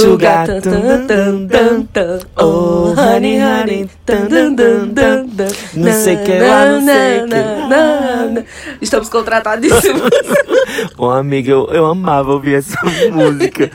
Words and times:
Sugar, 0.00 0.46
tan, 0.46 0.60
tan, 0.60 1.06
tan, 1.06 1.48
tan, 1.48 1.82
tan. 1.92 2.20
Oh, 2.36 2.94
honey, 2.94 3.38
honey, 3.40 3.88
tan, 4.04 4.28
tan, 4.28 4.54
tan, 4.54 4.94
tan, 4.94 5.28
tan. 5.28 5.48
Não 5.74 5.92
sei 5.92 6.16
que 6.16 6.38
lá, 6.38 6.70
não 6.72 6.84
sei 6.84 7.26
que. 7.26 8.46
Estamos 8.80 9.08
contratadíssimos. 9.08 10.10
Bom, 10.96 11.10
amiga, 11.10 11.50
eu, 11.50 11.66
eu 11.72 11.86
amava 11.86 12.32
ouvir 12.32 12.56
essa 12.56 12.78
música. 13.10 13.70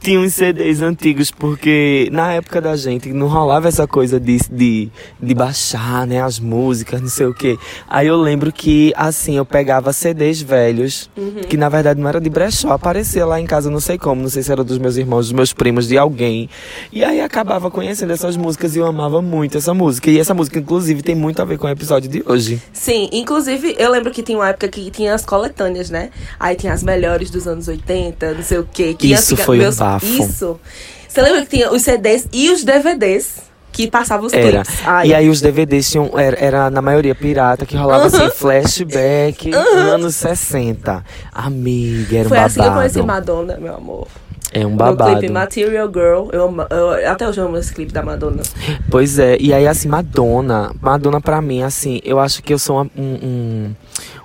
Tinha 0.00 0.18
uns 0.18 0.34
CDs 0.34 0.82
antigos, 0.82 1.30
porque 1.30 2.08
na 2.12 2.32
época 2.32 2.60
da 2.60 2.76
gente 2.76 3.12
não 3.12 3.28
rolava 3.28 3.68
essa 3.68 3.86
coisa 3.86 4.18
de, 4.18 4.38
de, 4.50 4.88
de 5.20 5.34
baixar, 5.34 6.06
né, 6.06 6.22
as 6.22 6.40
músicas, 6.40 7.00
não 7.00 7.08
sei 7.08 7.26
o 7.26 7.34
quê. 7.34 7.58
Aí 7.88 8.06
eu 8.06 8.16
lembro 8.16 8.52
que, 8.52 8.92
assim, 8.96 9.36
eu 9.36 9.44
pegava 9.44 9.92
CDs 9.92 10.40
velhos, 10.42 11.10
que 11.48 11.56
na 11.56 11.68
verdade 11.68 12.00
não 12.00 12.08
era 12.08 12.20
de 12.20 12.30
brechó, 12.30 12.72
aparecia 12.72 13.24
lá 13.24 13.40
em 13.40 13.46
casa, 13.46 13.70
não 13.70 13.80
sei 13.80 13.98
como, 13.98 14.22
não 14.22 14.28
sei 14.28 14.42
se 14.42 14.50
era 14.50 14.64
dos 14.64 14.78
meus 14.78 14.96
irmãos, 14.96 15.26
dos 15.26 15.32
meus 15.32 15.52
primos, 15.60 15.86
de 15.86 15.98
alguém. 15.98 16.48
E 16.90 17.04
aí 17.04 17.20
acabava 17.20 17.70
conhecendo 17.70 18.14
essas 18.14 18.34
músicas 18.34 18.74
e 18.74 18.78
eu 18.78 18.86
amava 18.86 19.20
muito 19.20 19.58
essa 19.58 19.74
música. 19.74 20.10
E 20.10 20.18
essa 20.18 20.32
música, 20.32 20.58
inclusive, 20.58 21.02
tem 21.02 21.14
muito 21.14 21.42
a 21.42 21.44
ver 21.44 21.58
com 21.58 21.66
o 21.66 21.70
episódio 21.70 22.08
de 22.08 22.22
hoje. 22.26 22.62
Sim, 22.72 23.10
inclusive 23.12 23.76
eu 23.78 23.90
lembro 23.90 24.10
que 24.10 24.22
tinha 24.22 24.38
uma 24.38 24.48
época 24.48 24.68
que 24.68 24.90
tinha 24.90 25.14
as 25.14 25.22
coletâneas, 25.26 25.90
né? 25.90 26.08
Aí 26.38 26.56
tinha 26.56 26.72
as 26.72 26.82
melhores 26.82 27.28
dos 27.28 27.46
anos 27.46 27.68
80, 27.68 28.32
não 28.32 28.42
sei 28.42 28.56
o 28.58 28.66
quê. 28.72 28.94
Que 28.98 29.12
Isso 29.12 29.36
ficar- 29.36 29.44
foi 29.44 29.68
um 29.68 29.74
bafo. 29.74 30.06
Isso. 30.06 30.58
Você 31.06 31.20
lembra 31.20 31.42
que 31.42 31.56
tinha 31.56 31.70
os 31.70 31.82
CDs 31.82 32.26
e 32.32 32.50
os 32.50 32.64
DVDs 32.64 33.42
que 33.72 33.86
passavam 33.90 34.26
os 34.26 34.32
Era. 34.32 34.62
clipes? 34.64 34.80
Ai, 34.86 35.08
E 35.08 35.14
aí 35.14 35.28
os 35.28 35.40
DVDs 35.42 35.90
tinham, 35.90 36.10
era, 36.18 36.36
era 36.42 36.70
na 36.70 36.80
maioria 36.80 37.14
pirata, 37.14 37.66
que 37.66 37.76
rolava 37.76 38.06
assim, 38.06 38.30
flashback, 38.30 39.52
anos 39.54 40.14
60. 40.16 41.04
Amiga, 41.32 42.16
era 42.16 42.26
um 42.26 42.28
Foi 42.30 42.38
babado. 42.38 42.46
assim 42.46 42.60
que 42.62 42.66
eu 42.68 42.72
conheci 42.72 43.02
Madonna, 43.02 43.58
meu 43.60 43.74
amor. 43.74 44.08
É 44.52 44.66
um 44.66 44.70
No 44.70 44.76
babado. 44.76 45.18
clipe 45.18 45.32
Material 45.32 45.86
Girl. 45.88 46.28
Eu, 46.32 46.44
amo- 46.48 46.66
eu- 46.70 47.10
até 47.10 47.28
hoje 47.28 47.40
eu 47.40 47.46
amo 47.46 47.56
esse 47.56 47.72
clipe 47.72 47.92
da 47.92 48.02
Madonna. 48.02 48.42
Pois 48.90 49.18
é, 49.18 49.36
e 49.38 49.52
aí 49.54 49.66
assim, 49.66 49.88
Madonna, 49.88 50.72
Madonna 50.80 51.20
pra 51.20 51.40
mim, 51.40 51.62
assim, 51.62 52.00
eu 52.04 52.18
acho 52.18 52.42
que 52.42 52.52
eu 52.52 52.58
sou 52.58 52.76
uma- 52.78 52.90
um, 52.96 53.02
um, 53.02 53.74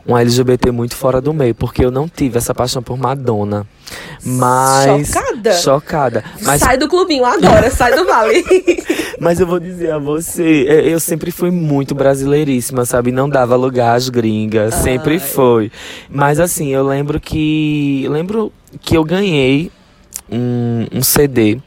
um 0.07 0.17
LGBT 0.17 0.71
muito 0.71 0.95
fora 0.95 1.21
do 1.21 1.31
meio, 1.33 1.53
porque 1.53 1.85
eu 1.85 1.91
não 1.91 2.07
tive 2.09 2.37
essa 2.39 2.55
paixão 2.55 2.81
por 2.81 2.97
Madonna. 2.97 3.67
Mas. 4.23 5.09
Chocada? 5.09 5.53
Chocada. 5.53 6.23
Mas, 6.41 6.59
Sai 6.61 6.77
do 6.77 6.87
clubinho 6.87 7.23
agora, 7.23 7.69
sai 7.69 7.95
do 7.95 8.05
vale. 8.05 8.43
mas 9.21 9.39
eu 9.39 9.45
vou 9.45 9.59
dizer 9.59 9.91
a 9.91 9.99
você, 9.99 10.65
é, 10.67 10.91
eu 10.91 10.99
sempre 10.99 11.29
fui 11.29 11.51
muito 11.51 11.93
brasileiríssima, 11.93 12.83
sabe? 12.85 13.11
Não 13.11 13.29
dava 13.29 13.55
lugar 13.55 13.95
às 13.95 14.09
gringas, 14.09 14.73
sempre 14.73 15.19
foi. 15.19 15.71
Mas 16.09 16.39
assim, 16.39 16.69
eu 16.69 16.83
lembro 16.83 17.19
que. 17.19 18.07
Lembro 18.09 18.51
que 18.81 18.97
eu 18.97 19.03
ganhei 19.03 19.71
um, 20.31 20.87
um 20.91 21.03
CD 21.03 21.59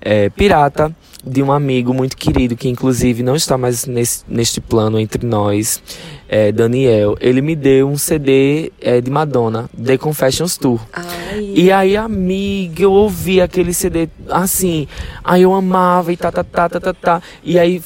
é, 0.00 0.28
pirata 0.30 0.94
de 1.24 1.42
um 1.42 1.52
amigo 1.52 1.94
muito 1.94 2.16
querido, 2.16 2.56
que 2.56 2.68
inclusive 2.68 3.22
não 3.22 3.36
está 3.36 3.56
mais 3.56 3.86
nesse, 3.86 4.24
neste 4.26 4.60
plano 4.60 4.98
entre 4.98 5.24
nós, 5.24 5.80
é, 6.28 6.50
Daniel. 6.50 7.16
Ele 7.20 7.40
me 7.40 7.54
deu 7.54 7.88
um 7.88 7.96
CD 7.96 8.72
é, 8.80 9.00
de 9.00 9.10
Madonna, 9.10 9.70
The 9.80 9.96
Confessions 9.98 10.56
Tour. 10.56 10.80
Ai. 10.92 11.52
E 11.54 11.70
aí, 11.70 11.96
amiga, 11.96 12.82
eu 12.82 12.92
ouvi 12.92 13.40
aquele 13.40 13.72
CD 13.72 14.08
assim, 14.28 14.88
aí 15.22 15.42
eu 15.42 15.54
amava 15.54 16.12
e 16.12 16.16
tá, 16.16 16.32
tá, 16.32 16.42
tá, 16.42 16.68
tá, 16.68 16.80
tá, 16.80 16.92
tá. 16.92 17.22
E 17.44 17.58
aí, 17.58 17.80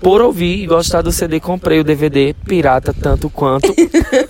por 0.00 0.20
ouvir 0.20 0.62
e 0.62 0.66
gostar 0.66 1.02
do 1.02 1.10
CD, 1.10 1.40
comprei 1.40 1.80
o 1.80 1.84
DVD 1.84 2.34
pirata 2.46 2.94
tanto 2.94 3.28
quanto. 3.30 3.72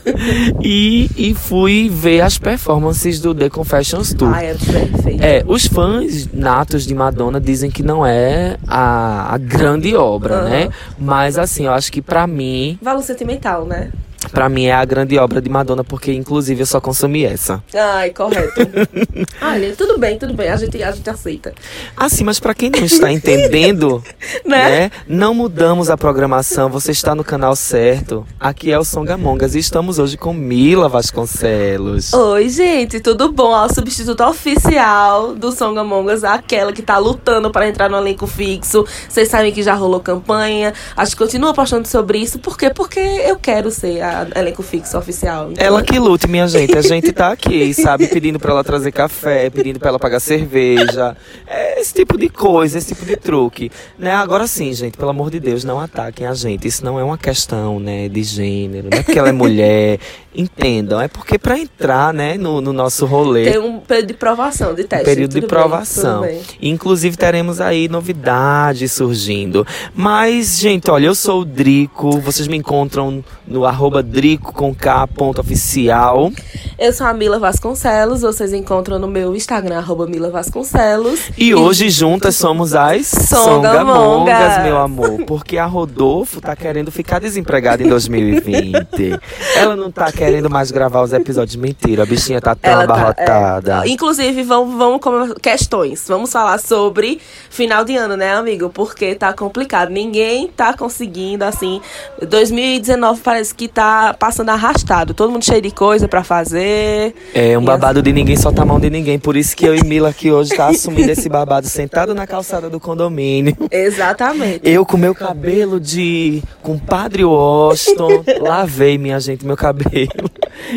e, 0.63 1.11
e 1.17 1.35
fui 1.35 1.89
ver 1.89 2.21
as 2.21 2.39
performances 2.39 3.21
do 3.21 3.35
The 3.35 3.51
Confessions 3.51 4.15
Tour. 4.15 4.33
Ai, 4.33 4.51
é 4.51 4.55
perfeito. 4.55 5.23
É, 5.23 5.45
os 5.47 5.67
fãs 5.67 6.29
natos 6.33 6.87
de 6.87 6.95
Madonna 6.95 7.41
dizem 7.41 7.71
que 7.71 7.83
não 7.83 8.07
é 8.07 8.57
a, 8.67 9.35
a 9.35 9.39
grande 9.39 9.95
obra, 9.95 10.37
Aham. 10.37 10.49
né? 10.49 10.69
Mas 10.99 11.39
assim, 11.39 11.67
eu 11.67 11.73
acho 11.73 11.91
que 11.93 12.01
pra 12.01 12.27
mim, 12.27 12.79
Valor 12.81 13.03
sentimental, 13.03 13.67
né? 13.67 13.91
Pra 14.31 14.49
mim 14.49 14.67
é 14.67 14.73
a 14.73 14.85
grande 14.85 15.19
obra 15.19 15.41
de 15.41 15.49
Madonna, 15.49 15.85
porque 15.85 16.13
inclusive 16.13 16.63
eu 16.63 16.67
só 16.67 16.81
consumi 16.81 17.25
essa. 17.25 17.63
Ai, 17.75 18.11
correto. 18.11 18.61
Olha, 19.43 19.75
tudo 19.77 19.99
bem, 19.99 20.19
tudo 20.19 20.35
bem. 20.35 20.49
A 20.49 20.57
gente, 20.57 20.83
a 20.83 20.91
gente 20.91 21.09
aceita. 21.09 21.53
Assim, 21.97 22.25
mas 22.25 22.39
pra 22.41 22.55
quem 22.55 22.71
não 22.71 22.85
está 22.85 23.11
entendendo, 23.13 24.03
Né? 24.45 24.69
né? 24.69 24.91
Não 25.09 25.35
mudamos 25.35 25.91
a 25.91 25.97
programação, 25.97 26.69
você 26.69 26.93
está 26.93 27.15
no 27.15 27.25
canal 27.25 27.55
certo. 27.57 28.27
Aqui 28.39 28.71
é 28.71 28.79
o 28.79 28.85
Songamongas 28.85 29.55
e 29.55 29.59
estamos 29.59 29.99
hoje 29.99 30.17
com 30.17 30.33
Mila 30.33 30.89
Vasconcelos. 30.89 32.13
Oi, 32.13 32.49
gente, 32.49 33.01
tudo 33.01 33.33
bom? 33.33 33.51
Ó, 33.51 33.67
o 33.67 33.75
substituto 33.75 34.23
oficial 34.25 35.35
do 35.35 35.53
Song 35.53 35.79
Among 35.79 36.13
Us, 36.13 36.25
aquela 36.25 36.73
que 36.73 36.83
tá 36.83 36.99
lutando 36.99 37.51
para 37.51 37.69
entrar 37.69 37.89
no 37.89 37.97
elenco 37.97 38.27
fixo. 38.27 38.85
Vocês 39.09 39.29
sabem 39.29 39.53
que 39.53 39.63
já 39.63 39.75
rolou 39.75 40.01
campanha. 40.01 40.73
Acho 40.97 41.13
que 41.13 41.19
continua 41.23 41.51
apostando 41.51 41.87
sobre 41.89 42.19
isso. 42.19 42.39
Por 42.39 42.57
quê? 42.57 42.71
Porque 42.71 43.01
eu 43.01 43.37
quero 43.37 43.71
ser 43.71 44.01
a 44.03 44.16
elenco 44.35 44.63
fixo 44.63 44.97
oficial. 44.97 45.51
Então, 45.53 45.65
Ela 45.65 45.83
que 45.83 45.99
lute, 45.99 46.29
minha 46.29 46.47
gente. 46.47 46.77
A 46.77 46.83
gente 46.83 47.13
tá 47.13 47.33
aqui, 47.33 47.73
sabe? 47.75 48.07
Pedindo 48.07 48.39
pra 48.39 48.53
ela 48.53 48.65
trazer 48.65 48.93
café, 48.93 49.51
pedindo 49.51 49.79
pra 49.79 49.89
ela 49.91 49.99
pagar 49.99 50.21
cerveja. 50.21 51.17
É 51.47 51.81
esse 51.81 51.93
tipo 51.95 52.17
de 52.19 52.29
coisa, 52.29 52.79
esse 52.79 52.95
tipo 52.95 53.05
de 53.05 53.17
truque. 53.17 53.71
Né? 53.99 54.13
Agora 54.13 54.47
sim, 54.47 54.73
gente, 54.73 54.97
pelo 54.97 55.11
amor 55.11 55.31
de 55.31 55.41
Deus, 55.41 55.65
não 55.65 55.81
ataquem 55.81 56.27
a 56.27 56.35
gente. 56.35 56.67
Isso 56.67 56.85
não 56.85 56.99
é 56.99 57.05
uma 57.05 57.19
questão, 57.19 57.79
né, 57.81 58.09
de 58.09 58.23
gênero. 58.23 58.89
Não 58.91 58.99
é 58.99 59.03
porque 59.03 59.19
ela 59.19 59.29
é 59.29 59.33
mulher. 59.33 59.99
Entendam. 60.35 61.01
É 61.01 61.09
porque 61.09 61.39
pra 61.39 61.59
entrar, 61.59 62.13
né, 62.13 62.37
no, 62.37 62.61
no 62.61 62.73
nosso 62.73 63.07
rolê. 63.07 63.51
Tem 63.53 63.59
um 63.59 63.81
período 63.81 64.09
de 64.09 64.15
provação, 64.15 64.75
de 64.75 64.85
teste. 64.85 65.05
período 65.05 65.31
de 65.33 65.41
Tudo 65.41 65.51
bem, 65.51 65.59
provação. 65.61 66.23
tudo 66.23 66.31
bem. 66.31 66.43
Inclusive 66.61 67.17
teremos 67.17 67.61
aí 67.61 67.89
novidades 67.89 68.93
surgindo. 68.93 69.67
Mas, 69.95 70.59
gente, 70.59 70.91
olha, 70.91 71.07
eu 71.07 71.15
sou 71.15 71.41
o 71.41 71.45
Drico. 71.45 72.21
Vocês 72.21 72.47
me 72.49 72.57
encontram 72.57 73.25
no 73.47 73.65
arroba 73.65 74.03
Drico 74.07 74.53
com 74.53 74.75
K 74.75 75.07
ponto 75.09 75.41
oficial. 75.41 76.31
Eu 76.79 76.93
sou 76.93 77.07
a 77.07 77.13
Mila 77.13 77.39
Vasconcelos. 77.39 78.23
Vocês 78.23 78.53
encontram 78.53 78.99
no 78.99 79.07
meu 79.09 79.35
Instagram, 79.35 79.79
arroba 79.79 80.07
Mila 80.07 80.31
Vasconcelos. 80.31 81.21
E 81.37 81.55
hoje 81.55 81.91
juntas 81.91 82.37
somos 82.37 82.75
as 82.75 83.07
Songamongas. 83.07 84.63
Meu 84.63 84.77
amor. 84.79 85.25
Porque 85.27 85.59
a 85.59 85.67
Rodolfo 85.67 86.41
tá 86.41 86.55
querendo 86.55 86.91
ficar 86.93 87.19
desempregada 87.19 87.83
em 87.83 87.89
2020. 87.89 89.19
Ela 89.57 89.75
não 89.75 89.91
tá 89.91 90.11
querendo 90.13 90.49
mais 90.49 90.71
gravar 90.71 91.03
os 91.03 91.13
episódios. 91.13 91.57
Mentira, 91.57 92.05
a 92.05 92.07
bichinha 92.07 92.41
tá 92.41 92.55
tão 92.55 92.71
Ela 92.73 92.87
tá- 92.87 92.95
abarrotada. 92.95 93.83
é. 93.85 93.89
Inclusive, 93.89 94.43
vamos, 94.43 94.77
vamos 94.77 95.01
com 95.01 95.35
questões. 95.43 96.05
Vamos 96.07 96.31
falar 96.33 96.59
sobre 96.61 97.21
final 97.51 97.85
de 97.85 97.97
ano, 97.97 98.17
né, 98.17 98.35
amigo? 98.35 98.71
Porque 98.71 99.15
tá 99.15 99.33
complicado. 99.33 99.91
Ninguém 99.91 100.47
tá 100.49 100.75
conseguindo, 100.75 101.45
assim. 101.45 101.81
2019 102.29 103.21
parece 103.23 103.55
que 103.55 103.67
tá 103.69 103.96
passando 104.19 104.51
arrastado. 104.51 105.15
Todo 105.15 105.31
mundo 105.33 105.45
cheio 105.45 105.61
de 105.63 105.71
coisa 105.71 106.07
pra 106.09 106.23
fazer. 106.25 107.15
É 107.35 107.57
um 107.59 107.63
E 107.63 107.65
babado 107.65 108.03
de 108.03 108.13
ninguém 108.13 108.37
solta 108.37 108.63
a 108.63 108.65
mão 108.65 108.79
de 108.81 108.89
ninguém. 108.91 109.19
Por 109.19 109.37
isso 109.37 109.57
que 109.57 109.65
eu 109.67 109.75
e 109.75 109.83
Mila 109.85 110.09
aqui 110.11 110.31
hoje 110.31 110.51
tá 110.57 110.69
assumindo 110.69 111.11
esse 111.11 111.29
babado 111.29 111.67
sentado 111.69 112.15
na 112.15 112.27
calçada 112.27 112.69
do 112.71 112.79
condomínio. 112.81 113.57
Exatamente. 113.71 114.61
Eu 114.69 114.85
com 114.87 114.97
meu 114.97 115.15
cabelo 115.15 115.79
de 115.81 116.43
compadre 116.63 117.25
Washington. 117.25 118.25
Lavei, 118.41 118.99
minha 118.99 119.19
gente, 119.21 119.45
meu 119.47 119.57
cabelo. 119.57 120.31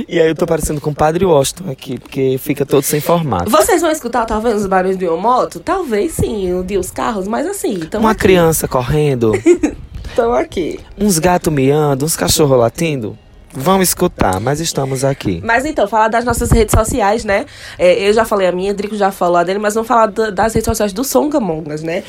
E 0.07 0.19
aí 0.19 0.27
eu 0.27 0.35
tô 0.35 0.45
parecendo 0.45 0.81
compadre 0.81 1.23
Washington 1.25 1.71
aqui, 1.71 1.97
porque 1.99 2.37
fica 2.39 2.65
todo 2.65 2.83
sem 2.83 2.99
formato. 2.99 3.49
Vocês 3.49 3.81
vão 3.81 3.91
escutar 3.91 4.25
talvez 4.25 4.55
os 4.55 4.67
barulhos 4.67 4.97
de 4.97 5.07
uma 5.07 5.17
moto? 5.17 5.59
Talvez 5.59 6.13
sim, 6.13 6.53
o 6.53 6.63
de 6.63 6.77
os 6.77 6.91
carros, 6.91 7.27
mas 7.27 7.45
assim, 7.47 7.79
Uma 7.97 8.11
aqui. 8.11 8.21
criança 8.21 8.67
correndo, 8.67 9.31
Tamo 10.15 10.33
aqui. 10.33 10.79
uns 10.97 11.19
gatos 11.19 11.51
miando, 11.53 12.05
uns 12.05 12.15
cachorros 12.15 12.57
latindo. 12.59 13.17
Vão 13.51 13.81
escutar, 13.81 14.39
mas 14.39 14.59
estamos 14.59 15.03
aqui. 15.03 15.41
Mas 15.43 15.65
então, 15.65 15.87
falar 15.87 16.07
das 16.07 16.23
nossas 16.23 16.51
redes 16.51 16.71
sociais, 16.77 17.25
né? 17.25 17.45
É, 17.79 18.07
eu 18.07 18.13
já 18.13 18.23
falei 18.23 18.47
a 18.47 18.51
minha, 18.51 18.73
Drico 18.75 18.95
já 18.95 19.11
falou 19.11 19.37
a 19.37 19.43
dele, 19.43 19.57
mas 19.57 19.73
vamos 19.73 19.87
falar 19.87 20.05
da- 20.07 20.29
das 20.29 20.53
redes 20.53 20.65
sociais 20.65 20.93
do 20.93 21.03
Songamongas, 21.03 21.81
né? 21.81 22.03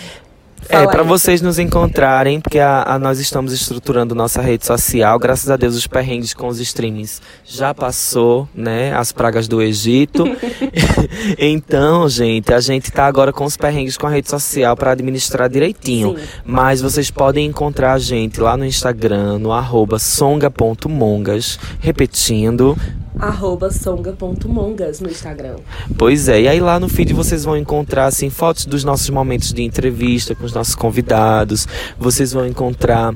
É, 0.69 0.77
Fala 0.77 0.91
pra 0.91 1.03
aí. 1.03 1.09
vocês 1.09 1.41
nos 1.41 1.59
encontrarem, 1.59 2.41
porque 2.41 2.59
a, 2.59 2.83
a- 2.95 2.99
nós 2.99 3.19
estamos 3.19 3.53
estruturando 3.53 4.15
nossa 4.15 4.41
rede 4.41 4.65
social. 4.65 5.19
Graças 5.19 5.51
a 5.51 5.57
Deus, 5.57 5.75
os 5.75 5.87
perrengues 5.87 6.33
com 6.35 6.47
os 6.47 6.61
streamings 6.61 7.21
já 7.45 7.75
passou, 7.75 8.49
né? 8.55 8.95
As 8.95 9.11
pragas 9.11 9.49
do 9.49 9.61
Egito. 9.61 10.25
então, 11.39 12.09
gente, 12.09 12.53
a 12.53 12.61
gente 12.61 12.91
tá 12.93 13.07
agora 13.07 13.33
com 13.33 13.45
os 13.45 13.57
perrengues 13.57 13.97
com 13.97 14.07
a 14.07 14.11
rede 14.11 14.29
social 14.31 14.77
para 14.77 14.93
administrar 14.93 15.49
direitinho. 15.49 16.17
Sim. 16.17 16.25
Mas 16.45 16.81
vocês 16.81 17.11
podem 17.11 17.47
encontrar 17.47 17.95
a 17.95 17.99
gente 17.99 18.41
lá 18.41 18.57
no 18.57 18.65
Instagram, 18.65 19.39
no 19.39 19.53
arroba 19.53 19.99
songa.mongas. 19.99 21.59
Repetindo, 21.81 22.77
Arroba 23.21 23.71
songa.mongas 23.71 25.01
no 25.01 25.09
Instagram. 25.09 25.57
Pois 25.99 26.29
é, 26.29 26.43
e 26.43 26.49
aí 26.49 26.61
lá 26.61 26.81
no 26.81 26.89
feed 26.89 27.13
vocês 27.13 27.45
vão 27.45 27.57
encontrar 27.57 28.07
assim 28.07 28.31
fotos 28.31 28.65
dos 28.65 28.83
nossos 28.83 29.11
momentos 29.11 29.53
de 29.53 29.63
entrevista 29.63 30.35
com 30.35 30.45
os 30.45 30.55
nossos 30.55 30.75
convidados. 30.75 31.69
Vocês 31.99 32.33
vão 32.33 32.47
encontrar 32.47 33.15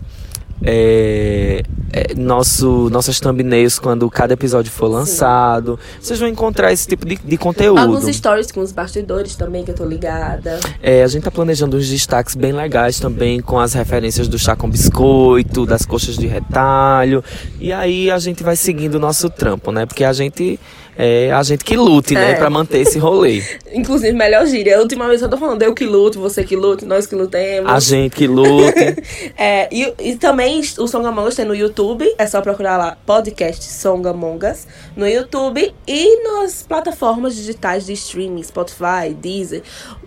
é, 0.66 1.62
é, 1.92 2.14
nosso, 2.14 2.88
nossas 2.90 3.20
thumbnails 3.20 3.78
quando 3.78 4.08
cada 4.10 4.32
episódio 4.32 4.72
for 4.72 4.88
lançado. 4.88 5.78
Vocês 6.00 6.18
vão 6.18 6.28
encontrar 6.28 6.72
esse 6.72 6.88
tipo 6.88 7.06
de, 7.06 7.16
de 7.16 7.36
conteúdo. 7.36 7.78
Alguns 7.78 8.04
stories 8.16 8.50
com 8.50 8.60
os 8.60 8.72
bastidores 8.72 9.36
também, 9.36 9.64
que 9.64 9.70
eu 9.70 9.74
tô 9.74 9.84
ligada. 9.84 10.58
É, 10.82 11.02
a 11.02 11.06
gente 11.06 11.22
tá 11.22 11.30
planejando 11.30 11.76
uns 11.76 11.88
destaques 11.88 12.34
bem 12.34 12.52
legais 12.52 12.98
também, 12.98 13.40
com 13.40 13.58
as 13.58 13.74
referências 13.74 14.26
do 14.26 14.38
chá 14.38 14.56
com 14.56 14.68
biscoito, 14.68 15.66
das 15.66 15.84
coxas 15.84 16.16
de 16.16 16.26
retalho. 16.26 17.22
E 17.60 17.72
aí 17.72 18.10
a 18.10 18.18
gente 18.18 18.42
vai 18.42 18.56
seguindo 18.56 18.94
o 18.94 18.98
nosso 18.98 19.28
trampo, 19.28 19.70
né? 19.70 19.84
Porque 19.84 20.02
a 20.02 20.12
gente 20.12 20.58
é 20.96 21.30
a 21.32 21.42
gente 21.42 21.64
que 21.64 21.76
lute, 21.76 22.14
né, 22.14 22.32
É. 22.32 22.34
pra 22.34 22.48
manter 22.50 22.78
esse 22.80 22.98
rolê. 22.98 23.42
Inclusive, 23.72 24.12
melhor 24.12 24.46
gíria. 24.46 24.76
A 24.76 24.80
última 24.80 25.08
vez 25.08 25.20
eu 25.22 25.28
tô 25.28 25.36
falando, 25.36 25.62
eu 25.62 25.74
que 25.74 25.84
luto, 25.84 26.20
você 26.20 26.44
que 26.44 26.54
lute, 26.56 26.84
nós 26.84 27.06
que 27.06 27.14
lutemos. 27.14 27.70
A 27.70 27.80
gente 27.80 28.14
que 28.16 28.26
lute. 28.26 28.74
É, 29.36 29.68
e, 29.72 29.92
e 29.98 30.16
também 30.16 30.60
o 30.78 30.86
Songamongas 30.86 31.34
tem 31.34 31.44
no 31.44 31.54
YouTube, 31.54 32.06
é 32.18 32.26
só 32.26 32.40
procurar 32.40 32.76
lá 32.76 32.96
podcast 33.04 33.64
Songamongas 33.64 34.66
no 34.96 35.06
YouTube 35.08 35.74
e 35.86 36.22
nas 36.22 36.62
plataformas 36.62 37.34
digitais 37.34 37.86
de 37.86 37.92
streaming, 37.94 38.42
Spotify, 38.42 39.12
Deezer, 39.20 39.62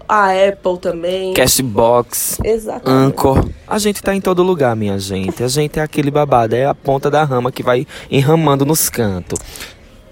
a 0.07 0.29
Apple 0.31 0.77
também. 0.79 1.33
Cashbox. 1.33 2.39
Exatamente. 2.43 2.89
Anchor. 3.13 3.49
A 3.67 3.77
gente 3.77 4.01
tá 4.01 4.15
em 4.15 4.21
todo 4.21 4.41
lugar, 4.43 4.75
minha 4.75 4.97
gente. 4.97 5.43
A 5.43 5.47
gente 5.47 5.79
é 5.79 5.81
aquele 5.83 6.09
babado, 6.09 6.55
é 6.55 6.65
a 6.65 6.73
ponta 6.73 7.09
da 7.11 7.23
rama 7.23 7.51
que 7.51 7.61
vai 7.63 7.85
enramando 8.09 8.65
nos 8.65 8.89
cantos. 8.89 9.39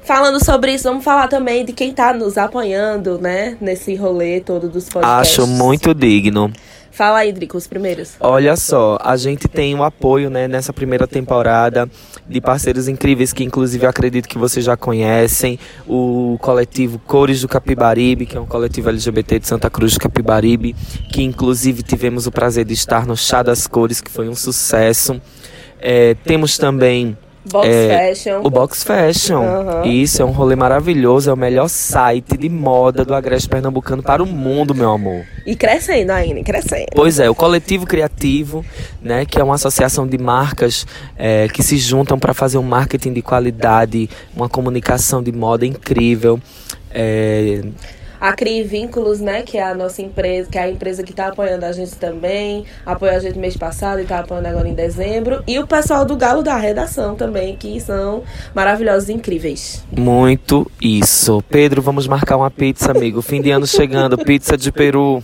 Falando 0.06 0.44
sobre 0.44 0.72
isso, 0.72 0.84
vamos 0.84 1.04
falar 1.04 1.28
também 1.28 1.66
de 1.66 1.74
quem 1.74 1.92
tá 1.92 2.14
nos 2.14 2.38
apoiando, 2.38 3.18
né, 3.18 3.58
nesse 3.60 3.96
rolê 3.96 4.40
todo 4.40 4.70
dos 4.70 4.88
podcasts. 4.88 5.40
Acho 5.40 5.48
muito 5.48 5.96
digno. 5.96 6.54
Fala 6.92 7.18
aí, 7.18 7.34
Drico, 7.34 7.58
os 7.58 7.66
primeiros. 7.66 8.14
Olha 8.20 8.56
só, 8.56 9.00
a 9.02 9.18
gente 9.18 9.48
tem 9.48 9.74
o 9.74 9.84
apoio, 9.84 10.30
né, 10.30 10.48
nessa 10.48 10.72
primeira 10.72 11.08
temporada 11.08 11.90
de 12.30 12.40
parceiros 12.40 12.88
incríveis 12.88 13.34
que 13.34 13.44
inclusive 13.44 13.84
eu 13.84 13.90
acredito 13.90 14.30
que 14.30 14.38
vocês 14.38 14.64
já 14.64 14.78
conhecem, 14.78 15.58
o 15.88 16.38
coletivo 16.40 17.00
Cores 17.00 17.42
do 17.42 17.48
Capibaribe, 17.48 18.28
que 18.28 18.38
é 18.38 18.40
um 18.40 18.46
coletivo 18.46 18.90
LGBT 18.90 19.40
de 19.40 19.48
Santa 19.48 19.72
Cruz 19.72 19.94
do 19.96 20.00
Capibaribe, 20.00 20.76
que 21.12 21.24
inclusive 21.24 21.82
tivemos 21.82 22.28
o 22.28 22.32
prazer 22.32 22.64
de 22.64 22.76
estar 22.76 23.08
no 23.08 23.18
Chá 23.18 23.42
das 23.42 23.66
Cores, 23.66 24.02
que 24.02 24.12
foi 24.12 24.30
um 24.30 24.36
sucesso. 24.36 25.20
É, 25.82 26.16
temos 26.24 26.58
também 26.60 27.18
Box 27.52 27.68
É, 27.68 28.10
Fashion. 28.16 28.42
o 28.44 28.50
Box 28.50 28.84
Fashion. 28.84 29.44
Aham. 29.44 29.86
Isso 29.86 30.22
é 30.22 30.26
um 30.26 30.32
rolê 30.32 30.56
maravilhoso, 30.56 31.30
é 31.30 31.34
o 31.34 31.38
melhor 31.38 31.68
site 31.68 32.38
de 32.38 32.50
moda 32.50 33.06
do 33.06 33.14
Agreste 33.14 33.48
Pernambucano 33.48 34.02
para 34.02 34.24
o 34.24 34.26
mundo, 34.26 34.74
meu 34.74 34.92
amor. 34.92 35.24
E 35.46 35.56
crescendo 35.56 36.12
ainda, 36.12 36.42
crescendo. 36.44 36.88
Pois 36.96 37.20
é, 37.20 37.30
o 37.30 37.36
Coletivo 37.36 37.86
Criativo, 37.86 38.66
né, 39.02 39.26
que 39.26 39.40
é 39.40 39.44
uma 39.44 39.56
associação 39.56 40.08
de 40.08 40.18
marcas 40.18 40.88
é, 41.18 41.48
que 41.48 41.62
se 41.62 41.78
juntam 41.78 42.18
para 42.18 42.34
fazer 42.34 42.58
um 42.58 42.64
marketing 42.64 43.14
de 43.14 43.22
qualidade, 43.22 44.10
uma 44.36 44.50
comunicação 44.50 45.22
de 45.22 45.32
moda 45.32 45.66
incrível. 45.66 46.40
É, 46.92 47.62
A 48.20 48.34
CRI 48.34 48.64
Vínculos, 48.64 49.20
né, 49.20 49.42
que 49.42 49.58
é 49.58 49.64
a 49.64 49.74
nossa 49.74 50.02
empresa, 50.02 50.50
que 50.50 50.58
é 50.58 50.64
a 50.64 50.70
empresa 50.70 51.04
que 51.04 51.14
tá 51.14 51.28
apoiando 51.28 51.66
a 51.66 51.72
gente 51.72 51.96
também, 51.96 52.66
apoiou 52.86 53.16
a 53.16 53.20
gente 53.20 53.38
mês 53.38 53.58
passado 53.58 54.00
e 54.00 54.06
tá 54.06 54.20
apoiando 54.20 54.48
agora 54.48 54.68
em 54.68 54.74
dezembro. 54.74 55.44
E 55.48 55.60
o 55.60 55.68
pessoal 55.68 56.06
do 56.06 56.16
Galo 56.16 56.42
da 56.44 56.56
Redação 56.58 57.16
também, 57.16 57.56
que 57.56 57.80
são 57.80 58.24
maravilhosos 58.54 59.10
e 59.10 59.14
incríveis. 59.14 59.84
muito 59.92 60.70
isso. 60.82 61.44
Pedro, 61.50 61.82
vamos 61.82 62.08
marcar 62.08 62.38
uma 62.38 62.52
pizza, 62.52 62.92
amigo. 62.92 63.22
Fim 63.22 63.42
de 63.42 63.52
ano 63.52 63.68
chegando, 63.68 64.18
pizza 64.18 64.58
de 64.58 64.72
peru. 64.72 65.24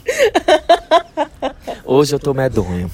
Hoje 1.85 2.15
eu 2.15 2.19
tô 2.19 2.33
medonho. 2.33 2.89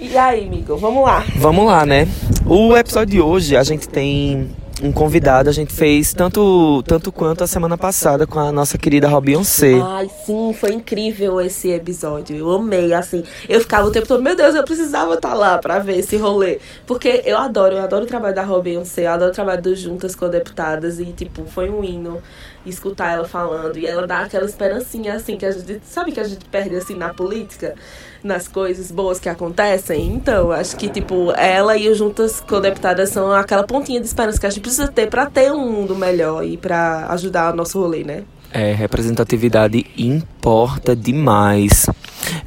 E 0.00 0.18
aí, 0.18 0.46
amigo, 0.46 0.76
vamos 0.76 1.04
lá. 1.04 1.24
Vamos 1.36 1.66
lá, 1.66 1.86
né? 1.86 2.08
O 2.44 2.76
episódio 2.76 3.14
de 3.14 3.20
hoje 3.20 3.56
a 3.56 3.62
gente 3.62 3.88
tem 3.88 4.50
um 4.82 4.90
convidado, 4.90 5.48
a 5.48 5.52
gente 5.52 5.72
fez 5.72 6.12
tanto, 6.12 6.82
tanto 6.82 7.12
quanto 7.12 7.44
a 7.44 7.46
semana 7.46 7.78
passada 7.78 8.26
com 8.26 8.40
a 8.40 8.50
nossa 8.50 8.76
querida 8.76 9.08
Beyoncé. 9.20 9.80
Ai, 9.80 10.10
sim, 10.26 10.52
foi 10.52 10.72
incrível 10.72 11.40
esse 11.40 11.70
episódio. 11.70 12.36
Eu 12.36 12.50
amei, 12.50 12.92
assim. 12.92 13.22
Eu 13.48 13.60
ficava 13.60 13.86
o 13.86 13.92
tempo 13.92 14.08
todo, 14.08 14.20
meu 14.20 14.34
Deus, 14.34 14.56
eu 14.56 14.64
precisava 14.64 15.14
estar 15.14 15.34
lá 15.34 15.58
pra 15.58 15.78
ver 15.78 15.98
esse 15.98 16.16
rolê. 16.16 16.58
Porque 16.84 17.22
eu 17.24 17.38
adoro, 17.38 17.76
eu 17.76 17.82
adoro 17.82 18.04
o 18.04 18.08
trabalho 18.08 18.34
da 18.34 18.42
Robin 18.42 18.72
Beyoncé, 18.72 19.06
eu 19.06 19.12
adoro 19.12 19.30
o 19.30 19.34
trabalho 19.34 19.62
do 19.62 19.76
Juntas 19.76 20.16
com 20.16 20.28
Deputadas. 20.28 20.98
E, 20.98 21.04
tipo, 21.06 21.44
foi 21.44 21.70
um 21.70 21.84
hino 21.84 22.20
escutar 22.66 23.12
ela 23.12 23.26
falando. 23.26 23.76
E 23.78 23.86
ela 23.86 24.06
dá 24.06 24.20
aquela 24.20 24.44
esperancinha, 24.44 25.14
assim, 25.14 25.36
que 25.36 25.46
a 25.46 25.50
gente. 25.50 25.80
Sabe 25.84 26.12
que 26.12 26.20
a 26.20 26.24
gente 26.24 26.44
perde, 26.46 26.76
assim, 26.76 26.94
na 26.94 27.12
política? 27.12 27.74
Nas 28.22 28.46
coisas 28.46 28.90
boas 28.90 29.18
que 29.18 29.28
acontecem. 29.28 30.06
Então, 30.06 30.52
acho 30.52 30.76
que, 30.76 30.88
tipo, 30.88 31.32
ela 31.32 31.76
e 31.76 31.88
o 31.88 31.94
Juntas 31.94 32.40
com 32.40 32.60
Deputadas 32.60 33.10
são 33.10 33.32
aquela 33.32 33.64
pontinha 33.64 34.00
de 34.00 34.06
esperança 34.06 34.38
que 34.38 34.46
a 34.46 34.50
gente 34.50 34.62
precisa 34.62 34.88
ter 34.88 35.08
pra 35.08 35.26
ter 35.26 35.50
um 35.52 35.70
mundo 35.70 35.96
melhor 35.96 36.44
e 36.44 36.56
pra 36.56 37.06
ajudar 37.10 37.52
o 37.52 37.56
nosso 37.56 37.80
rolê, 37.80 38.04
né? 38.04 38.24
É, 38.52 38.72
representatividade 38.74 39.86
importa 39.96 40.94
demais. 40.94 41.86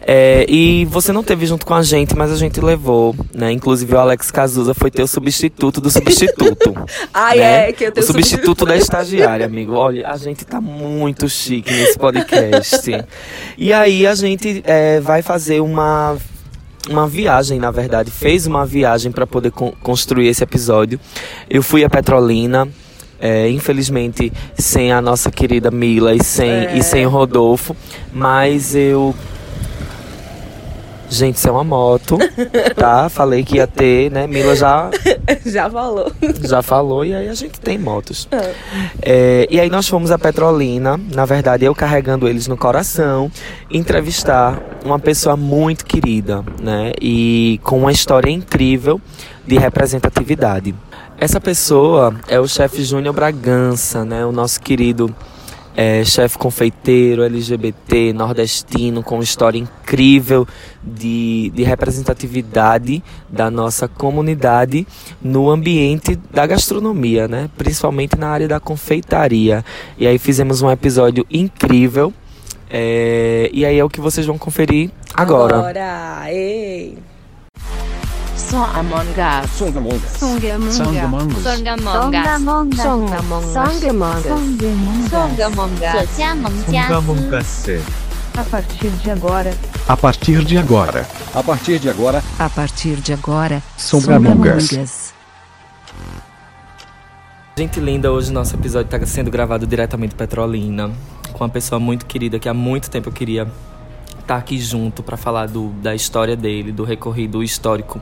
É, 0.02 0.46
e 0.48 0.86
você 0.86 1.12
não 1.12 1.24
teve 1.24 1.46
junto 1.48 1.66
com 1.66 1.74
a 1.74 1.82
gente, 1.82 2.16
mas 2.16 2.32
a 2.32 2.36
gente 2.36 2.62
levou, 2.62 3.16
né? 3.34 3.52
Inclusive 3.52 3.94
o 3.96 4.00
Alex 4.00 4.30
Cazuza 4.30 4.74
foi 4.76 4.92
ter 4.92 5.02
o 5.02 5.08
substituto 5.08 5.82
do 5.82 5.90
substituto. 5.90 6.76
Ai, 7.14 7.38
né? 7.40 7.70
é, 7.70 7.74
que 7.74 7.86
eu 7.86 7.90
O 7.90 7.92
tenho 7.92 8.06
substituto 8.06 8.66
da 8.66 8.78
estagiária, 8.78 9.46
amigo. 9.48 9.74
Olha, 9.74 10.08
a 10.08 10.16
gente 10.16 10.46
tá 10.46 10.62
muito 10.62 11.28
chique 11.28 11.72
nesse 11.72 11.98
podcast. 11.98 13.04
E 13.58 13.74
aí 13.74 14.06
a 14.06 14.14
gente 14.14 14.62
é, 14.66 15.00
vai 15.00 15.22
fazer 15.22 15.60
uma 15.60 16.16
uma 16.88 17.08
viagem, 17.08 17.58
na 17.60 17.72
verdade, 17.72 18.12
fez 18.12 18.46
uma 18.46 18.64
viagem 18.64 19.12
para 19.12 19.26
poder 19.26 19.50
con- 19.50 19.74
construir 19.82 20.28
esse 20.28 20.44
episódio. 20.44 21.00
Eu 21.50 21.64
fui 21.64 21.84
a 21.84 21.90
Petrolina, 21.90 22.68
é, 23.20 23.50
infelizmente 23.50 24.32
sem 24.58 24.92
a 24.92 25.02
nossa 25.02 25.32
querida 25.32 25.72
Mila 25.72 26.14
e 26.14 26.24
sem, 26.24 26.50
É. 26.50 26.78
e 26.78 26.84
sem 26.84 27.06
o 27.06 27.10
Rodolfo, 27.10 27.76
mas 28.14 28.76
eu. 28.76 29.14
Gente, 31.08 31.36
isso 31.36 31.48
é 31.48 31.52
uma 31.52 31.64
moto, 31.64 32.18
tá? 32.76 33.08
Falei 33.10 33.44
que 33.44 33.58
ia 33.58 33.68
ter, 33.68 34.10
né? 34.12 34.26
Mila 34.26 34.56
já 34.56 34.90
Já 35.46 35.70
falou. 35.70 36.12
já 36.42 36.62
falou 36.64 37.06
e 37.06 37.14
aí 37.14 37.30
a 37.30 37.34
gente 37.36 37.60
tem 37.60 37.78
motos. 37.78 38.28
Ah. 38.32 38.52
É, 39.04 39.48
e 39.50 39.60
aí 39.60 39.70
nós 39.70 39.88
fomos 39.88 40.10
a 40.10 40.18
Petrolina, 40.18 41.00
na 41.14 41.24
verdade 41.24 41.64
eu 41.64 41.76
carregando 41.76 42.28
eles 42.28 42.48
no 42.48 42.58
coração, 42.58 43.32
entrevistar 43.70 44.60
uma 44.84 44.98
pessoa 44.98 45.38
muito 45.38 45.86
querida, 45.86 46.44
né? 46.60 46.92
E 47.00 47.60
com 47.64 47.78
uma 47.78 47.92
história 47.92 48.32
incrível 48.32 49.00
de 49.46 49.58
representatividade. 49.60 50.74
Essa 51.18 51.40
pessoa 51.40 52.14
é 52.28 52.40
o 52.40 52.48
chefe 52.48 52.84
Júnior 52.84 53.14
Bragança, 53.14 54.04
né? 54.04 54.26
O 54.26 54.32
nosso 54.32 54.62
querido 54.62 55.14
é, 55.76 56.04
chefe 56.04 56.38
confeiteiro 56.38 57.24
LGBT 57.24 58.14
nordestino 58.14 59.02
com 59.02 59.22
história 59.22 59.58
incrível 59.58 60.48
de, 60.84 61.52
de 61.56 61.64
representatividade 61.64 63.04
da 63.30 63.50
nossa 63.50 63.88
comunidade 63.88 64.86
no 65.22 65.50
ambiente 65.50 66.20
da 66.32 66.46
gastronomia, 66.46 67.28
né? 67.28 67.50
Principalmente 67.58 68.18
na 68.18 68.30
área 68.30 68.48
da 68.48 68.60
confeitaria. 68.60 69.64
E 69.98 70.06
aí 70.06 70.18
fizemos 70.18 70.62
um 70.62 70.70
episódio 70.70 71.26
incrível. 71.32 72.14
é, 72.70 73.50
e 73.54 73.66
aí 73.66 73.80
é 73.80 73.84
o 73.84 73.90
que 73.90 74.02
vocês 74.02 74.26
vão 74.28 74.38
conferir 74.38 74.92
agora. 75.14 75.58
Agora, 75.58 76.32
ei. 76.32 76.98
Só 78.50 78.64
Among 78.76 79.10
Us. 79.10 79.52
Songamongas. 79.58 80.12
Songamongas. 80.20 80.76
Songamongas. 80.76 81.44
Songamongas. 81.44 82.82
Songamongas. 82.82 84.24
Songamongas. 85.10 86.10
Songamongas. 86.88 87.68
A 88.38 88.44
partir 88.44 88.90
de 88.90 89.12
agora, 89.12 89.54
A 89.88 89.98
partir 89.98 90.44
de 90.44 90.58
agora. 90.58 91.08
A 91.34 91.42
partir 91.42 91.80
de 91.80 91.90
agora, 91.90 92.22
a 92.38 92.50
partir 92.50 92.98
de 92.98 93.14
agora, 93.14 93.64
Songamongas. 93.78 95.14
Gente 97.58 97.80
linda, 97.80 98.12
hoje 98.12 98.34
nosso 98.34 98.54
episódio 98.56 98.94
está 98.94 99.06
sendo 99.06 99.32
gravado 99.32 99.66
diretamente 99.66 100.10
de 100.10 100.16
Petrolina, 100.18 100.92
com 101.32 101.44
uma 101.44 101.50
pessoa 101.50 101.80
muito 101.80 102.06
querida 102.06 102.38
que 102.38 102.50
há 102.50 102.54
muito 102.54 102.90
tempo 102.90 103.08
eu 103.10 103.14
queria 103.14 103.48
estar 104.26 104.38
aqui 104.38 104.58
junto 104.58 105.04
para 105.04 105.16
falar 105.16 105.48
do, 105.48 105.70
da 105.82 105.94
história 105.94 106.36
dele, 106.36 106.72
do 106.72 106.84
recorrido 106.84 107.44
histórico 107.44 108.02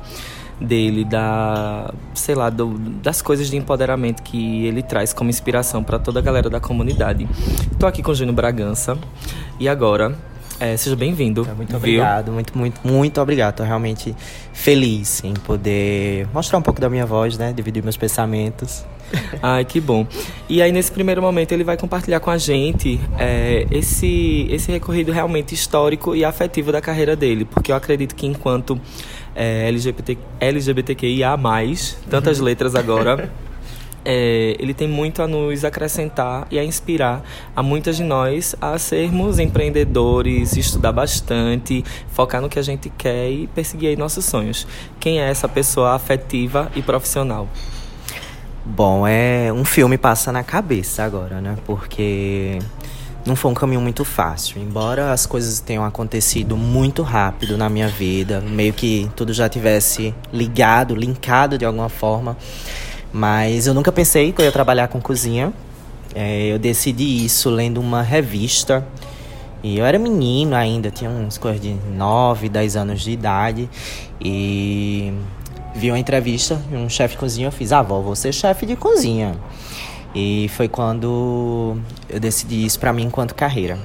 dele, 0.59 1.03
da, 1.03 1.93
sei 2.13 2.33
lá, 2.35 2.49
do- 2.49 2.77
das 2.77 3.21
coisas 3.21 3.49
de 3.49 3.57
empoderamento 3.57 4.23
que 4.23 4.65
ele 4.65 4.81
traz 4.81 5.11
como 5.11 5.29
inspiração 5.29 5.83
para 5.83 5.99
toda 5.99 6.19
a 6.19 6.21
galera 6.21 6.49
da 6.49 6.59
comunidade. 6.59 7.27
Tô 7.77 7.85
aqui 7.85 8.01
com 8.01 8.11
o 8.11 8.15
Júnior 8.15 8.35
Bragança 8.35 8.97
e 9.59 9.67
agora, 9.67 10.15
é, 10.59 10.77
seja 10.77 10.95
bem-vindo. 10.95 11.45
Muito 11.57 11.69
viu? 11.71 11.77
obrigado, 11.77 12.31
muito, 12.31 12.57
muito, 12.57 12.87
muito 12.87 13.19
obrigado. 13.19 13.55
Tô 13.57 13.63
realmente 13.63 14.15
feliz 14.53 15.21
em 15.25 15.33
poder 15.33 16.27
mostrar 16.33 16.57
um 16.57 16.61
pouco 16.61 16.79
da 16.79 16.89
minha 16.89 17.05
voz, 17.05 17.37
né? 17.37 17.51
Dividir 17.51 17.83
meus 17.83 17.97
pensamentos. 17.97 18.85
Ai, 19.41 19.65
que 19.65 19.79
bom. 19.79 20.05
E 20.49 20.61
aí, 20.61 20.71
nesse 20.71 20.91
primeiro 20.91 21.21
momento, 21.21 21.51
ele 21.51 21.63
vai 21.63 21.77
compartilhar 21.77 22.19
com 22.19 22.29
a 22.29 22.37
gente 22.37 22.99
é, 23.17 23.65
esse, 23.71 24.47
esse 24.49 24.71
recorrido 24.71 25.11
realmente 25.11 25.53
histórico 25.53 26.15
e 26.15 26.23
afetivo 26.23 26.71
da 26.71 26.81
carreira 26.81 27.15
dele. 27.15 27.45
Porque 27.45 27.71
eu 27.71 27.75
acredito 27.75 28.15
que 28.15 28.25
enquanto 28.25 28.79
é, 29.35 29.67
LGBT, 29.67 30.17
LGBTQIA+, 30.39 31.37
tantas 32.09 32.39
uhum. 32.39 32.45
letras 32.45 32.75
agora... 32.75 33.29
É, 34.05 34.57
ele 34.59 34.73
tem 34.73 34.85
muito 34.85 35.21
a 35.21 35.27
nos 35.29 35.63
acrescentar 35.63 36.45
e 36.51 36.59
a 36.59 36.63
inspirar 36.65 37.23
a 37.55 37.63
muitas 37.63 37.95
de 37.95 38.03
nós 38.03 38.53
a 38.59 38.77
sermos 38.77 39.39
empreendedores, 39.39 40.57
estudar 40.57 40.91
bastante, 40.91 41.85
focar 42.09 42.41
no 42.41 42.49
que 42.49 42.59
a 42.59 42.61
gente 42.61 42.89
quer 42.89 43.31
e 43.31 43.47
perseguir 43.47 43.97
nossos 43.97 44.25
sonhos. 44.25 44.67
Quem 44.99 45.21
é 45.21 45.29
essa 45.29 45.47
pessoa 45.47 45.93
afetiva 45.93 46.69
e 46.75 46.81
profissional? 46.81 47.47
Bom, 48.65 49.05
é 49.05 49.51
um 49.51 49.65
filme 49.65 49.97
passa 49.97 50.31
na 50.31 50.41
cabeça 50.41 51.03
agora, 51.03 51.41
né? 51.41 51.57
Porque 51.65 52.59
não 53.25 53.35
foi 53.35 53.51
um 53.51 53.53
caminho 53.53 53.81
muito 53.81 54.05
fácil. 54.05 54.61
Embora 54.61 55.11
as 55.11 55.25
coisas 55.25 55.59
tenham 55.59 55.83
acontecido 55.83 56.55
muito 56.55 57.01
rápido 57.03 57.57
na 57.57 57.67
minha 57.69 57.89
vida, 57.89 58.39
meio 58.39 58.71
que 58.71 59.11
tudo 59.17 59.33
já 59.33 59.49
tivesse 59.49 60.15
ligado, 60.31 60.95
linkado 60.95 61.57
de 61.57 61.65
alguma 61.65 61.89
forma. 61.89 62.37
Mas 63.11 63.67
eu 63.67 63.73
nunca 63.73 63.91
pensei 63.91 64.31
que 64.31 64.41
eu 64.41 64.45
ia 64.45 64.51
trabalhar 64.51 64.87
com 64.87 65.01
cozinha. 65.01 65.51
É, 66.15 66.45
eu 66.45 66.57
decidi 66.57 67.25
isso 67.25 67.49
lendo 67.49 67.81
uma 67.81 68.01
revista. 68.01 68.87
E 69.61 69.77
eu 69.77 69.85
era 69.85 69.99
menino 69.99 70.55
ainda, 70.55 70.89
tinha 70.89 71.09
uns 71.09 71.37
coisas 71.37 71.61
de 71.61 71.73
9, 71.95 72.47
10 72.47 72.75
anos 72.77 73.01
de 73.01 73.11
idade. 73.11 73.69
E 74.21 75.13
vi 75.75 75.89
uma 75.91 75.99
entrevista 75.99 76.61
de 76.69 76.75
um 76.75 76.89
chefe 76.89 77.15
de 77.15 77.19
cozinha. 77.19 77.47
Eu 77.47 77.51
fiz, 77.51 77.71
ah, 77.71 77.81
vó, 77.81 77.99
vou 77.99 78.15
ser 78.15 78.33
chefe 78.33 78.65
de 78.65 78.75
cozinha. 78.75 79.35
E 80.15 80.49
foi 80.49 80.67
quando 80.67 81.77
eu 82.07 82.19
decidi 82.19 82.65
isso 82.65 82.79
para 82.79 82.93
mim 82.93 83.03
enquanto 83.03 83.33
carreira. 83.33 83.77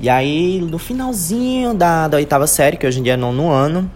E 0.00 0.08
aí, 0.08 0.60
no 0.60 0.78
finalzinho 0.78 1.74
da, 1.74 2.08
da 2.08 2.16
oitava 2.16 2.46
série, 2.46 2.76
que 2.76 2.86
hoje 2.86 3.00
em 3.00 3.02
dia 3.02 3.14
é 3.14 3.16
nono 3.16 3.50
ano, 3.50 3.90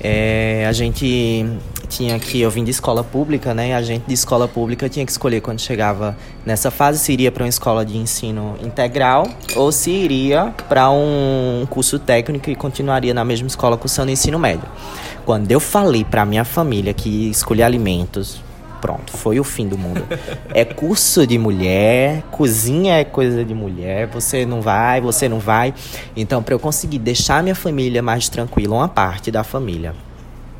é, 0.00 0.66
a 0.66 0.72
gente 0.72 1.46
tinha 1.92 2.18
que 2.18 2.40
eu 2.40 2.50
vim 2.50 2.64
de 2.64 2.70
escola 2.70 3.04
pública, 3.04 3.52
né? 3.52 3.74
A 3.74 3.82
gente 3.82 4.04
de 4.06 4.14
escola 4.14 4.48
pública 4.48 4.88
tinha 4.88 5.04
que 5.04 5.12
escolher 5.12 5.42
quando 5.42 5.60
chegava 5.60 6.16
nessa 6.44 6.70
fase 6.70 6.98
se 6.98 7.12
iria 7.12 7.30
para 7.30 7.44
uma 7.44 7.48
escola 7.48 7.84
de 7.84 7.98
ensino 7.98 8.56
integral 8.62 9.28
ou 9.54 9.70
se 9.70 9.90
iria 9.90 10.54
para 10.68 10.90
um 10.90 11.66
curso 11.68 11.98
técnico 11.98 12.48
e 12.48 12.56
continuaria 12.56 13.12
na 13.12 13.24
mesma 13.24 13.46
escola 13.46 13.76
cursando 13.76 14.10
ensino 14.10 14.38
médio. 14.38 14.66
Quando 15.26 15.52
eu 15.52 15.60
falei 15.60 16.02
para 16.02 16.24
minha 16.24 16.44
família 16.44 16.94
que 16.94 17.30
escolhi 17.30 17.62
alimentos, 17.62 18.42
pronto, 18.80 19.16
foi 19.16 19.38
o 19.38 19.44
fim 19.44 19.68
do 19.68 19.76
mundo. 19.76 20.02
É 20.54 20.64
curso 20.64 21.26
de 21.26 21.38
mulher, 21.38 22.22
cozinha 22.30 22.98
é 22.98 23.04
coisa 23.04 23.42
de 23.42 23.54
mulher, 23.54 24.06
você 24.06 24.44
não 24.44 24.60
vai, 24.60 25.00
você 25.00 25.28
não 25.28 25.38
vai. 25.38 25.72
Então, 26.14 26.42
para 26.42 26.54
eu 26.54 26.58
conseguir 26.58 26.98
deixar 26.98 27.42
minha 27.42 27.54
família 27.54 28.02
mais 28.02 28.28
tranquila, 28.28 28.76
uma 28.76 28.88
parte 28.88 29.30
da 29.30 29.42
família, 29.42 29.94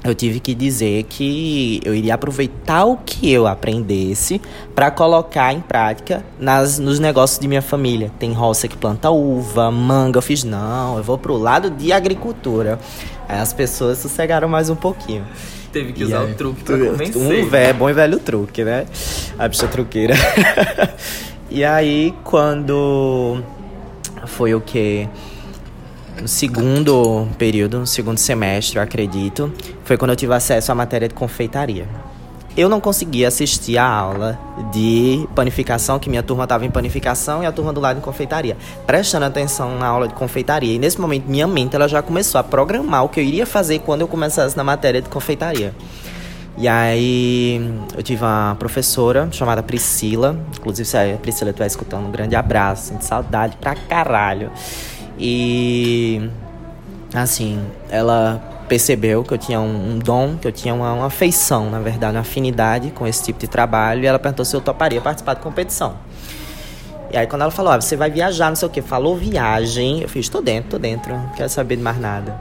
eu 0.04 0.14
tive 0.14 0.40
que 0.40 0.54
dizer 0.54 1.04
que 1.04 1.80
eu 1.84 1.94
iria 1.94 2.14
aproveitar 2.14 2.84
o 2.84 2.96
que 2.96 3.30
eu 3.30 3.46
aprendesse 3.46 4.40
para 4.74 4.90
colocar 4.90 5.52
em 5.52 5.60
prática 5.60 6.24
nas, 6.40 6.78
nos 6.78 6.98
negócios 6.98 7.38
de 7.38 7.46
minha 7.46 7.62
família. 7.62 8.10
Tem 8.18 8.32
roça 8.32 8.66
que 8.66 8.76
planta 8.76 9.10
uva, 9.10 9.70
manga. 9.70 10.18
Eu 10.18 10.22
fiz, 10.22 10.42
não, 10.42 10.96
eu 10.96 11.04
vou 11.04 11.16
pro 11.16 11.36
lado 11.36 11.70
de 11.70 11.92
agricultura. 11.92 12.80
Aí 13.28 13.38
as 13.38 13.52
pessoas 13.52 13.98
sossegaram 13.98 14.48
mais 14.48 14.68
um 14.68 14.76
pouquinho. 14.76 15.24
Teve 15.72 15.92
que 15.92 16.04
usar 16.04 16.22
aí, 16.22 16.32
o 16.32 16.34
truque 16.34 16.64
pra 16.64 16.76
convencer. 16.76 17.44
Um 17.44 17.48
vé, 17.48 17.72
bom 17.72 17.88
e 17.88 17.92
velho 17.92 18.18
truque, 18.18 18.64
né? 18.64 18.86
A 19.38 19.46
bicha 19.46 19.68
truqueira. 19.68 20.14
e 21.48 21.64
aí, 21.64 22.12
quando 22.24 23.40
foi 24.26 24.52
o 24.54 24.60
que? 24.60 25.08
No 26.22 26.28
segundo 26.28 27.26
período, 27.36 27.80
no 27.80 27.86
segundo 27.86 28.16
semestre, 28.16 28.76
eu 28.76 28.82
acredito, 28.82 29.52
foi 29.84 29.96
quando 29.96 30.12
eu 30.12 30.16
tive 30.16 30.32
acesso 30.32 30.70
à 30.70 30.74
matéria 30.74 31.08
de 31.08 31.14
confeitaria. 31.14 31.88
Eu 32.56 32.68
não 32.68 32.80
conseguia 32.80 33.26
assistir 33.26 33.76
a 33.76 33.84
aula 33.84 34.38
de 34.72 35.26
panificação, 35.34 35.98
que 35.98 36.08
minha 36.08 36.22
turma 36.22 36.44
estava 36.44 36.64
em 36.64 36.70
panificação 36.70 37.42
e 37.42 37.46
a 37.46 37.50
turma 37.50 37.72
do 37.72 37.80
lado 37.80 37.98
em 37.98 38.00
confeitaria, 38.00 38.56
prestando 38.86 39.24
atenção 39.24 39.76
na 39.78 39.86
aula 39.86 40.06
de 40.06 40.14
confeitaria. 40.14 40.74
E 40.74 40.78
nesse 40.78 41.00
momento, 41.00 41.24
minha 41.28 41.46
mente 41.46 41.74
ela 41.74 41.88
já 41.88 42.00
começou 42.02 42.38
a 42.38 42.44
programar 42.44 43.04
o 43.04 43.08
que 43.08 43.18
eu 43.18 43.24
iria 43.24 43.46
fazer 43.46 43.80
quando 43.80 44.02
eu 44.02 44.08
começasse 44.08 44.56
na 44.56 44.62
matéria 44.62 45.02
de 45.02 45.08
confeitaria. 45.08 45.74
E 46.56 46.68
aí 46.68 47.56
eu 47.96 48.02
tive 48.02 48.22
uma 48.22 48.54
professora 48.58 49.28
chamada 49.32 49.62
Priscila, 49.62 50.38
inclusive 50.56 50.86
se 50.86 50.96
a 50.96 51.16
Priscila 51.16 51.50
estiver 51.50 51.66
escutando, 51.66 52.06
um 52.06 52.10
grande 52.10 52.36
abraço, 52.36 52.88
sinto 52.88 53.02
saudade 53.02 53.56
pra 53.56 53.74
caralho. 53.74 54.52
E 55.24 56.28
assim, 57.14 57.64
ela 57.88 58.42
percebeu 58.68 59.22
que 59.22 59.32
eu 59.32 59.38
tinha 59.38 59.60
um, 59.60 59.92
um 59.92 59.98
dom, 60.00 60.36
que 60.36 60.48
eu 60.48 60.50
tinha 60.50 60.74
uma, 60.74 60.92
uma 60.92 61.06
afeição, 61.06 61.70
na 61.70 61.78
verdade, 61.78 62.16
uma 62.16 62.22
afinidade 62.22 62.90
com 62.90 63.06
esse 63.06 63.22
tipo 63.22 63.38
de 63.38 63.46
trabalho, 63.46 64.02
e 64.02 64.06
ela 64.06 64.18
perguntou 64.18 64.44
se 64.44 64.56
eu 64.56 64.60
toparia 64.60 65.00
participar 65.00 65.34
de 65.34 65.40
competição. 65.40 65.94
E 67.12 67.16
aí 67.16 67.28
quando 67.28 67.42
ela 67.42 67.52
falou, 67.52 67.70
ah, 67.70 67.80
você 67.80 67.94
vai 67.94 68.10
viajar, 68.10 68.48
não 68.48 68.56
sei 68.56 68.66
o 68.66 68.70
que, 68.70 68.82
falou 68.82 69.16
viagem, 69.16 70.00
eu 70.00 70.08
fiz, 70.08 70.28
tô 70.28 70.40
dentro, 70.40 70.70
tô 70.70 70.78
dentro, 70.78 71.12
não 71.12 71.28
quero 71.36 71.48
saber 71.48 71.76
de 71.76 71.82
mais 71.82 72.00
nada. 72.00 72.36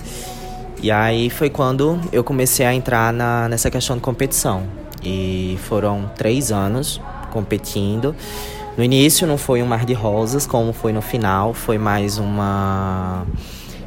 E 0.82 0.90
aí 0.90 1.30
foi 1.30 1.52
quando 1.52 2.00
eu 2.12 2.24
comecei 2.24 2.66
a 2.66 2.74
entrar 2.74 3.14
na, 3.14 3.48
nessa 3.48 3.70
questão 3.70 3.96
de 3.96 4.02
competição. 4.02 4.64
E 5.04 5.60
foram 5.66 6.10
três 6.16 6.52
anos 6.52 7.00
competindo. 7.30 8.16
No 8.78 8.84
início 8.84 9.28
não 9.28 9.38
foi 9.38 9.62
um 9.62 9.66
mar 9.66 9.86
de 9.86 9.94
rosas, 9.94 10.48
como 10.48 10.72
foi 10.72 10.94
no 10.94 11.02
final, 11.02 11.54
foi 11.54 11.78
mais 11.78 12.18
uma. 12.18 13.26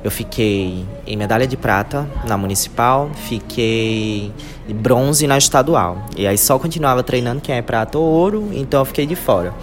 Eu 0.02 0.10
fiquei 0.10 0.84
em 1.06 1.16
medalha 1.16 1.46
de 1.46 1.56
prata 1.56 2.06
na 2.28 2.36
municipal, 2.36 3.10
fiquei 3.14 4.30
de 4.68 4.74
bronze 4.74 5.26
na 5.26 5.38
estadual. 5.38 6.04
E 6.14 6.26
aí 6.26 6.36
só 6.36 6.58
continuava 6.58 7.02
treinando 7.02 7.40
quem 7.40 7.54
é 7.54 7.62
prata 7.62 7.96
ou 7.98 8.04
ouro, 8.04 8.50
então 8.52 8.80
eu 8.80 8.84
fiquei 8.84 9.06
de 9.06 9.16
fora. 9.16 9.54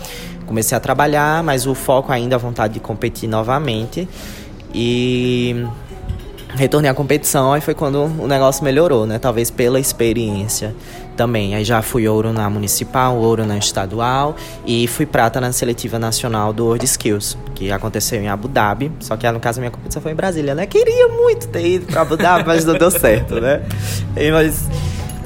Comecei 0.47 0.75
a 0.75 0.81
trabalhar, 0.81 1.43
mas 1.43 1.67
o 1.67 1.75
foco 1.75 2.11
ainda 2.11 2.35
a 2.35 2.39
vontade 2.39 2.73
de 2.73 2.79
competir 2.79 3.29
novamente. 3.29 4.09
E 4.73 5.65
retornei 6.55 6.89
à 6.89 6.93
competição, 6.93 7.53
aí 7.53 7.61
foi 7.61 7.73
quando 7.73 8.03
o 8.03 8.27
negócio 8.27 8.63
melhorou, 8.63 9.05
né? 9.05 9.19
Talvez 9.19 9.49
pela 9.49 9.79
experiência 9.79 10.75
também. 11.15 11.55
Aí 11.55 11.63
já 11.63 11.81
fui 11.81 12.07
ouro 12.07 12.33
na 12.33 12.49
municipal, 12.49 13.17
ouro 13.17 13.45
na 13.45 13.57
estadual 13.57 14.35
e 14.65 14.87
fui 14.87 15.05
prata 15.05 15.39
na 15.39 15.51
seletiva 15.51 15.99
nacional 15.99 16.53
do 16.53 16.65
World 16.65 16.85
Skills, 16.85 17.37
que 17.53 17.71
aconteceu 17.71 18.21
em 18.21 18.27
Abu 18.27 18.47
Dhabi. 18.47 18.91
Só 18.99 19.15
que 19.17 19.29
no 19.31 19.39
caso 19.39 19.59
a 19.59 19.61
minha 19.61 19.71
competição 19.71 20.01
foi 20.01 20.11
em 20.11 20.15
Brasília, 20.15 20.55
né? 20.55 20.65
Queria 20.65 21.07
muito 21.07 21.47
ter 21.47 21.65
ido 21.65 21.85
pra 21.85 22.01
Abu 22.01 22.17
Dhabi, 22.17 22.45
mas 22.47 22.65
não 22.65 22.73
deu 22.73 22.91
certo, 22.91 23.39
né? 23.39 23.61
E, 24.15 24.31
mas 24.31 24.67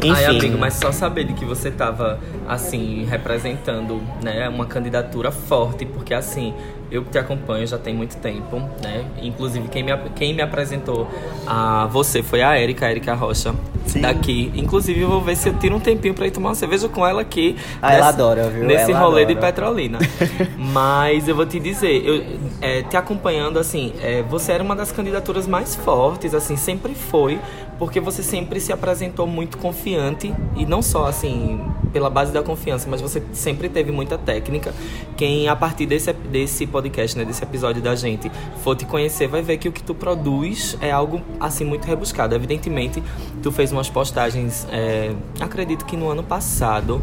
enfim. 0.01 0.11
Ai, 0.11 0.25
amigo, 0.25 0.57
mas 0.57 0.73
só 0.73 0.91
saber 0.91 1.23
de 1.23 1.33
que 1.33 1.45
você 1.45 1.71
tava, 1.71 2.19
assim, 2.47 3.05
representando, 3.05 4.01
né, 4.21 4.47
uma 4.49 4.65
candidatura 4.65 5.31
forte, 5.31 5.85
porque, 5.85 6.13
assim, 6.13 6.53
eu 6.95 7.03
te 7.03 7.17
acompanho 7.17 7.67
já 7.67 7.77
tem 7.77 7.93
muito 7.93 8.17
tempo, 8.17 8.57
né? 8.81 9.05
Inclusive, 9.21 9.67
quem 9.67 9.83
me, 9.83 9.91
quem 10.15 10.33
me 10.33 10.41
apresentou 10.41 11.07
a 11.45 11.85
você 11.87 12.23
foi 12.23 12.41
a 12.41 12.59
Erika, 12.59 12.85
a 12.85 12.91
Erika 12.91 13.13
Rocha, 13.13 13.53
Sim. 13.85 14.01
daqui. 14.01 14.51
Inclusive, 14.55 15.01
eu 15.01 15.09
vou 15.09 15.21
ver 15.21 15.35
se 15.35 15.49
eu 15.49 15.53
tiro 15.53 15.75
um 15.75 15.79
tempinho 15.79 16.13
pra 16.13 16.25
ir 16.27 16.31
tomar 16.31 16.49
uma 16.49 16.55
cerveja 16.55 16.87
com 16.87 17.05
ela 17.05 17.21
aqui. 17.21 17.55
Ah, 17.81 17.89
nessa, 17.89 17.97
ela 17.99 18.09
adora, 18.09 18.49
viu? 18.49 18.65
Nesse 18.65 18.91
ela 18.91 18.99
rolê 18.99 19.23
adora. 19.23 19.35
de 19.35 19.41
Petrolina. 19.41 19.99
Mas 20.57 21.27
eu 21.27 21.35
vou 21.35 21.45
te 21.45 21.59
dizer, 21.59 22.05
eu 22.05 22.23
é, 22.61 22.81
te 22.83 22.95
acompanhando, 22.95 23.59
assim, 23.59 23.93
é, 24.01 24.23
você 24.23 24.53
era 24.53 24.63
uma 24.63 24.75
das 24.75 24.91
candidaturas 24.91 25.47
mais 25.47 25.75
fortes, 25.75 26.33
assim, 26.33 26.55
sempre 26.55 26.95
foi, 26.95 27.39
porque 27.77 27.99
você 27.99 28.23
sempre 28.23 28.59
se 28.59 28.71
apresentou 28.71 29.27
muito 29.27 29.57
confiante 29.57 30.33
e 30.55 30.65
não 30.65 30.81
só 30.81 31.07
assim 31.07 31.59
pela 31.91 32.09
base 32.09 32.33
da 32.33 32.43
confiança, 32.43 32.89
mas 32.89 32.99
você 32.99 33.23
sempre 33.31 33.69
teve 33.69 33.91
muita 33.91 34.17
técnica. 34.17 34.73
Quem 35.15 35.47
a 35.47 35.55
partir 35.55 35.85
desse 35.85 36.11
desse 36.11 36.67
podcast, 36.67 37.17
né, 37.17 37.23
desse 37.23 37.41
episódio 37.43 37.81
da 37.81 37.95
gente, 37.95 38.29
for 38.63 38.75
te 38.75 38.85
conhecer, 38.85 39.27
vai 39.27 39.41
ver 39.41 39.57
que 39.57 39.69
o 39.69 39.71
que 39.71 39.81
tu 39.81 39.95
produz 39.95 40.77
é 40.81 40.91
algo 40.91 41.21
assim 41.39 41.63
muito 41.63 41.85
rebuscado. 41.85 42.35
Evidentemente, 42.35 43.01
tu 43.41 43.51
fez 43.51 43.71
umas 43.71 43.89
postagens, 43.89 44.67
é, 44.71 45.13
acredito 45.39 45.85
que 45.85 45.95
no 45.95 46.09
ano 46.09 46.23
passado, 46.23 47.01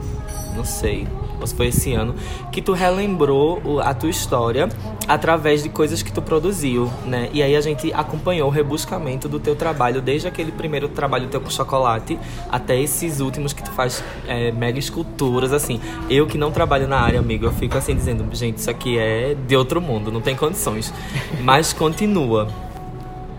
não 0.55 0.65
sei, 0.65 1.07
foi 1.51 1.69
esse 1.69 1.93
ano, 1.95 2.15
que 2.53 2.63
tu 2.63 2.73
relembrou 2.73 3.81
a 3.81 3.93
tua 3.95 4.11
história 4.11 4.69
através 5.09 5.63
de 5.63 5.69
coisas 5.69 6.03
que 6.03 6.13
tu 6.13 6.23
produziu, 6.23 6.91
né? 7.05 7.29
E 7.33 7.43
aí 7.43 7.57
a 7.57 7.61
gente 7.61 7.93
acompanhou 7.93 8.49
o 8.49 8.51
rebuscamento 8.51 9.29
do 9.29 9.41
teu 9.41 9.57
trabalho, 9.57 10.01
desde 10.01 10.29
aquele 10.29 10.53
primeiro 10.53 10.89
trabalho 10.89 11.29
teu 11.29 11.41
com 11.41 11.51
chocolate 11.51 12.19
até 12.51 12.79
esses 12.79 13.21
últimos 13.21 13.53
que 13.53 13.63
tu 13.63 13.71
faz 13.73 14.05
é, 14.29 14.53
mega 14.53 14.79
esculturas, 14.79 15.53
assim. 15.53 15.81
Eu 16.09 16.27
que 16.27 16.39
não 16.39 16.53
trabalho 16.53 16.87
na 16.87 17.01
área, 17.01 17.19
amigo, 17.19 17.47
eu 17.47 17.53
fico 17.53 17.77
assim 17.77 17.95
dizendo, 17.95 18.25
gente, 18.35 18.59
isso 18.59 18.71
aqui 18.71 18.99
é 18.99 19.35
de 19.35 19.57
outro 19.57 19.81
mundo, 19.81 20.13
não 20.13 20.21
tem 20.21 20.37
condições. 20.37 20.93
Mas 21.43 21.73
continua. 21.73 22.49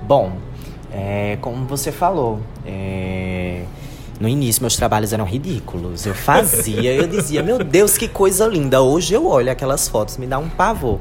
Bom, 0.05 0.33
é, 0.91 1.37
como 1.39 1.65
você 1.65 1.91
falou, 1.91 2.41
é 2.65 3.63
No 4.23 4.29
início, 4.29 4.63
meus 4.63 4.77
trabalhos 4.77 5.11
eram 5.11 5.25
ridículos. 5.25 6.05
Eu 6.05 6.15
fazia, 6.15 6.93
eu 6.93 7.05
dizia, 7.05 7.43
meu 7.43 7.59
Deus, 7.61 7.97
que 7.97 8.07
coisa 8.07 8.47
linda. 8.47 8.81
Hoje 8.81 9.13
eu 9.13 9.27
olho 9.27 9.51
aquelas 9.51 9.89
fotos, 9.89 10.15
me 10.15 10.25
dá 10.25 10.39
um 10.39 10.47
pavor. 10.47 10.97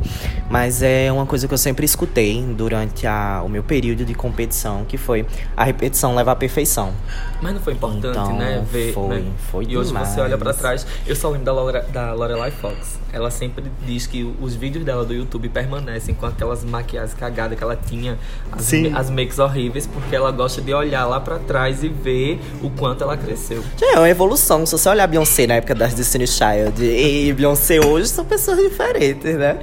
Mas 0.50 0.82
é 0.82 1.08
uma 1.12 1.24
coisa 1.24 1.46
que 1.46 1.54
eu 1.54 1.58
sempre 1.58 1.84
escutei 1.84 2.42
durante 2.42 3.06
a, 3.06 3.40
o 3.46 3.48
meu 3.48 3.62
período 3.62 4.04
de 4.04 4.12
competição, 4.12 4.84
que 4.88 4.98
foi 4.98 5.24
a 5.56 5.62
repetição 5.62 6.16
leva 6.16 6.32
à 6.32 6.34
perfeição. 6.34 6.92
Mas 7.40 7.54
não 7.54 7.60
foi 7.60 7.74
importante, 7.74 8.08
Então, 8.08 8.36
né? 8.36 8.64
Ver, 8.68 8.92
foi, 8.92 9.20
né? 9.20 9.32
foi 9.52 9.64
E 9.68 9.76
hoje 9.76 9.88
demais. 9.90 10.08
você 10.08 10.20
olha 10.20 10.36
pra 10.36 10.52
trás. 10.52 10.84
Eu 11.06 11.14
só 11.14 11.28
lembro 11.30 11.44
da, 11.44 11.52
Lore, 11.52 11.80
da 11.92 12.12
Lorelai 12.14 12.50
Fox. 12.50 12.98
Ela 13.12 13.30
sempre 13.30 13.64
diz 13.86 14.06
que 14.06 14.34
os 14.40 14.54
vídeos 14.56 14.84
dela 14.84 15.04
do 15.04 15.12
YouTube 15.12 15.48
permanecem 15.48 16.14
com 16.14 16.24
aquelas 16.26 16.64
maquiagens 16.64 17.12
cagadas 17.14 17.56
que 17.58 17.62
ela 17.62 17.76
tinha, 17.76 18.18
as, 18.50 18.62
Sim. 18.62 18.92
as 18.94 19.10
makes 19.10 19.38
horríveis, 19.38 19.86
porque 19.86 20.16
ela 20.16 20.30
gosta 20.32 20.60
de 20.62 20.72
olhar 20.72 21.04
lá 21.04 21.20
pra 21.20 21.38
trás 21.38 21.84
e 21.84 21.88
ver 21.88 22.40
o 22.62 22.70
quanto 22.70 23.04
ela 23.04 23.11
cresceu. 23.16 23.62
É 23.80 23.98
uma 23.98 24.08
evolução. 24.08 24.64
Se 24.66 24.72
você 24.72 24.88
olhar 24.88 25.06
Beyoncé 25.06 25.46
na 25.46 25.54
época 25.54 25.74
das 25.74 25.94
Destiny 25.94 26.26
Child 26.26 26.82
e 26.84 27.32
Beyoncé 27.32 27.80
hoje, 27.84 28.08
são 28.08 28.24
pessoas 28.24 28.58
diferentes, 28.58 29.34
né? 29.36 29.58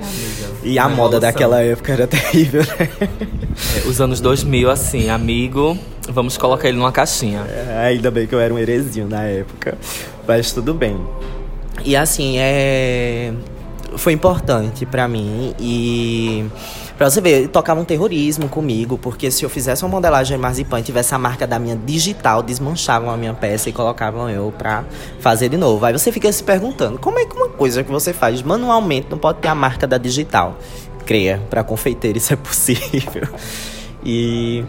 E 0.64 0.78
a 0.78 0.84
moda 0.88 1.18
evolução. 1.18 1.20
daquela 1.20 1.62
época 1.62 1.94
era 1.94 2.08
terrível, 2.08 2.62
né? 2.64 2.90
É, 3.84 3.88
os 3.88 4.00
anos 4.02 4.20
2000, 4.22 4.70
assim, 4.70 5.10
amigo, 5.10 5.78
vamos 6.08 6.38
colocar 6.38 6.68
ele 6.68 6.78
numa 6.78 6.92
caixinha. 6.92 7.42
É, 7.50 7.88
Ainda 7.88 8.10
bem 8.12 8.26
que 8.28 8.34
eu 8.36 8.40
era 8.40 8.54
um 8.54 8.60
heresinho 8.60 9.08
na 9.08 9.24
época. 9.24 9.78
Mas 10.28 10.52
tudo 10.52 10.74
bem. 10.74 11.00
E 11.84 11.96
assim, 11.96 12.36
é. 12.38 13.32
Foi 14.00 14.14
importante 14.14 14.86
pra 14.86 15.10
mim 15.10 15.54
e. 15.60 16.46
Pra 16.98 17.10
você 17.10 17.20
ver, 17.20 17.50
tocavam 17.50 17.84
terrorismo 17.84 18.48
comigo, 18.48 18.98
porque 18.98 19.30
se 19.30 19.44
eu 19.44 19.50
fizesse 19.50 19.84
uma 19.84 19.90
modelagem 19.90 20.38
em 20.38 20.40
marzipan 20.40 20.80
e 20.80 20.84
tivesse 20.84 21.14
a 21.14 21.18
marca 21.18 21.46
da 21.46 21.60
minha 21.60 21.76
digital, 21.76 22.42
desmanchavam 22.42 23.10
a 23.10 23.18
minha 23.18 23.34
peça 23.34 23.70
e 23.70 23.74
colocavam 23.74 24.30
eu 24.30 24.54
pra 24.58 24.86
fazer 25.20 25.50
de 25.50 25.58
novo. 25.58 25.86
Aí 25.86 25.92
você 25.92 26.14
fica 26.14 26.32
se 26.32 26.44
perguntando, 26.44 26.98
como 26.98 27.20
é 27.20 27.26
que 27.26 27.36
uma 27.36 27.50
coisa 27.50 27.84
que 27.84 27.92
você 27.92 28.14
faz 28.14 28.42
manualmente 28.42 29.08
não 29.10 29.18
pode 29.18 29.40
ter 29.40 29.50
a 29.50 29.56
marca 29.56 29.86
da 29.86 29.98
digital? 29.98 30.58
Creia, 31.06 31.42
pra 31.50 31.62
confeiteiro 31.62 32.18
isso 32.18 32.32
é 32.32 32.38
possível. 32.38 33.28
E 34.02 34.64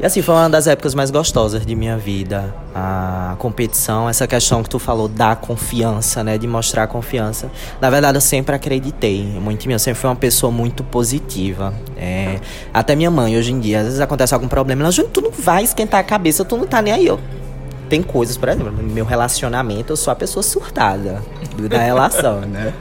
e 0.00 0.04
assim, 0.04 0.20
foi 0.20 0.34
uma 0.34 0.50
das 0.50 0.66
épocas 0.66 0.94
mais 0.94 1.10
gostosas 1.10 1.64
de 1.64 1.74
minha 1.74 1.96
vida. 1.96 2.54
A 2.74 3.36
competição, 3.38 4.08
essa 4.08 4.26
questão 4.26 4.62
que 4.62 4.68
tu 4.68 4.78
falou 4.78 5.08
da 5.08 5.36
confiança, 5.36 6.22
né? 6.24 6.36
De 6.36 6.46
mostrar 6.46 6.86
confiança. 6.86 7.50
Na 7.80 7.88
verdade, 7.88 8.16
eu 8.16 8.20
sempre 8.20 8.54
acreditei 8.54 9.22
muito 9.22 9.64
em 9.64 9.68
mim. 9.68 9.74
Eu 9.74 9.78
sempre 9.78 10.00
fui 10.00 10.10
uma 10.10 10.16
pessoa 10.16 10.50
muito 10.50 10.82
positiva. 10.82 11.72
É, 11.96 12.40
até 12.72 12.94
minha 12.96 13.10
mãe, 13.10 13.36
hoje 13.36 13.52
em 13.52 13.60
dia, 13.60 13.78
às 13.78 13.84
vezes 13.84 14.00
acontece 14.00 14.34
algum 14.34 14.48
problema. 14.48 14.82
Ela, 14.82 14.90
Júnior, 14.90 15.12
tu 15.12 15.20
não 15.20 15.30
vai 15.30 15.62
esquentar 15.62 16.00
a 16.00 16.04
cabeça, 16.04 16.44
tu 16.44 16.56
não 16.56 16.66
tá 16.66 16.82
nem 16.82 16.92
aí. 16.92 17.06
Eu, 17.06 17.18
tem 17.88 18.02
coisas, 18.02 18.36
por 18.36 18.48
exemplo, 18.48 18.72
no 18.72 18.82
meu 18.82 19.04
relacionamento, 19.04 19.92
eu 19.92 19.96
sou 19.96 20.10
a 20.10 20.16
pessoa 20.16 20.42
surtada 20.42 21.22
da 21.68 21.78
relação, 21.78 22.40
né? 22.40 22.72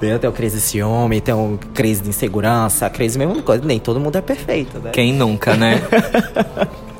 Eu 0.00 0.18
tenho 0.18 0.32
crise 0.32 0.56
de 0.56 0.62
ciúme, 0.62 1.20
tenho 1.20 1.58
crise 1.72 2.02
de 2.02 2.08
insegurança, 2.08 2.88
crise 2.90 3.18
mesmo 3.18 3.42
coisa. 3.42 3.64
Nem 3.64 3.78
todo 3.78 4.00
mundo 4.00 4.16
é 4.16 4.20
perfeito, 4.20 4.78
né? 4.78 4.90
Quem 4.90 5.12
nunca, 5.12 5.54
né? 5.56 5.80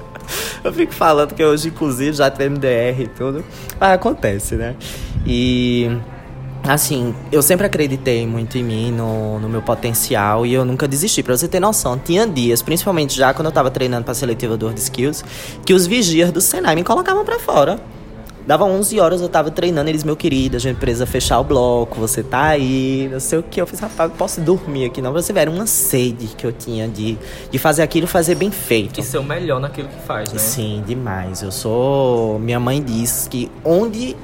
Eu 0.65 0.73
fico 0.73 0.93
falando 0.95 1.35
que 1.35 1.45
hoje, 1.45 1.69
inclusive, 1.69 2.13
já 2.17 2.31
tem 2.31 2.49
MDR 2.49 3.03
e 3.03 3.09
tudo. 3.09 3.45
Mas 3.79 3.93
acontece, 3.93 4.55
né? 4.55 4.77
E. 5.27 5.91
Assim, 6.65 7.13
eu 7.33 7.43
sempre 7.43 7.67
acreditei 7.67 8.25
muito 8.25 8.57
em 8.57 8.63
mim, 8.63 8.93
no, 8.93 9.41
no 9.41 9.49
meu 9.49 9.61
potencial, 9.61 10.47
e 10.47 10.55
eu 10.55 10.65
nunca 10.65 10.87
desisti. 10.87 11.21
Pra 11.21 11.37
você 11.37 11.49
ter 11.49 11.59
noção, 11.59 11.99
tinha 11.99 12.25
dias, 12.25 12.63
principalmente 12.63 13.17
já 13.17 13.35
quando 13.35 13.47
eu 13.47 13.53
tava 13.53 13.69
treinando 13.69 14.05
pra 14.05 14.15
seletiva 14.15 14.57
do 14.57 14.67
World 14.67 14.81
Skills, 14.81 15.25
que 15.67 15.75
os 15.75 15.89
vigias 15.89 16.31
do 16.31 16.41
Senai 16.41 16.77
me 16.77 16.85
colocavam 16.85 17.25
pra 17.25 17.41
fora. 17.41 17.81
Dava 18.47 18.65
11 18.65 18.99
horas, 18.99 19.21
eu 19.21 19.29
tava 19.29 19.51
treinando, 19.51 19.89
eles, 19.89 20.03
meu 20.03 20.17
querido, 20.17 20.57
a 20.57 20.61
gente 20.61 20.77
precisa 20.79 21.07
fechar 21.07 21.39
o 21.39 21.45
bloco, 21.45 21.99
você 22.01 22.23
tá 22.23 22.45
aí, 22.45 23.09
não 23.11 23.21
sei 23.21 23.39
o 23.39 23.43
que. 23.43 23.61
Eu 23.61 23.67
fiz, 23.67 23.79
rapaz, 23.79 24.11
eu 24.11 24.17
posso 24.17 24.41
dormir 24.41 24.87
aqui, 24.87 25.01
não. 25.01 25.13
Você 25.13 25.33
ver, 25.33 25.41
era 25.41 25.51
uma 25.51 25.67
sede 25.67 26.27
que 26.37 26.47
eu 26.47 26.53
tinha 26.53 26.89
de, 26.89 27.17
de 27.51 27.59
fazer 27.59 27.83
aquilo 27.83 28.07
fazer 28.07 28.35
bem 28.35 28.51
feito. 28.51 28.99
E 28.99 29.03
ser 29.03 29.19
o 29.19 29.23
melhor 29.23 29.61
naquilo 29.61 29.89
que 29.89 30.01
faz, 30.07 30.33
né? 30.33 30.39
Sim, 30.39 30.83
demais. 30.87 31.43
Eu 31.43 31.53
sou. 31.53 32.39
Minha 32.39 32.59
mãe 32.59 32.83
diz 32.83 33.29
que 33.31 33.51
onde 33.65 34.17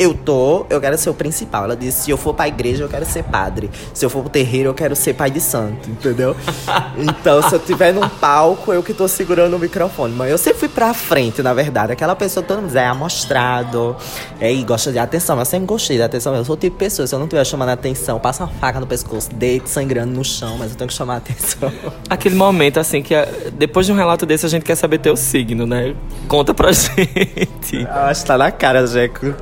eu 0.00 0.14
tô, 0.14 0.64
eu 0.70 0.80
quero 0.80 0.96
ser 0.96 1.10
o 1.10 1.14
principal. 1.14 1.64
Ela 1.64 1.76
disse: 1.76 2.04
se 2.04 2.10
eu 2.10 2.16
for 2.16 2.32
pra 2.34 2.48
igreja, 2.48 2.82
eu 2.84 2.88
quero 2.88 3.04
ser 3.04 3.22
padre. 3.24 3.70
Se 3.92 4.04
eu 4.04 4.10
for 4.10 4.22
pro 4.22 4.30
terreiro, 4.30 4.70
eu 4.70 4.74
quero 4.74 4.96
ser 4.96 5.12
pai 5.14 5.30
de 5.30 5.40
santo, 5.40 5.90
entendeu? 5.90 6.34
então, 6.96 7.42
se 7.42 7.54
eu 7.54 7.58
tiver 7.58 7.92
num 7.92 8.08
palco, 8.08 8.72
eu 8.72 8.82
que 8.82 8.94
tô 8.94 9.06
segurando 9.06 9.54
o 9.54 9.58
microfone. 9.58 10.14
Mas 10.14 10.30
eu 10.30 10.38
sempre 10.38 10.58
fui 10.60 10.68
pra 10.68 10.94
frente, 10.94 11.42
na 11.42 11.52
verdade. 11.52 11.92
Aquela 11.92 12.16
pessoa, 12.16 12.42
todo 12.44 12.56
mundo 12.58 12.68
diz, 12.68 12.76
é 12.76 12.86
amostrado, 12.86 13.94
é, 14.40 14.52
e 14.52 14.62
gosta 14.64 14.90
de 14.90 14.98
atenção. 14.98 15.36
Mas 15.36 15.48
eu 15.48 15.50
sempre 15.50 15.66
gostei 15.66 15.96
de 15.98 16.02
atenção. 16.02 16.34
Eu 16.34 16.44
sou 16.44 16.54
o 16.54 16.58
tipo 16.58 16.76
de 16.76 16.78
pessoa, 16.84 17.06
se 17.06 17.14
eu 17.14 17.18
não 17.18 17.26
estiver 17.26 17.44
chamando 17.44 17.68
atenção, 17.68 18.18
passa 18.18 18.44
uma 18.44 18.52
faca 18.54 18.80
no 18.80 18.86
pescoço, 18.86 19.28
deito 19.34 19.68
sangrando 19.68 20.12
no 20.12 20.24
chão, 20.24 20.56
mas 20.58 20.70
eu 20.70 20.76
tenho 20.76 20.88
que 20.88 20.94
chamar 20.94 21.16
atenção. 21.16 21.70
Aquele 22.08 22.34
momento, 22.34 22.80
assim, 22.80 23.02
que 23.02 23.14
é- 23.14 23.50
depois 23.52 23.84
de 23.86 23.92
um 23.92 23.96
relato 23.96 24.24
desse, 24.24 24.46
a 24.46 24.48
gente 24.48 24.64
quer 24.64 24.74
saber 24.76 24.98
teu 24.98 25.16
signo, 25.16 25.66
né? 25.66 25.94
Conta 26.26 26.54
pra 26.54 26.70
gente. 26.72 27.76
Eu 27.82 27.88
acho 28.04 28.22
que 28.22 28.26
tá 28.26 28.38
na 28.38 28.50
cara, 28.50 28.86
já 28.86 29.02
é 29.02 29.08
can- 29.08 29.32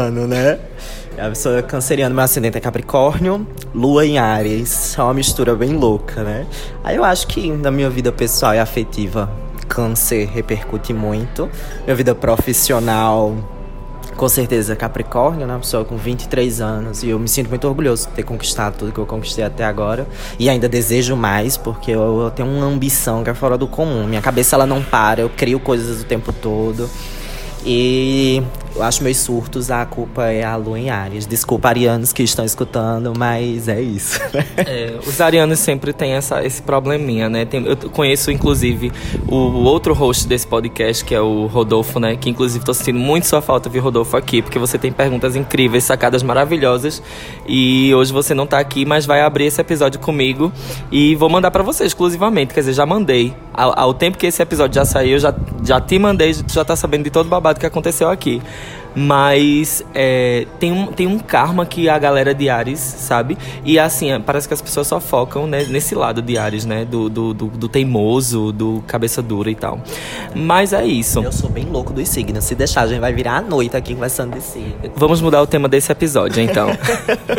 canceriano, 0.00 0.26
né? 0.26 0.58
A 1.18 1.28
pessoa 1.28 1.62
canceriano, 1.62 2.14
meu 2.14 2.24
ascendente 2.24 2.56
é 2.56 2.60
Capricórnio, 2.60 3.46
Lua 3.74 4.06
em 4.06 4.18
Áries. 4.18 4.96
É 4.98 5.02
uma 5.02 5.12
mistura 5.12 5.54
bem 5.54 5.76
louca, 5.76 6.22
né? 6.22 6.46
Aí 6.82 6.96
eu 6.96 7.04
acho 7.04 7.26
que 7.26 7.50
na 7.50 7.70
minha 7.70 7.90
vida 7.90 8.10
pessoal 8.10 8.54
e 8.54 8.58
afetiva, 8.58 9.30
câncer 9.68 10.26
repercute 10.28 10.94
muito. 10.94 11.50
Minha 11.84 11.94
vida 11.94 12.14
profissional, 12.14 13.36
com 14.16 14.28
certeza, 14.28 14.74
Capricórnio, 14.74 15.46
né? 15.46 15.52
Uma 15.52 15.60
pessoa 15.60 15.84
com 15.84 15.96
23 15.96 16.60
anos. 16.62 17.02
E 17.02 17.10
eu 17.10 17.18
me 17.18 17.28
sinto 17.28 17.50
muito 17.50 17.68
orgulhoso 17.68 18.08
de 18.08 18.14
ter 18.14 18.22
conquistado 18.22 18.78
tudo 18.78 18.92
que 18.92 18.98
eu 18.98 19.06
conquistei 19.06 19.44
até 19.44 19.64
agora. 19.64 20.06
E 20.38 20.48
ainda 20.48 20.68
desejo 20.68 21.16
mais, 21.16 21.58
porque 21.58 21.90
eu, 21.90 22.22
eu 22.22 22.30
tenho 22.30 22.48
uma 22.48 22.66
ambição 22.66 23.22
que 23.22 23.28
é 23.28 23.34
fora 23.34 23.58
do 23.58 23.66
comum. 23.66 24.06
Minha 24.06 24.22
cabeça, 24.22 24.56
ela 24.56 24.66
não 24.66 24.82
para. 24.82 25.20
Eu 25.20 25.28
crio 25.28 25.60
coisas 25.60 26.00
o 26.00 26.04
tempo 26.04 26.32
todo. 26.32 26.88
E 27.64 28.42
eu 28.74 28.82
acho 28.82 29.02
meus 29.02 29.16
surtos, 29.18 29.70
a 29.70 29.84
culpa 29.84 30.26
é 30.26 30.44
a 30.44 30.56
lua 30.56 30.78
em 30.78 30.90
Ares. 30.90 31.26
Desculpa, 31.26 31.68
arianos 31.68 32.12
que 32.12 32.22
estão 32.22 32.44
escutando, 32.44 33.12
mas 33.16 33.68
é 33.68 33.80
isso. 33.80 34.20
É, 34.56 34.98
os 35.06 35.20
arianos 35.20 35.58
sempre 35.58 35.92
têm 35.92 36.12
essa, 36.12 36.44
esse 36.44 36.62
probleminha, 36.62 37.28
né? 37.28 37.44
Tem- 37.44 37.64
eu 37.66 37.76
conheço, 37.90 38.30
inclusive, 38.30 38.92
o 39.28 39.34
outro 39.64 39.92
host 39.94 40.26
desse 40.26 40.46
podcast, 40.46 41.04
que 41.04 41.14
é 41.14 41.20
o 41.20 41.46
Rodolfo, 41.46 41.98
né? 41.98 42.16
Que, 42.16 42.30
inclusive, 42.30 42.64
tô 42.64 42.72
sentindo 42.72 42.98
muito 42.98 43.26
sua 43.26 43.40
falta 43.42 43.68
de 43.68 43.78
Rodolfo 43.78 44.16
aqui, 44.16 44.40
porque 44.42 44.58
você 44.58 44.78
tem 44.78 44.92
perguntas 44.92 45.34
incríveis, 45.36 45.84
sacadas 45.84 46.22
maravilhosas. 46.22 47.02
E 47.46 47.92
hoje 47.94 48.12
você 48.12 48.34
não 48.34 48.46
tá 48.46 48.58
aqui, 48.58 48.84
mas 48.84 49.04
vai 49.06 49.20
abrir 49.22 49.46
esse 49.46 49.60
episódio 49.60 49.98
comigo. 50.00 50.52
E 50.90 51.14
vou 51.16 51.28
mandar 51.28 51.50
pra 51.50 51.62
você 51.62 51.84
exclusivamente, 51.84 52.54
quer 52.54 52.60
dizer, 52.60 52.72
já 52.74 52.86
mandei. 52.86 53.34
Ao, 53.52 53.78
ao 53.78 53.94
tempo 53.94 54.16
que 54.16 54.26
esse 54.26 54.40
episódio 54.40 54.74
já 54.76 54.84
saiu, 54.84 55.18
já, 55.18 55.34
já 55.64 55.80
te 55.80 55.98
mandei, 55.98 56.32
já 56.46 56.64
tá 56.64 56.76
sabendo 56.76 57.04
de 57.04 57.10
todo 57.10 57.26
o 57.26 57.28
babado 57.28 57.58
que 57.58 57.66
aconteceu 57.66 58.08
aqui. 58.08 58.40
Mas 58.94 59.84
é, 59.94 60.46
tem, 60.58 60.72
um, 60.72 60.86
tem 60.86 61.06
um 61.06 61.18
karma 61.18 61.64
que 61.64 61.88
a 61.88 61.98
galera 61.98 62.34
de 62.34 62.48
Ares, 62.48 62.80
sabe? 62.80 63.36
E 63.64 63.78
assim, 63.78 64.10
é, 64.10 64.18
parece 64.18 64.48
que 64.48 64.54
as 64.54 64.62
pessoas 64.62 64.86
só 64.86 65.00
focam 65.00 65.46
né, 65.46 65.64
nesse 65.64 65.94
lado 65.94 66.20
de 66.20 66.36
Ares, 66.36 66.64
né? 66.64 66.84
Do, 66.84 67.08
do, 67.08 67.34
do, 67.34 67.46
do 67.46 67.68
teimoso, 67.68 68.52
do 68.52 68.82
cabeça 68.86 69.22
dura 69.22 69.50
e 69.50 69.54
tal. 69.54 69.80
Mas 70.34 70.72
é 70.72 70.84
isso. 70.84 71.22
Eu 71.22 71.32
sou 71.32 71.50
bem 71.50 71.64
louco 71.64 71.92
dos 71.92 72.08
signos. 72.08 72.44
Se 72.44 72.54
deixar, 72.54 72.82
a 72.82 72.86
gente 72.86 73.00
vai 73.00 73.12
virar 73.12 73.36
a 73.36 73.40
noite 73.40 73.76
aqui 73.76 73.94
conversando 73.94 74.34
de 74.34 74.42
signos. 74.42 74.90
Vamos 74.96 75.20
mudar 75.20 75.42
o 75.42 75.46
tema 75.46 75.68
desse 75.68 75.90
episódio, 75.92 76.42
então. 76.42 76.68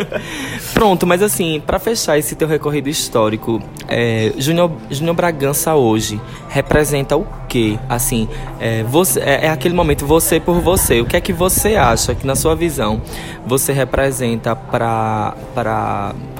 Pronto, 0.72 1.06
mas 1.06 1.22
assim, 1.22 1.62
pra 1.64 1.78
fechar 1.78 2.18
esse 2.18 2.34
teu 2.34 2.48
recorrido 2.48 2.88
histórico, 2.88 3.62
é, 3.88 4.32
Júnior 4.38 4.72
Júnior 4.90 5.14
Bragança 5.14 5.74
hoje 5.74 6.20
representa 6.48 7.16
o 7.16 7.26
quê? 7.48 7.78
Assim, 7.88 8.28
é, 8.60 8.82
você, 8.84 9.20
é, 9.20 9.46
é 9.46 9.48
aquele 9.48 9.74
momento 9.74 10.06
você 10.06 10.38
por 10.38 10.60
você. 10.60 11.00
O 11.00 11.06
que 11.06 11.16
é 11.16 11.20
que 11.20 11.32
você 11.42 11.74
acha 11.74 12.14
que, 12.14 12.24
na 12.24 12.36
sua 12.36 12.54
visão, 12.54 13.02
você 13.44 13.72
representa 13.72 14.54
pra 14.54 15.34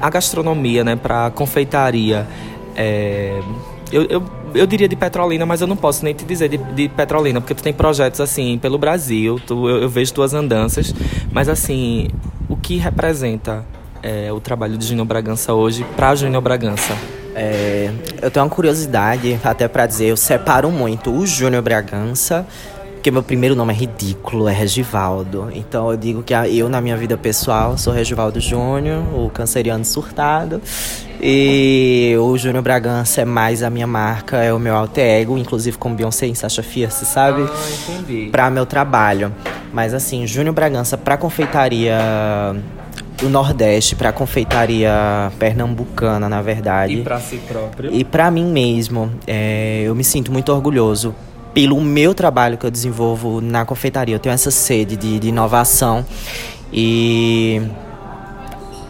a 0.01 0.09
gastronomia, 0.09 0.83
né? 0.83 0.95
Pra 0.95 1.29
confeitaria? 1.31 2.25
É, 2.73 3.41
eu, 3.91 4.03
eu, 4.03 4.23
eu 4.55 4.65
diria 4.65 4.87
de 4.87 4.95
Petrolina, 4.95 5.45
mas 5.45 5.59
eu 5.59 5.67
não 5.67 5.75
posso 5.75 6.05
nem 6.05 6.13
te 6.13 6.23
dizer 6.23 6.47
de, 6.47 6.57
de 6.57 6.87
Petrolina, 6.87 7.41
porque 7.41 7.53
tu 7.53 7.61
tem 7.61 7.73
projetos 7.73 8.21
assim 8.21 8.57
pelo 8.57 8.77
Brasil, 8.77 9.39
tu, 9.45 9.69
eu, 9.69 9.81
eu 9.81 9.89
vejo 9.89 10.13
tuas 10.13 10.33
andanças, 10.33 10.95
mas 11.31 11.49
assim, 11.49 12.07
o 12.47 12.55
que 12.55 12.77
representa 12.77 13.65
é, 14.01 14.31
o 14.31 14.39
trabalho 14.39 14.77
de 14.77 14.87
Júnior 14.87 15.05
Bragança 15.05 15.53
hoje 15.53 15.85
pra 15.97 16.15
Júnior 16.15 16.41
Bragança? 16.41 16.95
É, 17.35 17.91
eu 18.21 18.31
tenho 18.31 18.45
uma 18.45 18.49
curiosidade, 18.49 19.39
até 19.43 19.67
pra 19.67 19.85
dizer, 19.85 20.05
eu 20.05 20.17
separo 20.17 20.71
muito 20.71 21.11
o 21.11 21.25
Júnior 21.25 21.61
Bragança, 21.61 22.45
porque 23.03 23.11
meu 23.11 23.21
primeiro 23.21 23.53
nome 23.53 23.73
é 23.73 23.75
ridículo, 23.75 24.47
é 24.47 24.53
Regivaldo. 24.53 25.49
Então 25.53 25.91
eu 25.91 25.97
digo 25.97 26.23
que 26.23 26.33
eu, 26.33 26.69
na 26.69 26.79
minha 26.79 26.95
vida 26.95 27.17
pessoal, 27.17 27.77
sou 27.77 27.91
Regivaldo 27.91 28.39
Júnior, 28.39 29.03
o 29.13 29.29
canceriano 29.29 29.83
surtado. 29.83 30.61
E 31.21 32.15
o 32.17 32.37
Júnior 32.37 32.63
Bragança 32.63 33.19
é 33.19 33.25
mais 33.25 33.61
a 33.61 33.69
minha 33.69 33.85
marca, 33.85 34.37
é 34.37 34.53
o 34.53 34.59
meu 34.59 34.73
alter 34.73 35.19
ego, 35.19 35.37
inclusive 35.37 35.77
com 35.77 35.93
Beyoncé 35.93 36.27
e 36.27 36.35
Sasha 36.35 36.63
Fierce, 36.63 37.05
sabe? 37.05 37.41
Ah, 37.41 37.91
entendi. 37.91 38.29
Pra 38.29 38.49
meu 38.49 38.65
trabalho. 38.65 39.35
Mas 39.73 39.93
assim, 39.93 40.25
Júnior 40.25 40.55
Bragança 40.55 40.97
pra 40.97 41.17
confeitaria 41.17 41.97
do 43.17 43.27
Nordeste, 43.27 43.97
pra 43.97 44.13
confeitaria 44.13 45.29
pernambucana, 45.37 46.29
na 46.29 46.41
verdade. 46.41 46.93
E 46.93 47.03
pra 47.03 47.19
si 47.19 47.35
próprio. 47.35 47.93
E 47.93 48.05
pra 48.05 48.31
mim 48.31 48.45
mesmo, 48.45 49.11
é, 49.27 49.81
eu 49.85 49.93
me 49.93 50.05
sinto 50.05 50.31
muito 50.31 50.53
orgulhoso 50.53 51.13
pelo 51.53 51.79
meu 51.81 52.13
trabalho 52.13 52.57
que 52.57 52.65
eu 52.65 52.71
desenvolvo 52.71 53.39
na 53.39 53.65
confeitaria. 53.65 54.15
Eu 54.15 54.19
tenho 54.19 54.33
essa 54.33 54.51
sede 54.51 54.95
de, 54.95 55.19
de 55.19 55.27
inovação 55.27 56.05
e 56.71 57.61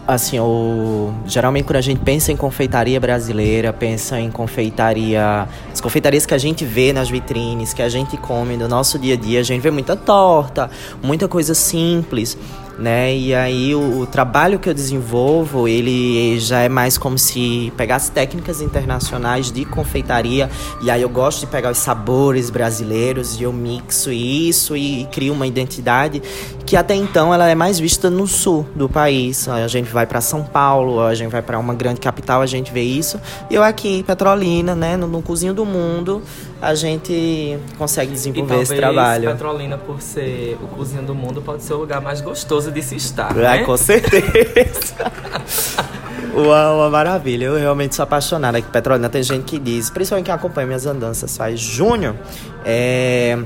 assim, 0.07 0.39
o, 0.39 1.13
geralmente 1.25 1.65
quando 1.65 1.77
a 1.77 1.81
gente 1.81 1.99
pensa 2.01 2.31
em 2.31 2.35
confeitaria 2.35 2.99
brasileira, 2.99 3.71
pensa 3.71 4.19
em 4.19 4.29
confeitaria, 4.29 5.47
as 5.71 5.79
confeitarias 5.79 6.25
que 6.25 6.33
a 6.33 6.37
gente 6.37 6.65
vê 6.65 6.91
nas 6.91 7.09
vitrines, 7.09 7.73
que 7.73 7.81
a 7.81 7.89
gente 7.89 8.17
come 8.17 8.57
no 8.57 8.67
nosso 8.67 8.99
dia 8.99 9.13
a 9.13 9.17
dia, 9.17 9.39
a 9.39 9.43
gente 9.43 9.61
vê 9.61 9.71
muita 9.71 9.95
torta, 9.95 10.69
muita 11.01 11.27
coisa 11.27 11.53
simples, 11.53 12.37
né? 12.77 13.15
E 13.15 13.33
aí 13.33 13.75
o, 13.75 13.99
o 13.99 14.07
trabalho 14.07 14.59
que 14.59 14.69
eu 14.69 14.73
desenvolvo, 14.73 15.67
ele 15.67 16.39
já 16.39 16.61
é 16.61 16.69
mais 16.69 16.97
como 16.97 17.17
se 17.17 17.71
pegasse 17.77 18.11
técnicas 18.11 18.61
internacionais 18.61 19.51
de 19.51 19.65
confeitaria, 19.65 20.49
e 20.81 20.89
aí 20.89 21.01
eu 21.01 21.09
gosto 21.09 21.41
de 21.41 21.47
pegar 21.47 21.71
os 21.71 21.77
sabores 21.77 22.49
brasileiros 22.49 23.39
e 23.39 23.43
eu 23.43 23.53
mixo 23.53 24.11
isso 24.11 24.75
e, 24.75 25.01
e 25.01 25.05
crio 25.05 25.33
uma 25.33 25.47
identidade 25.47 26.21
que 26.65 26.77
até 26.77 26.95
então 26.95 27.33
ela 27.33 27.47
é 27.47 27.55
mais 27.55 27.77
vista 27.77 28.09
no 28.09 28.25
sul 28.25 28.65
do 28.75 28.87
país. 28.87 29.47
A 29.47 29.67
gente 29.67 29.91
vai 29.91 30.05
para 30.05 30.21
São 30.21 30.43
Paulo, 30.43 31.01
a 31.01 31.13
gente 31.13 31.31
vai 31.31 31.41
para 31.41 31.59
uma 31.59 31.73
grande 31.73 31.99
capital, 31.99 32.41
a 32.41 32.45
gente 32.45 32.71
vê 32.71 32.81
isso. 32.81 33.19
E 33.49 33.55
eu 33.55 33.63
aqui 33.63 34.03
Petrolina, 34.03 34.73
né, 34.73 34.95
no, 34.95 35.07
no 35.07 35.21
cozinho 35.21 35.53
do 35.53 35.65
mundo, 35.65 36.21
a 36.63 36.73
gente 36.75 37.59
consegue 37.77 38.13
desenvolver 38.13 38.61
esse 38.61 38.73
trabalho. 38.73 39.29
Petrolina, 39.29 39.77
por 39.77 40.01
ser 40.01 40.57
o 40.63 40.67
cozinha 40.67 41.01
do 41.01 41.13
mundo, 41.13 41.41
pode 41.41 41.61
ser 41.61 41.73
o 41.73 41.77
lugar 41.77 41.99
mais 41.99 42.21
gostoso 42.21 42.71
de 42.71 42.81
se 42.81 42.95
estar, 42.95 43.31
Ah, 43.31 43.57
né? 43.57 43.63
com 43.65 43.75
certeza. 43.75 45.11
Uau, 46.33 46.77
uma 46.77 46.89
maravilha. 46.89 47.45
Eu 47.47 47.57
realmente 47.57 47.95
sou 47.95 48.03
apaixonada 48.03 48.57
aqui 48.57 48.69
Petrolina. 48.69 49.09
Tem 49.09 49.21
gente 49.21 49.43
que 49.43 49.59
diz, 49.59 49.89
principalmente 49.89 50.25
quem 50.27 50.33
acompanha 50.33 50.65
minhas 50.65 50.85
andanças, 50.85 51.35
faz 51.35 51.59
Júnior, 51.59 52.15
é, 52.63 53.37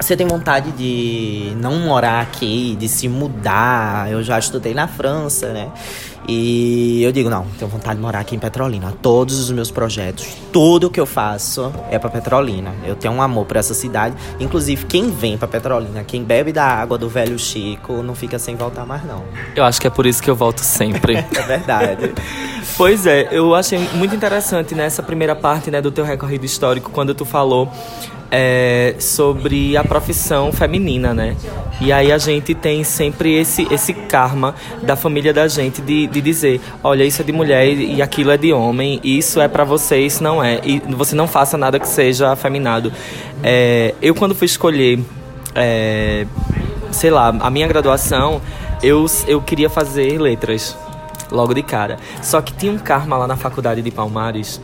você 0.00 0.16
tem 0.16 0.26
vontade 0.26 0.72
de 0.72 1.52
não 1.60 1.78
morar 1.78 2.20
aqui, 2.20 2.76
de 2.78 2.88
se 2.88 3.08
mudar. 3.08 4.10
Eu 4.10 4.24
já 4.24 4.40
estudei 4.40 4.74
na 4.74 4.88
França, 4.88 5.52
né? 5.52 5.68
E 6.26 7.02
eu 7.02 7.12
digo, 7.12 7.28
não, 7.28 7.46
tenho 7.58 7.70
vontade 7.70 7.96
de 7.96 8.02
morar 8.02 8.20
aqui 8.20 8.34
em 8.34 8.38
Petrolina. 8.38 8.92
Todos 9.02 9.38
os 9.38 9.50
meus 9.50 9.70
projetos, 9.70 10.26
tudo 10.52 10.90
que 10.90 10.98
eu 10.98 11.06
faço 11.06 11.72
é 11.90 11.98
pra 11.98 12.08
Petrolina. 12.08 12.72
Eu 12.84 12.96
tenho 12.96 13.12
um 13.12 13.20
amor 13.20 13.44
por 13.44 13.56
essa 13.56 13.74
cidade. 13.74 14.16
Inclusive, 14.40 14.86
quem 14.86 15.10
vem 15.10 15.36
pra 15.36 15.46
Petrolina, 15.46 16.02
quem 16.02 16.24
bebe 16.24 16.52
da 16.52 16.64
água 16.64 16.96
do 16.96 17.08
velho 17.08 17.38
Chico, 17.38 18.02
não 18.02 18.14
fica 18.14 18.38
sem 18.38 18.56
voltar 18.56 18.86
mais, 18.86 19.04
não. 19.04 19.22
Eu 19.54 19.64
acho 19.64 19.80
que 19.80 19.86
é 19.86 19.90
por 19.90 20.06
isso 20.06 20.22
que 20.22 20.30
eu 20.30 20.36
volto 20.36 20.60
sempre. 20.60 21.14
É 21.34 21.42
verdade. 21.42 22.14
Pois 22.76 23.06
é, 23.06 23.28
eu 23.30 23.54
achei 23.54 23.78
muito 23.92 24.14
interessante 24.16 24.74
nessa 24.74 25.02
primeira 25.02 25.36
parte 25.36 25.70
né, 25.70 25.82
do 25.82 25.90
teu 25.90 26.04
recorrido 26.04 26.44
histórico, 26.44 26.90
quando 26.90 27.14
tu 27.14 27.24
falou 27.24 27.70
é, 28.36 28.96
sobre 28.98 29.76
a 29.76 29.84
profissão 29.84 30.50
feminina, 30.50 31.14
né? 31.14 31.36
E 31.80 31.92
aí 31.92 32.10
a 32.10 32.18
gente 32.18 32.52
tem 32.52 32.82
sempre 32.82 33.32
esse, 33.38 33.62
esse 33.72 33.94
karma 33.94 34.56
da 34.82 34.96
família 34.96 35.32
da 35.32 35.46
gente 35.46 35.80
de, 35.80 36.08
de 36.08 36.20
dizer, 36.20 36.60
olha, 36.82 37.04
isso 37.04 37.22
é 37.22 37.24
de 37.24 37.30
mulher 37.30 37.64
e 37.64 38.02
aquilo 38.02 38.32
é 38.32 38.36
de 38.36 38.52
homem, 38.52 38.98
isso 39.04 39.40
é 39.40 39.46
pra 39.46 39.62
você, 39.62 40.00
isso 40.00 40.20
não 40.20 40.42
é. 40.42 40.60
E 40.64 40.80
você 40.80 41.14
não 41.14 41.28
faça 41.28 41.56
nada 41.56 41.78
que 41.78 41.86
seja 41.86 42.32
afeminado. 42.32 42.92
É, 43.40 43.94
eu 44.02 44.16
quando 44.16 44.34
fui 44.34 44.46
escolher, 44.46 44.98
é, 45.54 46.26
sei 46.90 47.10
lá, 47.10 47.28
a 47.28 47.50
minha 47.50 47.68
graduação, 47.68 48.42
eu, 48.82 49.06
eu 49.28 49.40
queria 49.40 49.70
fazer 49.70 50.20
letras 50.20 50.76
logo 51.30 51.54
de 51.54 51.62
cara. 51.62 51.98
Só 52.20 52.42
que 52.42 52.52
tinha 52.52 52.72
um 52.72 52.78
karma 52.78 53.16
lá 53.16 53.28
na 53.28 53.36
faculdade 53.36 53.80
de 53.80 53.92
Palmares 53.92 54.60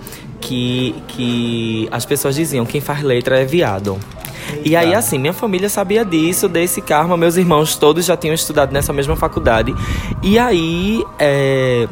que, 0.51 0.95
que 1.07 1.89
as 1.93 2.05
pessoas 2.05 2.35
diziam: 2.35 2.67
quem 2.67 2.81
faz 2.81 3.03
letra 3.03 3.41
é 3.41 3.45
viado. 3.45 3.99
E 4.65 4.75
aí, 4.75 4.93
assim, 4.95 5.17
minha 5.17 5.33
família 5.33 5.69
sabia 5.69 6.05
disso, 6.05 6.49
desse 6.49 6.83
karma. 6.83 7.17
Meus 7.17 7.37
irmãos 7.37 7.77
todos 7.77 8.05
já 8.05 8.17
tinham 8.17 8.35
estudado 8.35 8.73
nessa 8.73 8.93
mesma 8.93 9.15
faculdade. 9.15 9.73
E 10.25 10.39
aí, 10.41 11.05
é, 11.21 11.87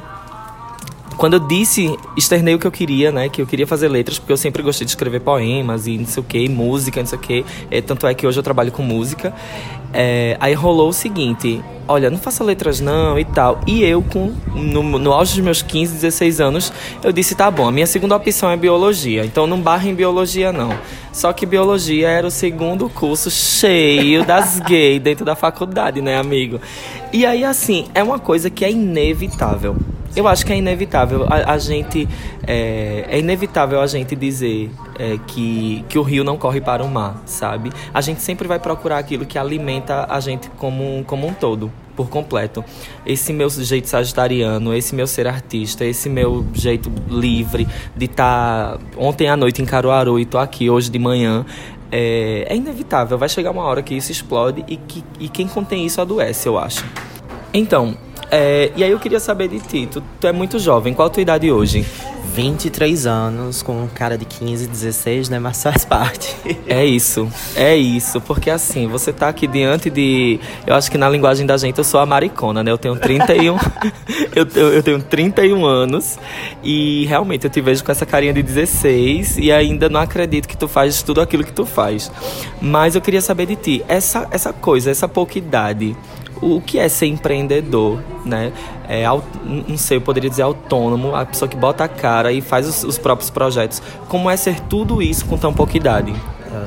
quando 1.18 1.34
eu 1.34 1.40
disse, 1.40 1.98
externei 2.16 2.54
o 2.54 2.60
que 2.60 2.66
eu 2.66 2.70
queria, 2.70 3.10
né? 3.10 3.28
Que 3.28 3.42
eu 3.42 3.46
queria 3.46 3.66
fazer 3.66 3.88
letras, 3.88 4.20
porque 4.20 4.32
eu 4.32 4.36
sempre 4.36 4.62
gostei 4.62 4.84
de 4.84 4.92
escrever 4.92 5.20
poemas 5.20 5.88
e 5.88 5.98
não 5.98 6.06
sei 6.06 6.20
o 6.22 6.24
que, 6.24 6.48
música, 6.48 7.00
não 7.00 7.08
sei 7.08 7.18
o 7.18 7.20
que. 7.20 7.44
É, 7.72 7.82
tanto 7.82 8.06
é 8.06 8.14
que 8.14 8.24
hoje 8.24 8.38
eu 8.38 8.42
trabalho 8.42 8.70
com 8.70 8.84
música. 8.84 9.34
É, 9.92 10.36
aí 10.38 10.54
rolou 10.54 10.90
o 10.90 10.92
seguinte: 10.92 11.60
olha, 11.88 12.08
não 12.08 12.18
faça 12.18 12.44
letras 12.44 12.78
não 12.78 13.18
e 13.18 13.24
tal. 13.24 13.60
E 13.66 13.82
eu, 13.82 14.00
com, 14.00 14.32
no, 14.54 14.82
no 14.96 15.12
auge 15.12 15.34
dos 15.34 15.42
meus 15.42 15.60
15, 15.60 15.94
16 15.94 16.40
anos, 16.40 16.72
eu 17.02 17.10
disse: 17.10 17.34
tá 17.34 17.50
bom, 17.50 17.66
a 17.66 17.72
minha 17.72 17.86
segunda 17.86 18.14
opção 18.14 18.48
é 18.48 18.56
biologia, 18.56 19.24
então 19.24 19.44
não 19.44 19.60
barra 19.60 19.88
em 19.88 19.94
biologia 19.96 20.52
não. 20.52 20.72
Só 21.12 21.32
que 21.32 21.44
biologia 21.44 22.08
era 22.08 22.28
o 22.28 22.30
segundo 22.30 22.88
curso 22.88 23.28
cheio 23.28 24.24
das 24.24 24.60
gays 24.62 25.02
dentro 25.02 25.24
da 25.24 25.34
faculdade, 25.34 26.00
né, 26.00 26.16
amigo? 26.16 26.60
E 27.12 27.26
aí, 27.26 27.42
assim, 27.42 27.86
é 27.92 28.04
uma 28.04 28.20
coisa 28.20 28.48
que 28.48 28.64
é 28.64 28.70
inevitável. 28.70 29.76
Eu 30.16 30.26
acho 30.26 30.44
que 30.44 30.52
é 30.52 30.56
inevitável 30.56 31.26
a, 31.28 31.52
a 31.52 31.58
gente 31.58 32.08
é, 32.46 33.04
é 33.08 33.18
inevitável 33.18 33.80
a 33.80 33.86
gente 33.86 34.16
dizer 34.16 34.70
é, 34.98 35.18
que, 35.26 35.84
que 35.88 35.98
o 35.98 36.02
rio 36.02 36.24
não 36.24 36.36
corre 36.36 36.60
para 36.60 36.82
o 36.82 36.88
mar, 36.88 37.22
sabe? 37.26 37.70
A 37.92 38.00
gente 38.00 38.20
sempre 38.20 38.48
vai 38.48 38.58
procurar 38.58 38.98
aquilo 38.98 39.26
que 39.26 39.38
alimenta 39.38 40.06
a 40.08 40.18
gente 40.18 40.48
como, 40.58 41.04
como 41.04 41.26
um 41.26 41.32
todo, 41.32 41.70
por 41.94 42.08
completo. 42.08 42.64
Esse 43.04 43.32
meu 43.32 43.50
jeito 43.50 43.88
sagitariano, 43.88 44.74
esse 44.74 44.94
meu 44.94 45.06
ser 45.06 45.26
artista, 45.26 45.84
esse 45.84 46.08
meu 46.08 46.46
jeito 46.54 46.90
livre 47.08 47.68
de 47.96 48.06
estar 48.06 48.78
ontem 48.96 49.28
à 49.28 49.36
noite 49.36 49.60
em 49.60 49.66
Caruaru 49.66 50.18
e 50.18 50.24
tô 50.24 50.38
aqui 50.38 50.70
hoje 50.70 50.90
de 50.90 50.98
manhã. 50.98 51.44
É, 51.90 52.46
é 52.48 52.56
inevitável, 52.56 53.16
vai 53.16 53.28
chegar 53.28 53.50
uma 53.50 53.62
hora 53.62 53.82
que 53.82 53.94
isso 53.94 54.12
explode 54.12 54.64
e, 54.68 54.76
que, 54.76 55.02
e 55.18 55.28
quem 55.28 55.46
contém 55.48 55.86
isso 55.86 56.00
adoece, 56.00 56.46
eu 56.46 56.58
acho. 56.58 56.84
Então, 57.52 57.96
é, 58.30 58.72
e 58.76 58.84
aí 58.84 58.90
eu 58.90 58.98
queria 58.98 59.20
saber 59.20 59.48
de 59.48 59.60
ti, 59.60 59.88
tu, 59.90 60.02
tu 60.20 60.26
é 60.26 60.32
muito 60.32 60.58
jovem, 60.58 60.94
qual 60.94 61.08
a 61.08 61.10
tua 61.10 61.22
idade 61.22 61.50
hoje? 61.50 61.84
23 62.34 63.06
anos, 63.06 63.62
com 63.62 63.82
um 63.82 63.88
cara 63.88 64.16
de 64.16 64.24
15, 64.24 64.68
16, 64.68 65.28
né? 65.28 65.38
Mas 65.38 65.62
faz 65.62 65.84
parte. 65.84 66.36
É 66.68 66.84
isso, 66.84 67.26
é 67.56 67.74
isso, 67.74 68.20
porque 68.20 68.50
assim, 68.50 68.86
você 68.86 69.10
tá 69.12 69.28
aqui 69.28 69.46
diante 69.46 69.88
de. 69.88 70.38
Eu 70.66 70.74
acho 70.74 70.90
que 70.90 70.98
na 70.98 71.08
linguagem 71.08 71.46
da 71.46 71.56
gente 71.56 71.78
eu 71.78 71.84
sou 71.84 71.98
a 71.98 72.04
maricona, 72.04 72.62
né? 72.62 72.70
Eu 72.70 72.76
tenho 72.76 72.94
31. 72.94 73.56
eu, 74.36 74.46
eu, 74.54 74.72
eu 74.74 74.82
tenho 74.82 75.02
31 75.02 75.64
anos 75.64 76.18
e 76.62 77.06
realmente 77.06 77.44
eu 77.44 77.50
te 77.50 77.60
vejo 77.60 77.82
com 77.82 77.90
essa 77.90 78.04
carinha 78.04 78.34
de 78.34 78.42
16 78.42 79.38
e 79.38 79.50
ainda 79.50 79.88
não 79.88 80.00
acredito 80.00 80.46
que 80.46 80.56
tu 80.56 80.68
faz 80.68 81.02
tudo 81.02 81.22
aquilo 81.22 81.42
que 81.42 81.52
tu 81.52 81.64
faz. 81.64 82.12
Mas 82.60 82.94
eu 82.94 83.00
queria 83.00 83.22
saber 83.22 83.46
de 83.46 83.56
ti, 83.56 83.84
essa, 83.88 84.28
essa 84.30 84.52
coisa, 84.52 84.90
essa 84.90 85.08
pouca 85.08 85.38
idade, 85.38 85.96
o 86.40 86.60
que 86.60 86.78
é 86.78 86.88
ser 86.88 87.06
empreendedor, 87.06 88.00
né? 88.24 88.52
É, 88.88 89.04
não 89.44 89.76
sei, 89.76 89.98
eu 89.98 90.00
poderia 90.00 90.30
dizer 90.30 90.42
autônomo, 90.42 91.14
a 91.14 91.26
pessoa 91.26 91.48
que 91.48 91.56
bota 91.56 91.84
a 91.84 91.88
cara 91.88 92.32
e 92.32 92.40
faz 92.40 92.66
os, 92.66 92.84
os 92.84 92.98
próprios 92.98 93.30
projetos. 93.30 93.82
Como 94.08 94.30
é 94.30 94.36
ser 94.36 94.60
tudo 94.60 95.02
isso 95.02 95.26
com 95.26 95.36
tão 95.36 95.52
pouca 95.52 95.76
idade? 95.76 96.14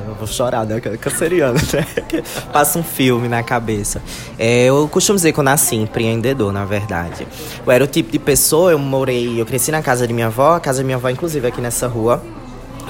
Eu 0.06 0.14
vou 0.14 0.26
chorar, 0.28 0.64
né? 0.64 0.80
Canceriano, 0.80 1.58
né? 1.72 1.86
Passa 2.52 2.78
um 2.78 2.82
filme 2.82 3.28
na 3.28 3.42
cabeça. 3.42 4.00
É, 4.38 4.66
eu 4.66 4.88
costumo 4.88 5.16
dizer 5.16 5.32
que 5.32 5.40
eu 5.40 5.44
nasci 5.44 5.76
empreendedor, 5.76 6.52
na 6.52 6.64
verdade. 6.64 7.26
Eu 7.64 7.72
era 7.72 7.82
o 7.82 7.86
tipo 7.86 8.12
de 8.12 8.18
pessoa, 8.18 8.70
eu 8.70 8.78
morei, 8.78 9.40
eu 9.40 9.44
cresci 9.44 9.72
na 9.72 9.82
casa 9.82 10.06
de 10.06 10.12
minha 10.12 10.28
avó, 10.28 10.54
a 10.54 10.60
casa 10.60 10.78
da 10.78 10.84
minha 10.84 10.96
avó, 10.96 11.08
inclusive, 11.08 11.46
aqui 11.46 11.60
nessa 11.60 11.88
rua. 11.88 12.22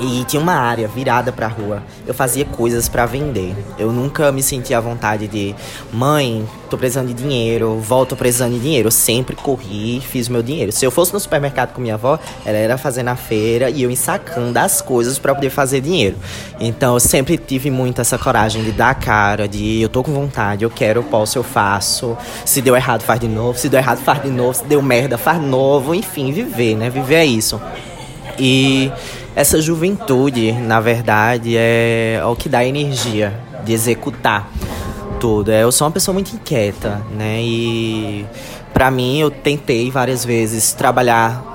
E 0.02 0.24
tinha 0.24 0.42
uma 0.42 0.54
área 0.54 0.88
virada 0.88 1.30
pra 1.30 1.46
rua. 1.46 1.80
Eu 2.04 2.12
fazia 2.12 2.44
coisas 2.44 2.88
pra 2.88 3.06
vender. 3.06 3.54
Eu 3.78 3.92
nunca 3.92 4.32
me 4.32 4.42
sentia 4.42 4.78
à 4.78 4.80
vontade 4.80 5.28
de, 5.28 5.54
mãe, 5.92 6.44
tô 6.68 6.76
precisando 6.76 7.06
de 7.06 7.14
dinheiro, 7.14 7.80
tô 8.08 8.16
precisando 8.16 8.52
de 8.52 8.58
dinheiro. 8.58 8.88
Eu 8.88 8.90
sempre 8.90 9.36
corri 9.36 9.98
e 9.98 10.00
fiz 10.00 10.28
meu 10.28 10.42
dinheiro. 10.42 10.72
Se 10.72 10.84
eu 10.84 10.90
fosse 10.90 11.12
no 11.12 11.20
supermercado 11.20 11.72
com 11.72 11.80
minha 11.80 11.94
avó, 11.94 12.18
ela 12.44 12.58
era 12.58 12.76
fazendo 12.76 13.08
a 13.08 13.16
feira 13.16 13.70
e 13.70 13.80
eu 13.84 13.92
ensacando 13.92 14.58
as 14.58 14.80
coisas 14.80 15.20
pra 15.20 15.36
poder 15.36 15.50
fazer 15.50 15.80
dinheiro. 15.80 16.16
Então 16.58 16.94
eu 16.94 17.00
sempre 17.00 17.38
tive 17.38 17.70
muito 17.70 18.00
essa 18.00 18.18
coragem 18.18 18.64
de 18.64 18.72
dar 18.72 18.90
a 18.90 18.94
cara, 18.94 19.46
de 19.46 19.82
eu 19.82 19.88
tô 19.88 20.02
com 20.02 20.12
vontade, 20.12 20.64
eu 20.64 20.70
quero, 20.70 20.98
eu 20.98 21.04
posso, 21.04 21.38
eu 21.38 21.44
faço. 21.44 22.18
Se 22.44 22.60
deu 22.60 22.74
errado, 22.74 23.02
faz 23.02 23.20
de 23.20 23.28
novo. 23.28 23.56
Se 23.56 23.68
deu 23.68 23.78
errado, 23.78 23.98
faz 23.98 24.20
de 24.20 24.30
novo. 24.30 24.54
Se 24.54 24.64
deu 24.64 24.82
merda, 24.82 25.16
faz 25.16 25.40
novo. 25.40 25.94
Enfim, 25.94 26.32
viver, 26.32 26.76
né? 26.76 26.90
Viver 26.90 27.14
é 27.14 27.24
isso. 27.24 27.60
E 28.38 28.90
essa 29.34 29.60
juventude, 29.60 30.52
na 30.52 30.80
verdade, 30.80 31.54
é 31.56 32.20
o 32.24 32.34
que 32.34 32.48
dá 32.48 32.64
energia 32.64 33.32
de 33.64 33.72
executar 33.72 34.48
tudo. 35.20 35.50
É, 35.50 35.62
Eu 35.62 35.72
sou 35.72 35.86
uma 35.86 35.92
pessoa 35.92 36.12
muito 36.12 36.34
inquieta, 36.34 37.00
né? 37.12 37.40
E 37.40 38.26
pra 38.74 38.90
mim 38.90 39.20
eu 39.20 39.30
tentei 39.30 39.90
várias 39.90 40.24
vezes 40.24 40.72
trabalhar 40.72 41.50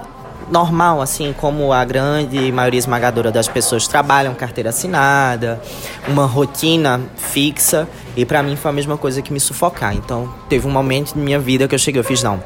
normal, 0.49 1.01
assim, 1.01 1.35
como 1.37 1.73
a 1.73 1.83
grande 1.83 2.51
maioria 2.51 2.77
esmagadora 2.79 3.31
das 3.31 3.47
pessoas 3.47 3.87
trabalham, 3.87 4.33
carteira 4.33 4.69
assinada, 4.69 5.61
uma 6.07 6.25
rotina 6.25 7.01
fixa. 7.17 7.87
E 8.15 8.25
para 8.25 8.41
mim 8.41 8.55
foi 8.55 8.71
a 8.71 8.73
mesma 8.73 8.97
coisa 8.97 9.21
que 9.21 9.33
me 9.33 9.39
sufocar. 9.39 9.93
Então, 9.95 10.33
teve 10.47 10.65
um 10.65 10.71
momento 10.71 11.15
na 11.15 11.23
minha 11.23 11.39
vida 11.39 11.67
que 11.67 11.75
eu 11.75 11.79
cheguei, 11.79 11.99
eu 11.99 12.05
fiz, 12.05 12.23
não, 12.23 12.41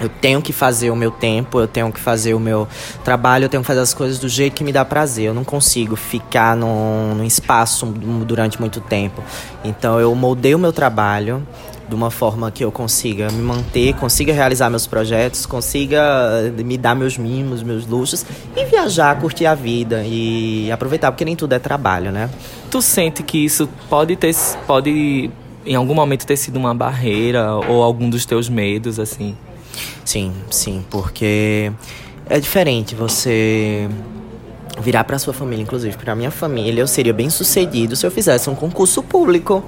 eu 0.00 0.08
tenho 0.08 0.40
que 0.40 0.52
fazer 0.52 0.90
o 0.90 0.96
meu 0.96 1.10
tempo, 1.10 1.60
eu 1.60 1.66
tenho 1.66 1.92
que 1.92 1.98
fazer 1.98 2.34
o 2.34 2.40
meu 2.40 2.68
trabalho, 3.04 3.44
eu 3.44 3.48
tenho 3.48 3.62
que 3.62 3.66
fazer 3.66 3.80
as 3.80 3.92
coisas 3.92 4.18
do 4.18 4.28
jeito 4.28 4.54
que 4.54 4.64
me 4.64 4.72
dá 4.72 4.84
prazer. 4.84 5.26
Eu 5.26 5.34
não 5.34 5.44
consigo 5.44 5.96
ficar 5.96 6.56
num, 6.56 7.14
num 7.14 7.24
espaço 7.24 7.86
durante 7.86 8.60
muito 8.60 8.80
tempo. 8.80 9.22
Então 9.64 9.98
eu 9.98 10.14
moldei 10.14 10.54
o 10.54 10.58
meu 10.58 10.72
trabalho 10.72 11.46
de 11.88 11.94
uma 11.94 12.10
forma 12.10 12.50
que 12.50 12.62
eu 12.62 12.70
consiga 12.70 13.30
me 13.30 13.42
manter, 13.42 13.94
consiga 13.94 14.32
realizar 14.32 14.68
meus 14.68 14.86
projetos, 14.86 15.46
consiga 15.46 16.52
me 16.64 16.76
dar 16.76 16.94
meus 16.94 17.16
mimos, 17.16 17.62
meus 17.62 17.86
luxos 17.86 18.26
e 18.54 18.64
viajar, 18.66 19.18
curtir 19.18 19.46
a 19.46 19.54
vida 19.54 20.04
e 20.04 20.70
aproveitar, 20.70 21.10
porque 21.10 21.24
nem 21.24 21.34
tudo 21.34 21.54
é 21.54 21.58
trabalho, 21.58 22.12
né? 22.12 22.28
Tu 22.70 22.82
sente 22.82 23.22
que 23.22 23.42
isso 23.42 23.68
pode 23.88 24.14
ter, 24.16 24.34
pode 24.66 25.30
em 25.64 25.74
algum 25.74 25.94
momento 25.94 26.26
ter 26.26 26.36
sido 26.36 26.56
uma 26.56 26.74
barreira 26.74 27.54
ou 27.54 27.82
algum 27.82 28.10
dos 28.10 28.26
teus 28.26 28.50
medos, 28.50 28.98
assim? 28.98 29.34
Sim, 30.04 30.32
sim, 30.50 30.84
porque 30.90 31.72
é 32.28 32.38
diferente 32.38 32.94
você 32.94 33.88
virar 34.80 35.04
para 35.04 35.18
sua 35.18 35.32
família, 35.32 35.62
inclusive 35.62 35.96
para 35.96 36.14
minha 36.14 36.30
família, 36.30 36.80
eu 36.80 36.86
seria 36.86 37.12
bem 37.12 37.30
sucedido 37.30 37.96
se 37.96 38.06
eu 38.06 38.10
fizesse 38.10 38.48
um 38.48 38.54
concurso 38.54 39.02
público. 39.02 39.62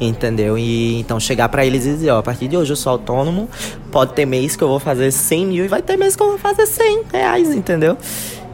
Entendeu? 0.00 0.56
E 0.56 1.00
então 1.00 1.18
chegar 1.18 1.48
para 1.48 1.66
eles 1.66 1.84
e 1.84 1.88
dizer, 1.90 2.10
ó, 2.10 2.18
a 2.18 2.22
partir 2.22 2.46
de 2.46 2.56
hoje 2.56 2.72
eu 2.72 2.76
sou 2.76 2.92
autônomo, 2.92 3.48
pode 3.90 4.12
ter 4.12 4.26
mês 4.26 4.54
que 4.54 4.62
eu 4.62 4.68
vou 4.68 4.78
fazer 4.78 5.10
100 5.10 5.46
mil 5.46 5.64
e 5.64 5.68
vai 5.68 5.82
ter 5.82 5.96
mês 5.96 6.14
que 6.14 6.22
eu 6.22 6.28
vou 6.28 6.38
fazer 6.38 6.66
100 6.66 7.02
reais, 7.12 7.52
entendeu? 7.52 7.98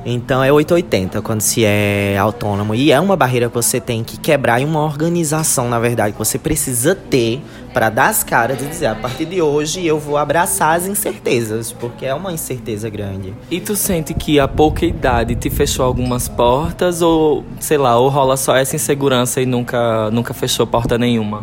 Então 0.07 0.43
é 0.43 0.51
880 0.51 1.21
quando 1.21 1.43
se 1.43 1.65
é 1.65 2.17
autônomo. 2.19 2.75
E 2.75 2.93
é 2.93 2.99
uma 2.99 3.15
barreira 3.15 3.49
que 3.49 3.55
você 3.55 3.79
tem 3.79 4.03
que 4.03 4.19
quebrar 4.19 4.61
e 4.61 4.65
uma 4.65 4.83
organização, 4.83 5.69
na 5.69 5.79
verdade, 5.79 6.13
que 6.13 6.19
você 6.19 6.39
precisa 6.39 6.95
ter 6.95 7.43
para 7.75 7.91
dar 7.91 8.09
as 8.09 8.23
caras 8.23 8.63
e 8.63 8.67
dizer: 8.67 8.87
a 8.87 8.95
partir 8.95 9.27
de 9.27 9.43
hoje 9.43 9.85
eu 9.85 9.99
vou 9.99 10.17
abraçar 10.17 10.77
as 10.77 10.87
incertezas, 10.87 11.73
porque 11.73 12.07
é 12.07 12.15
uma 12.15 12.33
incerteza 12.33 12.89
grande. 12.89 13.35
E 13.51 13.61
tu 13.61 13.75
sente 13.75 14.15
que 14.15 14.39
a 14.39 14.47
pouca 14.47 14.87
idade 14.87 15.35
te 15.35 15.51
fechou 15.51 15.85
algumas 15.85 16.29
portas, 16.29 17.03
ou 17.03 17.45
sei 17.59 17.77
lá, 17.77 17.99
ou 17.99 18.09
rola 18.09 18.37
só 18.37 18.55
essa 18.55 18.77
insegurança 18.77 19.43
e 19.43 19.47
nunca, 19.47 20.09
nunca 20.13 20.33
fechou 20.33 20.65
porta 20.67 20.97
nenhuma? 20.97 21.43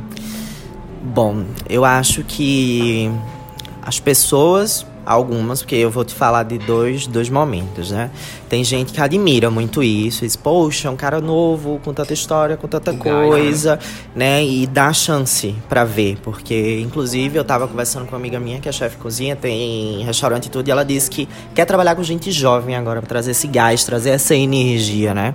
Bom, 1.03 1.43
eu 1.69 1.83
acho 1.83 2.23
que 2.23 3.11
as 3.81 3.99
pessoas 3.99 4.85
algumas, 5.11 5.61
porque 5.61 5.75
eu 5.75 5.89
vou 5.89 6.03
te 6.03 6.13
falar 6.13 6.43
de 6.43 6.57
dois, 6.57 7.07
dois 7.07 7.29
momentos, 7.29 7.91
né? 7.91 8.09
Tem 8.49 8.63
gente 8.63 8.91
que 8.91 9.01
admira 9.01 9.49
muito 9.49 9.81
isso, 9.81 10.25
diz, 10.25 10.35
poxa, 10.35 10.89
um 10.89 10.95
cara 10.95 11.21
novo, 11.21 11.79
com 11.83 11.93
tanta 11.93 12.13
história, 12.13 12.57
com 12.57 12.67
tanta 12.67 12.93
coisa, 12.93 13.79
né? 14.15 14.43
E 14.43 14.67
dá 14.67 14.91
chance 14.91 15.55
para 15.69 15.83
ver, 15.83 16.17
porque 16.21 16.79
inclusive 16.81 17.37
eu 17.37 17.43
tava 17.43 17.67
conversando 17.67 18.05
com 18.05 18.11
uma 18.11 18.17
amiga 18.17 18.39
minha 18.39 18.59
que 18.59 18.67
é 18.67 18.71
chefe 18.71 18.95
de 18.95 19.01
cozinha, 19.01 19.35
tem 19.35 20.03
restaurante 20.03 20.47
e 20.47 20.49
tudo, 20.49 20.67
e 20.67 20.71
ela 20.71 20.83
disse 20.83 21.09
que 21.09 21.27
quer 21.55 21.65
trabalhar 21.65 21.95
com 21.95 22.03
gente 22.03 22.31
jovem 22.31 22.75
agora, 22.75 23.01
pra 23.01 23.07
trazer 23.07 23.31
esse 23.31 23.47
gás, 23.47 23.83
trazer 23.83 24.11
essa 24.11 24.35
energia, 24.35 25.13
né? 25.13 25.33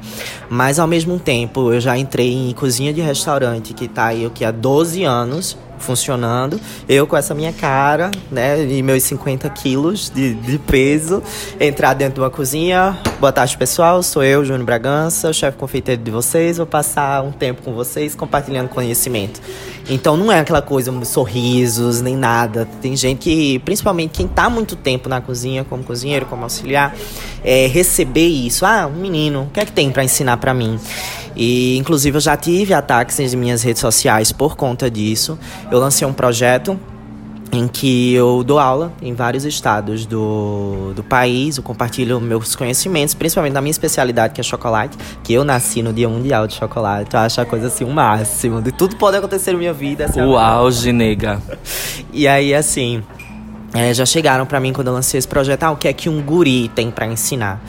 Mas 0.48 0.78
ao 0.78 0.86
mesmo 0.86 1.18
tempo, 1.18 1.72
eu 1.72 1.80
já 1.80 1.96
entrei 1.96 2.32
em 2.32 2.52
cozinha 2.52 2.92
de 2.92 3.00
restaurante 3.00 3.74
que 3.74 3.88
tá 3.88 4.06
aí 4.06 4.26
o 4.26 4.30
que 4.30 4.44
há 4.44 4.50
12 4.50 5.04
anos, 5.04 5.56
funcionando. 5.78 6.60
Eu 6.88 7.06
com 7.06 7.16
essa 7.16 7.34
minha 7.34 7.52
cara, 7.52 8.10
né, 8.30 8.64
e 8.64 8.82
meus 8.82 9.02
50 9.04 9.48
quilos 9.50 10.10
de, 10.14 10.34
de 10.34 10.58
peso, 10.58 11.22
entrar 11.60 11.94
dentro 11.94 12.14
de 12.14 12.20
uma 12.20 12.30
cozinha. 12.30 12.96
Boa 13.20 13.32
tarde, 13.32 13.56
pessoal. 13.56 14.02
Sou 14.02 14.22
eu, 14.22 14.44
Júnior 14.44 14.64
Bragança, 14.64 15.32
chefe 15.32 15.56
confeiteiro 15.58 16.02
de 16.02 16.10
vocês. 16.10 16.56
Vou 16.56 16.66
passar 16.66 17.22
um 17.22 17.32
tempo 17.32 17.62
com 17.62 17.72
vocês 17.72 18.14
compartilhando 18.14 18.68
conhecimento. 18.68 19.40
Então 19.88 20.16
não 20.16 20.32
é 20.32 20.40
aquela 20.40 20.62
coisa, 20.62 20.92
sorrisos, 21.04 22.00
nem 22.00 22.16
nada. 22.16 22.66
Tem 22.82 22.96
gente 22.96 23.18
que, 23.20 23.58
principalmente 23.60 24.10
quem 24.10 24.26
tá 24.26 24.50
muito 24.50 24.74
tempo 24.74 25.08
na 25.08 25.20
cozinha, 25.20 25.64
como 25.64 25.84
cozinheiro, 25.84 26.26
como 26.26 26.42
auxiliar, 26.42 26.94
é, 27.44 27.66
receber 27.66 28.26
isso. 28.26 28.66
Ah, 28.66 28.86
um 28.86 29.00
menino, 29.00 29.44
o 29.44 29.50
que 29.50 29.60
é 29.60 29.64
que 29.64 29.72
tem 29.72 29.90
para 29.90 30.02
ensinar 30.02 30.36
para 30.38 30.52
mim? 30.52 30.78
E 31.36 31.76
inclusive 31.76 32.16
eu 32.16 32.20
já 32.20 32.36
tive 32.36 32.72
ataques 32.72 33.18
nas 33.18 33.34
minhas 33.34 33.62
redes 33.62 33.80
sociais 33.80 34.32
por 34.32 34.56
conta 34.56 34.90
disso. 34.90 35.38
Eu 35.70 35.78
lancei 35.78 36.06
um 36.06 36.12
projeto 36.12 36.78
em 37.52 37.68
que 37.68 38.12
eu 38.12 38.42
dou 38.44 38.58
aula 38.58 38.92
em 39.00 39.14
vários 39.14 39.44
estados 39.44 40.04
do, 40.04 40.92
do 40.94 41.02
país, 41.02 41.56
eu 41.56 41.62
compartilho 41.62 42.20
meus 42.20 42.56
conhecimentos, 42.56 43.14
principalmente 43.14 43.52
na 43.52 43.60
minha 43.60 43.70
especialidade, 43.70 44.34
que 44.34 44.40
é 44.40 44.44
chocolate, 44.44 44.96
que 45.22 45.32
eu 45.32 45.44
nasci 45.44 45.82
no 45.82 45.92
dia 45.92 46.08
mundial 46.08 46.46
de 46.46 46.54
chocolate, 46.54 47.14
eu 47.14 47.20
acho 47.20 47.40
a 47.40 47.46
coisa 47.46 47.68
assim, 47.68 47.84
o 47.84 47.90
máximo, 47.90 48.60
de 48.60 48.72
tudo 48.72 48.96
pode 48.96 49.16
acontecer 49.16 49.52
na 49.52 49.58
minha 49.58 49.72
vida. 49.72 50.06
Assim, 50.06 50.20
o 50.20 50.36
auge, 50.36 50.92
nega. 50.92 51.40
E 52.12 52.26
aí, 52.26 52.54
assim, 52.54 53.02
é, 53.72 53.92
já 53.94 54.04
chegaram 54.04 54.46
para 54.46 54.58
mim 54.60 54.72
quando 54.72 54.88
eu 54.88 54.92
lancei 54.94 55.18
esse 55.18 55.28
projeto, 55.28 55.62
ah, 55.64 55.70
o 55.70 55.76
que 55.76 55.88
é 55.88 55.92
que 55.92 56.08
um 56.08 56.20
guri 56.22 56.68
tem 56.68 56.90
para 56.90 57.06
ensinar? 57.06 57.60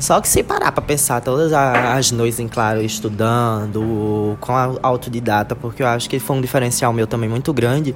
Só 0.00 0.20
que 0.20 0.28
se 0.28 0.42
parar 0.42 0.72
pra 0.72 0.82
pensar 0.82 1.20
todas 1.20 1.52
as 1.52 2.10
noites 2.10 2.40
em 2.40 2.48
claro 2.48 2.82
estudando, 2.82 4.36
com 4.40 4.52
a 4.52 4.74
autodidata, 4.82 5.54
porque 5.54 5.82
eu 5.82 5.86
acho 5.86 6.10
que 6.10 6.18
foi 6.18 6.36
um 6.36 6.40
diferencial 6.40 6.92
meu 6.92 7.06
também 7.06 7.28
muito 7.28 7.52
grande 7.52 7.94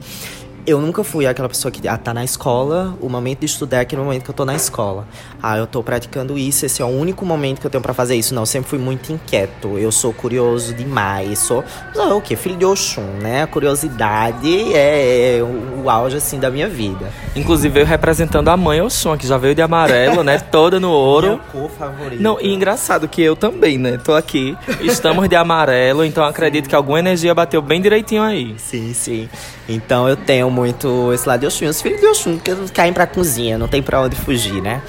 eu 0.69 0.81
nunca 0.81 1.03
fui 1.03 1.27
aquela 1.27 1.49
pessoa 1.49 1.73
que 1.73 1.89
ah, 1.89 1.97
tá 1.97 2.13
na 2.13 2.23
escola, 2.23 2.95
o 3.01 3.09
momento 3.09 3.41
de 3.41 3.47
estudar 3.47 3.79
é 3.79 3.81
aquele 3.81 4.03
momento 4.03 4.23
que 4.25 4.31
eu 4.31 4.35
tô 4.35 4.45
na 4.45 4.55
escola. 4.55 5.09
Ah, 5.43 5.57
eu 5.57 5.67
tô 5.67 5.83
praticando 5.83 6.37
isso, 6.37 6.67
esse 6.67 6.83
é 6.83 6.85
o 6.85 6.89
único 6.89 7.25
momento 7.25 7.59
que 7.61 7.67
eu 7.67 7.71
tenho 7.71 7.83
para 7.83 7.95
fazer 7.95 8.17
isso. 8.17 8.35
Não, 8.35 8.43
eu 8.43 8.47
sempre 8.47 8.69
fui 8.69 8.79
muito 8.79 9.11
inquieto, 9.11 9.79
eu 9.79 9.91
sou 9.91 10.13
curioso 10.13 10.75
demais, 10.75 11.39
sou, 11.39 11.65
não, 11.97 12.19
o 12.19 12.21
que? 12.21 12.37
Filho 12.37 12.57
de 12.57 12.67
Oxum, 12.67 13.01
né? 13.23 13.43
A 13.43 13.47
curiosidade 13.47 14.75
é, 14.75 15.39
é 15.39 15.43
o, 15.43 15.85
o, 15.85 15.91
auge, 15.91 16.19
assim, 16.19 16.39
da 16.39 16.51
minha 16.51 16.69
vida. 16.69 17.11
Inclusive, 17.35 17.73
veio 17.73 17.87
representando 17.87 18.49
a 18.49 18.57
mãe 18.57 18.83
Oxum, 18.83 19.17
que 19.17 19.27
já 19.27 19.39
veio 19.39 19.55
de 19.55 19.63
amarelo, 19.63 20.23
né? 20.23 20.39
Toda 20.53 20.79
no 20.79 20.91
ouro. 20.91 21.29
Meu 21.29 21.39
cor 21.39 21.71
favorita. 21.71 22.23
Não, 22.23 22.39
e 22.41 22.53
engraçado 22.53 23.09
que 23.09 23.23
eu 23.23 23.35
também, 23.35 23.79
né? 23.79 23.97
Tô 23.97 24.15
aqui, 24.15 24.55
estamos 24.83 25.27
de 25.29 25.37
amarelo, 25.37 26.05
então 26.05 26.23
acredito 26.25 26.69
que 26.69 26.75
alguma 26.75 26.99
energia 26.99 27.35
bateu 27.35 27.63
bem 27.63 27.81
direitinho 27.81 28.23
aí. 28.23 28.55
Sim, 28.59 28.93
sim. 28.93 29.29
Então 29.69 30.09
eu 30.09 30.17
tenho 30.17 30.51
muito 30.51 31.13
esse 31.13 31.29
lado 31.29 31.41
de 31.41 31.47
Oxum. 31.47 31.69
Os 31.69 31.83
filhos 31.83 32.01
de 32.01 32.07
Oxum 32.07 32.39
que 32.39 32.55
caem 32.73 32.93
pra 32.93 33.07
cozinha, 33.07 33.59
não 33.59 33.69
tem 33.69 33.83
pra 33.83 34.01
onde 34.01 34.17
fugir, 34.17 34.63
né? 34.63 34.81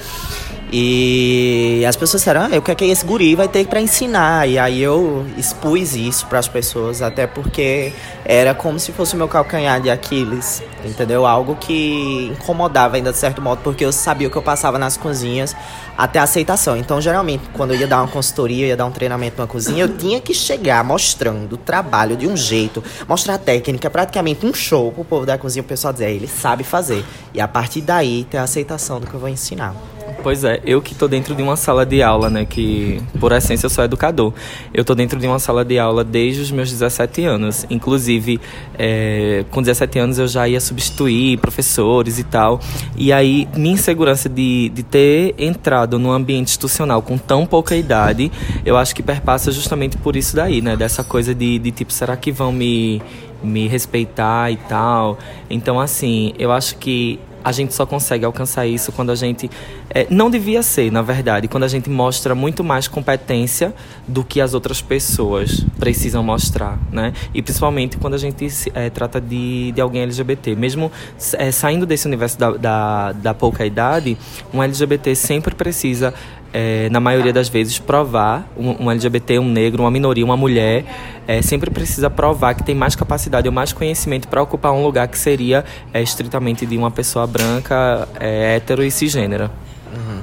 E 0.72 1.84
as 1.88 1.96
pessoas 1.96 2.20
disseram, 2.20 2.42
ah, 2.42 2.58
o 2.58 2.62
que 2.62 2.70
é 2.70 2.74
que 2.76 2.84
esse 2.84 3.04
guri 3.04 3.34
vai 3.34 3.48
ter 3.48 3.66
para 3.66 3.80
ensinar? 3.80 4.48
E 4.48 4.56
aí 4.56 4.80
eu 4.80 5.26
expus 5.36 5.96
isso 5.96 6.26
para 6.28 6.38
as 6.38 6.46
pessoas, 6.46 7.02
até 7.02 7.26
porque 7.26 7.92
era 8.24 8.54
como 8.54 8.78
se 8.78 8.92
fosse 8.92 9.14
o 9.14 9.16
meu 9.16 9.26
calcanhar 9.26 9.80
de 9.80 9.90
Aquiles, 9.90 10.62
entendeu? 10.84 11.26
Algo 11.26 11.56
que 11.56 12.30
incomodava 12.32 12.94
ainda 12.94 13.10
de 13.10 13.18
certo 13.18 13.42
modo, 13.42 13.62
porque 13.64 13.84
eu 13.84 13.90
sabia 13.90 14.28
o 14.28 14.30
que 14.30 14.36
eu 14.36 14.42
passava 14.42 14.78
nas 14.78 14.96
cozinhas 14.96 15.56
até 15.98 16.20
a 16.20 16.22
aceitação. 16.22 16.76
Então, 16.76 17.00
geralmente, 17.00 17.42
quando 17.52 17.74
eu 17.74 17.80
ia 17.80 17.88
dar 17.88 18.00
uma 18.00 18.08
consultoria, 18.08 18.68
ia 18.68 18.76
dar 18.76 18.86
um 18.86 18.92
treinamento 18.92 19.38
numa 19.38 19.48
cozinha, 19.48 19.82
eu 19.82 19.98
tinha 19.98 20.20
que 20.20 20.32
chegar 20.32 20.84
mostrando 20.84 21.54
o 21.54 21.56
trabalho 21.56 22.16
de 22.16 22.28
um 22.28 22.36
jeito, 22.36 22.82
mostrar 23.08 23.34
a 23.34 23.38
técnica, 23.38 23.90
praticamente 23.90 24.46
um 24.46 24.54
show 24.54 24.92
pro 24.92 25.04
povo 25.04 25.26
da 25.26 25.36
cozinha, 25.36 25.62
o 25.62 25.66
pessoal 25.66 25.92
dizer, 25.92 26.10
ele 26.10 26.28
sabe 26.28 26.62
fazer. 26.62 27.04
E 27.34 27.40
a 27.40 27.48
partir 27.48 27.80
daí 27.80 28.24
ter 28.30 28.38
a 28.38 28.44
aceitação 28.44 29.00
do 29.00 29.08
que 29.08 29.14
eu 29.14 29.20
vou 29.20 29.28
ensinar. 29.28 29.74
Pois 30.22 30.44
é, 30.44 30.60
eu 30.66 30.82
que 30.82 30.94
tô 30.94 31.08
dentro 31.08 31.34
de 31.34 31.42
uma 31.42 31.56
sala 31.56 31.86
de 31.86 32.02
aula, 32.02 32.28
né, 32.28 32.44
que 32.44 33.00
por 33.18 33.32
essência 33.32 33.64
eu 33.64 33.70
sou 33.70 33.82
educador. 33.82 34.34
Eu 34.72 34.84
tô 34.84 34.94
dentro 34.94 35.18
de 35.18 35.26
uma 35.26 35.38
sala 35.38 35.64
de 35.64 35.78
aula 35.78 36.04
desde 36.04 36.42
os 36.42 36.50
meus 36.50 36.70
17 36.70 37.24
anos. 37.24 37.64
Inclusive, 37.70 38.38
é, 38.78 39.44
com 39.50 39.62
17 39.62 39.98
anos 39.98 40.18
eu 40.18 40.28
já 40.28 40.46
ia 40.46 40.60
substituir 40.60 41.38
professores 41.38 42.18
e 42.18 42.24
tal. 42.24 42.60
E 42.96 43.12
aí, 43.12 43.48
minha 43.56 43.74
insegurança 43.74 44.28
de, 44.28 44.70
de 44.74 44.82
ter 44.82 45.34
entrado 45.38 45.98
num 45.98 46.12
ambiente 46.12 46.48
institucional 46.48 47.00
com 47.00 47.16
tão 47.16 47.46
pouca 47.46 47.74
idade, 47.74 48.30
eu 48.64 48.76
acho 48.76 48.94
que 48.94 49.02
perpassa 49.02 49.50
justamente 49.50 49.96
por 49.96 50.16
isso 50.16 50.36
daí, 50.36 50.60
né, 50.60 50.76
dessa 50.76 51.02
coisa 51.02 51.34
de, 51.34 51.58
de 51.58 51.70
tipo, 51.70 51.92
será 51.92 52.16
que 52.16 52.30
vão 52.30 52.52
me 52.52 53.00
me 53.42 53.66
respeitar 53.66 54.50
e 54.50 54.56
tal. 54.56 55.18
Então, 55.48 55.80
assim, 55.80 56.34
eu 56.38 56.52
acho 56.52 56.76
que 56.76 57.18
a 57.42 57.52
gente 57.52 57.74
só 57.74 57.86
consegue 57.86 58.24
alcançar 58.24 58.66
isso 58.66 58.92
quando 58.92 59.10
a 59.10 59.14
gente. 59.14 59.50
É, 59.88 60.06
não 60.10 60.30
devia 60.30 60.62
ser, 60.62 60.90
na 60.90 61.02
verdade, 61.02 61.48
quando 61.48 61.64
a 61.64 61.68
gente 61.68 61.88
mostra 61.90 62.34
muito 62.34 62.62
mais 62.62 62.86
competência 62.86 63.74
do 64.06 64.22
que 64.22 64.40
as 64.40 64.54
outras 64.54 64.80
pessoas 64.80 65.64
precisam 65.78 66.22
mostrar, 66.22 66.78
né? 66.92 67.12
E 67.34 67.42
principalmente 67.42 67.96
quando 67.96 68.14
a 68.14 68.18
gente 68.18 68.46
é, 68.74 68.90
trata 68.90 69.20
de, 69.20 69.72
de 69.72 69.80
alguém 69.80 70.02
LGBT. 70.02 70.54
Mesmo 70.54 70.90
é, 71.34 71.50
saindo 71.50 71.86
desse 71.86 72.06
universo 72.06 72.38
da, 72.38 72.50
da, 72.52 73.12
da 73.12 73.34
pouca 73.34 73.64
idade, 73.64 74.16
um 74.52 74.62
LGBT 74.62 75.14
sempre 75.14 75.54
precisa 75.54 76.14
é, 76.52 76.88
na 76.90 77.00
maioria 77.00 77.32
das 77.32 77.48
vezes, 77.48 77.78
provar 77.78 78.48
um, 78.56 78.84
um, 78.84 78.90
LGBT, 78.90 79.38
um 79.38 79.48
negro, 79.48 79.82
uma 79.82 79.90
minoria, 79.90 80.24
uma 80.24 80.36
mulher, 80.36 80.84
é, 81.26 81.40
sempre 81.42 81.70
precisa 81.70 82.10
provar 82.10 82.54
que 82.54 82.62
tem 82.62 82.74
mais 82.74 82.96
capacidade 82.96 83.48
ou 83.48 83.54
mais 83.54 83.72
conhecimento 83.72 84.28
para 84.28 84.42
ocupar 84.42 84.72
um 84.72 84.82
lugar 84.82 85.06
que 85.08 85.18
seria 85.18 85.64
é, 85.92 86.02
estritamente 86.02 86.66
de 86.66 86.76
uma 86.76 86.90
pessoa 86.90 87.26
branca, 87.26 88.08
é, 88.18 88.56
hétero 88.56 88.82
e 88.82 88.90
cisgênera. 88.90 89.50
Uhum. 89.94 90.20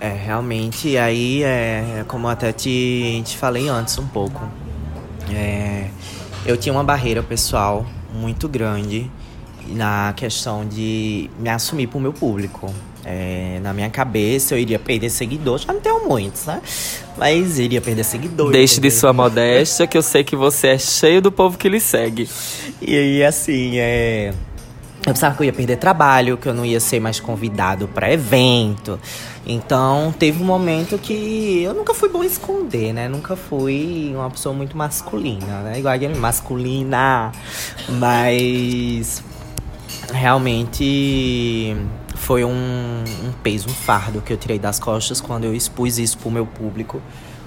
É, 0.00 0.08
realmente, 0.08 0.96
aí, 0.96 1.42
é, 1.42 2.04
como 2.08 2.28
até 2.28 2.52
te, 2.52 3.22
te 3.24 3.36
falei 3.36 3.68
antes 3.68 3.98
um 3.98 4.06
pouco, 4.06 4.42
é, 5.30 5.88
eu 6.44 6.56
tinha 6.56 6.72
uma 6.72 6.84
barreira 6.84 7.22
pessoal 7.22 7.84
muito 8.14 8.48
grande 8.48 9.10
na 9.68 10.12
questão 10.16 10.66
de 10.66 11.30
me 11.38 11.48
assumir 11.48 11.86
pro 11.86 12.00
meu 12.00 12.12
público. 12.12 12.72
É, 13.10 13.60
na 13.60 13.72
minha 13.72 13.90
cabeça 13.90 14.54
eu 14.54 14.58
iria 14.58 14.78
perder 14.78 15.10
seguidores, 15.10 15.64
já 15.64 15.72
não 15.72 15.80
tenho 15.80 16.08
muitos, 16.08 16.46
né? 16.46 16.60
Mas 17.16 17.58
iria 17.58 17.80
perder 17.80 18.04
seguidores. 18.04 18.52
Deixe 18.52 18.80
de 18.80 18.90
sua 18.90 19.12
modéstia, 19.12 19.86
que 19.86 19.98
eu 19.98 20.02
sei 20.02 20.24
que 20.24 20.36
você 20.36 20.68
é 20.68 20.78
cheio 20.78 21.20
do 21.20 21.30
povo 21.30 21.58
que 21.58 21.68
lhe 21.68 21.80
segue. 21.80 22.28
E 22.80 22.96
aí, 22.96 23.24
assim, 23.24 23.78
é. 23.78 24.32
Eu 25.06 25.14
pensava 25.14 25.34
que 25.34 25.42
eu 25.42 25.46
ia 25.46 25.52
perder 25.52 25.76
trabalho, 25.76 26.36
que 26.36 26.46
eu 26.46 26.52
não 26.52 26.64
ia 26.64 26.78
ser 26.78 27.00
mais 27.00 27.18
convidado 27.18 27.88
para 27.88 28.12
evento. 28.12 29.00
Então, 29.46 30.14
teve 30.18 30.42
um 30.42 30.46
momento 30.46 30.98
que 30.98 31.62
eu 31.62 31.72
nunca 31.72 31.94
fui 31.94 32.08
bom 32.10 32.22
esconder, 32.22 32.92
né? 32.92 33.08
Nunca 33.08 33.34
fui 33.34 34.12
uma 34.14 34.30
pessoa 34.30 34.54
muito 34.54 34.76
masculina, 34.76 35.62
né? 35.62 35.78
Igual 35.78 35.94
a 35.94 35.96
Game 35.96 36.14
masculina. 36.16 37.32
Mas 37.88 39.22
realmente 40.12 41.76
foi 42.20 42.44
um, 42.44 42.50
um 42.50 43.32
peso, 43.42 43.68
um 43.68 43.72
fardo 43.72 44.20
que 44.20 44.32
eu 44.32 44.36
tirei 44.36 44.58
das 44.58 44.78
costas 44.78 45.20
quando 45.20 45.44
eu 45.44 45.54
expus 45.54 45.98
isso 45.98 46.18
pro 46.18 46.30
meu 46.30 46.46
público 46.46 47.00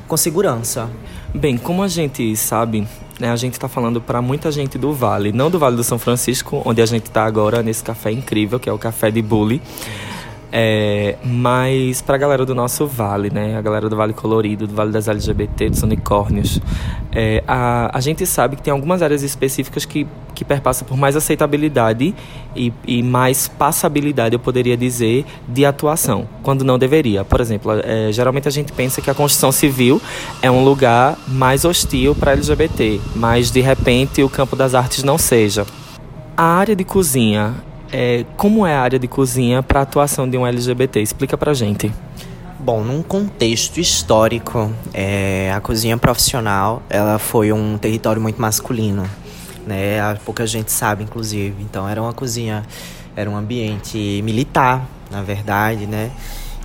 com 0.07 0.17
segurança. 0.17 0.89
Bem, 1.33 1.57
como 1.57 1.83
a 1.83 1.88
gente 1.88 2.36
sabe, 2.36 2.88
né, 3.19 3.29
a 3.29 3.36
gente 3.36 3.53
está 3.53 3.67
falando 3.67 4.01
para 4.01 4.21
muita 4.21 4.51
gente 4.51 4.77
do 4.77 4.91
Vale, 4.91 5.31
não 5.31 5.49
do 5.49 5.59
Vale 5.59 5.75
do 5.75 5.83
São 5.83 5.99
Francisco, 5.99 6.62
onde 6.65 6.81
a 6.81 6.86
gente 6.86 7.05
está 7.05 7.23
agora 7.23 7.62
nesse 7.62 7.83
café 7.83 8.12
incrível, 8.12 8.59
que 8.59 8.67
é 8.67 8.73
o 8.73 8.77
Café 8.77 9.12
de 9.12 9.21
Bully. 9.21 9.62
É, 10.55 11.15
mas 11.25 11.99
pra 11.99 12.15
galera 12.15 12.45
do 12.45 12.53
nosso 12.53 12.85
vale, 12.85 13.31
né? 13.31 13.57
A 13.57 13.61
galera 13.61 13.89
do 13.89 13.95
Vale 13.95 14.13
Colorido, 14.13 14.67
do 14.67 14.75
Vale 14.75 14.91
das 14.91 15.07
LGBT, 15.07 15.71
dos 15.71 15.81
unicórnios, 15.81 16.61
é, 17.11 17.43
a, 17.47 17.89
a 17.91 17.99
gente 17.99 18.23
sabe 18.27 18.57
que 18.57 18.61
tem 18.61 18.71
algumas 18.71 19.01
áreas 19.01 19.23
específicas 19.23 19.83
que, 19.83 20.05
que 20.35 20.45
perpassam 20.45 20.87
por 20.87 20.95
mais 20.95 21.15
aceitabilidade 21.15 22.13
e, 22.55 22.71
e 22.85 23.01
mais 23.01 23.47
passabilidade, 23.47 24.35
eu 24.35 24.39
poderia 24.39 24.77
dizer, 24.77 25.25
de 25.47 25.65
atuação, 25.65 26.29
quando 26.43 26.63
não 26.63 26.77
deveria. 26.77 27.23
Por 27.23 27.41
exemplo, 27.41 27.71
é, 27.83 28.11
geralmente 28.11 28.47
a 28.47 28.51
gente 28.51 28.71
pensa 28.71 29.01
que 29.01 29.09
a 29.09 29.15
construção 29.15 29.51
civil 29.51 29.99
é 30.39 30.51
um 30.51 30.63
lugar 30.63 31.17
mais 31.27 31.65
hostil 31.65 32.13
para 32.13 32.33
LGBT, 32.33 33.01
mas 33.15 33.49
de 33.49 33.59
repente 33.59 34.21
o 34.21 34.29
campo 34.29 34.55
das 34.55 34.75
artes 34.75 35.03
não 35.03 35.17
seja. 35.17 35.65
A 36.37 36.43
área 36.43 36.75
de 36.75 36.83
cozinha 36.83 37.55
é, 37.93 38.25
como 38.36 38.65
é 38.65 38.75
a 38.75 38.82
área 38.82 38.97
de 38.97 39.08
cozinha 39.08 39.62
para 39.62 39.79
a 39.79 39.84
atuação 39.84 40.27
de 40.27 40.36
um 40.36 40.45
LGBT? 40.45 40.99
Explica 40.99 41.38
pra 41.38 41.53
gente. 41.53 41.93
Bom, 42.60 42.84
num 42.84 43.03
contexto 43.03 43.79
histórico, 43.79 44.71
é, 44.93 45.53
a 45.56 45.62
cozinha 45.62 45.95
profissional 45.95 46.82
ela 46.89 47.19
foi 47.19 47.53
um 47.53 47.77
território 47.77 48.19
muito 48.21 48.41
masculino, 48.41 49.08
né? 49.67 50.15
Pouca 50.25 50.47
gente 50.47 50.71
sabe, 50.71 51.03
inclusive. 51.03 51.56
Então 51.62 51.88
era 51.88 52.01
uma 52.01 52.13
cozinha, 52.13 52.63
era 53.15 53.29
um 53.29 53.38
ambiente 53.38 54.21
militar, 54.23 54.88
na 55.12 55.21
verdade, 55.21 55.86
né? 55.86 56.10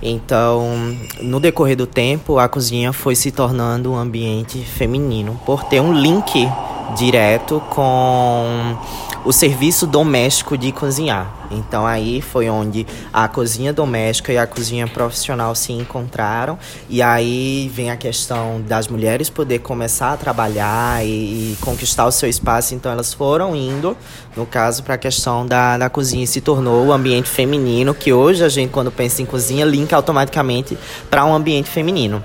Então, 0.01 0.95
no 1.21 1.39
decorrer 1.39 1.75
do 1.75 1.85
tempo, 1.85 2.39
a 2.39 2.47
cozinha 2.47 2.93
foi 2.93 3.15
se 3.15 3.31
tornando 3.31 3.91
um 3.91 3.97
ambiente 3.97 4.59
feminino, 4.59 5.39
por 5.45 5.63
ter 5.65 5.81
um 5.81 5.93
link 5.93 6.49
direto 6.97 7.61
com 7.69 8.77
o 9.25 9.31
serviço 9.31 9.85
doméstico 9.85 10.57
de 10.57 10.71
cozinhar. 10.71 11.38
Então 11.51 11.85
aí 11.85 12.21
foi 12.21 12.49
onde 12.49 12.85
a 13.11 13.27
cozinha 13.27 13.73
doméstica 13.73 14.31
e 14.31 14.37
a 14.37 14.45
cozinha 14.45 14.87
profissional 14.87 15.55
se 15.55 15.73
encontraram 15.73 16.57
e 16.89 17.01
aí 17.01 17.71
vem 17.73 17.91
a 17.91 17.97
questão 17.97 18.61
das 18.61 18.87
mulheres 18.87 19.29
poder 19.29 19.59
começar 19.59 20.13
a 20.13 20.17
trabalhar 20.17 21.05
e, 21.05 21.53
e 21.53 21.57
conquistar 21.61 22.05
o 22.05 22.11
seu 22.11 22.29
espaço. 22.29 22.75
Então 22.75 22.91
elas 22.91 23.13
foram 23.13 23.55
indo, 23.55 23.95
no 24.35 24.45
caso, 24.45 24.83
para 24.83 24.95
a 24.95 24.97
questão 24.97 25.45
da, 25.45 25.77
da 25.77 25.89
cozinha 25.89 26.23
e 26.23 26.27
se 26.27 26.41
tornou 26.41 26.87
o 26.87 26.93
ambiente 26.93 27.29
feminino 27.29 27.93
que 27.93 28.13
hoje 28.13 28.43
a 28.43 28.49
gente 28.49 28.71
quando 28.71 28.91
pensa 28.91 29.21
em 29.21 29.25
cozinha 29.25 29.65
linka 29.65 29.95
automaticamente 29.95 30.77
para 31.09 31.25
um 31.25 31.33
ambiente 31.33 31.69
feminino. 31.69 32.23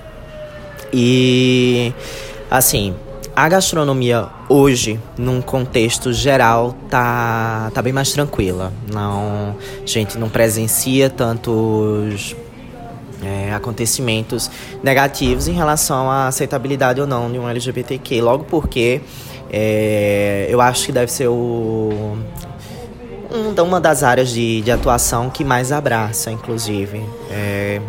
E 0.92 1.92
assim, 2.50 2.94
a 3.36 3.48
gastronomia 3.48 4.28
hoje, 4.48 5.00
num 5.18 5.42
contexto 5.42 6.12
geral, 6.12 6.74
tá, 6.88 7.70
tá 7.74 7.82
bem 7.82 7.92
mais 7.92 8.12
tranquila. 8.12 8.72
Não, 8.92 9.56
a 9.82 9.86
gente 9.86 10.16
não 10.18 10.28
presencia 10.28 11.10
tantos 11.10 12.36
é, 13.22 13.52
acontecimentos 13.52 14.50
negativos 14.82 15.48
em 15.48 15.52
relação 15.52 16.08
à 16.10 16.28
aceitabilidade 16.28 17.00
ou 17.00 17.06
não 17.06 17.30
de 17.30 17.38
um 17.38 17.48
LGBTQ. 17.48 18.22
Logo 18.22 18.44
porque 18.44 19.00
é, 19.50 20.46
eu 20.48 20.60
acho 20.60 20.86
que 20.86 20.92
deve 20.92 21.10
ser 21.10 21.26
o, 21.26 22.16
um, 23.32 23.62
uma 23.62 23.80
das 23.80 24.04
áreas 24.04 24.30
de, 24.30 24.60
de 24.60 24.70
atuação 24.70 25.28
que 25.28 25.44
mais 25.44 25.72
abraça, 25.72 26.30
inclusive. 26.30 27.02
É, 27.30 27.80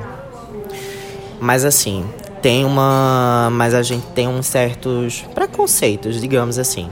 mas 1.39 1.63
assim, 1.63 2.03
tem 2.45 2.63
uma. 2.63 3.49
Mas 3.51 3.73
a 3.73 3.81
gente 3.81 4.05
tem 4.13 4.27
uns 4.27 4.45
certos 4.45 5.25
preconceitos, 5.34 6.21
digamos 6.21 6.60
assim. 6.60 6.91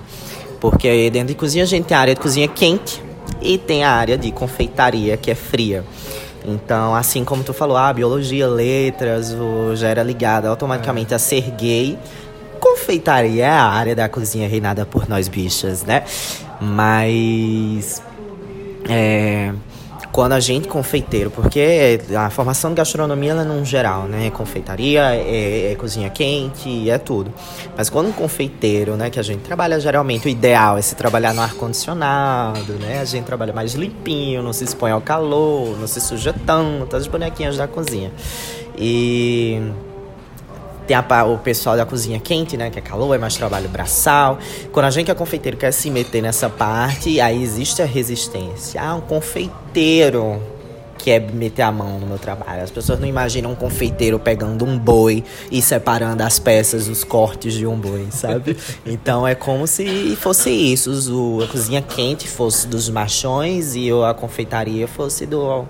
Porque 0.59 1.11
dentro 1.11 1.27
de 1.27 1.35
cozinha 1.35 1.63
a 1.63 1.67
gente 1.67 1.85
tem 1.85 1.95
a 1.95 1.99
área 1.99 2.15
de 2.15 2.19
cozinha 2.19 2.47
quente 2.47 2.99
e 3.39 3.59
tem 3.59 3.83
a 3.83 3.91
área 3.91 4.17
de 4.17 4.31
confeitaria 4.31 5.15
que 5.15 5.29
é 5.29 5.35
fria. 5.35 5.85
Então, 6.43 6.95
assim 6.95 7.23
como 7.23 7.43
tu 7.43 7.53
falou, 7.53 7.77
ah, 7.77 7.93
biologia, 7.93 8.47
letras, 8.47 9.35
já 9.75 9.89
era 9.89 10.01
ligada 10.01 10.49
automaticamente 10.49 11.13
a 11.13 11.19
ser 11.19 11.51
gay. 11.51 11.99
Confeitaria 12.59 13.45
é 13.45 13.49
a 13.49 13.65
área 13.65 13.95
da 13.95 14.09
cozinha 14.09 14.49
reinada 14.49 14.87
por 14.87 15.07
nós 15.07 15.27
bichas, 15.27 15.83
né? 15.83 16.03
Mas. 16.59 18.01
É 18.89 19.53
quando 20.11 20.33
a 20.33 20.39
gente 20.39 20.67
confeiteiro, 20.67 21.31
porque 21.31 21.99
a 22.17 22.29
formação 22.29 22.71
de 22.71 22.77
gastronomia 22.77 23.31
ela 23.31 23.41
é 23.41 23.45
num 23.45 23.65
geral, 23.65 24.03
né? 24.03 24.27
É 24.27 24.29
confeitaria, 24.29 25.15
é, 25.15 25.71
é, 25.71 25.75
cozinha 25.75 26.09
quente, 26.09 26.89
é 26.89 26.97
tudo. 26.97 27.33
Mas 27.75 27.89
quando 27.89 28.09
um 28.09 28.11
confeiteiro, 28.11 28.95
né, 28.95 29.09
que 29.09 29.19
a 29.19 29.23
gente 29.23 29.41
trabalha 29.41 29.79
geralmente, 29.79 30.27
o 30.27 30.29
ideal 30.29 30.77
é 30.77 30.81
se 30.81 30.95
trabalhar 30.95 31.33
no 31.33 31.41
ar 31.41 31.53
condicionado, 31.53 32.73
né? 32.73 32.99
A 32.99 33.05
gente 33.05 33.25
trabalha 33.25 33.53
mais 33.53 33.73
limpinho, 33.73 34.41
não 34.43 34.53
se 34.53 34.63
expõe 34.63 34.91
ao 34.91 35.01
calor, 35.01 35.77
não 35.79 35.87
se 35.87 35.99
suja 35.99 36.33
tanto, 36.45 36.95
as 36.95 37.07
bonequinhas 37.07 37.57
da 37.57 37.67
cozinha. 37.67 38.11
E 38.77 39.61
tem 40.85 40.95
a, 40.95 41.25
o 41.25 41.37
pessoal 41.37 41.75
da 41.75 41.85
cozinha 41.85 42.19
quente, 42.19 42.57
né? 42.57 42.69
Que 42.69 42.79
é 42.79 42.81
calor, 42.81 43.13
é 43.15 43.17
mais 43.17 43.35
trabalho 43.35 43.69
braçal. 43.69 44.37
Quando 44.71 44.85
a 44.85 44.89
gente 44.89 45.05
que 45.05 45.11
é 45.11 45.15
confeiteiro 45.15 45.57
quer 45.57 45.71
se 45.71 45.89
meter 45.89 46.21
nessa 46.21 46.49
parte, 46.49 47.19
aí 47.19 47.41
existe 47.41 47.81
a 47.81 47.85
resistência. 47.85 48.81
Ah, 48.81 48.95
um 48.95 49.01
confeiteiro 49.01 50.41
quer 51.03 51.19
meter 51.33 51.63
a 51.63 51.71
mão 51.71 51.99
no 51.99 52.07
meu 52.07 52.17
trabalho. 52.17 52.63
As 52.63 52.71
pessoas 52.71 52.97
não 52.97 53.07
imaginam 53.07 53.51
um 53.51 53.55
confeiteiro 53.55 54.17
pegando 54.17 54.63
um 54.63 54.79
boi 54.79 55.23
e 55.51 55.61
separando 55.61 56.23
as 56.23 56.39
peças, 56.39 56.87
os 56.87 57.03
cortes 57.03 57.53
de 57.53 57.67
um 57.67 57.77
boi, 57.77 58.07
sabe? 58.09 58.55
então 58.85 59.27
é 59.27 59.35
como 59.35 59.67
se 59.67 60.15
fosse 60.15 60.49
isso. 60.49 60.91
O, 61.13 61.43
a 61.43 61.47
cozinha 61.47 61.81
quente 61.81 62.27
fosse 62.27 62.67
dos 62.67 62.89
machões 62.89 63.75
e 63.75 63.89
a 63.91 64.13
confeitaria 64.13 64.87
fosse 64.87 65.25
do 65.25 65.65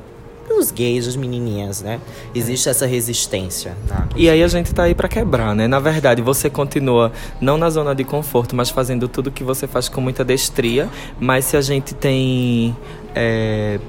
os 0.50 0.72
gays, 0.72 1.08
as 1.08 1.16
menininhas, 1.16 1.82
né? 1.82 2.00
Existe 2.34 2.70
essa 2.70 2.86
resistência. 2.86 3.76
Tá? 3.88 4.08
E 4.16 4.30
aí 4.30 4.44
a 4.44 4.48
gente 4.48 4.74
tá 4.74 4.84
aí 4.84 4.96
para 4.96 5.08
quebrar, 5.08 5.56
né? 5.56 5.68
Na 5.68 5.80
verdade, 5.80 6.22
você 6.22 6.50
continua 6.50 7.12
não 7.40 7.58
na 7.58 7.70
zona 7.70 7.96
de 7.96 8.04
conforto, 8.04 8.56
mas 8.56 8.70
fazendo 8.70 9.08
tudo 9.08 9.32
que 9.32 9.44
você 9.44 9.68
faz 9.68 9.88
com 9.90 10.02
muita 10.02 10.24
destria. 10.24 10.90
Mas 11.20 11.46
se 11.46 11.58
a 11.58 11.62
gente 11.62 11.94
tem 11.94 12.76
é, 13.16 13.80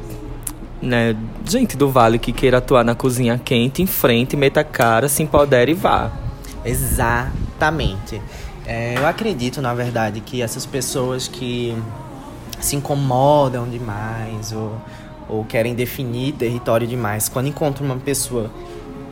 né, 0.81 1.17
gente 1.49 1.77
do 1.77 1.89
Vale 1.91 2.19
que 2.19 2.33
queira 2.33 2.59
atuar 2.59 2.85
na 2.85 2.95
cozinha 2.95 3.41
quente, 3.43 3.83
em 3.83 3.87
frente, 3.87 4.37
meta 4.37 4.61
a 4.61 4.65
cara, 4.65 5.09
se 5.09 5.23
empodere 5.23 5.73
e 5.73 5.75
vá. 5.75 6.13
Exatamente. 6.65 8.21
É, 8.67 8.97
eu 8.97 9.07
acredito, 9.07 9.61
na 9.61 9.75
verdade, 9.75 10.21
que 10.21 10.41
essas 10.41 10.65
pessoas 10.65 11.29
que 11.29 11.77
se 12.61 12.77
incomodam 12.77 13.69
demais 13.69 14.53
ou 14.53 14.81
ou 15.29 15.45
querem 15.45 15.75
definir 15.75 16.33
território 16.33 16.87
demais. 16.87 17.29
Quando 17.29 17.49
encontram 17.49 17.87
uma 17.87 17.97
pessoa, 17.97 18.51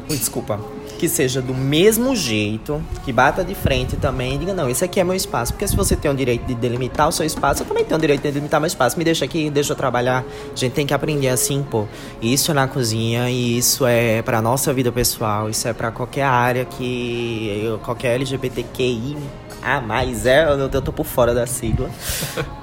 desculpa, 0.08 0.60
que 1.02 1.08
seja 1.08 1.42
do 1.42 1.52
mesmo 1.52 2.14
jeito, 2.14 2.80
que 3.04 3.12
bata 3.12 3.42
de 3.42 3.56
frente 3.56 3.96
também 3.96 4.38
diga, 4.38 4.54
não, 4.54 4.70
esse 4.70 4.84
aqui 4.84 5.00
é 5.00 5.04
meu 5.04 5.16
espaço. 5.16 5.52
Porque 5.52 5.66
se 5.66 5.74
você 5.74 5.96
tem 5.96 6.08
o 6.08 6.14
direito 6.14 6.46
de 6.46 6.54
delimitar 6.54 7.08
o 7.08 7.12
seu 7.12 7.26
espaço, 7.26 7.62
eu 7.62 7.66
também 7.66 7.84
tenho 7.84 7.98
o 7.98 8.00
direito 8.00 8.22
de 8.22 8.28
delimitar 8.28 8.60
meu 8.60 8.68
espaço. 8.68 8.96
Me 8.96 9.04
deixa 9.04 9.24
aqui, 9.24 9.50
deixa 9.50 9.72
eu 9.72 9.76
trabalhar. 9.76 10.24
A 10.52 10.56
gente 10.56 10.72
tem 10.72 10.86
que 10.86 10.94
aprender 10.94 11.28
assim, 11.28 11.66
pô. 11.68 11.88
Isso 12.22 12.52
é 12.52 12.54
na 12.54 12.68
cozinha 12.68 13.28
e 13.28 13.58
isso 13.58 13.84
é 13.84 14.22
pra 14.22 14.40
nossa 14.40 14.72
vida 14.72 14.92
pessoal, 14.92 15.50
isso 15.50 15.66
é 15.66 15.72
para 15.72 15.90
qualquer 15.90 16.22
área 16.22 16.64
que 16.64 17.64
qualquer 17.82 18.14
LGBTQI 18.14 19.16
a 19.60 19.80
mais 19.80 20.26
é, 20.26 20.44
eu, 20.44 20.58
eu 20.58 20.82
tô 20.82 20.92
por 20.92 21.06
fora 21.06 21.34
da 21.34 21.46
sigla. 21.46 21.90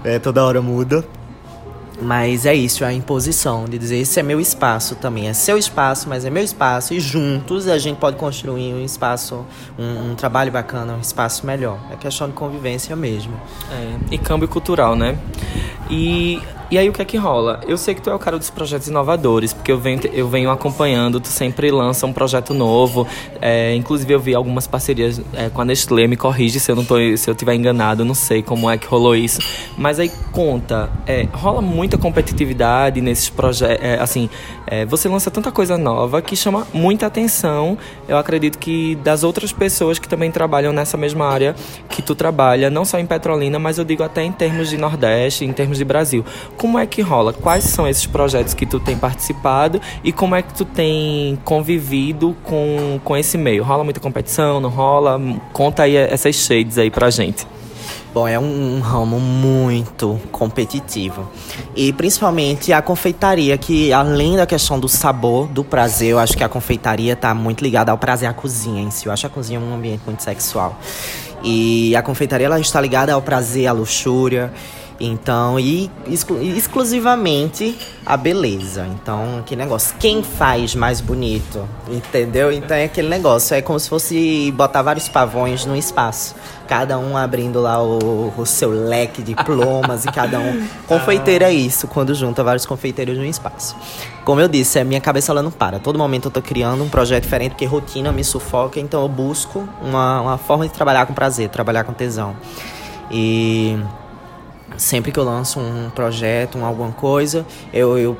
é, 0.03 0.19
toda 0.19 0.45
hora 0.45 0.61
muda. 0.61 1.03
Mas 2.01 2.45
é 2.45 2.53
isso, 2.53 2.83
é 2.83 2.87
a 2.87 2.93
imposição 2.93 3.65
de 3.65 3.77
dizer 3.77 3.97
esse 3.97 4.19
é 4.19 4.23
meu 4.23 4.39
espaço 4.39 4.95
também. 4.95 5.27
É 5.27 5.33
seu 5.33 5.57
espaço, 5.57 6.07
mas 6.07 6.23
é 6.23 6.29
meu 6.29 6.43
espaço. 6.43 6.93
E 6.93 6.99
juntos 6.99 7.67
a 7.67 7.77
gente 7.77 7.97
pode 7.97 8.17
construir 8.17 8.73
um 8.73 8.83
espaço, 8.83 9.45
um, 9.77 10.11
um 10.11 10.15
trabalho 10.15 10.51
bacana, 10.51 10.93
um 10.93 11.01
espaço 11.01 11.45
melhor. 11.45 11.79
É 11.91 11.95
questão 11.95 12.27
de 12.27 12.33
convivência 12.33 12.95
mesmo. 12.95 13.33
É, 13.71 13.97
e 14.15 14.17
câmbio 14.17 14.47
cultural, 14.47 14.95
né? 14.95 15.17
E, 15.89 16.41
e 16.71 16.77
aí 16.77 16.87
o 16.87 16.93
que 16.93 17.01
é 17.01 17.05
que 17.05 17.17
rola? 17.17 17.61
Eu 17.67 17.77
sei 17.77 17.95
que 17.95 18.01
tu 18.01 18.09
é 18.09 18.13
o 18.13 18.19
cara 18.19 18.37
dos 18.37 18.49
projetos 18.49 18.87
inovadores, 18.87 19.53
porque 19.53 19.71
eu 19.71 19.79
venho, 19.79 20.01
eu 20.13 20.27
venho 20.27 20.51
acompanhando, 20.51 21.19
tu 21.19 21.27
sempre 21.27 21.71
lança 21.71 22.05
um 22.05 22.13
projeto 22.13 22.53
novo. 22.53 23.07
É, 23.41 23.73
inclusive 23.73 24.13
eu 24.13 24.19
vi 24.19 24.35
algumas 24.35 24.67
parcerias 24.67 25.19
é, 25.33 25.49
com 25.49 25.61
a 25.61 25.65
Nestlé, 25.65 26.05
me 26.05 26.15
corrige 26.15 26.59
se 26.59 26.71
eu 26.71 26.75
não 26.75 26.85
tô, 26.85 26.95
se 27.17 27.29
eu 27.29 27.33
tiver 27.33 27.55
enganado, 27.55 28.05
não 28.05 28.13
sei 28.13 28.43
como 28.43 28.69
é 28.69 28.77
que 28.77 28.85
rolou 28.85 29.15
isso. 29.15 29.41
Mas 29.77 29.99
aí 29.99 30.11
conta, 30.31 30.89
é, 31.07 31.27
rola 31.33 31.61
muita 31.61 31.97
competitividade 31.97 33.01
nesses 33.01 33.29
projetos. 33.29 33.83
É, 33.83 33.99
assim, 33.99 34.29
é, 34.67 34.85
você 34.85 35.09
lança 35.09 35.31
tanta 35.31 35.51
coisa 35.51 35.77
nova 35.77 36.21
que 36.21 36.35
chama 36.35 36.67
muita 36.71 37.07
atenção. 37.07 37.77
Eu 38.07 38.17
acredito 38.17 38.59
que 38.59 38.95
das 38.97 39.23
outras 39.23 39.51
pessoas 39.51 39.97
que 39.97 40.07
também 40.07 40.29
trabalham 40.29 40.71
nessa 40.71 40.97
mesma 40.97 41.25
área 41.25 41.55
que 41.89 42.03
tu 42.03 42.13
trabalha, 42.13 42.69
não 42.69 42.85
só 42.85 42.99
em 42.99 43.05
Petrolina, 43.05 43.57
mas 43.57 43.79
eu 43.79 43.85
digo 43.85 44.03
até 44.03 44.23
em 44.23 44.31
termos 44.31 44.69
de 44.69 44.77
Nordeste, 44.77 45.45
em 45.45 45.51
termos 45.51 45.77
de 45.77 45.83
Brasil. 45.83 46.23
Como 46.59 46.77
é 46.77 46.85
que 46.85 47.01
rola? 47.01 47.31
Quais 47.31 47.63
são 47.63 47.87
esses 47.87 48.05
projetos 48.05 48.53
que 48.53 48.65
tu 48.65 48.81
tem 48.81 48.97
participado 48.97 49.79
e 50.03 50.11
como 50.11 50.35
é 50.35 50.41
que 50.41 50.53
tu 50.53 50.65
tem 50.65 51.39
convivido 51.45 52.35
com, 52.43 52.99
com 53.01 53.15
esse 53.15 53.37
meio? 53.37 53.63
Rola 53.63 53.81
muita 53.81 54.01
competição, 54.01 54.59
não 54.59 54.69
rola? 54.69 55.21
Conta 55.53 55.83
aí 55.83 55.95
essas 55.95 56.35
shades 56.35 56.77
aí 56.77 56.91
pra 56.91 57.09
gente. 57.09 57.47
Bom, 58.13 58.27
é 58.27 58.37
um, 58.37 58.75
um 58.75 58.79
ramo 58.81 59.21
muito 59.21 60.19
competitivo. 60.33 61.31
E 61.73 61.93
principalmente 61.93 62.73
a 62.73 62.81
confeitaria, 62.81 63.57
que 63.57 63.93
além 63.93 64.35
da 64.35 64.45
questão 64.45 64.77
do 64.77 64.89
sabor, 64.89 65.47
do 65.47 65.63
prazer, 65.63 66.09
eu 66.09 66.19
acho 66.19 66.35
que 66.35 66.43
a 66.43 66.49
confeitaria 66.49 67.15
tá 67.15 67.33
muito 67.33 67.63
ligada 67.63 67.89
ao 67.89 67.97
prazer, 67.97 68.27
à 68.27 68.33
cozinha 68.33 68.81
em 68.81 68.91
si. 68.91 69.05
Eu 69.05 69.13
acho 69.13 69.25
a 69.25 69.29
cozinha 69.29 69.61
um 69.61 69.73
ambiente 69.73 70.01
muito 70.05 70.23
sexual. 70.23 70.77
E 71.41 71.95
a 71.95 72.01
confeitaria 72.01 72.47
ela 72.47 72.59
está 72.59 72.81
ligada 72.81 73.13
ao 73.13 73.21
prazer, 73.21 73.65
à 73.65 73.71
luxúria. 73.71 74.51
Então, 74.99 75.57
e 75.57 75.89
exclu 76.07 76.41
exclusivamente 76.41 77.77
a 78.05 78.17
beleza. 78.17 78.85
Então, 78.85 79.41
que 79.45 79.55
negócio. 79.55 79.95
Quem 79.97 80.21
faz 80.21 80.75
mais 80.75 80.99
bonito? 80.99 81.67
Entendeu? 81.87 82.51
Então 82.51 82.75
é 82.75 82.83
aquele 82.83 83.07
negócio. 83.07 83.55
É 83.55 83.61
como 83.61 83.79
se 83.79 83.87
fosse 83.87 84.51
botar 84.51 84.81
vários 84.81 85.07
pavões 85.07 85.65
no 85.65 85.75
espaço. 85.75 86.35
Cada 86.67 86.99
um 86.99 87.15
abrindo 87.15 87.61
lá 87.61 87.81
o, 87.81 88.33
o 88.37 88.45
seu 88.45 88.69
leque 88.69 89.23
de 89.23 89.33
plomas 89.35 90.03
e 90.03 90.11
cada 90.11 90.37
um. 90.37 90.67
Confeiteiro 90.85 91.45
é 91.45 91.53
isso, 91.53 91.87
quando 91.87 92.13
junta 92.13 92.43
vários 92.43 92.65
confeiteiros 92.65 93.17
no 93.17 93.25
espaço. 93.25 93.75
Como 94.25 94.41
eu 94.41 94.47
disse, 94.47 94.77
a 94.77 94.83
minha 94.83 95.01
cabeça 95.01 95.31
ela 95.31 95.41
não 95.41 95.49
para. 95.49 95.79
Todo 95.79 95.97
momento 95.97 96.25
eu 96.25 96.31
tô 96.31 96.41
criando 96.41 96.83
um 96.83 96.89
projeto 96.89 97.23
diferente, 97.23 97.51
porque 97.51 97.65
rotina 97.65 98.11
me 98.11 98.23
sufoca. 98.23 98.79
Então 98.79 99.01
eu 99.01 99.07
busco 99.07 99.67
uma, 99.81 100.21
uma 100.21 100.37
forma 100.37 100.67
de 100.67 100.73
trabalhar 100.73 101.05
com 101.05 101.13
prazer, 101.13 101.49
trabalhar 101.49 101.85
com 101.85 101.93
tesão. 101.93 102.35
E 103.09 103.79
sempre 104.77 105.11
que 105.11 105.19
eu 105.19 105.23
lanço 105.23 105.59
um 105.59 105.89
projeto, 105.89 106.57
um, 106.57 106.65
alguma 106.65 106.91
coisa, 106.91 107.45
eu, 107.73 107.97
eu 107.97 108.17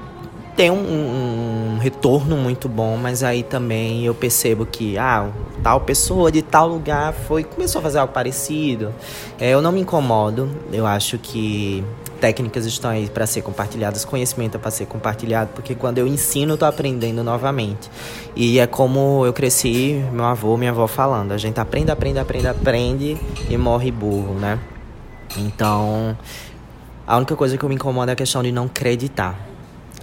tenho 0.60 0.74
um, 0.74 1.76
um, 1.76 1.78
retorno 1.78 2.36
muito 2.36 2.68
bom, 2.68 2.98
mas 2.98 3.24
aí 3.24 3.44
também 3.44 4.06
eu 4.06 4.14
percebo 4.14 4.66
que 4.66 4.98
ah, 4.98 5.30
tal 5.64 5.80
pessoa 5.80 6.30
de 6.30 6.42
tal 6.42 6.68
lugar 6.68 7.14
foi 7.14 7.46
começou 7.46 7.80
a 7.80 7.82
fazer 7.82 8.00
algo 8.00 8.12
parecido. 8.12 8.94
É, 9.40 9.52
eu 9.52 9.62
não 9.62 9.72
me 9.72 9.80
incomodo. 9.80 10.50
Eu 10.74 10.86
acho 10.86 11.18
que 11.18 11.82
técnicas 12.20 12.66
estão 12.66 12.92
aí 12.92 13.08
para 13.08 13.26
ser 13.26 13.42
compartilhadas, 13.42 14.04
conhecimento 14.04 14.58
é 14.58 14.60
para 14.60 14.70
ser 14.70 14.86
compartilhado, 14.86 15.52
porque 15.56 15.74
quando 15.74 16.00
eu 16.00 16.06
ensino, 16.06 16.56
eu 16.56 16.58
tô 16.58 16.66
aprendendo 16.66 17.24
novamente. 17.24 17.90
E 18.36 18.60
é 18.60 18.68
como 18.68 19.26
eu 19.26 19.32
cresci, 19.32 20.04
meu 20.12 20.26
avô, 20.26 20.58
minha 20.58 20.72
avó 20.72 20.88
falando, 20.88 21.32
a 21.32 21.38
gente 21.38 21.58
aprende, 21.58 21.90
aprende, 21.90 22.20
aprende, 22.20 22.48
aprende 22.48 23.18
e 23.50 23.58
morre 23.58 23.92
burro, 23.92 24.34
né? 24.34 24.60
Então, 25.38 26.18
a 27.06 27.18
única 27.18 27.36
coisa 27.36 27.58
que 27.58 27.66
me 27.66 27.76
incomoda 27.76 28.12
é 28.12 28.14
a 28.14 28.16
questão 28.16 28.44
de 28.44 28.52
não 28.52 28.66
acreditar. 28.66 29.50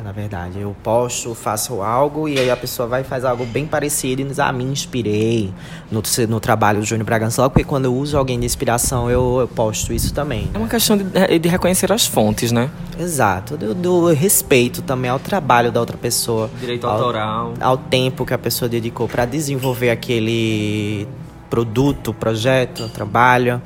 Na 0.02 0.12
verdade, 0.12 0.60
eu 0.60 0.76
posto, 0.82 1.34
faço 1.34 1.80
algo 1.80 2.28
e 2.28 2.38
aí 2.38 2.50
a 2.50 2.56
pessoa 2.56 2.86
vai 2.86 3.00
e 3.00 3.04
faz 3.04 3.24
algo 3.24 3.46
bem 3.46 3.66
parecido 3.66 4.20
e 4.20 4.24
diz, 4.24 4.38
ah, 4.38 4.52
me 4.52 4.62
inspirei 4.62 5.52
no, 5.90 6.02
no 6.28 6.38
trabalho 6.38 6.80
do 6.80 6.84
Júnior 6.84 7.06
Bragança. 7.06 7.40
Logo 7.40 7.54
porque 7.54 7.64
quando 7.64 7.86
eu 7.86 7.94
uso 7.94 8.16
alguém 8.16 8.38
de 8.38 8.44
inspiração, 8.44 9.10
eu, 9.10 9.38
eu 9.40 9.48
posto 9.48 9.92
isso 9.92 10.12
também. 10.12 10.50
É 10.52 10.58
uma 10.58 10.68
questão 10.68 10.98
de, 10.98 11.38
de 11.38 11.48
reconhecer 11.48 11.90
as 11.90 12.06
fontes, 12.06 12.52
né? 12.52 12.70
Exato, 12.98 13.56
do, 13.56 13.74
do, 13.74 14.12
respeito 14.12 14.82
também 14.82 15.10
ao 15.10 15.18
trabalho 15.18 15.72
da 15.72 15.80
outra 15.80 15.96
pessoa. 15.96 16.50
Direito 16.60 16.86
ao, 16.86 16.92
autoral. 16.92 17.54
Ao 17.58 17.78
tempo 17.78 18.26
que 18.26 18.34
a 18.34 18.38
pessoa 18.38 18.68
dedicou 18.68 19.08
para 19.08 19.24
desenvolver 19.24 19.90
aquele 19.90 21.08
produto, 21.48 22.12
projeto, 22.12 22.88
trabalho. 22.90 23.62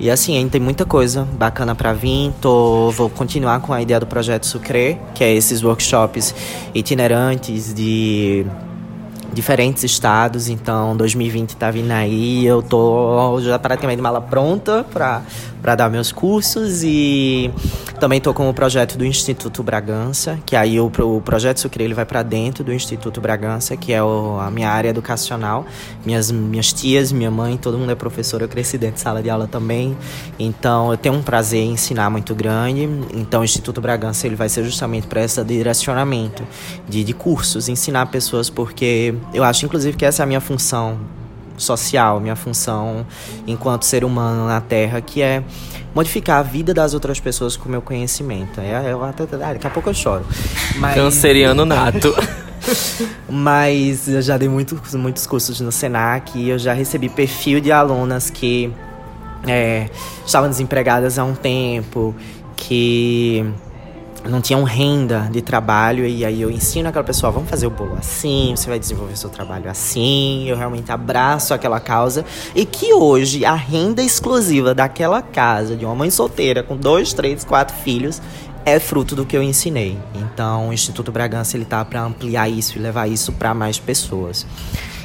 E 0.00 0.10
assim, 0.10 0.36
ainda 0.36 0.50
tem 0.50 0.60
muita 0.60 0.84
coisa 0.84 1.24
bacana 1.24 1.74
para 1.74 1.92
vir. 1.92 2.32
Tô, 2.40 2.90
vou 2.92 3.10
continuar 3.10 3.60
com 3.60 3.72
a 3.72 3.82
ideia 3.82 3.98
do 3.98 4.06
projeto 4.06 4.46
Sucre, 4.46 4.98
que 5.14 5.24
é 5.24 5.34
esses 5.34 5.62
workshops 5.64 6.34
itinerantes 6.72 7.74
de 7.74 8.46
diferentes 9.32 9.82
estados. 9.82 10.48
Então, 10.48 10.96
2020 10.96 11.56
tá 11.56 11.70
vindo 11.70 11.90
aí. 11.90 12.46
Eu 12.46 12.62
tô 12.62 13.40
já 13.40 13.58
praticamente 13.58 14.00
mala 14.00 14.20
pronta 14.20 14.84
para 14.84 15.22
para 15.60 15.74
dar 15.74 15.90
meus 15.90 16.12
cursos 16.12 16.82
e 16.82 17.50
também 17.98 18.18
estou 18.18 18.32
com 18.32 18.48
o 18.48 18.54
projeto 18.54 18.96
do 18.96 19.04
Instituto 19.04 19.62
Bragança, 19.62 20.38
que 20.46 20.54
aí 20.54 20.78
o, 20.78 20.86
o 20.86 21.20
projeto 21.20 21.58
Sucre 21.58 21.82
ele 21.82 21.94
vai 21.94 22.04
para 22.04 22.22
dentro 22.22 22.62
do 22.62 22.72
Instituto 22.72 23.20
Bragança, 23.20 23.76
que 23.76 23.92
é 23.92 24.02
o, 24.02 24.38
a 24.40 24.50
minha 24.50 24.70
área 24.70 24.88
educacional. 24.88 25.66
Minhas, 26.04 26.30
minhas 26.30 26.72
tias, 26.72 27.10
minha 27.10 27.30
mãe, 27.30 27.56
todo 27.56 27.76
mundo 27.76 27.90
é 27.90 27.94
professor, 27.94 28.40
eu 28.40 28.48
cresci 28.48 28.78
dentro 28.78 28.96
de 28.96 29.00
sala 29.00 29.22
de 29.22 29.28
aula 29.28 29.48
também. 29.48 29.96
Então 30.38 30.92
eu 30.92 30.96
tenho 30.96 31.14
um 31.14 31.22
prazer 31.22 31.60
em 31.60 31.72
ensinar 31.72 32.08
muito 32.08 32.34
grande. 32.34 32.88
Então 33.12 33.40
o 33.40 33.44
Instituto 33.44 33.80
Bragança 33.80 34.26
ele 34.26 34.36
vai 34.36 34.48
ser 34.48 34.64
justamente 34.64 35.06
para 35.06 35.24
esse 35.24 35.42
direcionamento 35.44 36.44
de, 36.88 37.02
de 37.02 37.12
cursos, 37.12 37.68
ensinar 37.68 38.06
pessoas, 38.06 38.48
porque 38.48 39.14
eu 39.34 39.42
acho 39.42 39.66
inclusive 39.66 39.96
que 39.96 40.04
essa 40.04 40.22
é 40.22 40.24
a 40.24 40.26
minha 40.26 40.40
função 40.40 41.17
social, 41.58 42.20
minha 42.20 42.36
função 42.36 43.06
enquanto 43.46 43.84
ser 43.84 44.04
humano 44.04 44.46
na 44.46 44.60
Terra, 44.60 45.00
que 45.00 45.20
é 45.20 45.42
modificar 45.94 46.38
a 46.38 46.42
vida 46.42 46.72
das 46.72 46.94
outras 46.94 47.18
pessoas 47.20 47.56
com 47.56 47.68
o 47.68 47.70
meu 47.70 47.82
conhecimento. 47.82 48.60
É, 48.60 48.92
eu 48.92 49.02
até, 49.04 49.26
daqui 49.26 49.66
a 49.66 49.70
pouco 49.70 49.90
eu 49.90 49.94
choro. 49.94 50.24
Mas... 50.76 50.94
Canceriano 50.94 51.64
nato. 51.64 52.14
Mas 53.28 54.08
eu 54.08 54.20
já 54.20 54.36
dei 54.36 54.48
muitos, 54.48 54.94
muitos 54.94 55.26
cursos 55.26 55.60
no 55.60 55.70
Senac 55.70 56.38
e 56.38 56.48
eu 56.48 56.58
já 56.58 56.72
recebi 56.72 57.08
perfil 57.08 57.60
de 57.60 57.70
alunas 57.70 58.30
que 58.30 58.72
é, 59.46 59.88
estavam 60.24 60.48
desempregadas 60.48 61.18
há 61.18 61.24
um 61.24 61.34
tempo, 61.34 62.14
que 62.56 63.44
não 64.28 64.40
tinham 64.40 64.62
renda 64.62 65.28
de 65.30 65.40
trabalho 65.40 66.06
e 66.06 66.24
aí 66.24 66.40
eu 66.40 66.50
ensino 66.50 66.88
aquela 66.88 67.04
pessoa, 67.04 67.32
vamos 67.32 67.48
fazer 67.48 67.66
o 67.66 67.70
bolo 67.70 67.96
assim, 67.98 68.54
você 68.54 68.68
vai 68.68 68.78
desenvolver 68.78 69.16
seu 69.16 69.30
trabalho 69.30 69.70
assim, 69.70 70.48
eu 70.48 70.56
realmente 70.56 70.92
abraço 70.92 71.54
aquela 71.54 71.80
causa 71.80 72.24
e 72.54 72.64
que 72.64 72.92
hoje 72.92 73.44
a 73.44 73.54
renda 73.54 74.02
exclusiva 74.02 74.74
daquela 74.74 75.22
casa 75.22 75.76
de 75.76 75.84
uma 75.84 75.94
mãe 75.94 76.10
solteira 76.10 76.62
com 76.62 76.76
dois, 76.76 77.12
três, 77.12 77.44
quatro 77.44 77.76
filhos 77.76 78.20
é 78.64 78.78
fruto 78.78 79.16
do 79.16 79.24
que 79.24 79.34
eu 79.34 79.42
ensinei. 79.42 79.96
Então, 80.14 80.68
o 80.68 80.72
Instituto 80.72 81.10
Bragança 81.10 81.56
ele 81.56 81.64
tá 81.64 81.82
para 81.84 82.02
ampliar 82.02 82.50
isso 82.50 82.76
e 82.76 82.80
levar 82.80 83.06
isso 83.06 83.32
para 83.32 83.54
mais 83.54 83.78
pessoas. 83.78 84.46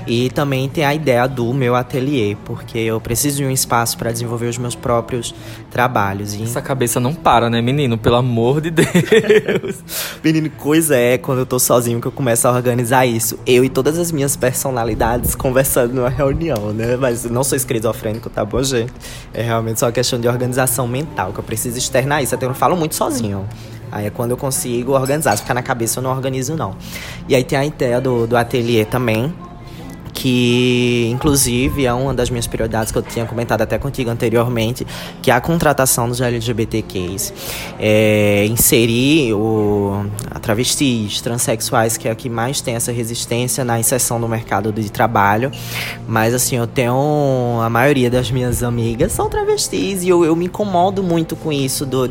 E 0.05 0.29
também 0.29 0.67
tem 0.67 0.83
a 0.83 0.93
ideia 0.93 1.27
do 1.27 1.53
meu 1.53 1.75
ateliê, 1.75 2.35
porque 2.43 2.77
eu 2.77 2.99
preciso 2.99 3.37
de 3.37 3.45
um 3.45 3.51
espaço 3.51 3.97
para 3.97 4.11
desenvolver 4.11 4.47
os 4.47 4.57
meus 4.57 4.75
próprios 4.75 5.33
trabalhos. 5.71 6.33
E... 6.33 6.43
Essa 6.43 6.61
cabeça 6.61 6.99
não 6.99 7.13
para, 7.13 7.49
né, 7.49 7.61
menino? 7.61 7.97
Pelo 7.97 8.17
amor 8.17 8.61
de 8.61 8.71
Deus. 8.71 9.83
menino, 10.23 10.49
coisa 10.51 10.95
é 10.95 11.17
quando 11.17 11.39
eu 11.39 11.45
tô 11.45 11.59
sozinho 11.59 12.01
que 12.01 12.07
eu 12.07 12.11
começo 12.11 12.47
a 12.47 12.51
organizar 12.51 13.05
isso. 13.05 13.39
Eu 13.45 13.63
e 13.63 13.69
todas 13.69 13.97
as 13.97 14.11
minhas 14.11 14.35
personalidades 14.35 15.35
conversando 15.35 15.93
numa 15.93 16.09
reunião, 16.09 16.73
né? 16.73 16.95
Mas 16.97 17.23
não 17.25 17.43
sou 17.43 17.55
esquizofrênico, 17.55 18.29
tá 18.29 18.43
bom, 18.43 18.61
gente? 18.61 18.93
É 19.33 19.41
realmente 19.41 19.79
só 19.79 19.87
uma 19.87 19.91
questão 19.91 20.19
de 20.19 20.27
organização 20.27 20.87
mental, 20.87 21.31
que 21.31 21.39
eu 21.39 21.43
preciso 21.43 21.77
externar 21.77 22.21
isso. 22.21 22.35
Até 22.35 22.45
eu 22.45 22.49
não 22.49 22.55
falo 22.55 22.75
muito 22.75 22.95
sozinho. 22.95 23.47
Aí 23.93 24.07
é 24.07 24.09
quando 24.09 24.31
eu 24.31 24.37
consigo 24.37 24.93
organizar. 24.93 25.35
Se 25.35 25.43
ficar 25.43 25.53
na 25.53 25.61
cabeça, 25.61 25.99
eu 25.99 26.03
não 26.03 26.09
organizo, 26.09 26.55
não. 26.55 26.75
E 27.29 27.35
aí 27.35 27.43
tem 27.43 27.59
a 27.59 27.65
ideia 27.65 28.01
do, 28.01 28.25
do 28.25 28.35
ateliê 28.35 28.85
também, 28.85 29.31
que 30.13 31.09
inclusive 31.11 31.85
é 31.85 31.93
uma 31.93 32.13
das 32.13 32.29
minhas 32.29 32.47
prioridades 32.47 32.91
que 32.91 32.97
eu 32.97 33.01
tinha 33.01 33.25
comentado 33.25 33.61
até 33.61 33.77
contigo 33.77 34.09
anteriormente, 34.09 34.85
que 35.21 35.31
é 35.31 35.33
a 35.33 35.41
contratação 35.41 36.07
dos 36.07 36.21
LGBTQs. 36.21 37.33
É, 37.79 38.45
inserir 38.45 39.33
o, 39.33 40.05
a 40.29 40.39
travestis, 40.39 41.19
transexuais, 41.21 41.97
que 41.97 42.07
é 42.07 42.11
a 42.11 42.15
que 42.15 42.29
mais 42.29 42.61
tem 42.61 42.75
essa 42.75 42.91
resistência 42.91 43.65
na 43.65 43.79
inserção 43.79 44.19
no 44.19 44.27
mercado 44.27 44.71
de 44.71 44.91
trabalho. 44.91 45.51
Mas 46.07 46.33
assim, 46.33 46.55
eu 46.57 46.67
tenho. 46.67 46.93
A 47.61 47.69
maioria 47.69 48.09
das 48.09 48.29
minhas 48.29 48.63
amigas 48.63 49.11
são 49.11 49.29
travestis 49.29 50.03
e 50.03 50.09
eu, 50.09 50.23
eu 50.23 50.35
me 50.35 50.45
incomodo 50.45 51.01
muito 51.01 51.35
com 51.35 51.51
isso, 51.51 51.85
do 51.85 52.09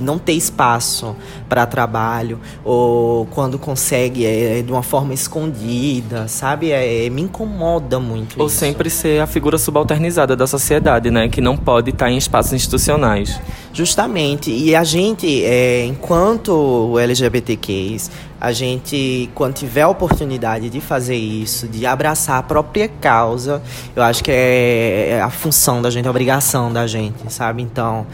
não 0.00 0.18
ter 0.18 0.32
espaço 0.32 1.16
para 1.48 1.66
trabalho, 1.66 2.40
ou 2.64 3.26
quando 3.26 3.58
consegue 3.58 4.26
é, 4.26 4.58
é 4.58 4.62
de 4.62 4.72
uma 4.72 4.82
forma 4.82 5.14
escondida, 5.14 6.26
sabe? 6.28 6.72
É, 6.72 7.06
é, 7.06 7.10
me 7.22 7.28
incomoda 7.28 7.98
muito. 8.00 8.38
Ou 8.40 8.46
isso. 8.46 8.56
sempre 8.56 8.90
ser 8.90 9.20
a 9.20 9.26
figura 9.26 9.56
subalternizada 9.56 10.34
da 10.34 10.46
sociedade, 10.46 11.10
né? 11.10 11.28
Que 11.28 11.40
não 11.40 11.56
pode 11.56 11.90
estar 11.90 12.10
em 12.10 12.16
espaços 12.16 12.52
institucionais. 12.52 13.40
Justamente. 13.72 14.50
E 14.50 14.74
a 14.74 14.84
gente, 14.84 15.44
é, 15.44 15.84
enquanto 15.86 16.98
LGBTQs, 16.98 18.10
a 18.40 18.52
gente, 18.52 19.30
quando 19.34 19.54
tiver 19.54 19.82
a 19.82 19.88
oportunidade 19.88 20.68
de 20.68 20.80
fazer 20.80 21.16
isso, 21.16 21.68
de 21.68 21.86
abraçar 21.86 22.38
a 22.38 22.42
própria 22.42 22.88
causa, 22.88 23.62
eu 23.94 24.02
acho 24.02 24.22
que 24.22 24.30
é, 24.30 25.10
é 25.10 25.22
a 25.22 25.30
função 25.30 25.80
da 25.80 25.90
gente, 25.90 26.06
a 26.06 26.10
obrigação 26.10 26.72
da 26.72 26.86
gente, 26.86 27.32
sabe? 27.32 27.62
Então. 27.62 28.06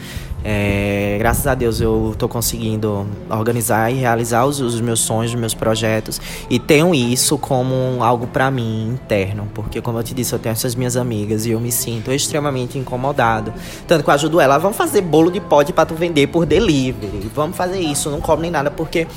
É, 0.43 1.17
graças 1.19 1.45
a 1.47 1.53
Deus 1.53 1.81
eu 1.81 2.11
estou 2.13 2.29
conseguindo 2.29 3.05
organizar 3.29 3.91
e 3.91 3.95
realizar 3.95 4.45
os, 4.45 4.61
os, 4.61 4.79
meus 4.79 5.01
sonhos, 5.01 5.33
os 5.33 5.39
meus 5.39 5.53
projetos 5.53 6.21
e 6.49 6.57
tenho 6.57 6.95
isso 6.95 7.37
como 7.37 8.01
algo 8.01 8.25
para 8.25 8.49
mim 8.49 8.91
interno, 8.93 9.49
porque 9.53 9.81
como 9.81 9.99
eu 9.99 10.03
te 10.03 10.13
disse, 10.13 10.31
eu 10.33 10.39
tenho 10.39 10.53
essas 10.53 10.75
minhas 10.75 10.95
amigas 10.95 11.45
e 11.45 11.51
eu 11.51 11.59
me 11.59 11.71
sinto 11.71 12.11
extremamente 12.11 12.77
incomodado. 12.77 13.53
Tanto 13.85 14.03
que 14.03 14.09
eu 14.09 14.13
ajudo 14.13 14.39
ela, 14.39 14.57
vamos 14.57 14.77
fazer 14.77 15.01
bolo 15.01 15.29
de 15.29 15.41
pote 15.41 15.73
para 15.73 15.85
tu 15.85 15.93
vender 15.93 16.27
por 16.27 16.45
delivery, 16.45 17.29
vamos 17.35 17.57
fazer 17.57 17.79
isso, 17.79 18.09
não 18.09 18.21
cobro 18.21 18.41
nem 18.41 18.51
nada, 18.51 18.71
porque. 18.71 19.07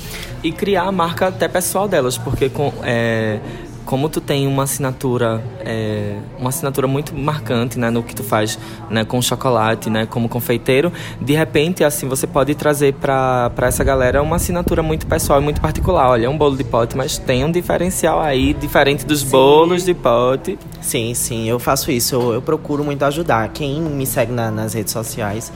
E 0.43 0.51
criar 0.51 0.83
a 0.83 0.91
marca 0.91 1.27
até 1.27 1.47
pessoal 1.47 1.87
delas, 1.87 2.17
porque 2.17 2.49
com. 2.49 2.73
É 2.83 3.39
como 3.85 4.09
tu 4.09 4.21
tem 4.21 4.47
uma 4.47 4.63
assinatura 4.63 5.43
é, 5.59 6.17
uma 6.37 6.49
assinatura 6.49 6.87
muito 6.87 7.15
marcante 7.15 7.77
né, 7.77 7.89
no 7.89 8.03
que 8.03 8.15
tu 8.15 8.23
faz 8.23 8.57
né, 8.89 9.05
com 9.05 9.21
chocolate 9.21 9.89
né, 9.89 10.05
como 10.05 10.29
confeiteiro 10.29 10.91
de 11.19 11.33
repente 11.33 11.83
assim 11.83 12.07
você 12.07 12.25
pode 12.25 12.55
trazer 12.55 12.93
para 12.93 13.51
essa 13.61 13.83
galera 13.83 14.21
uma 14.21 14.37
assinatura 14.37 14.81
muito 14.81 15.05
pessoal 15.07 15.41
e 15.41 15.43
muito 15.43 15.61
particular. 15.61 16.09
Olha 16.09 16.25
é 16.25 16.29
um 16.29 16.37
bolo 16.37 16.57
de 16.57 16.63
pote 16.63 16.95
mas 16.95 17.17
tem 17.17 17.43
um 17.43 17.51
diferencial 17.51 18.21
aí 18.21 18.53
diferente 18.53 19.05
dos 19.05 19.21
sim. 19.21 19.29
bolos 19.29 19.83
de 19.83 19.93
pote. 19.93 20.57
Sim 20.81 21.13
sim 21.13 21.49
eu 21.49 21.59
faço 21.59 21.91
isso. 21.91 22.15
Eu, 22.15 22.33
eu 22.33 22.41
procuro 22.41 22.83
muito 22.83 23.03
ajudar. 23.03 23.47
Quem 23.49 23.81
me 23.81 24.05
segue 24.05 24.31
na, 24.31 24.49
nas 24.51 24.73
redes 24.73 24.93
sociais 24.93 25.51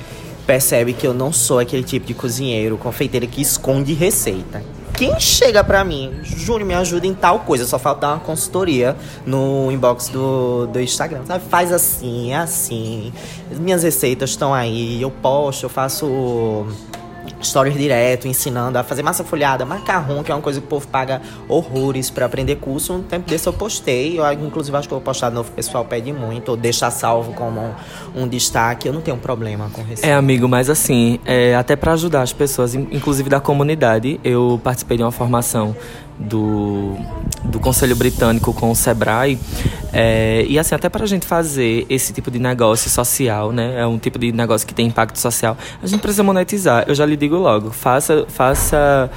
percebe 0.45 0.93
que 0.93 1.05
eu 1.05 1.13
não 1.13 1.33
sou 1.33 1.59
aquele 1.59 1.83
tipo 1.83 2.05
de 2.05 2.13
cozinheiro 2.13 2.77
confeiteiro 2.77 3.27
que 3.27 3.41
esconde 3.41 3.93
receita 3.93 4.63
quem 4.97 5.19
chega 5.19 5.63
pra 5.63 5.83
mim, 5.83 6.11
Júnior, 6.23 6.65
me 6.67 6.73
ajuda 6.73 7.05
em 7.05 7.13
tal 7.13 7.41
coisa, 7.41 7.67
só 7.67 7.77
falta 7.77 8.01
dar 8.01 8.13
uma 8.15 8.19
consultoria 8.19 8.95
no 9.27 9.71
inbox 9.71 10.09
do, 10.09 10.65
do 10.65 10.81
Instagram, 10.81 11.23
sabe? 11.23 11.45
Faz 11.49 11.71
assim, 11.71 12.33
assim. 12.33 13.13
Minhas 13.51 13.83
receitas 13.83 14.31
estão 14.31 14.51
aí, 14.51 14.99
eu 14.99 15.11
posto, 15.11 15.63
eu 15.67 15.69
faço 15.69 16.65
stories 17.41 17.77
direto, 17.77 18.27
ensinando 18.27 18.77
a 18.77 18.83
fazer 18.83 19.03
massa 19.03 19.23
folhada, 19.23 19.65
macarrão, 19.65 20.23
que 20.23 20.31
é 20.31 20.35
uma 20.35 20.41
coisa 20.41 20.59
que 20.59 20.65
o 20.65 20.69
povo 20.69 20.87
paga 20.87 21.21
horrores 21.47 22.09
para 22.09 22.25
aprender 22.25 22.55
curso. 22.55 22.93
Um 22.93 23.03
tempo 23.03 23.29
desse 23.29 23.47
eu 23.47 23.53
postei, 23.53 24.19
eu 24.19 24.31
inclusive 24.33 24.75
acho 24.75 24.87
que 24.87 24.93
eu 24.93 24.97
vou 24.97 25.05
postar 25.05 25.29
de 25.29 25.35
novo, 25.35 25.49
o 25.49 25.53
pessoal 25.53 25.85
pede 25.85 26.11
muito, 26.11 26.49
ou 26.49 26.57
deixar 26.57 26.91
salvo 26.91 27.33
como 27.33 27.59
um, 28.15 28.23
um 28.23 28.27
destaque. 28.27 28.87
Eu 28.87 28.93
não 28.93 29.01
tenho 29.01 29.17
problema 29.17 29.69
com 29.71 29.81
receita. 29.81 30.07
É, 30.07 30.13
amigo, 30.13 30.47
mas 30.47 30.69
assim, 30.69 31.19
é, 31.25 31.55
até 31.55 31.75
para 31.75 31.93
ajudar 31.93 32.21
as 32.21 32.33
pessoas, 32.33 32.73
inclusive 32.75 33.29
da 33.29 33.39
comunidade, 33.39 34.19
eu 34.23 34.59
participei 34.63 34.97
de 34.97 35.03
uma 35.03 35.11
formação 35.11 35.75
do, 36.19 36.95
do 37.43 37.59
Conselho 37.59 37.95
Britânico 37.95 38.53
com 38.53 38.71
o 38.71 38.75
Sebrae. 38.75 39.39
É, 39.99 40.45
e 40.47 40.59
assim, 40.59 40.75
até 40.75 40.89
para 40.89 41.05
a 41.05 41.07
gente 41.07 41.25
fazer 41.25 41.83
esse 41.89 42.13
tipo 42.13 42.29
de 42.29 42.37
negócio 42.37 42.87
social, 42.87 43.51
né? 43.51 43.81
É 43.81 43.87
um 43.87 43.97
tipo 43.97 44.19
de 44.19 44.31
negócio 44.31 44.67
que 44.67 44.71
tem 44.71 44.85
impacto 44.85 45.17
social, 45.17 45.57
a 45.81 45.87
gente 45.87 45.99
precisa 45.99 46.21
monetizar. 46.21 46.85
Eu 46.87 46.93
já 46.93 47.03
lhe 47.03 47.17
digo 47.17 47.35
logo, 47.35 47.71
faça, 47.71 48.23
faça 48.29 49.09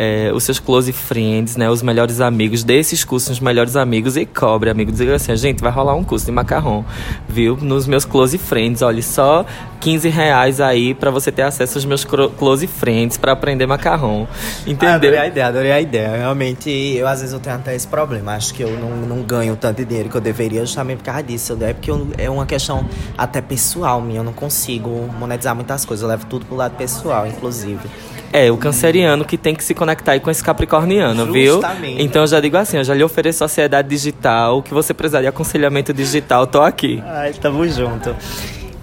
é, 0.00 0.30
os 0.32 0.44
seus 0.44 0.60
close 0.60 0.92
friends, 0.92 1.56
né? 1.56 1.68
Os 1.68 1.82
melhores 1.82 2.20
amigos, 2.20 2.62
desses 2.62 3.02
cursos 3.02 3.30
os 3.30 3.40
melhores 3.40 3.74
amigos 3.74 4.16
e 4.16 4.24
cobre, 4.24 4.70
amigo. 4.70 4.92
Diga 4.92 5.16
assim, 5.16 5.34
gente, 5.36 5.60
vai 5.60 5.72
rolar 5.72 5.96
um 5.96 6.04
curso 6.04 6.24
de 6.24 6.30
macarrão, 6.30 6.84
viu? 7.28 7.56
Nos 7.60 7.88
meus 7.88 8.04
close 8.04 8.38
friends, 8.38 8.80
olha, 8.80 9.02
só 9.02 9.44
15 9.80 10.08
reais 10.08 10.60
aí 10.60 10.94
para 10.94 11.10
você 11.10 11.32
ter 11.32 11.42
acesso 11.42 11.78
aos 11.78 11.84
meus 11.84 12.04
close 12.04 12.64
friends 12.68 13.16
para 13.16 13.32
aprender 13.32 13.66
macarrão. 13.66 14.28
Entendeu? 14.64 14.88
Ah, 14.88 14.94
adorei 14.94 15.18
a 15.18 15.26
ideia, 15.26 15.46
adorei 15.48 15.72
a 15.72 15.80
ideia. 15.80 16.16
Realmente, 16.16 16.70
eu 16.70 17.08
às 17.08 17.18
vezes 17.18 17.34
eu 17.34 17.40
tenho 17.40 17.56
até 17.56 17.74
esse 17.74 17.88
problema. 17.88 18.34
Acho 18.36 18.54
que 18.54 18.62
eu 18.62 18.70
não, 18.78 18.90
não 18.90 19.22
ganho 19.22 19.56
tanto 19.56 19.84
dinheiro 19.84 20.08
que 20.08 20.16
eu 20.16 20.20
deveria 20.20 20.60
justamente 20.60 20.98
por 20.98 21.06
causa 21.06 21.24
disso. 21.24 21.58
É 21.60 21.72
porque 21.72 21.90
eu, 21.90 22.06
é 22.16 22.30
uma 22.30 22.46
questão 22.46 22.88
até 23.16 23.40
pessoal 23.40 24.00
minha. 24.00 24.20
Eu 24.20 24.24
não 24.24 24.32
consigo 24.32 24.90
monetizar 25.18 25.56
muitas 25.56 25.84
coisas. 25.84 26.04
Eu 26.04 26.08
levo 26.08 26.24
tudo 26.26 26.46
pro 26.46 26.54
lado 26.54 26.76
pessoal, 26.76 27.26
inclusive. 27.26 27.88
É, 28.32 28.50
o 28.50 28.56
canceriano 28.56 29.24
que 29.24 29.38
tem 29.38 29.54
que 29.54 29.64
se 29.64 29.74
conectar 29.74 30.12
aí 30.12 30.20
com 30.20 30.30
esse 30.30 30.44
capricorniano, 30.44 31.26
Justamente. 31.32 31.96
viu? 31.96 32.04
Então 32.04 32.22
eu 32.22 32.26
já 32.26 32.40
digo 32.40 32.56
assim, 32.56 32.76
eu 32.76 32.84
já 32.84 32.94
lhe 32.94 33.02
ofereço 33.02 33.38
sociedade 33.38 33.88
digital, 33.88 34.58
o 34.58 34.62
que 34.62 34.74
você 34.74 34.92
precisar 34.92 35.22
de 35.22 35.26
aconselhamento 35.26 35.92
digital, 35.94 36.46
tô 36.46 36.60
aqui. 36.60 37.02
Ai, 37.06 37.32
tamo 37.32 37.66
junto. 37.66 38.14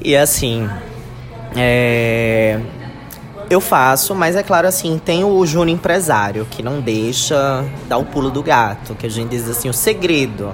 E 0.01 0.15
assim, 0.15 0.67
é... 1.55 2.59
Eu 3.47 3.61
faço, 3.61 4.15
mas 4.15 4.35
é 4.35 4.41
claro 4.41 4.67
assim, 4.67 4.99
tem 5.03 5.23
o 5.23 5.45
Júnior 5.45 5.69
empresário, 5.77 6.47
que 6.49 6.63
não 6.63 6.81
deixa 6.81 7.63
dar 7.87 7.97
o 7.97 8.05
pulo 8.05 8.31
do 8.31 8.41
gato, 8.41 8.95
que 8.95 9.05
a 9.05 9.09
gente 9.09 9.29
diz 9.29 9.47
assim, 9.47 9.69
o 9.69 9.73
segredo. 9.73 10.51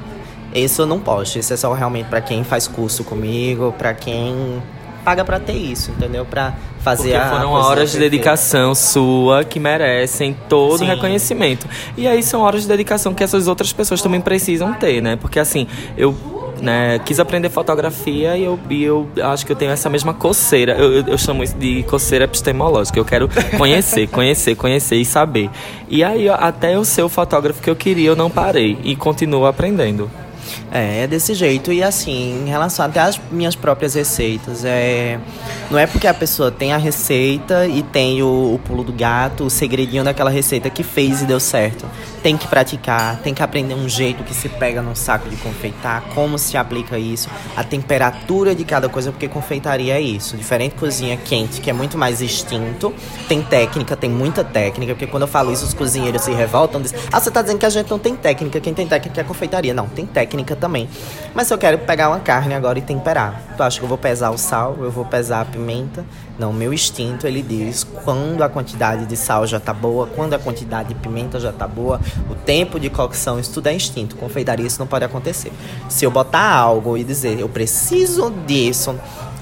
Esse 0.54 0.82
eu 0.82 0.86
não 0.86 1.00
posto, 1.00 1.40
esse 1.40 1.54
é 1.54 1.58
só 1.58 1.72
realmente 1.72 2.08
para 2.08 2.20
quem 2.20 2.44
faz 2.44 2.68
curso 2.68 3.06
comigo, 3.06 3.74
para 3.78 3.94
quem 3.94 4.62
paga 5.04 5.24
para 5.26 5.40
ter 5.40 5.54
isso, 5.54 5.92
entendeu? 5.92 6.26
Para 6.26 6.54
fazer 6.80 7.14
Porque 7.14 7.30
foram 7.30 7.52
horas 7.52 7.92
de 7.92 8.00
dedicação 8.00 8.74
sua 8.74 9.44
que 9.44 9.60
merecem 9.60 10.36
todo 10.50 10.80
Sim. 10.80 10.86
o 10.86 10.88
reconhecimento. 10.88 11.68
E 11.98 12.08
aí 12.08 12.24
são 12.24 12.42
horas 12.42 12.64
de 12.64 12.68
dedicação 12.68 13.14
que 13.14 13.24
essas 13.24 13.48
outras 13.48 13.72
pessoas 13.72 14.02
também 14.02 14.22
precisam 14.22 14.74
ter, 14.74 15.02
né? 15.02 15.16
Porque 15.16 15.40
assim, 15.40 15.68
eu 15.98 16.16
né, 16.62 17.00
quis 17.00 17.20
aprender 17.20 17.50
fotografia 17.50 18.38
e 18.38 18.44
eu, 18.44 18.60
e 18.70 18.84
eu 18.84 19.10
acho 19.24 19.46
que 19.46 19.52
eu 19.52 19.56
tenho 19.56 19.72
essa 19.72 19.90
mesma 19.90 20.14
coceira. 20.14 20.74
Eu, 20.74 20.94
eu, 20.94 21.08
eu 21.08 21.18
chamo 21.18 21.44
isso 21.44 21.56
de 21.58 21.84
coceira 21.84 22.26
epistemológica. 22.26 23.00
Eu 23.00 23.06
quero 23.06 23.30
conhecer, 23.58 24.08
conhecer, 24.10 24.56
conhecer 24.56 24.96
e 24.96 25.06
saber. 25.06 25.50
E 25.90 26.04
aí, 26.04 26.30
até 26.30 26.76
eu 26.76 26.86
ser 26.86 27.02
o 27.02 27.10
fotógrafo 27.10 27.62
que 27.62 27.70
eu 27.70 27.76
queria, 27.76 28.10
eu 28.10 28.16
não 28.16 28.30
parei 28.30 28.78
e 28.84 28.96
continuo 28.96 29.46
aprendendo. 29.46 30.10
É, 30.72 31.06
desse 31.08 31.34
jeito. 31.34 31.72
E 31.72 31.84
assim, 31.84 32.44
em 32.46 32.50
relação 32.50 32.86
até 32.86 33.00
às 33.00 33.20
minhas 33.32 33.56
próprias 33.56 33.94
receitas, 33.94 34.64
é... 34.64 35.20
não 35.70 35.78
é 35.78 35.86
porque 35.86 36.08
a 36.08 36.14
pessoa 36.14 36.52
tem 36.52 36.74
a 36.74 36.78
receita 36.78 37.68
e 37.68 37.84
tem 37.84 38.24
o, 38.24 38.56
o 38.56 38.60
pulo 38.60 38.84
do 38.84 38.94
gato, 38.94 39.46
o 39.46 39.50
segredinho 39.50 40.04
daquela 40.04 40.30
receita 40.30 40.70
que 40.70 40.84
fez 40.84 41.22
e 41.22 41.26
deu 41.26 41.40
certo. 41.40 41.86
Tem 42.24 42.38
que 42.38 42.48
praticar, 42.48 43.20
tem 43.22 43.34
que 43.34 43.42
aprender 43.42 43.74
um 43.74 43.90
jeito 43.90 44.24
que 44.24 44.34
se 44.34 44.48
pega 44.48 44.82
num 44.82 44.96
saco 44.96 45.30
de 45.30 45.36
confeitar, 45.38 46.04
como 46.14 46.38
se 46.38 46.56
aplica 46.56 46.98
isso, 46.98 47.30
a 47.56 47.64
temperatura 47.64 48.54
de 48.54 48.64
cada 48.64 48.88
coisa, 48.88 49.12
porque 49.12 49.28
confeitaria 49.28 49.96
é 49.96 50.02
isso. 50.02 50.38
Diferente 50.38 50.76
cozinha 50.76 51.18
quente, 51.18 51.62
que 51.62 51.70
é 51.70 51.74
muito 51.74 51.98
mais 51.98 52.22
instinto, 52.22 52.94
tem 53.28 53.42
técnica, 53.42 53.96
tem 53.96 54.10
muita 54.10 54.44
técnica, 54.44 54.94
porque 54.94 55.08
quando 55.08 55.24
eu 55.24 55.28
falo 55.28 55.52
isso, 55.52 55.66
os 55.66 55.74
cozinheiros 55.74 56.22
se 56.22 56.32
revoltam, 56.32 56.82
dizem, 56.82 57.00
ah, 57.12 57.20
você 57.20 57.32
tá 57.32 57.42
dizendo 57.42 57.60
que 57.60 57.66
a 57.66 57.70
gente 57.70 57.90
não 57.90 58.00
tem 58.00 58.16
técnica, 58.16 58.60
quem 58.60 58.74
tem 58.74 58.88
técnica 58.88 59.22
é 59.22 59.24
confeitaria. 59.24 59.74
Não, 59.74 59.88
tem 59.88 60.06
técnica 60.06 60.41
técnica 60.42 60.56
também. 60.56 60.90
Mas 61.34 61.48
se 61.48 61.54
eu 61.54 61.58
quero 61.58 61.78
pegar 61.80 62.10
uma 62.10 62.20
carne 62.20 62.54
agora 62.54 62.78
e 62.78 62.82
temperar, 62.82 63.42
tu 63.56 63.64
acha 63.64 63.80
que 63.80 63.86
eu 63.86 63.90
vou 63.90 63.98
pesar 63.98 64.32
o 64.32 64.38
sal, 64.38 64.76
eu 64.82 64.92
vou 64.92 65.06
pesar 65.06 65.42
a 65.42 65.46
pimenta? 65.46 66.04
Não, 66.38 66.52
meu 66.52 66.74
instinto 66.74 67.28
ele 67.28 67.42
diz 67.42 67.84
quando 67.84 68.44
a 68.44 68.50
quantidade 68.50 69.06
de 69.06 69.16
sal 69.16 69.46
já 69.46 69.60
tá 69.60 69.74
boa, 69.74 70.08
quando 70.08 70.34
a 70.34 70.40
quantidade 70.40 70.90
de 70.90 70.96
pimenta 70.96 71.40
já 71.40 71.52
tá 71.52 71.68
boa, 71.68 72.02
o 72.30 72.36
tempo 72.36 72.80
de 72.80 72.90
cocção, 72.90 73.40
isso 73.40 73.54
tudo 73.54 73.68
é 73.68 73.74
instinto. 73.74 74.16
Confeitaria 74.16 74.66
isso 74.66 74.80
não 74.80 74.88
pode 74.88 75.06
acontecer. 75.06 75.52
Se 75.88 76.04
eu 76.04 76.12
botar 76.12 76.52
algo 76.52 76.98
e 76.98 77.04
dizer, 77.04 77.40
eu 77.40 77.48
preciso 77.48 78.32
disso, 78.46 78.96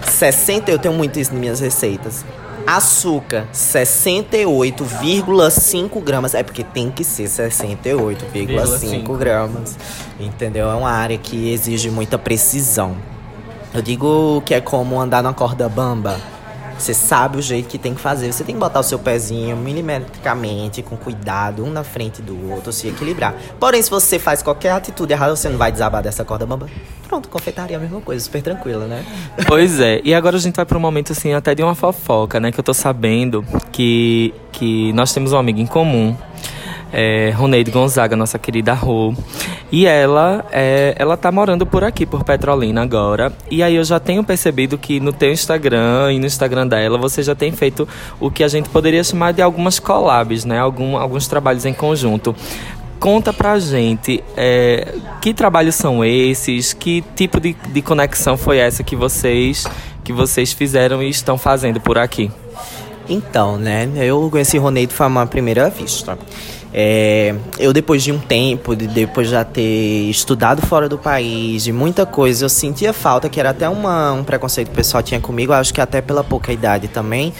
60, 0.05 0.69
eu 0.71 0.79
tenho 0.79 0.93
muito 0.93 1.19
isso 1.19 1.31
nas 1.31 1.39
minhas 1.39 1.59
receitas. 1.59 2.23
Açúcar, 2.69 3.47
68,5 3.51 6.03
gramas. 6.03 6.35
É 6.35 6.43
porque 6.43 6.63
tem 6.63 6.91
que 6.91 7.03
ser 7.03 7.23
68,5 7.23 9.17
gramas. 9.17 9.75
Entendeu? 10.19 10.69
É 10.69 10.75
uma 10.75 10.91
área 10.91 11.17
que 11.17 11.51
exige 11.51 11.89
muita 11.89 12.19
precisão. 12.19 12.95
Eu 13.73 13.81
digo 13.81 14.43
que 14.45 14.53
é 14.53 14.61
como 14.61 15.01
andar 15.01 15.23
na 15.23 15.33
corda 15.33 15.67
bamba. 15.67 16.21
Você 16.79 16.93
sabe 16.93 17.37
o 17.37 17.41
jeito 17.41 17.67
que 17.67 17.77
tem 17.77 17.93
que 17.93 18.01
fazer. 18.01 18.31
Você 18.31 18.43
tem 18.43 18.55
que 18.55 18.59
botar 18.59 18.79
o 18.79 18.83
seu 18.83 18.97
pezinho 18.97 19.55
milimetricamente, 19.57 20.81
com 20.81 20.95
cuidado, 20.95 21.63
um 21.63 21.71
na 21.71 21.83
frente 21.83 22.21
do 22.21 22.51
outro, 22.51 22.71
se 22.71 22.87
equilibrar. 22.87 23.35
Porém, 23.59 23.81
se 23.81 23.89
você 23.89 24.17
faz 24.17 24.41
qualquer 24.41 24.71
atitude 24.71 25.13
errada, 25.13 25.35
você 25.35 25.49
não 25.49 25.57
vai 25.57 25.71
desabar 25.71 26.01
dessa 26.01 26.23
corda 26.23 26.45
bamba. 26.45 26.67
Pronto, 27.07 27.27
confeitaria 27.27 27.75
a 27.75 27.79
mesma 27.79 27.99
coisa, 28.01 28.23
super 28.23 28.41
tranquila, 28.41 28.85
né? 28.85 29.03
Pois 29.47 29.79
é, 29.79 29.99
e 30.03 30.13
agora 30.13 30.37
a 30.37 30.39
gente 30.39 30.55
vai 30.55 30.65
para 30.65 30.77
um 30.77 30.81
momento 30.81 31.11
assim, 31.11 31.33
até 31.33 31.55
de 31.55 31.63
uma 31.63 31.75
fofoca, 31.75 32.39
né? 32.39 32.51
Que 32.51 32.59
eu 32.59 32.63
tô 32.63 32.73
sabendo 32.73 33.43
que, 33.71 34.33
que 34.51 34.93
nós 34.93 35.11
temos 35.11 35.33
um 35.33 35.37
amigo 35.37 35.59
em 35.59 35.65
comum, 35.65 36.15
é, 36.91 37.31
Roneide 37.31 37.71
Gonzaga, 37.71 38.15
nossa 38.15 38.39
querida 38.39 38.73
Rô. 38.73 39.13
E 39.71 39.85
ela, 39.85 40.45
é, 40.51 40.95
ela 40.97 41.15
tá 41.15 41.31
morando 41.31 41.65
por 41.65 41.83
aqui, 41.83 42.05
por 42.05 42.23
Petrolina 42.23 42.81
agora. 42.81 43.31
E 43.49 43.61
aí 43.61 43.75
eu 43.75 43.83
já 43.83 43.99
tenho 43.99 44.23
percebido 44.23 44.77
que 44.77 44.99
no 44.99 45.13
teu 45.13 45.31
Instagram 45.31 46.11
e 46.13 46.19
no 46.19 46.25
Instagram 46.25 46.67
dela, 46.67 46.97
você 46.97 47.21
já 47.21 47.35
tem 47.35 47.51
feito 47.51 47.87
o 48.19 48.31
que 48.31 48.43
a 48.43 48.47
gente 48.47 48.69
poderia 48.69 49.03
chamar 49.03 49.33
de 49.33 49.41
algumas 49.41 49.79
collabs, 49.79 50.45
né? 50.45 50.59
Algum, 50.59 50.97
alguns 50.97 51.27
trabalhos 51.27 51.65
em 51.65 51.73
conjunto. 51.73 52.35
Conta 52.99 53.31
pra 53.31 53.57
gente 53.59 54.21
é, 54.35 54.93
que 55.21 55.33
trabalhos 55.33 55.75
são 55.75 56.03
esses, 56.03 56.73
que 56.73 57.01
tipo 57.15 57.39
de, 57.39 57.53
de 57.53 57.81
conexão 57.81 58.35
foi 58.35 58.57
essa 58.57 58.83
que 58.83 58.95
vocês 58.95 59.65
que 60.03 60.11
vocês 60.11 60.51
fizeram 60.51 61.03
e 61.03 61.09
estão 61.09 61.37
fazendo 61.37 61.79
por 61.79 61.97
aqui. 61.97 62.31
Então, 63.07 63.57
né? 63.57 63.87
Eu 63.95 64.27
conheci 64.31 64.57
Roneide 64.57 64.93
foi 64.93 65.05
uma 65.05 65.25
primeira 65.25 65.69
vista. 65.69 66.17
É, 66.73 67.33
eu 67.57 67.73
depois 67.73 68.03
de 68.03 68.11
um 68.11 68.19
tempo, 68.19 68.75
de, 68.75 68.87
depois 68.87 69.27
de 69.27 69.33
já 69.33 69.43
ter 69.43 70.09
estudado 70.09 70.61
fora 70.65 70.87
do 70.87 70.97
país, 70.97 71.63
de 71.63 71.71
muita 71.71 72.05
coisa, 72.05 72.45
eu 72.45 72.49
sentia 72.49 72.93
falta, 72.93 73.27
que 73.27 73.39
era 73.39 73.49
até 73.49 73.67
uma, 73.67 74.13
um 74.13 74.23
preconceito 74.23 74.67
que 74.67 74.73
o 74.73 74.75
pessoal 74.75 75.01
tinha 75.01 75.19
comigo, 75.19 75.51
acho 75.51 75.73
que 75.73 75.81
até 75.81 76.01
pela 76.01 76.23
pouca 76.23 76.53
idade 76.53 76.87
também, 76.87 77.33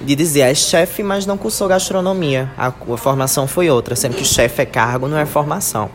de 0.00 0.14
dizer, 0.14 0.40
é 0.40 0.54
chefe, 0.54 1.02
mas 1.02 1.24
não 1.24 1.38
cursou 1.38 1.66
gastronomia. 1.66 2.50
A, 2.58 2.66
a 2.66 2.96
formação 2.96 3.46
foi 3.46 3.70
outra, 3.70 3.96
sendo 3.96 4.16
que 4.16 4.24
chefe 4.24 4.62
é 4.62 4.66
cargo, 4.66 5.08
não 5.08 5.18
é 5.18 5.24
formação. 5.24 5.90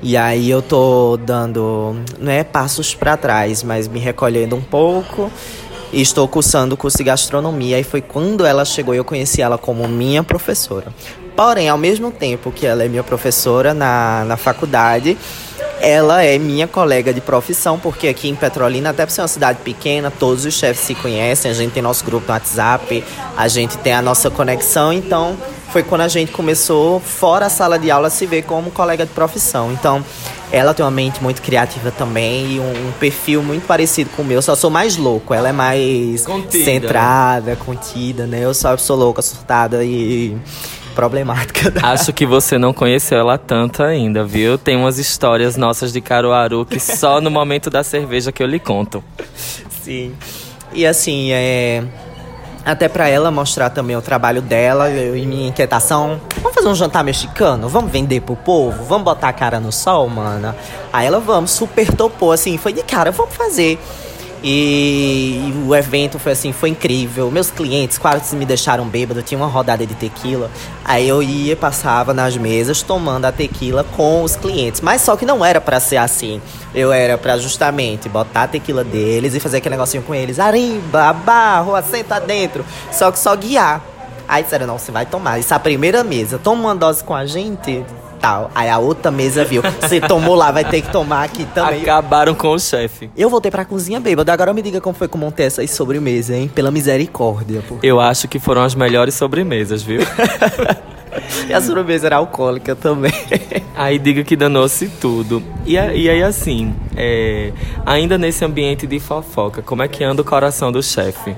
E 0.00 0.16
aí 0.16 0.48
eu 0.48 0.62
tô 0.62 1.16
dando, 1.16 1.96
não 2.20 2.30
é 2.30 2.44
passos 2.44 2.94
para 2.94 3.16
trás, 3.16 3.64
mas 3.64 3.88
me 3.88 3.98
recolhendo 3.98 4.54
um 4.54 4.60
pouco 4.60 5.28
e 5.92 6.00
estou 6.00 6.28
cursando 6.28 6.76
o 6.76 6.78
curso 6.78 6.98
de 6.98 7.04
gastronomia. 7.04 7.80
E 7.80 7.82
foi 7.82 8.00
quando 8.00 8.46
ela 8.46 8.64
chegou 8.64 8.94
e 8.94 8.98
eu 8.98 9.04
conheci 9.04 9.42
ela 9.42 9.58
como 9.58 9.88
minha 9.88 10.22
professora. 10.22 10.92
Porém, 11.38 11.68
ao 11.68 11.78
mesmo 11.78 12.10
tempo 12.10 12.50
que 12.50 12.66
ela 12.66 12.82
é 12.82 12.88
minha 12.88 13.04
professora 13.04 13.72
na, 13.72 14.24
na 14.24 14.36
faculdade, 14.36 15.16
ela 15.80 16.20
é 16.20 16.36
minha 16.36 16.66
colega 16.66 17.14
de 17.14 17.20
profissão, 17.20 17.78
porque 17.78 18.08
aqui 18.08 18.28
em 18.28 18.34
Petrolina, 18.34 18.90
até 18.90 19.06
por 19.06 19.12
ser 19.12 19.20
uma 19.20 19.28
cidade 19.28 19.60
pequena, 19.62 20.10
todos 20.10 20.44
os 20.44 20.52
chefes 20.54 20.84
se 20.84 20.96
conhecem, 20.96 21.48
a 21.48 21.54
gente 21.54 21.70
tem 21.70 21.80
nosso 21.80 22.04
grupo 22.04 22.26
no 22.26 22.32
WhatsApp, 22.32 23.04
a 23.36 23.46
gente 23.46 23.78
tem 23.78 23.92
a 23.92 24.02
nossa 24.02 24.28
conexão, 24.32 24.92
então 24.92 25.36
foi 25.70 25.84
quando 25.84 26.00
a 26.00 26.08
gente 26.08 26.32
começou, 26.32 26.98
fora 26.98 27.46
a 27.46 27.50
sala 27.50 27.78
de 27.78 27.88
aula, 27.88 28.08
a 28.08 28.10
se 28.10 28.26
ver 28.26 28.42
como 28.42 28.72
colega 28.72 29.06
de 29.06 29.12
profissão. 29.12 29.70
Então, 29.70 30.04
ela 30.50 30.74
tem 30.74 30.84
uma 30.84 30.90
mente 30.90 31.22
muito 31.22 31.40
criativa 31.40 31.92
também 31.92 32.54
e 32.54 32.58
um, 32.58 32.88
um 32.88 32.92
perfil 32.98 33.44
muito 33.44 33.64
parecido 33.64 34.10
com 34.16 34.22
o 34.22 34.24
meu. 34.24 34.40
Só 34.42 34.56
sou 34.56 34.70
mais 34.70 34.96
louco, 34.96 35.32
ela 35.34 35.50
é 35.50 35.52
mais 35.52 36.24
Contida. 36.26 36.64
centrada, 36.64 37.54
contida, 37.54 38.26
né? 38.26 38.40
Eu 38.42 38.54
só 38.54 38.76
sou 38.76 38.96
louca, 38.96 39.20
surtada 39.20 39.84
e 39.84 40.36
problemática. 40.98 41.72
Acho 41.80 42.12
que 42.12 42.26
você 42.26 42.58
não 42.58 42.72
conheceu 42.72 43.20
ela 43.20 43.38
tanto 43.38 43.84
ainda, 43.84 44.24
viu? 44.24 44.58
Tem 44.58 44.74
umas 44.74 44.98
histórias 44.98 45.56
nossas 45.56 45.92
de 45.92 46.00
Caruaru 46.00 46.66
que 46.66 46.80
só 46.80 47.20
no 47.20 47.30
momento 47.30 47.70
da 47.70 47.84
cerveja 47.84 48.32
que 48.32 48.42
eu 48.42 48.48
lhe 48.48 48.58
conto. 48.58 49.04
Sim. 49.84 50.12
E 50.72 50.84
assim, 50.84 51.30
é. 51.30 51.84
Até 52.64 52.88
pra 52.88 53.08
ela 53.08 53.30
mostrar 53.30 53.70
também 53.70 53.94
o 53.94 54.02
trabalho 54.02 54.42
dela 54.42 54.90
e 54.90 55.24
minha 55.24 55.46
inquietação. 55.46 56.20
Vamos 56.42 56.56
fazer 56.56 56.66
um 56.66 56.74
jantar 56.74 57.04
mexicano? 57.04 57.68
Vamos 57.68 57.92
vender 57.92 58.20
pro 58.22 58.34
povo? 58.34 58.82
Vamos 58.82 59.04
botar 59.04 59.28
a 59.28 59.32
cara 59.32 59.60
no 59.60 59.70
sol, 59.70 60.08
mana? 60.08 60.56
Aí 60.92 61.06
ela, 61.06 61.20
vamos, 61.20 61.52
super 61.52 61.94
topou, 61.94 62.32
assim, 62.32 62.58
foi 62.58 62.72
de 62.72 62.82
cara, 62.82 63.12
vamos 63.12 63.36
fazer. 63.36 63.78
E, 64.42 65.52
o 65.66 65.74
evento 65.74 66.18
foi 66.18 66.32
assim, 66.32 66.52
foi 66.52 66.70
incrível. 66.70 67.30
Meus 67.30 67.50
clientes 67.50 67.98
quase 67.98 68.36
me 68.36 68.46
deixaram 68.46 68.86
bêbado, 68.86 69.22
tinha 69.22 69.38
uma 69.38 69.46
rodada 69.46 69.86
de 69.86 69.94
tequila. 69.94 70.50
Aí 70.84 71.08
eu 71.08 71.22
ia, 71.22 71.56
passava 71.56 72.14
nas 72.14 72.36
mesas 72.36 72.82
tomando 72.82 73.24
a 73.24 73.32
tequila 73.32 73.84
com 73.96 74.22
os 74.22 74.36
clientes. 74.36 74.80
Mas 74.80 75.02
só 75.02 75.16
que 75.16 75.26
não 75.26 75.44
era 75.44 75.60
pra 75.60 75.80
ser 75.80 75.96
assim. 75.96 76.40
Eu 76.74 76.92
era 76.92 77.18
pra 77.18 77.36
justamente 77.38 78.08
botar 78.08 78.44
a 78.44 78.48
tequila 78.48 78.84
deles 78.84 79.34
e 79.34 79.40
fazer 79.40 79.58
aquele 79.58 79.74
negocinho 79.74 80.02
com 80.02 80.14
eles. 80.14 80.38
Arimba, 80.38 81.04
abarro, 81.04 81.74
assenta 81.74 82.20
dentro. 82.20 82.64
Só 82.92 83.10
que 83.10 83.18
só 83.18 83.34
guiar. 83.34 83.82
Aí 84.28 84.42
disseram, 84.42 84.66
não, 84.66 84.78
você 84.78 84.92
vai 84.92 85.06
tomar. 85.06 85.38
Isso 85.38 85.52
é 85.52 85.56
a 85.56 85.60
primeira 85.60 86.04
mesa. 86.04 86.38
Toma 86.38 86.60
uma 86.60 86.74
dose 86.74 87.02
com 87.02 87.14
a 87.14 87.24
gente 87.24 87.84
tal. 88.20 88.50
Aí 88.54 88.68
a 88.68 88.78
outra 88.78 89.10
mesa 89.10 89.44
viu. 89.44 89.62
Você 89.80 90.00
tomou 90.00 90.34
lá, 90.34 90.50
vai 90.50 90.64
ter 90.64 90.82
que 90.82 90.90
tomar 90.90 91.24
aqui 91.24 91.44
também. 91.46 91.82
Acabaram 91.82 92.34
com 92.34 92.48
o 92.48 92.58
chefe. 92.58 93.10
Eu 93.16 93.30
voltei 93.30 93.50
pra 93.50 93.64
cozinha 93.64 94.00
bêbada. 94.00 94.32
Agora 94.32 94.52
me 94.52 94.62
diga 94.62 94.80
como 94.80 94.94
foi 94.94 95.08
que 95.08 95.14
eu 95.14 95.20
montei 95.20 95.46
essas 95.46 95.70
sobremesas, 95.70 96.36
hein? 96.36 96.50
Pela 96.54 96.70
misericórdia. 96.70 97.62
Pô. 97.66 97.78
Eu 97.82 98.00
acho 98.00 98.28
que 98.28 98.38
foram 98.38 98.62
as 98.62 98.74
melhores 98.74 99.14
sobremesas, 99.14 99.82
viu? 99.82 100.00
E 101.48 101.52
a 101.52 101.60
sobremesa 101.60 102.06
era 102.06 102.16
alcoólica 102.16 102.76
também. 102.76 103.12
Aí 103.74 103.98
diga 103.98 104.22
que 104.22 104.36
danou-se 104.36 104.88
tudo. 104.88 105.42
E, 105.64 105.72
e 105.72 106.08
aí, 106.08 106.22
assim, 106.22 106.74
é, 106.96 107.52
ainda 107.84 108.18
nesse 108.18 108.44
ambiente 108.44 108.86
de 108.86 108.98
fofoca, 109.00 109.62
como 109.62 109.82
é 109.82 109.88
que 109.88 110.04
anda 110.04 110.22
o 110.22 110.24
coração 110.24 110.70
do 110.72 110.82
chefe? 110.82 111.34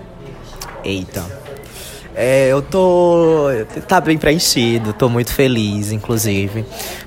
Eita. 0.85 1.39
É, 2.14 2.48
eu 2.48 2.61
tô. 2.61 3.46
Tá 3.86 4.00
bem 4.00 4.18
preenchido, 4.18 4.92
tô 4.92 5.08
muito 5.08 5.32
feliz, 5.32 5.92
inclusive. 5.92 6.64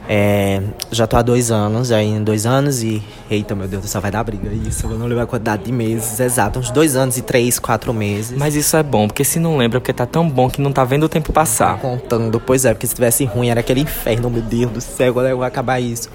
É, 0.07 0.61
já 0.91 1.05
tô 1.05 1.17
há 1.17 1.21
dois 1.21 1.51
anos, 1.51 1.89
já 1.89 2.01
em 2.01 2.23
dois 2.23 2.45
anos 2.45 2.81
e. 2.81 3.03
Eita, 3.29 3.53
meu 3.55 3.67
Deus 3.67 3.83
do 3.83 3.87
céu, 3.87 3.99
vai 3.99 4.11
dar 4.11 4.23
briga 4.23 4.49
isso. 4.67 4.87
Eu 4.87 4.97
não 4.97 5.07
lembro 5.07 5.23
a 5.23 5.27
quantidade 5.27 5.63
de 5.63 5.71
meses 5.71 6.19
exato, 6.19 6.59
uns 6.59 6.71
dois 6.71 6.95
anos 6.95 7.17
e 7.17 7.21
três, 7.21 7.59
quatro 7.59 7.93
meses. 7.93 8.37
Mas 8.37 8.55
isso 8.55 8.77
é 8.77 8.83
bom, 8.83 9.07
porque 9.07 9.23
se 9.23 9.39
não 9.39 9.57
lembra, 9.57 9.77
é 9.77 9.79
porque 9.79 9.93
tá 9.93 10.05
tão 10.05 10.29
bom 10.29 10.49
que 10.49 10.61
não 10.61 10.71
tá 10.71 10.83
vendo 10.83 11.03
o 11.03 11.09
tempo 11.09 11.33
passar. 11.33 11.77
contando. 11.79 12.39
Pois 12.39 12.63
é, 12.63 12.73
porque 12.73 12.87
se 12.87 12.95
tivesse 12.95 13.25
ruim 13.25 13.49
era 13.49 13.59
aquele 13.59 13.81
inferno, 13.81 14.29
meu 14.29 14.41
Deus 14.41 14.71
do 14.71 14.81
céu, 14.81 15.13
quando 15.13 15.27
é 15.27 15.29
que 15.29 15.35
vai 15.35 15.47
acabar 15.47 15.79
isso? 15.79 16.09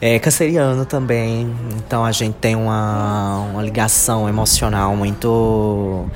É 0.00 0.16
canceriano 0.20 0.84
também, 0.84 1.52
então 1.76 2.04
a 2.04 2.12
gente 2.12 2.34
tem 2.34 2.54
uma, 2.54 3.40
uma 3.52 3.60
ligação 3.60 4.28
emocional 4.28 4.94
muito 4.94 6.06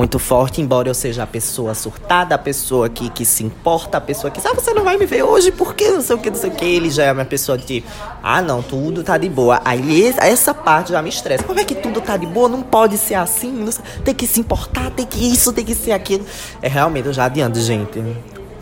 muito 0.00 0.18
forte, 0.18 0.62
embora 0.62 0.88
eu 0.88 0.94
seja 0.94 1.24
a 1.24 1.26
pessoa 1.26 1.74
surtada, 1.74 2.34
a 2.34 2.38
pessoa 2.38 2.88
que, 2.88 3.10
que 3.10 3.22
se 3.22 3.44
importa, 3.44 3.98
a 3.98 4.00
pessoa 4.00 4.30
que, 4.30 4.40
ah, 4.42 4.54
você 4.54 4.72
não 4.72 4.82
vai 4.82 4.96
me 4.96 5.04
ver 5.04 5.22
hoje, 5.22 5.52
porque 5.52 5.90
não 5.90 6.00
sei 6.00 6.16
o 6.16 6.18
que, 6.18 6.30
não 6.30 6.38
sei 6.38 6.48
o 6.48 6.54
que, 6.54 6.64
ele 6.64 6.88
já 6.90 7.04
é 7.04 7.12
uma 7.12 7.26
pessoa 7.26 7.58
de, 7.58 7.84
ah, 8.22 8.40
não, 8.40 8.62
tudo 8.62 9.02
tá 9.04 9.18
de 9.18 9.28
boa. 9.28 9.60
Aí 9.62 10.06
essa 10.16 10.54
parte 10.54 10.92
já 10.92 11.02
me 11.02 11.10
estressa. 11.10 11.44
Como 11.44 11.60
é 11.60 11.64
que 11.64 11.74
tudo 11.74 12.00
tá 12.00 12.16
de 12.16 12.24
boa? 12.24 12.48
Não 12.48 12.62
pode 12.62 12.96
ser 12.96 13.12
assim, 13.14 13.52
não 13.52 13.70
sei- 13.70 13.84
tem 14.02 14.14
que 14.14 14.26
se 14.26 14.40
importar, 14.40 14.90
tem 14.90 15.04
que 15.04 15.22
isso, 15.32 15.52
tem 15.52 15.66
que 15.66 15.74
ser 15.74 15.92
aquilo. 15.92 16.24
É 16.62 16.68
realmente, 16.68 17.06
eu 17.06 17.12
já 17.12 17.26
adianto, 17.26 17.60
gente 17.60 18.02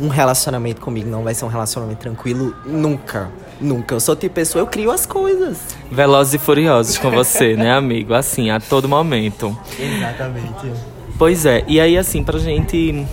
um 0.01 0.07
relacionamento 0.07 0.80
comigo 0.80 1.11
não 1.11 1.24
vai 1.24 1.34
ser 1.34 1.45
um 1.45 1.49
relacionamento 1.49 1.99
tranquilo 1.99 2.55
nunca. 2.64 3.30
Nunca. 3.61 3.97
Eu 3.97 4.01
sou 4.01 4.14
tipo 4.14 4.32
pessoa, 4.36 4.62
eu 4.62 4.66
crio 4.68 4.93
as 4.93 5.05
coisas. 5.05 5.59
Velozes 5.91 6.34
e 6.34 6.39
furiosos 6.39 6.97
com 6.99 7.11
você, 7.11 7.57
né, 7.57 7.72
amigo? 7.72 8.14
Assim, 8.14 8.49
a 8.49 8.61
todo 8.61 8.89
momento. 8.89 9.57
Exatamente. 9.76 10.97
Pois 11.19 11.45
é, 11.45 11.64
e 11.66 11.81
aí 11.81 11.99
assim, 11.99 12.23
pra 12.23 12.39
gente, 12.39 13.05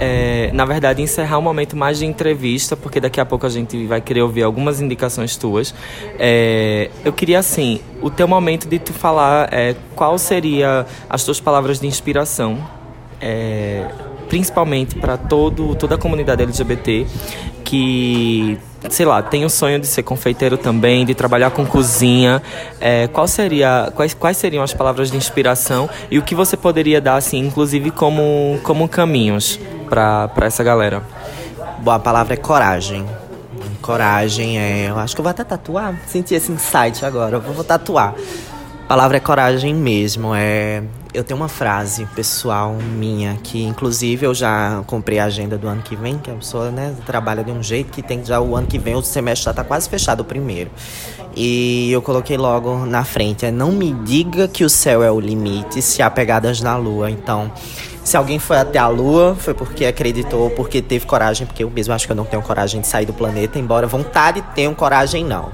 é, 0.00 0.50
na 0.54 0.64
verdade, 0.64 1.02
encerrar 1.02 1.38
um 1.38 1.42
momento 1.42 1.76
mais 1.76 1.98
de 1.98 2.06
entrevista, 2.06 2.74
porque 2.74 2.98
daqui 2.98 3.20
a 3.20 3.26
pouco 3.26 3.44
a 3.44 3.50
gente 3.50 3.86
vai 3.86 4.00
querer 4.00 4.22
ouvir 4.22 4.42
algumas 4.42 4.80
indicações 4.80 5.36
tuas. 5.36 5.74
é, 6.18 6.90
eu 7.04 7.12
queria, 7.12 7.38
assim, 7.38 7.82
o 8.00 8.08
teu 8.08 8.26
momento 8.26 8.66
de 8.66 8.78
tu 8.78 8.94
falar 8.94 9.52
é, 9.52 9.76
qual 9.94 10.16
seria 10.16 10.86
as 11.08 11.22
tuas 11.22 11.38
palavras 11.38 11.78
de 11.78 11.86
inspiração, 11.86 12.66
é, 13.20 13.86
principalmente 14.26 14.94
para 14.94 15.18
toda 15.18 15.96
a 15.96 15.98
comunidade 15.98 16.42
LGBT 16.42 17.06
que 17.62 18.58
sei 18.88 19.04
lá 19.04 19.22
tem 19.22 19.44
o 19.44 19.50
sonho 19.50 19.78
de 19.78 19.86
ser 19.86 20.02
confeiteiro 20.02 20.56
também 20.56 21.04
de 21.04 21.14
trabalhar 21.14 21.50
com 21.50 21.66
cozinha 21.66 22.42
é, 22.80 23.06
qual 23.08 23.28
seria 23.28 23.92
quais, 23.94 24.14
quais 24.14 24.36
seriam 24.36 24.62
as 24.62 24.72
palavras 24.72 25.10
de 25.10 25.16
inspiração 25.16 25.88
e 26.10 26.18
o 26.18 26.22
que 26.22 26.34
você 26.34 26.56
poderia 26.56 27.00
dar 27.00 27.16
assim 27.16 27.38
inclusive 27.38 27.90
como 27.90 28.58
como 28.62 28.88
caminhos 28.88 29.60
para 29.88 30.46
essa 30.46 30.64
galera 30.64 31.02
Bom, 31.82 31.92
a 31.92 31.98
palavra 31.98 32.34
é 32.34 32.36
coragem. 32.36 33.06
Coragem 33.80 34.58
é. 34.58 34.90
Eu 34.90 34.98
acho 34.98 35.14
que 35.14 35.20
eu 35.20 35.22
vou 35.22 35.30
até 35.30 35.42
tatuar. 35.42 35.98
Senti 36.06 36.34
esse 36.34 36.52
insight 36.52 37.04
agora. 37.06 37.36
Eu 37.36 37.40
vou 37.40 37.64
tatuar. 37.64 38.14
A 38.84 38.86
palavra 38.86 39.16
é 39.16 39.20
coragem 39.20 39.74
mesmo. 39.74 40.34
É. 40.34 40.82
Eu 41.12 41.24
tenho 41.24 41.38
uma 41.38 41.48
frase 41.48 42.06
pessoal 42.14 42.72
minha 42.74 43.36
que, 43.42 43.62
inclusive, 43.64 44.26
eu 44.26 44.32
já 44.34 44.82
comprei 44.86 45.18
a 45.18 45.24
agenda 45.24 45.58
do 45.58 45.66
ano 45.66 45.82
que 45.82 45.96
vem, 45.96 46.18
que 46.18 46.30
a 46.30 46.34
pessoa, 46.34 46.70
né, 46.70 46.94
trabalha 47.04 47.42
de 47.42 47.50
um 47.50 47.62
jeito 47.62 47.90
que 47.90 48.00
tem 48.00 48.24
já 48.24 48.40
o 48.40 48.54
ano 48.54 48.68
que 48.68 48.78
vem, 48.78 48.94
o 48.94 49.02
semestre 49.02 49.46
já 49.46 49.52
tá 49.52 49.64
quase 49.64 49.88
fechado 49.88 50.20
o 50.20 50.24
primeiro. 50.24 50.70
E 51.34 51.90
eu 51.90 52.00
coloquei 52.00 52.36
logo 52.36 52.86
na 52.86 53.04
frente, 53.04 53.44
é 53.44 53.50
não 53.50 53.72
me 53.72 53.92
diga 53.92 54.46
que 54.46 54.64
o 54.64 54.70
céu 54.70 55.02
é 55.02 55.10
o 55.10 55.18
limite 55.18 55.82
se 55.82 56.00
há 56.00 56.08
pegadas 56.10 56.60
na 56.60 56.76
lua. 56.76 57.10
Então, 57.10 57.50
Se 58.02 58.16
alguém 58.16 58.38
foi 58.38 58.56
até 58.56 58.78
a 58.78 58.88
Lua, 58.88 59.36
foi 59.38 59.52
porque 59.52 59.84
acreditou, 59.84 60.50
porque 60.50 60.80
teve 60.80 61.04
coragem, 61.04 61.46
porque 61.46 61.62
eu 61.62 61.70
mesmo 61.70 61.92
acho 61.92 62.06
que 62.06 62.12
eu 62.12 62.16
não 62.16 62.24
tenho 62.24 62.42
coragem 62.42 62.80
de 62.80 62.86
sair 62.86 63.04
do 63.04 63.12
planeta, 63.12 63.58
embora 63.58 63.86
vontade 63.86 64.42
tenha 64.54 64.74
coragem, 64.74 65.24
não. 65.24 65.50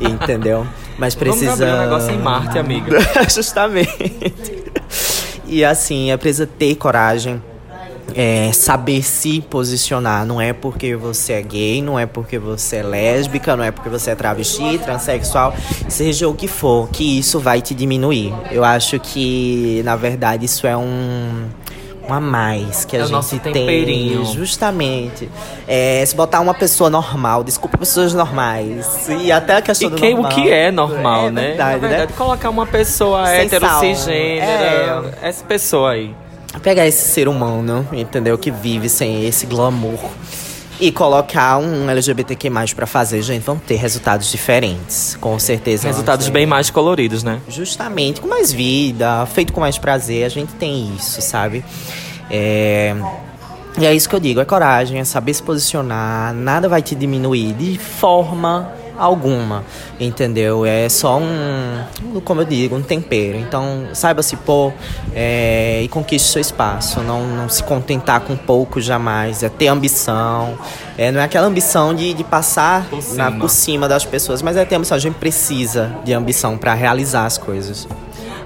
Entendeu? 0.00 0.66
Mas 0.96 1.14
precisa. 1.14 1.56
Vamos 1.56 1.62
abrir 1.62 1.74
um 1.74 1.80
negócio 1.80 2.10
em 2.12 2.18
Marte, 2.18 2.58
amiga. 2.58 2.98
Justamente. 3.28 4.59
E 5.50 5.64
assim, 5.64 6.12
é 6.12 6.16
preciso 6.16 6.46
ter 6.46 6.76
coragem. 6.76 7.42
É, 8.14 8.52
saber 8.52 9.04
se 9.04 9.40
posicionar. 9.40 10.26
Não 10.26 10.40
é 10.40 10.52
porque 10.52 10.96
você 10.96 11.34
é 11.34 11.42
gay, 11.42 11.80
não 11.80 11.96
é 11.96 12.06
porque 12.06 12.40
você 12.40 12.76
é 12.76 12.82
lésbica, 12.82 13.56
não 13.56 13.62
é 13.62 13.70
porque 13.70 13.88
você 13.88 14.10
é 14.10 14.14
travesti, 14.16 14.78
transexual, 14.78 15.54
seja 15.88 16.28
o 16.28 16.34
que 16.34 16.48
for, 16.48 16.88
que 16.90 17.18
isso 17.18 17.38
vai 17.38 17.60
te 17.62 17.72
diminuir. 17.72 18.34
Eu 18.50 18.64
acho 18.64 18.98
que, 18.98 19.80
na 19.84 19.94
verdade, 19.94 20.44
isso 20.44 20.66
é 20.66 20.76
um 20.76 21.46
um 22.08 22.12
a 22.12 22.20
mais 22.20 22.84
que 22.84 22.96
a 22.96 23.00
É 23.00 23.04
o 23.04 23.06
gente 23.06 23.38
tem. 23.40 24.24
Justamente. 24.24 25.28
É, 25.66 26.04
se 26.06 26.14
botar 26.14 26.40
uma 26.40 26.54
pessoa 26.54 26.88
normal, 26.90 27.44
desculpa 27.44 27.78
pessoas 27.78 28.12
normais. 28.14 29.08
E 29.08 29.30
até 29.30 29.56
a 29.56 29.62
questão 29.62 29.88
E 29.90 29.92
que, 29.94 30.06
o 30.08 30.22
normal. 30.22 30.32
que 30.32 30.50
é 30.50 30.70
normal, 30.70 31.26
É 31.26 31.30
né? 31.30 31.42
verdade, 31.48 31.72
Na 31.82 31.88
verdade, 31.88 32.12
né? 32.12 32.18
colocar 32.18 32.50
uma 32.50 32.66
pessoa 32.66 33.26
Sem 33.26 33.40
hétero, 33.40 33.66
sal. 33.66 33.80
cisgênero, 33.80 35.10
essa 35.22 35.44
pessoa 35.44 35.92
aí. 35.92 36.14
pegar 36.62 36.86
esse 36.86 37.08
ser 37.08 37.28
humano, 37.28 37.86
entendeu? 37.92 38.36
Que 38.36 38.50
vive 38.50 38.88
sem 38.88 39.24
esse 39.26 39.46
glamour. 39.46 39.98
E 40.80 40.90
colocar 40.90 41.58
um 41.58 41.90
LGBTQ+, 41.90 42.50
pra 42.74 42.86
fazer, 42.86 43.20
gente, 43.20 43.42
vão 43.42 43.58
ter 43.58 43.76
resultados 43.76 44.30
diferentes. 44.30 45.16
Com 45.20 45.38
certeza. 45.38 45.86
Resultados 45.86 46.30
bem 46.30 46.46
mais 46.46 46.70
coloridos, 46.70 47.22
né? 47.22 47.38
Justamente, 47.48 48.20
com 48.20 48.26
mais 48.26 48.50
vida, 48.50 49.26
feito 49.26 49.52
com 49.52 49.60
mais 49.60 49.76
prazer, 49.76 50.24
a 50.24 50.28
gente 50.30 50.54
tem 50.54 50.94
isso, 50.96 51.20
sabe? 51.20 51.62
É... 52.30 52.94
E 53.78 53.86
é 53.86 53.94
isso 53.94 54.08
que 54.08 54.14
eu 54.14 54.20
digo, 54.20 54.40
é 54.40 54.44
coragem, 54.44 54.98
é 54.98 55.04
saber 55.04 55.32
se 55.32 55.42
posicionar, 55.42 56.34
nada 56.34 56.68
vai 56.68 56.82
te 56.82 56.94
diminuir 56.94 57.52
de 57.52 57.78
forma 57.78 58.72
alguma, 59.00 59.64
entendeu? 59.98 60.64
É 60.66 60.88
só 60.88 61.18
um, 61.18 62.20
como 62.24 62.42
eu 62.42 62.44
digo, 62.44 62.76
um 62.76 62.82
tempero. 62.82 63.38
Então, 63.38 63.88
saiba 63.94 64.22
se 64.22 64.36
pôr 64.36 64.72
é, 65.14 65.80
e 65.82 65.88
conquiste 65.88 66.28
seu 66.30 66.40
espaço. 66.40 67.00
Não, 67.00 67.26
não 67.26 67.48
se 67.48 67.62
contentar 67.64 68.20
com 68.20 68.36
pouco 68.36 68.80
jamais. 68.80 69.42
É 69.42 69.48
ter 69.48 69.68
ambição. 69.68 70.56
É, 70.98 71.10
não 71.10 71.20
é 71.20 71.24
aquela 71.24 71.46
ambição 71.46 71.94
de, 71.94 72.12
de 72.12 72.22
passar 72.24 72.84
Por 72.90 72.96
na- 72.96 73.02
cima. 73.30 73.40
por 73.40 73.48
cima 73.50 73.88
das 73.88 74.04
pessoas, 74.04 74.42
mas 74.42 74.56
é 74.56 74.64
ter 74.64 74.74
ambição. 74.74 74.96
A 74.96 75.00
gente 75.00 75.14
precisa 75.14 75.90
de 76.04 76.12
ambição 76.12 76.58
para 76.58 76.74
realizar 76.74 77.24
as 77.24 77.38
coisas. 77.38 77.88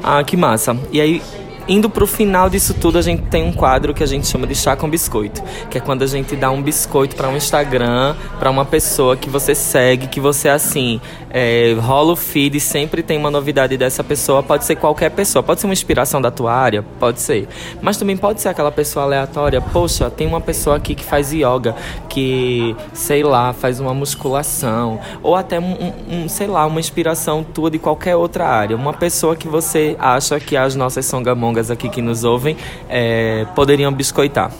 Ah, 0.03 0.23
que 0.23 0.37
massa. 0.37 0.77
E 0.93 1.01
aí, 1.01 1.23
indo 1.67 1.89
pro 1.89 2.07
final 2.07 2.51
disso 2.51 2.75
tudo, 2.75 2.99
a 2.99 3.03
gente 3.03 3.23
tem 3.23 3.43
um 3.43 3.53
quadro 3.53 3.95
que 3.95 4.03
a 4.03 4.07
gente 4.07 4.27
chama 4.27 4.47
de 4.47 4.55
chá 4.55 4.77
com 4.77 4.89
biscoito, 4.89 5.43
que 5.71 5.79
é 5.79 5.81
quando 5.81 6.03
a 6.03 6.07
gente 6.07 6.37
dá 6.37 6.51
um 6.51 6.63
biscoito 6.63 7.17
para 7.17 7.29
um 7.29 7.37
Instagram, 7.37 8.15
para 8.39 8.51
uma 8.51 8.65
pessoa 8.65 9.17
que 9.17 9.29
você 9.31 9.55
segue, 9.55 10.07
que 10.09 10.21
você 10.21 10.49
assim, 10.49 11.01
é, 11.31 11.75
rola 11.81 12.13
o 12.13 12.17
feed 12.17 12.61
sempre 12.61 13.03
tem 13.03 13.17
uma 13.19 13.31
novidade 13.31 13.77
dessa 13.77 14.05
pessoa, 14.05 14.43
pode 14.43 14.65
ser 14.65 14.77
qualquer 14.77 15.11
pessoa, 15.11 15.43
pode 15.43 15.61
ser 15.61 15.67
uma 15.67 15.73
inspiração 15.73 16.21
da 16.21 16.31
tua 16.31 16.53
área, 16.53 16.85
pode 17.01 17.21
ser, 17.21 17.49
mas 17.81 17.97
também 17.97 18.17
pode 18.17 18.41
ser 18.41 18.49
aquela 18.51 18.71
pessoa 18.71 19.05
aleatória, 19.05 19.61
poxa, 19.61 20.11
tem 20.11 20.27
uma 20.27 20.41
pessoa 20.41 20.77
aqui 20.77 20.95
que 20.95 21.05
faz 21.05 21.33
yoga, 21.33 21.75
que, 22.09 22.77
sei 22.93 23.23
lá, 23.23 23.53
faz 23.53 23.81
uma 23.81 23.95
musculação, 23.95 25.01
ou 25.23 25.35
até 25.35 25.59
um- 25.59 25.93
um, 26.11 26.29
sei 26.29 26.47
lá, 26.47 26.67
uma 26.67 26.79
inspiração 26.81 27.43
tua 27.43 27.71
de 27.71 27.79
qualquer 27.79 28.17
outra 28.17 28.47
área, 28.47 28.77
uma 28.77 28.93
pessoa 28.93 29.35
que 29.35 29.49
você 29.49 29.97
acha 29.99 30.39
que 30.39 30.57
as 30.57 30.75
nossas 30.75 31.07
songamongas 31.07 31.54
aqui 31.71 31.89
que 31.89 32.03
nos 32.03 32.25
ouvem 32.25 32.57
é, 32.89 33.47
poderiam 33.55 33.93
biscoitar. 33.93 34.51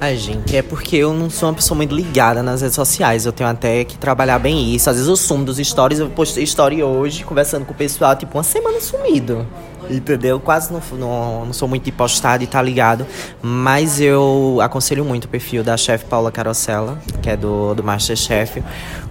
Ai, 0.00 0.16
gente, 0.16 0.56
é 0.56 0.62
porque 0.62 0.96
eu 0.96 1.12
não 1.12 1.28
sou 1.28 1.48
uma 1.48 1.54
pessoa 1.56 1.76
muito 1.76 1.92
ligada 1.92 2.40
nas 2.40 2.60
redes 2.60 2.76
sociais. 2.76 3.26
Eu 3.26 3.32
tenho 3.32 3.50
até 3.50 3.82
que 3.84 3.98
trabalhar 3.98 4.38
bem 4.38 4.72
isso. 4.72 4.88
Às 4.88 4.94
vezes 4.94 5.08
eu 5.08 5.16
sumo 5.16 5.44
dos 5.44 5.56
stories, 5.58 5.98
eu 5.98 6.08
postei 6.08 6.44
story 6.44 6.80
hoje, 6.84 7.24
conversando 7.24 7.64
com 7.64 7.72
o 7.72 7.74
pessoal, 7.74 8.14
tipo, 8.14 8.38
uma 8.38 8.44
semana 8.44 8.80
sumido. 8.80 9.44
Entendeu? 9.90 10.38
Quase 10.38 10.72
não, 10.72 10.80
não, 10.92 11.46
não 11.46 11.52
sou 11.52 11.66
muito 11.66 11.82
de 11.82 11.90
postar, 11.90 12.36
de 12.36 12.44
estar 12.44 12.62
ligado. 12.62 13.04
Mas 13.42 14.00
eu 14.00 14.58
aconselho 14.62 15.04
muito 15.04 15.24
o 15.24 15.28
perfil 15.28 15.64
da 15.64 15.76
chefe 15.76 16.04
Paula 16.04 16.30
Carosella, 16.30 16.96
que 17.20 17.30
é 17.30 17.36
do, 17.36 17.74
do 17.74 17.82
Masterchef. 17.82 18.62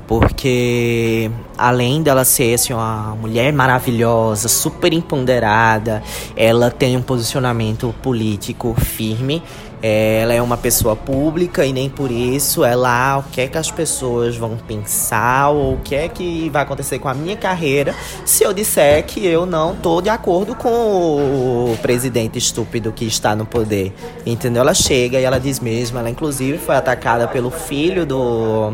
Porque 0.08 1.30
além 1.58 2.02
dela 2.02 2.24
ser 2.24 2.54
assim, 2.54 2.74
uma 2.74 3.16
mulher 3.20 3.52
maravilhosa, 3.52 4.48
super 4.48 4.94
empoderada, 4.94 6.02
ela 6.36 6.72
tem 6.72 6.96
um 6.96 7.02
posicionamento 7.02 7.94
político 8.02 8.74
firme. 8.80 9.44
É, 9.80 10.22
Ela 10.22 10.34
é 10.34 10.42
uma 10.42 10.58
pessoa 10.58 10.96
pública 10.96 11.64
e 11.64 11.72
nem 11.72 11.88
por 11.88 12.10
isso 12.10 12.64
ela, 12.64 13.20
o 13.20 13.24
que 13.32 13.42
é 13.42 13.48
que 13.48 13.60
as 13.60 13.70
pessoas 13.70 14.36
vão 14.36 14.58
pensar 14.58 15.50
ou 15.50 15.76
o 15.76 15.78
que 15.78 15.94
é 15.94 16.08
que 16.08 16.50
vai 16.50 16.64
acontecer 16.64 16.98
com 16.98 17.08
a 17.08 17.14
minha 17.14 17.38
carreira 17.38 17.94
se 18.26 18.44
eu 18.44 18.54
disser 18.54 19.06
que 19.06 19.24
eu 19.24 19.46
não 19.46 19.76
tô 19.76 20.02
de 20.02 20.10
acordo 20.10 20.56
com 20.56 20.68
o 20.68 21.78
presidente 21.80 22.40
estúpido 22.40 22.92
que 22.92 23.06
está 23.06 23.36
no 23.36 23.46
poder. 23.46 23.94
Entendeu? 24.26 24.62
Ela 24.62 24.74
chega 24.74 25.20
e 25.20 25.24
ela 25.24 25.40
diz 25.40 25.60
mesmo, 25.60 26.00
ela 26.00 26.10
inclusive 26.10 26.58
foi 26.58 26.76
atacada 26.76 27.28
pelo 27.28 27.52
filho 27.52 28.04
do 28.04 28.74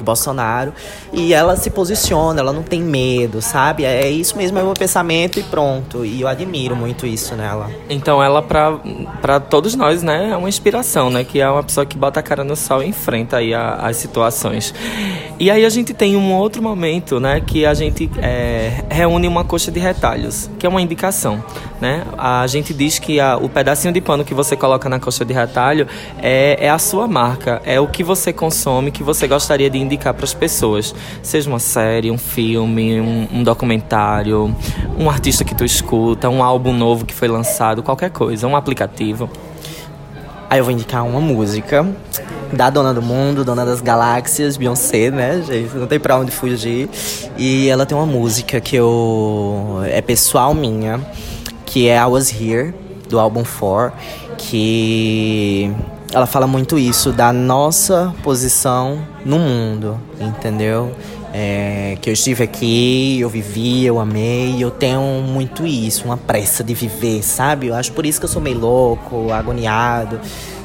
do 0.00 0.04
Bolsonaro 0.04 0.72
e 1.12 1.32
ela 1.32 1.56
se 1.56 1.70
posiciona, 1.70 2.40
ela 2.40 2.52
não 2.52 2.62
tem 2.62 2.80
medo, 2.82 3.40
sabe? 3.40 3.84
É 3.84 4.08
isso 4.10 4.36
mesmo, 4.36 4.58
é 4.58 4.62
o 4.62 4.66
meu 4.66 4.74
pensamento 4.74 5.38
e 5.38 5.42
pronto. 5.42 6.04
E 6.04 6.20
eu 6.22 6.28
admiro 6.28 6.74
muito 6.74 7.06
isso 7.06 7.34
nela. 7.36 7.70
Então 7.88 8.22
ela, 8.22 8.42
pra 8.42 9.38
todos 9.40 9.74
nós, 9.74 10.02
né, 10.02 10.30
é 10.32 10.36
uma 10.36 10.48
inspiração, 10.48 11.10
né? 11.10 11.24
Que 11.24 11.40
é 11.40 11.48
uma 11.48 11.62
pessoa 11.62 11.84
que 11.86 11.96
bota 11.96 12.20
a 12.20 12.22
cara 12.22 12.42
no 12.42 12.56
sol 12.56 12.82
e 12.82 12.86
enfrenta 12.88 13.36
aí 13.36 13.54
a- 13.54 13.74
as 13.74 13.96
situações. 13.96 14.74
E 15.38 15.50
aí 15.50 15.64
a 15.64 15.68
gente 15.70 15.94
tem 15.94 16.16
um 16.16 16.32
outro 16.34 16.62
momento, 16.62 17.18
né? 17.20 17.40
Que 17.40 17.64
a 17.66 17.74
gente 17.74 18.10
é, 18.18 18.84
reúne 18.90 19.26
uma 19.28 19.44
coxa 19.44 19.70
de 19.70 19.78
retalhos, 19.80 20.50
que 20.58 20.66
é 20.66 20.68
uma 20.68 20.80
indicação, 20.82 21.42
né? 21.80 22.04
A 22.18 22.46
gente 22.46 22.72
diz 22.74 22.98
que 22.98 23.18
a- 23.20 23.36
o 23.36 23.48
pedacinho 23.48 23.92
de 23.92 24.00
pano 24.00 24.24
que 24.24 24.34
você 24.34 24.56
coloca 24.56 24.88
na 24.88 24.98
coxa 25.00 25.24
de 25.24 25.32
retalho 25.32 25.86
é, 26.22 26.56
é 26.60 26.70
a 26.70 26.78
sua 26.78 27.06
marca, 27.08 27.60
é 27.64 27.80
o 27.80 27.86
que 27.86 28.02
você 28.04 28.32
consome, 28.32 28.90
que 28.90 29.02
você 29.02 29.26
gostaria 29.26 29.68
de 29.70 29.78
indicar 29.90 30.14
para 30.14 30.24
as 30.24 30.32
pessoas. 30.32 30.94
Seja 31.22 31.48
uma 31.48 31.58
série, 31.58 32.10
um 32.10 32.18
filme, 32.18 33.00
um, 33.00 33.28
um 33.32 33.42
documentário, 33.42 34.54
um 34.98 35.10
artista 35.10 35.44
que 35.44 35.54
tu 35.54 35.64
escuta, 35.64 36.28
um 36.28 36.42
álbum 36.42 36.72
novo 36.72 37.04
que 37.04 37.14
foi 37.14 37.28
lançado, 37.28 37.82
qualquer 37.82 38.10
coisa, 38.10 38.46
um 38.46 38.56
aplicativo. 38.56 39.28
Aí 40.48 40.58
eu 40.58 40.64
vou 40.64 40.72
indicar 40.72 41.04
uma 41.06 41.20
música 41.20 41.86
da 42.52 42.68
Dona 42.68 42.92
do 42.92 43.02
Mundo, 43.02 43.44
Dona 43.44 43.64
das 43.64 43.80
Galáxias, 43.80 44.56
Beyoncé, 44.56 45.10
né, 45.10 45.42
gente? 45.42 45.76
Não 45.76 45.86
tem 45.86 46.00
pra 46.00 46.18
onde 46.18 46.30
fugir. 46.30 46.88
E 47.36 47.68
ela 47.68 47.86
tem 47.86 47.96
uma 47.96 48.06
música 48.06 48.60
que 48.60 48.76
eu. 48.76 49.80
é 49.84 50.00
pessoal 50.00 50.54
minha, 50.54 51.00
que 51.64 51.88
é 51.88 51.96
I 51.96 52.04
Was 52.04 52.32
Here, 52.32 52.74
do 53.08 53.18
álbum 53.18 53.44
4, 53.44 53.96
que 54.36 55.72
ela 56.12 56.26
fala 56.26 56.46
muito 56.46 56.78
isso, 56.78 57.12
da 57.12 57.32
nossa 57.32 58.14
posição 58.22 59.06
no 59.24 59.38
mundo, 59.38 60.00
entendeu? 60.20 60.92
É, 61.32 61.96
que 62.00 62.10
eu 62.10 62.12
estive 62.12 62.42
aqui, 62.42 63.20
eu 63.20 63.28
vivi, 63.28 63.86
eu 63.86 64.00
amei, 64.00 64.56
eu 64.58 64.70
tenho 64.70 65.00
muito 65.22 65.64
isso, 65.64 66.04
uma 66.04 66.16
pressa 66.16 66.64
de 66.64 66.74
viver, 66.74 67.22
sabe? 67.22 67.68
Eu 67.68 67.74
acho 67.76 67.92
por 67.92 68.04
isso 68.04 68.18
que 68.18 68.24
eu 68.24 68.28
sou 68.28 68.42
meio 68.42 68.58
louco, 68.58 69.32
agoniado. 69.32 70.20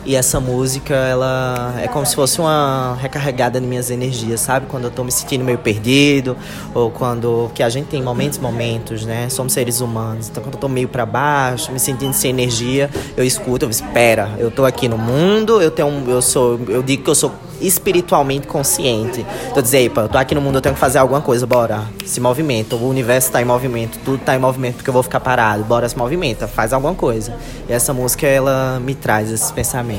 E 0.05 0.15
essa 0.15 0.39
música, 0.39 0.93
ela 0.93 1.73
é 1.81 1.87
como 1.87 2.05
se 2.05 2.13
fosse 2.13 2.39
uma 2.39 2.95
recarregada 3.01 3.59
de 3.59 3.65
minhas 3.65 3.89
energias, 3.89 4.39
sabe? 4.39 4.67
Quando 4.67 4.83
eu 4.83 4.91
tô 4.91 5.03
me 5.03 5.11
sentindo 5.11 5.43
meio 5.43 5.57
perdido, 5.57 6.37
ou 6.75 6.91
quando. 6.91 7.49
que 7.55 7.63
a 7.63 7.69
gente 7.69 7.87
tem 7.87 8.03
momentos, 8.03 8.37
momentos, 8.37 9.03
né? 9.03 9.27
Somos 9.29 9.53
seres 9.53 9.81
humanos. 9.81 10.29
Então, 10.29 10.43
quando 10.43 10.53
eu 10.53 10.59
tô 10.59 10.67
meio 10.67 10.87
pra 10.87 11.07
baixo, 11.07 11.71
me 11.71 11.79
sentindo 11.79 12.13
sem 12.13 12.29
energia, 12.29 12.87
eu 13.17 13.25
escuto, 13.25 13.65
eu 13.65 13.69
espera, 13.71 14.29
eu 14.37 14.51
tô 14.51 14.63
aqui 14.63 14.87
no 14.87 14.97
mundo, 14.97 15.59
eu 15.59 15.71
tenho 15.71 15.89
eu 16.07 16.21
sou, 16.21 16.59
eu 16.67 16.83
digo 16.83 17.03
que 17.03 17.09
eu 17.09 17.15
sou 17.15 17.31
espiritualmente 17.59 18.45
consciente. 18.45 19.25
Tô 19.53 19.61
dizendo, 19.61 19.85
epa, 19.85 20.01
eu 20.01 20.09
tô 20.09 20.17
aqui 20.17 20.35
no 20.35 20.41
mundo, 20.41 20.55
eu 20.57 20.61
tenho 20.61 20.75
que 20.75 20.81
fazer 20.81 20.99
alguma 20.99 21.21
coisa, 21.21 21.47
bora. 21.47 21.83
Se 22.05 22.19
movimenta, 22.19 22.75
o 22.75 22.87
universo 22.87 23.31
tá 23.31 23.41
em 23.41 23.45
movimento, 23.45 23.97
tudo 24.03 24.19
tá 24.19 24.35
em 24.35 24.39
movimento 24.39 24.75
porque 24.75 24.89
eu 24.89 24.93
vou 24.93 25.03
ficar 25.03 25.19
parado. 25.19 25.63
Bora 25.63 25.87
se 25.87 25.97
movimenta, 25.97 26.47
faz 26.47 26.73
alguma 26.73 26.93
coisa. 26.93 27.33
E 27.67 27.73
essa 27.73 27.93
música 27.93 28.27
ela 28.27 28.79
me 28.79 28.93
traz 28.93 29.31
esses 29.31 29.51
pensamentos. 29.51 29.94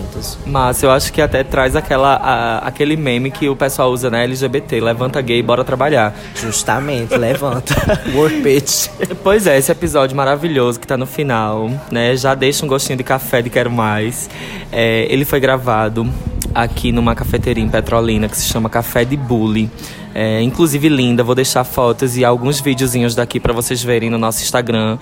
Mas 0.47 0.83
eu 0.83 0.91
acho 0.91 1.13
que 1.13 1.21
até 1.21 1.43
traz 1.45 1.75
aquela, 1.77 2.15
a- 2.17 2.59
aquele 2.67 2.97
meme 2.97 3.31
que 3.31 3.49
o 3.49 3.57
pessoal 3.57 3.91
usa 3.91 4.11
na 4.11 4.19
LGBT, 4.23 4.81
levanta 4.81 5.21
gay, 5.21 5.43
bora 5.43 5.65
trabalhar. 5.65 6.15
Justamente, 6.35 7.15
levanta. 7.19 7.75
Work 8.15 8.41
bitch. 8.41 8.89
Pois 9.23 9.47
é, 9.47 9.59
esse 9.59 9.71
episódio 9.73 10.17
maravilhoso 10.17 10.79
que 10.81 10.87
tá 10.87 10.97
no 10.97 11.07
final, 11.07 11.71
né? 11.91 12.17
Já 12.17 12.35
deixa 12.35 12.65
um 12.65 12.69
gostinho 12.69 12.97
de 12.99 13.05
café 13.05 13.43
de 13.43 13.51
quero 13.51 13.71
mais. 13.71 14.29
É, 14.73 15.07
ele 15.11 15.25
foi 15.25 15.41
gravado 15.41 16.07
aqui 16.55 16.91
numa 16.93 17.15
cafeteria 17.15 17.63
em 17.63 17.69
Petrolina 17.69 18.29
que 18.29 18.37
se 18.37 18.47
chama 18.49 18.71
Café 18.71 19.05
de 19.05 19.15
Bully. 19.17 19.69
é, 20.15 20.41
inclusive 20.41 20.89
linda. 20.89 21.23
Vou 21.23 21.35
deixar 21.35 21.65
fotos 21.65 22.17
e 22.17 22.25
alguns 22.25 22.61
videozinhos 22.61 23.15
daqui 23.15 23.39
para 23.39 23.53
vocês 23.53 23.83
verem 23.83 24.09
no 24.09 24.17
nosso 24.17 24.43
Instagram, 24.43 24.97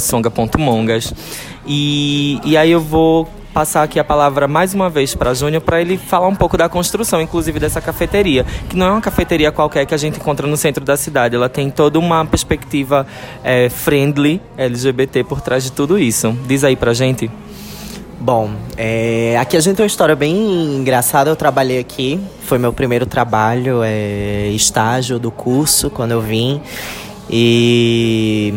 songa.mongas. 0.00 1.14
E, 1.66 2.38
e 2.44 2.56
aí 2.56 2.70
eu 2.70 2.80
vou 2.80 3.26
passar 3.52 3.82
aqui 3.82 3.98
a 3.98 4.04
palavra 4.04 4.46
mais 4.46 4.74
uma 4.74 4.88
vez 4.88 5.14
para 5.14 5.34
Júnior 5.34 5.62
para 5.62 5.80
ele 5.80 5.98
falar 5.98 6.28
um 6.28 6.34
pouco 6.34 6.56
da 6.56 6.68
construção, 6.68 7.20
inclusive 7.20 7.58
dessa 7.58 7.80
cafeteria, 7.80 8.44
que 8.68 8.76
não 8.76 8.86
é 8.86 8.90
uma 8.92 9.00
cafeteria 9.00 9.50
qualquer 9.50 9.84
que 9.86 9.94
a 9.94 9.96
gente 9.96 10.18
encontra 10.18 10.46
no 10.46 10.56
centro 10.56 10.84
da 10.84 10.96
cidade. 10.96 11.34
Ela 11.34 11.48
tem 11.48 11.70
toda 11.70 11.98
uma 11.98 12.24
perspectiva 12.24 13.06
é, 13.42 13.68
friendly 13.68 14.40
LGBT 14.56 15.24
por 15.24 15.40
trás 15.40 15.64
de 15.64 15.72
tudo 15.72 15.98
isso. 15.98 16.36
Diz 16.46 16.64
aí 16.64 16.76
pra 16.76 16.94
gente. 16.94 17.30
Bom, 18.20 18.50
é, 18.76 19.36
aqui 19.40 19.56
a 19.56 19.60
gente 19.60 19.76
tem 19.76 19.84
uma 19.84 19.88
história 19.88 20.14
bem 20.14 20.34
engraçada. 20.76 21.30
Eu 21.30 21.36
trabalhei 21.36 21.78
aqui, 21.78 22.20
foi 22.42 22.58
meu 22.58 22.72
primeiro 22.72 23.06
trabalho, 23.06 23.80
é, 23.82 24.48
estágio 24.48 25.18
do 25.18 25.30
curso 25.30 25.88
quando 25.90 26.12
eu 26.12 26.20
vim. 26.20 26.60
E 27.30 28.54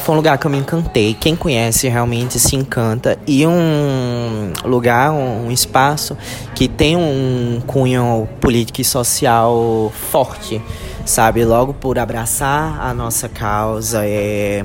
foi 0.00 0.14
um 0.14 0.16
lugar 0.16 0.38
que 0.38 0.46
eu 0.46 0.50
me 0.50 0.58
encantei. 0.58 1.14
Quem 1.14 1.36
conhece 1.36 1.88
realmente 1.88 2.38
se 2.38 2.56
encanta. 2.56 3.18
E 3.26 3.46
um 3.46 4.52
lugar, 4.64 5.12
um 5.12 5.50
espaço 5.50 6.16
que 6.54 6.68
tem 6.68 6.96
um 6.96 7.60
cunho 7.66 8.28
político 8.40 8.80
e 8.80 8.84
social 8.84 9.92
forte, 10.10 10.60
sabe? 11.04 11.44
Logo 11.44 11.74
por 11.74 11.98
abraçar 11.98 12.80
a 12.80 12.94
nossa 12.94 13.28
causa, 13.28 14.04
é 14.04 14.64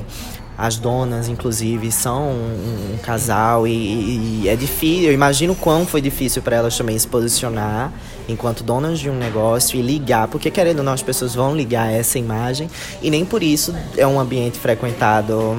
as 0.58 0.78
donas, 0.78 1.28
inclusive, 1.28 1.92
são 1.92 2.30
um, 2.30 2.94
um 2.94 2.98
casal 2.98 3.68
e, 3.68 4.44
e, 4.44 4.50
é 4.50 4.56
difícil. 4.56 5.10
Eu 5.10 5.14
imagino 5.14 5.54
quão 5.54 5.86
foi 5.86 6.02
difícil 6.02 6.42
para 6.42 6.56
elas 6.56 6.78
também 6.78 6.98
se 6.98 7.08
posicionar 7.08 7.92
enquanto 8.28 8.64
donas 8.64 9.00
de 9.00 9.10
um 9.10 9.16
negócio 9.16 9.80
e 9.80 9.82
ligar, 9.82 10.28
porque 10.28 10.50
querendo 10.50 10.80
ou 10.80 10.84
não, 10.84 10.94
as 10.94 11.02
pessoas 11.02 11.36
vão 11.36 11.56
ligar 11.56 11.92
essa 11.92 12.18
imagem 12.18 12.70
e 13.02 13.10
nem 13.10 13.26
por 13.26 13.44
isso 13.44 13.74
é 13.98 14.06
um 14.06 14.20
ambiente 14.20 14.60
frequentado 14.60 15.58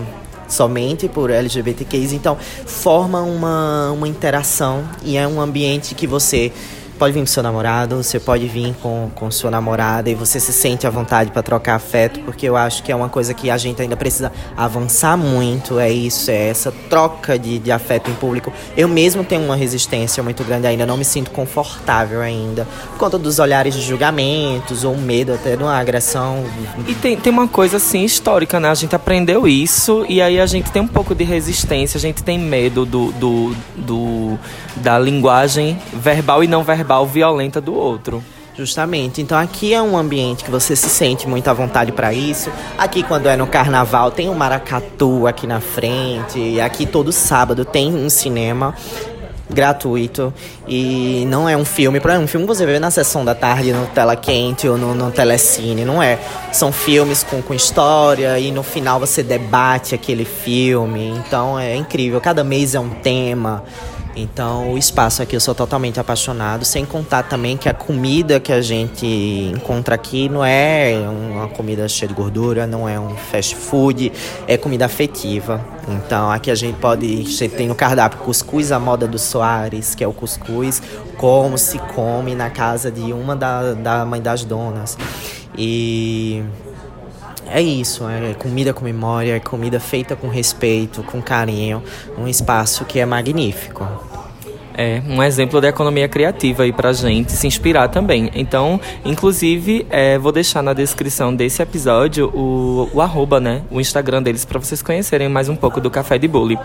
somente 0.48 1.08
por 1.08 1.30
LGBTQs. 1.30 2.12
Então, 2.12 2.36
forma 2.36 3.22
uma, 3.22 3.90
uma 3.90 4.08
interação 4.08 4.88
e 5.02 5.16
é 5.16 5.26
um 5.26 5.40
ambiente 5.40 5.94
que 5.94 6.06
você 6.06 6.52
pode 6.96 7.12
vir 7.12 7.20
com 7.20 7.26
seu 7.26 7.42
namorado, 7.42 8.02
você 8.02 8.18
pode 8.18 8.46
vir 8.46 8.74
com, 8.82 9.10
com 9.14 9.30
sua 9.30 9.50
namorada 9.50 10.10
e 10.10 10.14
você 10.14 10.40
se 10.40 10.52
sente 10.52 10.86
à 10.86 10.90
vontade 10.90 11.30
para 11.30 11.42
trocar 11.42 11.76
afeto, 11.76 12.20
porque 12.20 12.48
eu 12.48 12.56
acho 12.56 12.82
que 12.82 12.90
é 12.90 12.96
uma 12.96 13.08
coisa 13.08 13.34
que 13.34 13.50
a 13.50 13.58
gente 13.58 13.80
ainda 13.80 13.96
precisa 13.96 14.32
avançar 14.56 15.16
muito, 15.16 15.78
é 15.78 15.90
isso, 15.90 16.30
é 16.30 16.48
essa 16.48 16.72
troca 16.88 17.38
de, 17.38 17.58
de 17.58 17.70
afeto 17.70 18.10
em 18.10 18.14
público. 18.14 18.52
Eu 18.76 18.88
mesmo 18.88 19.22
tenho 19.22 19.42
uma 19.42 19.56
resistência 19.56 20.22
muito 20.22 20.42
grande 20.42 20.66
ainda, 20.66 20.86
não 20.86 20.96
me 20.96 21.04
sinto 21.04 21.30
confortável 21.30 22.20
ainda, 22.20 22.66
por 22.92 22.98
conta 22.98 23.18
dos 23.18 23.38
olhares 23.38 23.74
de 23.74 23.82
julgamentos 23.82 24.84
ou 24.84 24.96
medo 24.96 25.34
até 25.34 25.56
de 25.56 25.62
uma 25.62 25.76
agressão. 25.76 26.44
E 26.86 26.94
tem, 26.94 27.16
tem 27.16 27.32
uma 27.32 27.48
coisa 27.48 27.76
assim 27.76 28.04
histórica, 28.04 28.58
né? 28.58 28.70
A 28.70 28.74
gente 28.74 28.96
aprendeu 28.96 29.46
isso 29.46 30.04
e 30.08 30.22
aí 30.22 30.40
a 30.40 30.46
gente 30.46 30.70
tem 30.70 30.82
um 30.82 30.88
pouco 30.88 31.14
de 31.14 31.24
resistência, 31.24 31.98
a 31.98 32.00
gente 32.00 32.22
tem 32.22 32.38
medo 32.38 32.86
do, 32.86 33.12
do, 33.12 33.56
do 33.76 34.38
da 34.76 34.98
linguagem 34.98 35.78
verbal 35.92 36.44
e 36.44 36.46
não 36.46 36.62
verbal 36.62 36.85
verbal 36.86 37.04
violenta 37.04 37.60
do 37.60 37.74
outro. 37.74 38.22
Justamente. 38.56 39.20
Então 39.20 39.36
aqui 39.36 39.74
é 39.74 39.82
um 39.82 39.98
ambiente 39.98 40.42
que 40.42 40.50
você 40.50 40.74
se 40.74 40.88
sente 40.88 41.28
muito 41.28 41.48
à 41.48 41.52
vontade 41.52 41.92
para 41.92 42.14
isso. 42.14 42.50
Aqui 42.78 43.02
quando 43.02 43.26
é 43.26 43.36
no 43.36 43.46
carnaval 43.46 44.10
tem 44.10 44.30
um 44.30 44.34
maracatu 44.34 45.26
aqui 45.26 45.46
na 45.46 45.60
frente. 45.60 46.58
Aqui 46.60 46.86
todo 46.86 47.12
sábado 47.12 47.66
tem 47.66 47.94
um 47.94 48.08
cinema 48.08 48.74
gratuito 49.48 50.32
e 50.66 51.24
não 51.28 51.48
é 51.48 51.56
um 51.56 51.64
filme 51.64 52.00
para 52.00 52.18
um 52.18 52.26
filme 52.26 52.46
que 52.46 52.52
você 52.52 52.66
vê 52.66 52.80
na 52.80 52.90
sessão 52.90 53.24
da 53.24 53.32
tarde 53.32 53.72
no 53.72 53.86
tela 53.86 54.16
quente 54.16 54.68
ou 54.68 54.76
no, 54.76 54.92
no 54.92 55.12
telecine 55.12 55.84
não 55.84 56.02
é 56.02 56.18
são 56.50 56.72
filmes 56.72 57.22
com, 57.22 57.40
com 57.40 57.54
história 57.54 58.40
e 58.40 58.50
no 58.50 58.64
final 58.64 58.98
você 58.98 59.22
debate 59.22 59.94
aquele 59.94 60.24
filme 60.24 61.10
então 61.10 61.56
é 61.56 61.76
incrível 61.76 62.20
cada 62.20 62.42
mês 62.42 62.74
é 62.74 62.80
um 62.80 62.90
tema 62.90 63.62
então, 64.16 64.72
o 64.72 64.78
espaço 64.78 65.20
aqui 65.20 65.36
eu 65.36 65.40
sou 65.40 65.54
totalmente 65.54 66.00
apaixonado, 66.00 66.64
sem 66.64 66.86
contar 66.86 67.24
também 67.24 67.54
que 67.54 67.68
a 67.68 67.74
comida 67.74 68.40
que 68.40 68.50
a 68.50 68.62
gente 68.62 69.06
encontra 69.54 69.94
aqui 69.94 70.26
não 70.26 70.42
é 70.42 70.94
uma 71.06 71.48
comida 71.48 71.86
cheia 71.86 72.08
de 72.08 72.14
gordura, 72.14 72.66
não 72.66 72.88
é 72.88 72.98
um 72.98 73.14
fast 73.14 73.54
food, 73.54 74.10
é 74.48 74.56
comida 74.56 74.86
afetiva. 74.86 75.60
Então, 75.86 76.30
aqui 76.30 76.50
a 76.50 76.54
gente 76.54 76.78
pode, 76.78 77.24
tem 77.50 77.68
no 77.68 77.74
cardápio 77.74 78.18
cuscuz 78.20 78.72
à 78.72 78.80
moda 78.80 79.06
do 79.06 79.18
Soares, 79.18 79.94
que 79.94 80.02
é 80.02 80.08
o 80.08 80.14
cuscuz 80.14 80.82
como 81.18 81.58
se 81.58 81.78
come 81.78 82.34
na 82.34 82.48
casa 82.48 82.90
de 82.90 83.12
uma 83.12 83.36
da, 83.36 83.74
da 83.74 84.04
mãe 84.06 84.22
das 84.22 84.44
donas. 84.44 84.96
E 85.58 86.42
é 87.48 87.62
isso, 87.62 88.08
é 88.08 88.34
comida 88.34 88.72
com 88.72 88.84
memória, 88.84 89.36
é 89.36 89.40
comida 89.40 89.80
feita 89.80 90.16
com 90.16 90.28
respeito, 90.28 91.02
com 91.02 91.22
carinho, 91.22 91.82
um 92.18 92.26
espaço 92.26 92.84
que 92.84 92.98
é 92.98 93.06
magnífico. 93.06 93.86
É 94.76 95.00
um 95.08 95.22
exemplo 95.22 95.58
da 95.58 95.68
economia 95.68 96.06
criativa 96.06 96.64
aí 96.64 96.72
pra 96.72 96.92
gente 96.92 97.32
se 97.32 97.46
inspirar 97.46 97.88
também. 97.88 98.30
Então, 98.34 98.78
inclusive, 99.04 99.86
é, 99.88 100.18
vou 100.18 100.30
deixar 100.30 100.62
na 100.62 100.74
descrição 100.74 101.34
desse 101.34 101.62
episódio 101.62 102.28
o, 102.34 102.90
o 102.92 103.00
arroba, 103.00 103.40
né? 103.40 103.62
O 103.70 103.80
Instagram 103.80 104.22
deles 104.22 104.44
para 104.44 104.58
vocês 104.58 104.82
conhecerem 104.82 105.30
mais 105.30 105.48
um 105.48 105.56
pouco 105.56 105.80
do 105.80 105.90
Café 105.90 106.18
de 106.18 106.28
Bully. 106.28 106.58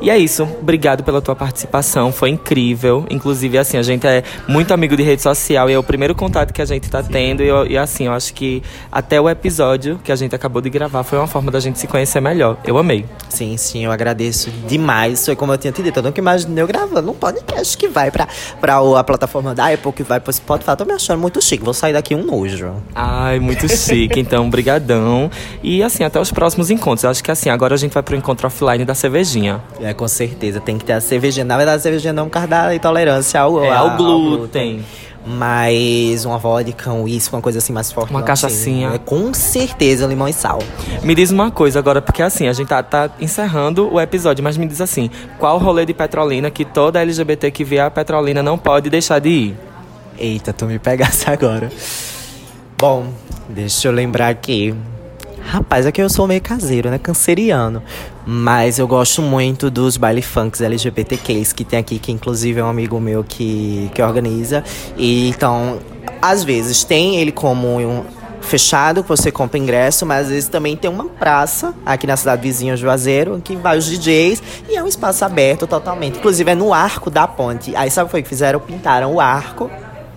E 0.00 0.10
é 0.10 0.18
isso. 0.18 0.42
Obrigado 0.60 1.04
pela 1.04 1.22
tua 1.22 1.36
participação. 1.36 2.10
Foi 2.10 2.30
incrível. 2.30 3.06
Inclusive, 3.08 3.56
assim, 3.56 3.76
a 3.76 3.82
gente 3.82 4.06
é 4.08 4.24
muito 4.48 4.74
amigo 4.74 4.96
de 4.96 5.04
rede 5.04 5.22
social 5.22 5.70
e 5.70 5.72
é 5.72 5.78
o 5.78 5.84
primeiro 5.84 6.16
contato 6.16 6.52
que 6.52 6.62
a 6.62 6.66
gente 6.66 6.90
tá 6.90 7.00
tendo. 7.00 7.44
E, 7.44 7.72
e 7.72 7.78
assim, 7.78 8.06
eu 8.06 8.12
acho 8.12 8.34
que 8.34 8.60
até 8.90 9.20
o 9.20 9.30
episódio 9.30 10.00
que 10.02 10.10
a 10.10 10.16
gente 10.16 10.34
acabou 10.34 10.60
de 10.60 10.68
gravar 10.68 11.04
foi 11.04 11.16
uma 11.16 11.28
forma 11.28 11.50
da 11.52 11.60
gente 11.60 11.78
se 11.78 11.86
conhecer 11.86 12.20
melhor. 12.20 12.58
Eu 12.64 12.76
amei. 12.76 13.06
Sim, 13.28 13.56
sim, 13.56 13.84
eu 13.84 13.92
agradeço 13.92 14.50
demais. 14.66 15.24
Foi 15.24 15.36
como 15.36 15.52
eu 15.52 15.58
tinha 15.58 15.72
te 15.72 15.80
dito, 15.80 16.00
eu 16.00 16.02
nunca 16.02 16.20
imaginei 16.20 16.62
eu 16.62 16.66
gravando 16.66 17.10
um 17.10 17.14
podcast 17.14 17.51
podcast 17.52 17.76
que 17.76 17.88
vai 17.88 18.10
pra, 18.10 18.26
pra 18.60 18.78
a 18.98 19.04
plataforma 19.04 19.54
da 19.54 19.72
Apple, 19.72 19.92
que 19.92 20.02
vai 20.02 20.18
pro 20.18 20.32
Spotify. 20.32 20.76
Tô 20.76 20.84
me 20.84 20.92
achando 20.92 21.20
muito 21.20 21.40
chique. 21.42 21.62
Vou 21.62 21.74
sair 21.74 21.92
daqui 21.92 22.14
um 22.14 22.24
nojo. 22.24 22.74
Ai, 22.94 23.38
muito 23.38 23.68
chique. 23.68 24.18
então, 24.18 24.48
brigadão. 24.48 25.30
E 25.62 25.82
assim, 25.82 26.04
até 26.04 26.20
os 26.20 26.32
próximos 26.32 26.70
encontros. 26.70 27.04
Acho 27.04 27.22
que 27.22 27.30
assim, 27.30 27.50
agora 27.50 27.74
a 27.74 27.78
gente 27.78 27.92
vai 27.92 28.02
pro 28.02 28.16
encontro 28.16 28.46
offline 28.46 28.84
da 28.84 28.94
cervejinha. 28.94 29.62
É, 29.80 29.92
com 29.92 30.08
certeza. 30.08 30.60
Tem 30.60 30.78
que 30.78 30.84
ter 30.84 30.94
a 30.94 31.00
cervejinha. 31.00 31.44
Na 31.44 31.56
verdade, 31.56 31.78
a 31.78 31.80
cervejinha 31.80 32.12
não 32.12 32.24
é 32.24 32.26
um 32.26 32.30
causa 32.30 32.48
da 32.48 32.74
intolerância 32.74 33.40
ao, 33.40 33.62
é, 33.62 33.70
ao, 33.70 33.90
ao 33.90 33.96
glúten. 33.96 34.22
Ao 34.22 34.36
glúten. 34.38 34.84
Mas 35.24 36.24
uma 36.24 36.36
vodka, 36.36 36.90
um 36.90 37.04
uísque, 37.04 37.34
uma 37.34 37.40
coisa 37.40 37.58
assim 37.58 37.72
mais 37.72 37.92
forte. 37.92 38.10
Uma 38.10 38.22
cachaçinha. 38.22 38.88
Assim, 38.88 38.96
é, 38.96 38.98
com 38.98 39.32
certeza 39.32 40.06
limão 40.06 40.28
e 40.28 40.32
sal. 40.32 40.58
Me 41.02 41.14
diz 41.14 41.30
uma 41.30 41.50
coisa 41.50 41.78
agora, 41.78 42.02
porque 42.02 42.22
assim, 42.22 42.48
a 42.48 42.52
gente 42.52 42.68
tá, 42.68 42.82
tá, 42.82 43.10
encerrando 43.20 43.92
o 43.92 44.00
episódio, 44.00 44.42
mas 44.42 44.56
me 44.56 44.66
diz 44.66 44.80
assim, 44.80 45.10
qual 45.38 45.56
o 45.56 45.58
rolê 45.58 45.86
de 45.86 45.94
Petrolina 45.94 46.50
que 46.50 46.64
toda 46.64 47.00
LGBT 47.00 47.50
que 47.50 47.62
vier 47.62 47.84
a 47.84 47.90
Petrolina 47.90 48.42
não 48.42 48.58
pode 48.58 48.90
deixar 48.90 49.20
de 49.20 49.28
ir? 49.28 49.56
Eita, 50.18 50.52
tu 50.52 50.66
me 50.66 50.78
pegasse 50.78 51.30
agora. 51.30 51.70
Bom, 52.78 53.06
deixa 53.48 53.88
eu 53.88 53.92
lembrar 53.92 54.28
aqui. 54.28 54.74
Rapaz, 55.44 55.86
é 55.86 55.92
que 55.92 56.00
eu 56.00 56.08
sou 56.08 56.26
meio 56.26 56.40
caseiro, 56.40 56.90
né? 56.90 56.98
Canceriano. 56.98 57.82
Mas 58.26 58.78
eu 58.78 58.86
gosto 58.86 59.20
muito 59.20 59.70
dos 59.70 59.96
baile 59.96 60.22
funks 60.22 60.60
LGBTQs 60.60 61.52
que 61.52 61.64
tem 61.64 61.78
aqui, 61.78 61.98
que 61.98 62.12
inclusive 62.12 62.60
é 62.60 62.64
um 62.64 62.68
amigo 62.68 62.98
meu 63.00 63.24
que, 63.24 63.90
que 63.94 64.00
organiza. 64.00 64.62
E 64.96 65.28
então, 65.28 65.78
às 66.20 66.44
vezes 66.44 66.84
tem 66.84 67.16
ele 67.16 67.32
como 67.32 67.78
um 67.78 68.04
fechado, 68.40 69.02
que 69.02 69.08
você 69.08 69.30
compra 69.30 69.58
ingresso, 69.58 70.04
mas 70.04 70.26
às 70.26 70.32
vezes 70.32 70.48
também 70.48 70.76
tem 70.76 70.90
uma 70.90 71.06
praça 71.06 71.74
aqui 71.86 72.06
na 72.06 72.16
cidade 72.16 72.42
vizinha 72.42 72.76
Juazeiro, 72.76 73.40
que 73.42 73.56
vai 73.56 73.78
os 73.78 73.86
DJs 73.86 74.42
e 74.68 74.76
é 74.76 74.82
um 74.82 74.86
espaço 74.86 75.24
aberto 75.24 75.66
totalmente. 75.66 76.18
Inclusive 76.18 76.50
é 76.50 76.54
no 76.54 76.72
arco 76.72 77.08
da 77.08 77.26
ponte. 77.26 77.74
Aí 77.76 77.90
sabe 77.90 78.10
o 78.10 78.22
que 78.22 78.28
fizeram? 78.28 78.60
Pintaram 78.60 79.14
o 79.14 79.20
arco 79.20 79.70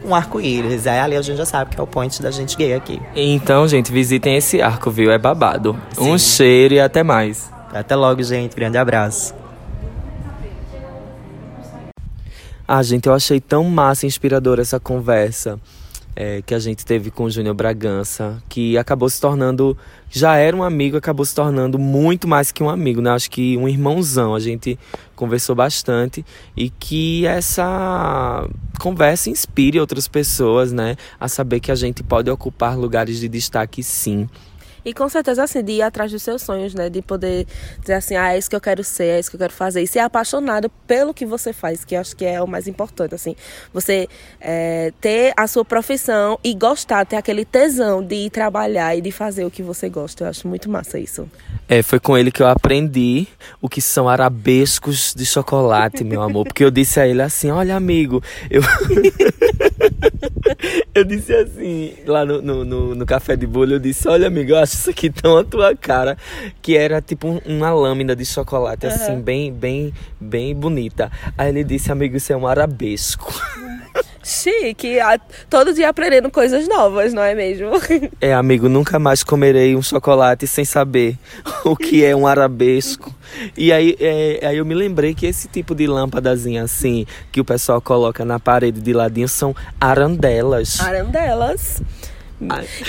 um 0.05 0.13
arco-íris. 0.13 0.87
Aí 0.87 0.99
ali 0.99 1.15
a 1.15 1.21
gente 1.21 1.37
já 1.37 1.45
sabe 1.45 1.71
que 1.71 1.79
é 1.79 1.83
o 1.83 1.87
point 1.87 2.21
da 2.21 2.31
gente 2.31 2.55
gay 2.55 2.73
aqui. 2.73 3.01
Então, 3.15 3.67
gente, 3.67 3.91
visitem 3.91 4.37
esse 4.37 4.61
arco, 4.61 4.91
viu? 4.91 5.11
É 5.11 5.17
babado. 5.17 5.77
Sim. 5.93 6.11
Um 6.11 6.17
cheiro 6.17 6.75
e 6.75 6.79
até 6.79 7.03
mais. 7.03 7.49
Até 7.73 7.95
logo, 7.95 8.21
gente. 8.23 8.55
Grande 8.55 8.77
abraço. 8.77 9.33
Ah, 12.67 12.81
gente, 12.81 13.07
eu 13.07 13.13
achei 13.13 13.39
tão 13.39 13.63
massa 13.65 14.05
e 14.05 14.07
inspiradora 14.07 14.61
essa 14.61 14.79
conversa 14.79 15.59
é, 16.15 16.41
que 16.41 16.53
a 16.53 16.59
gente 16.59 16.85
teve 16.85 17.11
com 17.11 17.25
o 17.25 17.29
Júnior 17.29 17.53
Bragança, 17.53 18.41
que 18.47 18.77
acabou 18.77 19.09
se 19.09 19.19
tornando, 19.19 19.77
já 20.09 20.37
era 20.37 20.55
um 20.55 20.63
amigo, 20.63 20.95
acabou 20.95 21.25
se 21.25 21.35
tornando 21.35 21.77
muito 21.77 22.27
mais 22.27 22.51
que 22.51 22.63
um 22.63 22.69
amigo, 22.69 23.01
né? 23.01 23.11
Acho 23.11 23.29
que 23.29 23.57
um 23.57 23.67
irmãozão. 23.67 24.33
A 24.33 24.39
gente 24.39 24.79
conversou 25.15 25.55
bastante 25.55 26.25
e 26.55 26.69
que 26.69 27.25
essa 27.25 28.47
conversa 28.79 29.29
inspire 29.29 29.79
outras 29.79 30.07
pessoas, 30.07 30.71
né? 30.71 30.95
A 31.19 31.27
saber 31.27 31.59
que 31.59 31.71
a 31.71 31.75
gente 31.75 32.01
pode 32.01 32.29
ocupar 32.29 32.77
lugares 32.77 33.19
de 33.19 33.27
destaque 33.27 33.83
sim. 33.83 34.29
E 34.85 34.93
com 34.93 35.09
certeza, 35.09 35.43
assim, 35.43 35.63
de 35.63 35.73
ir 35.73 35.81
atrás 35.81 36.11
dos 36.11 36.21
seus 36.21 36.43
sonhos, 36.43 36.75
né? 36.75 36.89
De 36.89 37.01
poder 37.01 37.47
dizer 37.81 37.93
assim, 37.93 38.15
ah, 38.15 38.33
é 38.33 38.37
isso 38.37 38.49
que 38.49 38.55
eu 38.55 38.61
quero 38.61 38.83
ser, 38.83 39.05
é 39.05 39.19
isso 39.19 39.31
que 39.31 39.35
eu 39.35 39.39
quero 39.39 39.53
fazer. 39.53 39.81
E 39.81 39.87
ser 39.87 39.99
apaixonado 39.99 40.69
pelo 40.85 41.13
que 41.13 41.25
você 41.25 41.51
faz, 41.51 41.83
que 41.83 41.95
eu 41.95 42.01
acho 42.01 42.15
que 42.15 42.23
é 42.23 42.41
o 42.41 42.47
mais 42.47 42.67
importante, 42.67 43.15
assim. 43.15 43.35
Você 43.73 44.07
é, 44.39 44.93
ter 45.01 45.33
a 45.35 45.47
sua 45.47 45.65
profissão 45.65 46.39
e 46.43 46.53
gostar, 46.53 47.03
ter 47.05 47.15
aquele 47.15 47.43
tesão 47.43 48.03
de 48.03 48.15
ir 48.15 48.29
trabalhar 48.29 48.95
e 48.95 49.01
de 49.01 49.11
fazer 49.11 49.43
o 49.43 49.51
que 49.51 49.63
você 49.63 49.89
gosta. 49.89 50.25
Eu 50.25 50.29
acho 50.29 50.47
muito 50.47 50.69
massa 50.69 50.99
isso. 50.99 51.27
É, 51.67 51.81
foi 51.81 51.99
com 51.99 52.15
ele 52.15 52.31
que 52.31 52.43
eu 52.43 52.47
aprendi 52.47 53.27
o 53.59 53.67
que 53.67 53.81
são 53.81 54.07
arabescos 54.07 55.15
de 55.15 55.25
chocolate, 55.25 56.03
meu 56.03 56.21
amor. 56.21 56.45
Porque 56.45 56.63
eu 56.63 56.69
disse 56.69 56.99
a 56.99 57.07
ele 57.07 57.23
assim, 57.23 57.49
olha, 57.49 57.75
amigo, 57.75 58.21
eu... 58.51 58.61
eu 60.93 61.03
disse 61.03 61.33
assim, 61.33 61.93
lá 62.05 62.23
no, 62.23 62.41
no, 62.41 62.63
no, 62.63 62.95
no 62.95 63.05
café 63.05 63.35
de 63.35 63.47
bolha, 63.47 63.75
eu 63.75 63.79
disse, 63.79 64.07
olha, 64.07 64.27
amigo, 64.27 64.51
eu 64.51 64.57
acho 64.57 64.74
isso 64.75 64.89
aqui 64.89 65.09
tão 65.09 65.37
a 65.37 65.43
tua 65.43 65.75
cara. 65.75 66.17
Que 66.61 66.77
era 66.77 67.01
tipo 67.01 67.27
um- 67.27 67.41
uma 67.45 67.71
lâmina 67.73 68.15
de 68.15 68.25
chocolate, 68.25 68.85
assim, 68.87 69.19
bem, 69.21 69.51
bem, 69.51 69.93
bem 70.19 70.53
bonita. 70.55 71.11
Aí 71.37 71.49
ele 71.49 71.63
disse, 71.63 71.91
amigo, 71.91 72.17
isso 72.17 72.31
é 72.31 72.37
um 72.37 72.45
arabesco. 72.47 73.33
Chique, 74.23 74.99
a- 74.99 75.19
todo 75.49 75.71
dia 75.73 75.87
aprendendo 75.89 76.31
coisas 76.31 76.67
novas, 76.67 77.13
não 77.13 77.21
é 77.21 77.35
mesmo? 77.35 77.69
É, 78.19 78.33
amigo, 78.33 78.67
nunca 78.67 78.97
mais 78.97 79.23
comerei 79.23 79.75
um 79.75 79.81
chocolate 79.83 80.47
sem 80.47 80.65
saber 80.65 81.15
o 81.63 81.75
que 81.75 82.03
é 82.03 82.15
um 82.15 82.25
arabesco. 82.25 83.13
E 83.55 83.71
aí, 83.71 83.95
é, 83.99 84.39
aí 84.47 84.57
eu 84.57 84.65
me 84.65 84.73
lembrei 84.73 85.13
que 85.13 85.25
esse 85.27 85.47
tipo 85.47 85.75
de 85.75 85.85
lâmpadazinha 85.85 86.63
assim, 86.63 87.05
que 87.31 87.39
o 87.39 87.45
pessoal 87.45 87.79
coloca 87.79 88.25
na 88.25 88.39
parede 88.39 88.81
de 88.81 88.93
ladinho, 88.93 89.27
são 89.27 89.55
arandelas. 89.79 90.79
Arandelas. 90.79 91.81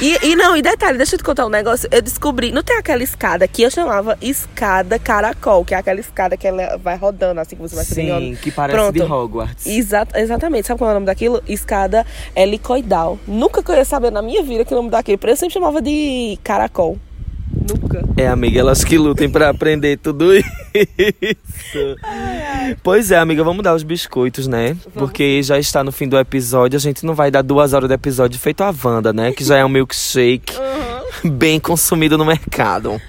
E, 0.00 0.30
e 0.30 0.36
não, 0.36 0.56
e 0.56 0.62
detalhe, 0.62 0.96
deixa 0.96 1.14
eu 1.14 1.18
te 1.18 1.24
contar 1.24 1.46
um 1.46 1.50
negócio. 1.50 1.88
Eu 1.90 2.02
descobri, 2.02 2.52
não 2.52 2.62
tem 2.62 2.76
aquela 2.76 3.02
escada 3.02 3.46
que 3.46 3.62
eu 3.62 3.70
chamava 3.70 4.16
escada 4.20 4.98
caracol, 4.98 5.64
que 5.64 5.74
é 5.74 5.78
aquela 5.78 6.00
escada 6.00 6.36
que 6.36 6.46
ela 6.46 6.76
vai 6.76 6.96
rodando, 6.96 7.40
assim 7.40 7.56
que 7.56 7.62
você 7.62 7.74
vai 7.74 7.84
subindo. 7.84 8.18
Sim, 8.18 8.38
que 8.40 8.50
parece 8.50 8.78
Pronto. 8.78 8.92
de 8.92 9.02
Hogwarts. 9.02 9.66
Exato, 9.66 10.16
exatamente. 10.18 10.66
Sabe 10.66 10.78
qual 10.78 10.90
é 10.90 10.92
o 10.92 10.94
nome 10.94 11.06
daquilo? 11.06 11.42
Escada 11.46 12.06
helicoidal. 12.34 13.18
Nunca 13.26 13.62
que 13.62 13.70
eu 13.70 13.74
ia 13.74 13.84
saber 13.84 14.10
na 14.10 14.22
minha 14.22 14.42
vida 14.42 14.64
que 14.64 14.72
o 14.72 14.76
nome 14.76 14.90
isso 14.90 15.26
eu 15.26 15.36
sempre 15.36 15.54
chamava 15.54 15.82
de 15.82 16.38
caracol. 16.42 16.98
Nunca. 17.68 18.02
É, 18.16 18.28
amiga, 18.28 18.60
elas 18.60 18.84
que 18.84 18.96
lutem 18.96 19.28
pra 19.28 19.50
aprender 19.50 19.98
tudo 19.98 20.34
isso. 20.34 20.46
Pois 22.82 23.10
é, 23.10 23.18
amiga, 23.18 23.42
vamos 23.42 23.62
dar 23.62 23.74
os 23.74 23.82
biscoitos, 23.82 24.46
né? 24.46 24.76
Porque 24.94 25.42
já 25.42 25.58
está 25.58 25.82
no 25.82 25.92
fim 25.92 26.08
do 26.08 26.18
episódio, 26.18 26.76
a 26.76 26.80
gente 26.80 27.04
não 27.04 27.14
vai 27.14 27.30
dar 27.30 27.42
duas 27.42 27.72
horas 27.72 27.88
de 27.88 27.94
episódio 27.94 28.38
feito 28.38 28.62
a 28.62 28.74
Wanda, 28.84 29.12
né? 29.12 29.32
Que 29.32 29.44
já 29.44 29.56
é 29.56 29.64
um 29.64 29.68
milkshake 29.68 30.54
bem 31.24 31.58
consumido 31.58 32.16
no 32.16 32.24
mercado. 32.24 33.00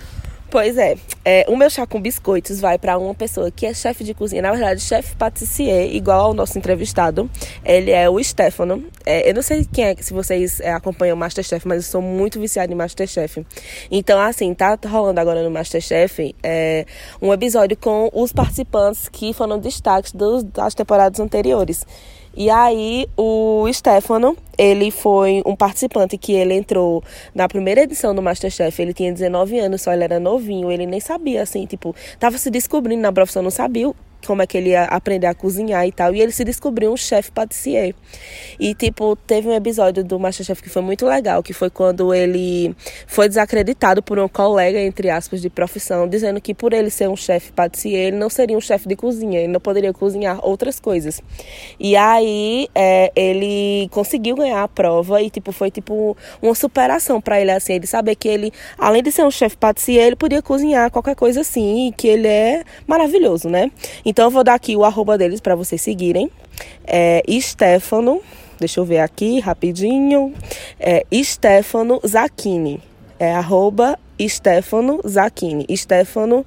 Pois 0.49 0.77
é, 0.77 0.95
é, 1.25 1.45
o 1.49 1.57
meu 1.57 1.69
chá 1.69 1.85
com 1.85 1.99
biscoitos 1.99 2.61
vai 2.61 2.77
para 2.77 2.97
uma 2.97 3.13
pessoa 3.13 3.51
que 3.51 3.65
é 3.65 3.73
chefe 3.73 4.05
de 4.05 4.13
cozinha, 4.13 4.41
na 4.41 4.51
verdade, 4.51 4.79
chefe 4.79 5.13
patissier, 5.17 5.93
igual 5.93 6.27
ao 6.27 6.33
nosso 6.33 6.57
entrevistado. 6.57 7.29
Ele 7.65 7.91
é 7.91 8.09
o 8.09 8.23
Stefano. 8.23 8.85
É, 9.05 9.29
eu 9.29 9.33
não 9.33 9.41
sei 9.41 9.65
quem 9.65 9.83
é, 9.83 9.95
se 9.97 10.13
vocês 10.13 10.61
é, 10.61 10.71
acompanham 10.71 11.17
o 11.17 11.19
Masterchef, 11.19 11.67
mas 11.67 11.83
eu 11.83 11.91
sou 11.91 12.01
muito 12.01 12.39
viciada 12.39 12.71
em 12.71 12.75
Masterchef. 12.77 13.45
Então, 13.91 14.17
assim, 14.21 14.53
tá 14.53 14.79
rolando 14.85 15.19
agora 15.19 15.43
no 15.43 15.51
Masterchef 15.51 16.33
é, 16.41 16.85
um 17.21 17.33
episódio 17.33 17.75
com 17.75 18.09
os 18.13 18.31
participantes 18.31 19.09
que 19.09 19.33
foram 19.33 19.59
destaques 19.59 20.13
dos, 20.13 20.45
das 20.45 20.73
temporadas 20.73 21.19
anteriores. 21.19 21.85
E 22.39 22.51
aí, 22.51 23.07
o 23.17 23.65
Stefano, 23.73 24.37
ele 24.59 24.91
foi 24.91 25.41
um 25.43 25.55
participante 25.55 26.19
que 26.19 26.33
ele 26.33 26.53
entrou 26.53 27.03
na 27.33 27.47
primeira 27.47 27.81
edição 27.81 28.13
do 28.13 28.21
Masterchef. 28.21 28.79
Ele 28.79 28.93
tinha 28.93 29.11
19 29.11 29.57
anos, 29.57 29.81
só 29.81 29.91
ele 29.91 30.03
era 30.03 30.19
novinho. 30.19 30.71
Ele 30.71 30.85
nem 30.85 30.99
sabia, 30.99 31.41
assim, 31.41 31.65
tipo, 31.65 31.95
tava 32.19 32.37
se 32.37 32.51
descobrindo 32.51 33.01
na 33.01 33.11
profissão, 33.11 33.41
não 33.41 33.49
sabia 33.49 33.91
como 34.27 34.41
é 34.41 34.47
que 34.47 34.57
ele 34.57 34.71
ia 34.71 34.83
aprender 34.83 35.27
a 35.27 35.33
cozinhar 35.33 35.87
e 35.87 35.91
tal. 35.91 36.13
E 36.13 36.21
ele 36.21 36.33
se 36.33 36.43
descobriu 36.43 36.91
um 36.91 36.97
chefe 36.97 37.31
patissier. 37.31 37.95
E, 38.59 38.75
tipo, 38.75 39.15
teve 39.15 39.47
um 39.47 39.53
episódio 39.53 40.03
do 40.03 40.19
Masterchef 40.19 40.61
que 40.61 40.69
foi 40.69 40.81
muito 40.81 41.05
legal, 41.05 41.41
que 41.41 41.53
foi 41.53 41.69
quando 41.69 42.13
ele 42.13 42.75
foi 43.07 43.29
desacreditado 43.29 44.03
por 44.03 44.19
um 44.19 44.27
colega, 44.27 44.79
entre 44.79 45.09
aspas, 45.09 45.41
de 45.41 45.49
profissão, 45.49 46.07
dizendo 46.07 46.41
que 46.41 46.53
por 46.53 46.73
ele 46.73 46.89
ser 46.89 47.07
um 47.07 47.15
chefe 47.15 47.51
patissier, 47.51 48.07
ele 48.07 48.17
não 48.17 48.29
seria 48.29 48.57
um 48.57 48.61
chefe 48.61 48.87
de 48.87 48.95
cozinha, 48.95 49.39
ele 49.39 49.53
não 49.53 49.59
poderia 49.59 49.93
cozinhar 49.93 50.39
outras 50.45 50.79
coisas. 50.79 51.21
E 51.79 51.95
aí, 51.95 52.67
é, 52.75 53.11
ele 53.15 53.87
conseguiu 53.91 54.35
ganhar 54.35 54.63
a 54.63 54.67
prova 54.67 55.21
e, 55.21 55.29
tipo, 55.29 55.51
foi, 55.51 55.71
tipo, 55.71 56.17
uma 56.41 56.53
superação 56.53 57.21
para 57.21 57.39
ele, 57.39 57.51
assim, 57.51 57.73
ele 57.73 57.87
saber 57.87 58.15
que 58.15 58.27
ele, 58.27 58.51
além 58.77 59.01
de 59.01 59.11
ser 59.11 59.23
um 59.23 59.31
chefe 59.31 59.55
patissier, 59.55 60.07
ele 60.07 60.15
podia 60.15 60.41
cozinhar 60.41 60.91
qualquer 60.91 61.15
coisa 61.15 61.41
assim, 61.41 61.87
e 61.87 61.91
que 61.91 62.07
ele 62.07 62.27
é 62.27 62.63
maravilhoso, 62.85 63.49
né? 63.49 63.71
Então, 64.03 64.16
eu 64.25 64.31
vou 64.31 64.43
dar 64.43 64.55
aqui 64.55 64.75
o 64.75 64.83
arroba 64.83 65.17
deles 65.17 65.39
para 65.39 65.55
vocês 65.55 65.81
seguirem. 65.81 66.29
É 66.85 67.21
Stefano, 67.39 68.21
deixa 68.59 68.79
eu 68.79 68.85
ver 68.85 68.99
aqui 68.99 69.39
rapidinho. 69.39 70.33
É 70.79 71.05
Stefano 71.23 71.99
Zacchini. 72.05 72.81
É 73.19 73.33
arroba 73.33 73.97
Stefano 74.27 74.99
Zacchini. 75.07 75.65
Stefano 75.75 76.45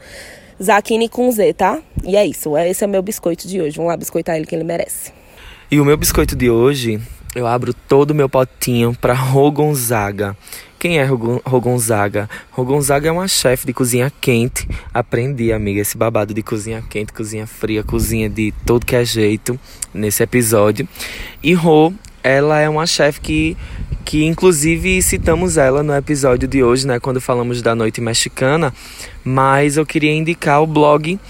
Zacchini 0.62 1.08
com 1.08 1.30
Z, 1.30 1.52
tá? 1.54 1.78
E 2.04 2.16
é 2.16 2.26
isso. 2.26 2.56
é- 2.56 2.68
Esse 2.68 2.84
é 2.84 2.86
meu 2.86 3.02
biscoito 3.02 3.46
de 3.48 3.60
hoje. 3.60 3.76
Vamos 3.76 3.90
lá 3.90 3.96
biscoitar 3.96 4.36
ele 4.36 4.46
que 4.46 4.54
ele 4.54 4.64
merece. 4.64 5.12
E 5.70 5.80
o 5.80 5.84
meu 5.84 5.96
biscoito 5.96 6.34
de 6.36 6.50
hoje, 6.50 7.00
eu 7.34 7.46
abro 7.46 7.72
todo 7.72 8.10
o 8.10 8.14
meu 8.14 8.28
potinho 8.28 8.94
para 9.00 9.14
Rogonzaga. 9.14 10.36
Quem 10.80 10.98
é 10.98 11.04
Rogon- 11.04 11.42
Rogonzaga? 11.44 12.26
Rogonzaga 12.50 13.10
é 13.10 13.12
uma 13.12 13.28
chefe 13.28 13.66
de 13.66 13.74
cozinha 13.74 14.10
quente. 14.18 14.66
Aprendi, 14.94 15.52
amiga, 15.52 15.82
esse 15.82 15.94
babado 15.94 16.32
de 16.32 16.42
cozinha 16.42 16.82
quente, 16.88 17.12
cozinha 17.12 17.46
fria, 17.46 17.84
cozinha 17.84 18.30
de 18.30 18.50
todo 18.64 18.86
que 18.86 18.96
é 18.96 19.04
jeito 19.04 19.60
nesse 19.92 20.22
episódio. 20.22 20.88
E 21.42 21.52
Rô, 21.52 21.92
ela 22.24 22.58
é 22.60 22.66
uma 22.68 22.86
chefe 22.86 23.20
que 23.20 23.56
que 24.06 24.24
inclusive 24.24 25.02
citamos 25.02 25.58
ela 25.58 25.82
no 25.82 25.94
episódio 25.94 26.48
de 26.48 26.64
hoje, 26.64 26.86
né, 26.86 26.98
quando 26.98 27.20
falamos 27.20 27.60
da 27.62 27.74
noite 27.76 28.00
mexicana, 28.00 28.72
mas 29.22 29.76
eu 29.76 29.84
queria 29.84 30.12
indicar 30.12 30.62
o 30.62 30.66
blog 30.66 31.20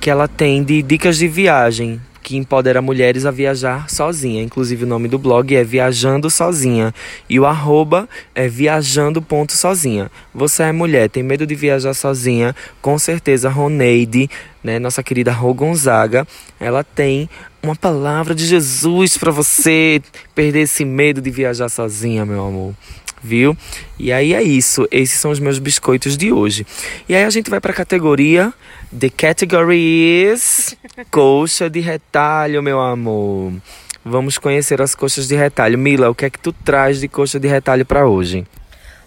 que 0.00 0.10
ela 0.10 0.26
tem 0.26 0.64
de 0.64 0.82
dicas 0.82 1.16
de 1.18 1.28
viagem, 1.28 2.00
que 2.24 2.38
empodera 2.38 2.80
mulheres 2.80 3.26
a 3.26 3.30
viajar 3.30 3.90
sozinha. 3.90 4.42
Inclusive 4.42 4.84
o 4.84 4.86
nome 4.86 5.08
do 5.08 5.18
blog 5.18 5.54
é 5.54 5.62
Viajando 5.62 6.30
Sozinha 6.30 6.92
e 7.28 7.38
o 7.38 7.44
arroba 7.44 8.08
é 8.34 8.48
viajando.sozinha. 8.48 10.10
Você 10.34 10.62
é 10.62 10.72
mulher, 10.72 11.10
tem 11.10 11.22
medo 11.22 11.46
de 11.46 11.54
viajar 11.54 11.92
sozinha? 11.92 12.56
Com 12.80 12.98
certeza 12.98 13.50
Roneide, 13.50 14.30
né, 14.62 14.78
nossa 14.78 15.02
querida 15.02 15.30
Rô 15.30 15.52
Gonzaga, 15.52 16.26
ela 16.58 16.82
tem 16.82 17.28
uma 17.62 17.76
palavra 17.76 18.34
de 18.34 18.46
Jesus 18.46 19.18
para 19.18 19.30
você 19.30 20.00
perder 20.34 20.60
esse 20.60 20.84
medo 20.84 21.20
de 21.20 21.30
viajar 21.30 21.68
sozinha, 21.68 22.24
meu 22.24 22.46
amor 22.46 22.74
viu? 23.24 23.56
E 23.98 24.12
aí 24.12 24.34
é 24.34 24.42
isso, 24.42 24.86
esses 24.90 25.18
são 25.18 25.30
os 25.30 25.40
meus 25.40 25.58
biscoitos 25.58 26.16
de 26.16 26.30
hoje. 26.30 26.66
E 27.08 27.14
aí 27.14 27.24
a 27.24 27.30
gente 27.30 27.48
vai 27.48 27.60
para 27.60 27.72
a 27.72 27.74
categoria 27.74 28.52
The 28.96 29.08
Category 29.08 30.30
is 30.32 30.76
coxa 31.10 31.70
de 31.70 31.80
retalho, 31.80 32.62
meu 32.62 32.78
amor. 32.80 33.54
Vamos 34.04 34.36
conhecer 34.36 34.82
as 34.82 34.94
coxas 34.94 35.26
de 35.26 35.34
retalho. 35.34 35.78
Mila, 35.78 36.10
o 36.10 36.14
que 36.14 36.26
é 36.26 36.30
que 36.30 36.38
tu 36.38 36.52
traz 36.52 37.00
de 37.00 37.08
coxa 37.08 37.40
de 37.40 37.48
retalho 37.48 37.86
para 37.86 38.06
hoje? 38.06 38.46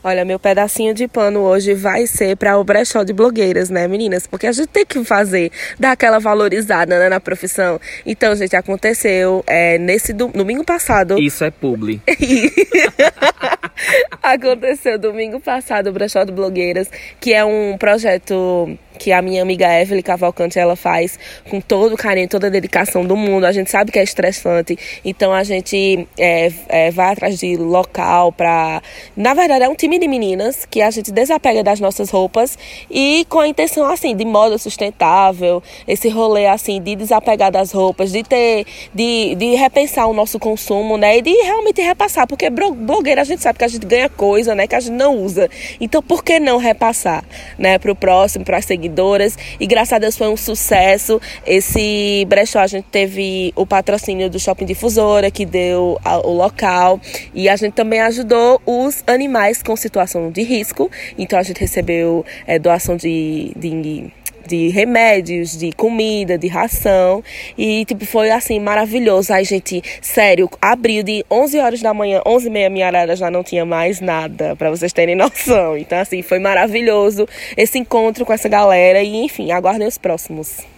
Olha, 0.07 0.23
meu 0.23 0.39
pedacinho 0.39 0.93
de 0.93 1.05
pano 1.05 1.41
hoje 1.41 1.73
vai 1.73 2.07
ser 2.07 2.37
para 2.37 2.57
o 2.57 2.63
brechó 2.63 3.03
de 3.03 3.11
blogueiras, 3.11 3.69
né, 3.69 3.89
meninas? 3.89 4.25
Porque 4.25 4.47
a 4.47 4.53
gente 4.53 4.69
tem 4.69 4.85
que 4.85 5.03
fazer, 5.03 5.51
dar 5.77 5.91
aquela 5.91 6.17
valorizada 6.17 6.97
né, 6.97 7.09
na 7.09 7.19
profissão. 7.19 7.77
Então, 8.05 8.33
gente, 8.33 8.55
aconteceu 8.55 9.43
é, 9.45 9.77
nesse 9.77 10.13
do- 10.13 10.29
domingo 10.29 10.63
passado. 10.63 11.19
Isso 11.19 11.43
é 11.43 11.51
publi. 11.51 12.01
Aconteceu 14.23 14.97
domingo 14.97 15.41
passado 15.41 15.89
o 15.89 15.91
Brechó 15.91 16.23
de 16.23 16.31
Blogueiras, 16.31 16.89
que 17.19 17.33
é 17.33 17.43
um 17.43 17.77
projeto 17.77 18.79
que 18.97 19.11
a 19.11 19.21
minha 19.21 19.41
amiga 19.41 19.67
Evelyn 19.79 20.01
Cavalcante 20.01 20.59
ela 20.59 20.75
faz 20.75 21.19
com 21.49 21.61
todo 21.61 21.93
o 21.93 21.97
carinho, 21.97 22.27
toda 22.27 22.47
a 22.47 22.49
dedicação 22.49 23.05
do 23.05 23.15
mundo. 23.15 23.45
A 23.45 23.51
gente 23.51 23.69
sabe 23.69 23.91
que 23.91 23.99
é 23.99 24.03
estressante, 24.03 24.77
então 25.05 25.33
a 25.33 25.43
gente 25.43 26.07
é, 26.17 26.51
é, 26.67 26.91
vai 26.91 27.13
atrás 27.13 27.39
de 27.39 27.55
local 27.55 28.31
para. 28.31 28.81
Na 29.15 29.33
verdade, 29.33 29.63
é 29.63 29.69
um 29.69 29.75
time 29.75 29.99
de 29.99 30.07
meninas 30.07 30.65
que 30.65 30.81
a 30.81 30.91
gente 30.91 31.11
desapega 31.11 31.63
das 31.63 31.79
nossas 31.79 32.09
roupas 32.09 32.57
e 32.89 33.25
com 33.29 33.39
a 33.39 33.47
intenção 33.47 33.85
assim 33.85 34.15
de 34.15 34.25
moda 34.25 34.57
sustentável, 34.57 35.61
esse 35.87 36.09
rolê 36.09 36.47
assim 36.47 36.81
de 36.81 36.95
desapegar 36.95 37.51
das 37.51 37.71
roupas, 37.71 38.11
de 38.11 38.23
ter, 38.23 38.65
de, 38.93 39.35
de 39.35 39.55
repensar 39.55 40.07
o 40.07 40.13
nosso 40.13 40.39
consumo, 40.39 40.97
né? 40.97 41.17
E 41.17 41.21
de 41.21 41.31
realmente 41.31 41.81
repassar, 41.81 42.27
porque 42.27 42.49
blogueira 42.49 43.21
a 43.21 43.23
gente 43.23 43.41
sabe 43.41 43.59
que 43.59 43.65
a 43.65 43.67
gente 43.67 43.85
ganha 43.85 44.09
coisa, 44.09 44.55
né? 44.55 44.67
Que 44.67 44.75
a 44.75 44.79
gente 44.79 44.93
não 44.93 45.17
usa. 45.17 45.49
Então, 45.79 46.01
por 46.01 46.23
que 46.23 46.39
não 46.39 46.57
repassar, 46.57 47.23
né? 47.57 47.77
Para 47.77 47.91
o 47.91 47.95
próximo, 47.95 48.43
para 48.43 48.57
as 48.57 48.65
seguidoras. 48.87 49.37
E 49.59 49.67
graças 49.67 49.93
a 49.93 49.99
Deus 49.99 50.17
foi 50.17 50.27
um 50.27 50.37
sucesso. 50.37 51.21
Esse 51.45 52.25
brechó 52.27 52.59
a 52.59 52.67
gente 52.67 52.85
teve 52.85 53.51
o 53.55 53.65
patrocínio 53.65 54.29
do 54.29 54.39
Shopping 54.39 54.65
Difusora, 54.65 55.29
que 55.29 55.45
deu 55.45 55.99
a- 56.03 56.19
o 56.25 56.33
local. 56.33 56.99
E 57.33 57.49
a 57.49 57.55
gente 57.55 57.73
também 57.73 57.99
ajudou 58.01 58.61
os 58.65 59.03
animais 59.05 59.61
com 59.61 59.75
situação 59.75 60.31
de 60.31 60.41
risco. 60.43 60.89
Então 61.17 61.37
a 61.37 61.43
gente 61.43 61.59
recebeu 61.59 62.25
é, 62.45 62.57
doação 62.57 62.95
de, 62.95 63.51
de 63.55 64.11
de 64.47 64.69
remédios, 64.69 65.57
de 65.57 65.71
comida, 65.73 66.37
de 66.37 66.47
ração. 66.47 67.23
E, 67.57 67.85
tipo, 67.85 68.05
foi 68.05 68.31
assim, 68.31 68.59
maravilhoso. 68.59 69.33
Aí, 69.33 69.43
gente, 69.43 69.83
sério, 70.01 70.49
abriu 70.61 71.03
de 71.03 71.25
11 71.29 71.59
horas 71.59 71.81
da 71.81 71.93
manhã, 71.93 72.21
11 72.25 72.47
e 72.47 72.49
meia, 72.49 72.69
minha 72.69 72.87
arara 72.87 73.15
já 73.15 73.29
não 73.29 73.43
tinha 73.43 73.65
mais 73.65 73.99
nada, 73.99 74.55
para 74.55 74.69
vocês 74.69 74.93
terem 74.93 75.13
noção. 75.17 75.77
Então, 75.77 75.99
assim, 75.99 76.21
foi 76.21 76.39
maravilhoso 76.39 77.27
esse 77.55 77.77
encontro 77.77 78.25
com 78.25 78.33
essa 78.33 78.49
galera. 78.49 79.03
E, 79.03 79.15
enfim, 79.17 79.51
aguardem 79.51 79.87
os 79.87 79.97
próximos. 79.97 80.76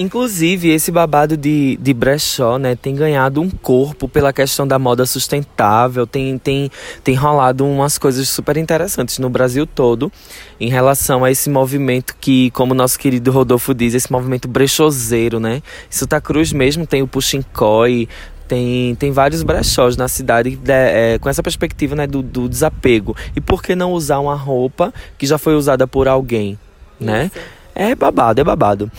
Inclusive, 0.00 0.70
esse 0.70 0.90
babado 0.90 1.36
de, 1.36 1.76
de 1.76 1.92
brechó, 1.92 2.56
né, 2.56 2.74
tem 2.74 2.94
ganhado 2.94 3.42
um 3.42 3.50
corpo 3.50 4.08
pela 4.08 4.32
questão 4.32 4.66
da 4.66 4.78
moda 4.78 5.04
sustentável, 5.04 6.06
tem, 6.06 6.38
tem, 6.38 6.70
tem 7.04 7.14
rolado 7.14 7.66
umas 7.66 7.98
coisas 7.98 8.26
super 8.26 8.56
interessantes 8.56 9.18
no 9.18 9.28
Brasil 9.28 9.66
todo 9.66 10.10
em 10.58 10.70
relação 10.70 11.22
a 11.22 11.30
esse 11.30 11.50
movimento 11.50 12.16
que, 12.18 12.50
como 12.52 12.72
nosso 12.72 12.98
querido 12.98 13.30
Rodolfo 13.30 13.74
diz, 13.74 13.92
esse 13.92 14.10
movimento 14.10 14.48
brechoseiro, 14.48 15.38
né? 15.38 15.62
Santa 15.90 16.18
Cruz 16.18 16.50
mesmo 16.50 16.86
tem 16.86 17.02
o 17.02 17.06
Puxincói, 17.06 18.08
tem, 18.48 18.94
tem 18.94 19.12
vários 19.12 19.42
brechós 19.42 19.98
na 19.98 20.08
cidade 20.08 20.58
é, 20.66 21.12
é, 21.12 21.18
com 21.18 21.28
essa 21.28 21.42
perspectiva 21.42 21.94
né, 21.94 22.06
do, 22.06 22.22
do 22.22 22.48
desapego. 22.48 23.14
E 23.36 23.40
por 23.40 23.62
que 23.62 23.74
não 23.74 23.92
usar 23.92 24.18
uma 24.20 24.34
roupa 24.34 24.94
que 25.18 25.26
já 25.26 25.36
foi 25.36 25.54
usada 25.54 25.86
por 25.86 26.08
alguém, 26.08 26.58
né? 26.98 27.30
Isso. 27.34 27.59
É 27.82 27.94
babado, 27.94 28.38
é 28.38 28.44
babado. 28.44 28.92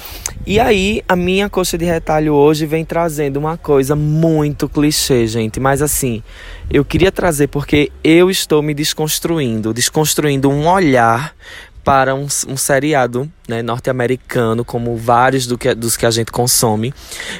E 0.43 0.59
aí, 0.59 1.03
a 1.07 1.15
minha 1.15 1.47
coxa 1.47 1.77
de 1.77 1.85
retalho 1.85 2.33
hoje 2.33 2.65
vem 2.65 2.83
trazendo 2.83 3.37
uma 3.37 3.55
coisa 3.55 3.95
muito 3.95 4.67
clichê, 4.67 5.27
gente. 5.27 5.59
Mas 5.59 5.83
assim, 5.83 6.23
eu 6.67 6.83
queria 6.83 7.11
trazer 7.11 7.45
porque 7.45 7.91
eu 8.03 8.27
estou 8.27 8.63
me 8.63 8.73
desconstruindo 8.73 9.71
desconstruindo 9.71 10.49
um 10.49 10.67
olhar 10.67 11.35
para 11.83 12.15
um, 12.15 12.25
um 12.47 12.57
seriado 12.57 13.31
né, 13.47 13.61
norte-americano, 13.61 14.65
como 14.65 14.97
vários 14.97 15.45
do 15.45 15.59
que, 15.59 15.75
dos 15.75 15.95
que 15.95 16.07
a 16.07 16.11
gente 16.11 16.31
consome. 16.31 16.91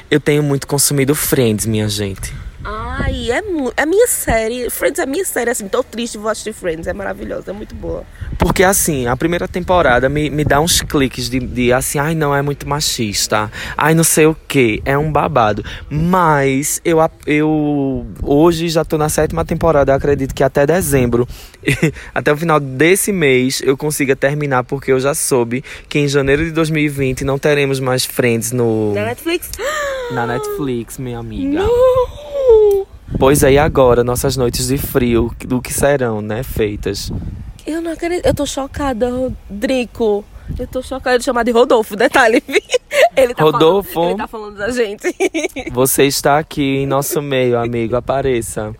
Eu 0.08 0.20
tenho 0.20 0.44
muito 0.44 0.68
consumido 0.68 1.12
Friends, 1.12 1.66
minha 1.66 1.88
gente. 1.88 2.32
Ai, 2.64 3.30
é, 3.30 3.42
é 3.76 3.86
minha 3.86 4.06
série. 4.06 4.70
Friends 4.70 4.98
é 4.98 5.06
minha 5.06 5.24
série, 5.24 5.50
assim, 5.50 5.66
tô 5.66 5.82
triste, 5.82 6.16
vou 6.16 6.30
assistir 6.30 6.52
Friends. 6.52 6.86
É 6.86 6.92
maravilhosa, 6.92 7.50
é 7.50 7.54
muito 7.54 7.74
boa. 7.74 8.04
Porque, 8.38 8.62
assim, 8.62 9.06
a 9.06 9.16
primeira 9.16 9.48
temporada 9.48 10.08
me, 10.08 10.30
me 10.30 10.44
dá 10.44 10.60
uns 10.60 10.80
cliques 10.80 11.28
de, 11.28 11.40
de, 11.40 11.72
assim, 11.72 11.98
ai, 11.98 12.14
não, 12.14 12.34
é 12.34 12.40
muito 12.40 12.68
machista. 12.68 13.50
Ai, 13.76 13.94
não 13.94 14.04
sei 14.04 14.26
o 14.26 14.36
que. 14.46 14.80
É 14.84 14.96
um 14.96 15.10
babado. 15.10 15.64
Mas 15.90 16.80
eu, 16.84 16.98
eu 17.26 18.06
hoje 18.22 18.68
já 18.68 18.84
tô 18.84 18.96
na 18.96 19.08
sétima 19.08 19.44
temporada. 19.44 19.94
acredito 19.94 20.34
que 20.34 20.44
até 20.44 20.64
dezembro, 20.64 21.26
até 22.14 22.32
o 22.32 22.36
final 22.36 22.60
desse 22.60 23.12
mês, 23.12 23.60
eu 23.64 23.76
consiga 23.76 24.14
terminar, 24.14 24.64
porque 24.64 24.92
eu 24.92 25.00
já 25.00 25.14
soube 25.14 25.64
que 25.88 25.98
em 25.98 26.06
janeiro 26.06 26.44
de 26.44 26.52
2020 26.52 27.24
não 27.24 27.38
teremos 27.38 27.80
mais 27.80 28.04
Friends 28.04 28.52
no. 28.52 28.94
Na 28.94 29.06
Netflix? 29.06 29.50
Na 30.12 30.26
Netflix, 30.26 30.98
minha 30.98 31.18
amiga. 31.18 31.62
Não! 31.62 32.21
Pois 33.22 33.44
aí 33.44 33.56
agora, 33.56 34.02
nossas 34.02 34.36
noites 34.36 34.66
de 34.66 34.76
frio, 34.76 35.32
do 35.46 35.62
que 35.62 35.72
serão, 35.72 36.20
né, 36.20 36.42
feitas. 36.42 37.12
Eu 37.64 37.80
não 37.80 37.92
acredito, 37.92 38.26
eu 38.26 38.34
tô 38.34 38.44
chocada, 38.44 39.08
Rodrigo. 39.08 40.24
Eu 40.58 40.66
tô 40.66 40.82
chocada 40.82 41.20
de 41.20 41.24
chamar 41.24 41.44
de 41.44 41.52
Rodolfo, 41.52 41.94
detalhe. 41.94 42.42
Ele 43.16 43.34
tá 43.34 43.44
Rodolfo, 43.44 43.92
falando, 43.92 44.10
ele 44.10 44.18
tá 44.18 44.28
falando 44.28 44.56
da 44.56 44.70
gente. 44.70 45.14
Você 45.72 46.04
está 46.04 46.38
aqui 46.38 46.78
em 46.78 46.86
nosso 46.86 47.20
meio, 47.20 47.58
amigo, 47.58 47.94
apareça. 47.94 48.74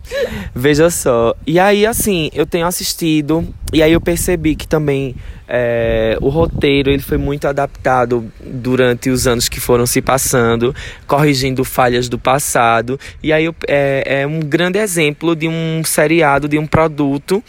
Veja 0.55 0.89
só. 0.89 1.35
E 1.45 1.59
aí, 1.59 1.85
assim, 1.85 2.29
eu 2.33 2.45
tenho 2.45 2.65
assistido, 2.65 3.47
e 3.71 3.83
aí 3.83 3.93
eu 3.93 4.01
percebi 4.01 4.55
que 4.55 4.67
também 4.67 5.15
é, 5.47 6.17
o 6.19 6.29
roteiro 6.29 6.89
ele 6.89 7.01
foi 7.01 7.17
muito 7.17 7.47
adaptado 7.47 8.31
durante 8.43 9.09
os 9.09 9.27
anos 9.27 9.47
que 9.47 9.59
foram 9.59 9.85
se 9.85 10.01
passando, 10.01 10.75
corrigindo 11.05 11.63
falhas 11.63 12.09
do 12.09 12.17
passado. 12.17 12.99
E 13.21 13.31
aí 13.31 13.47
é, 13.67 14.21
é 14.21 14.27
um 14.27 14.39
grande 14.39 14.79
exemplo 14.79 15.35
de 15.35 15.47
um 15.47 15.83
seriado, 15.85 16.47
de 16.47 16.57
um 16.57 16.65
produto 16.65 17.43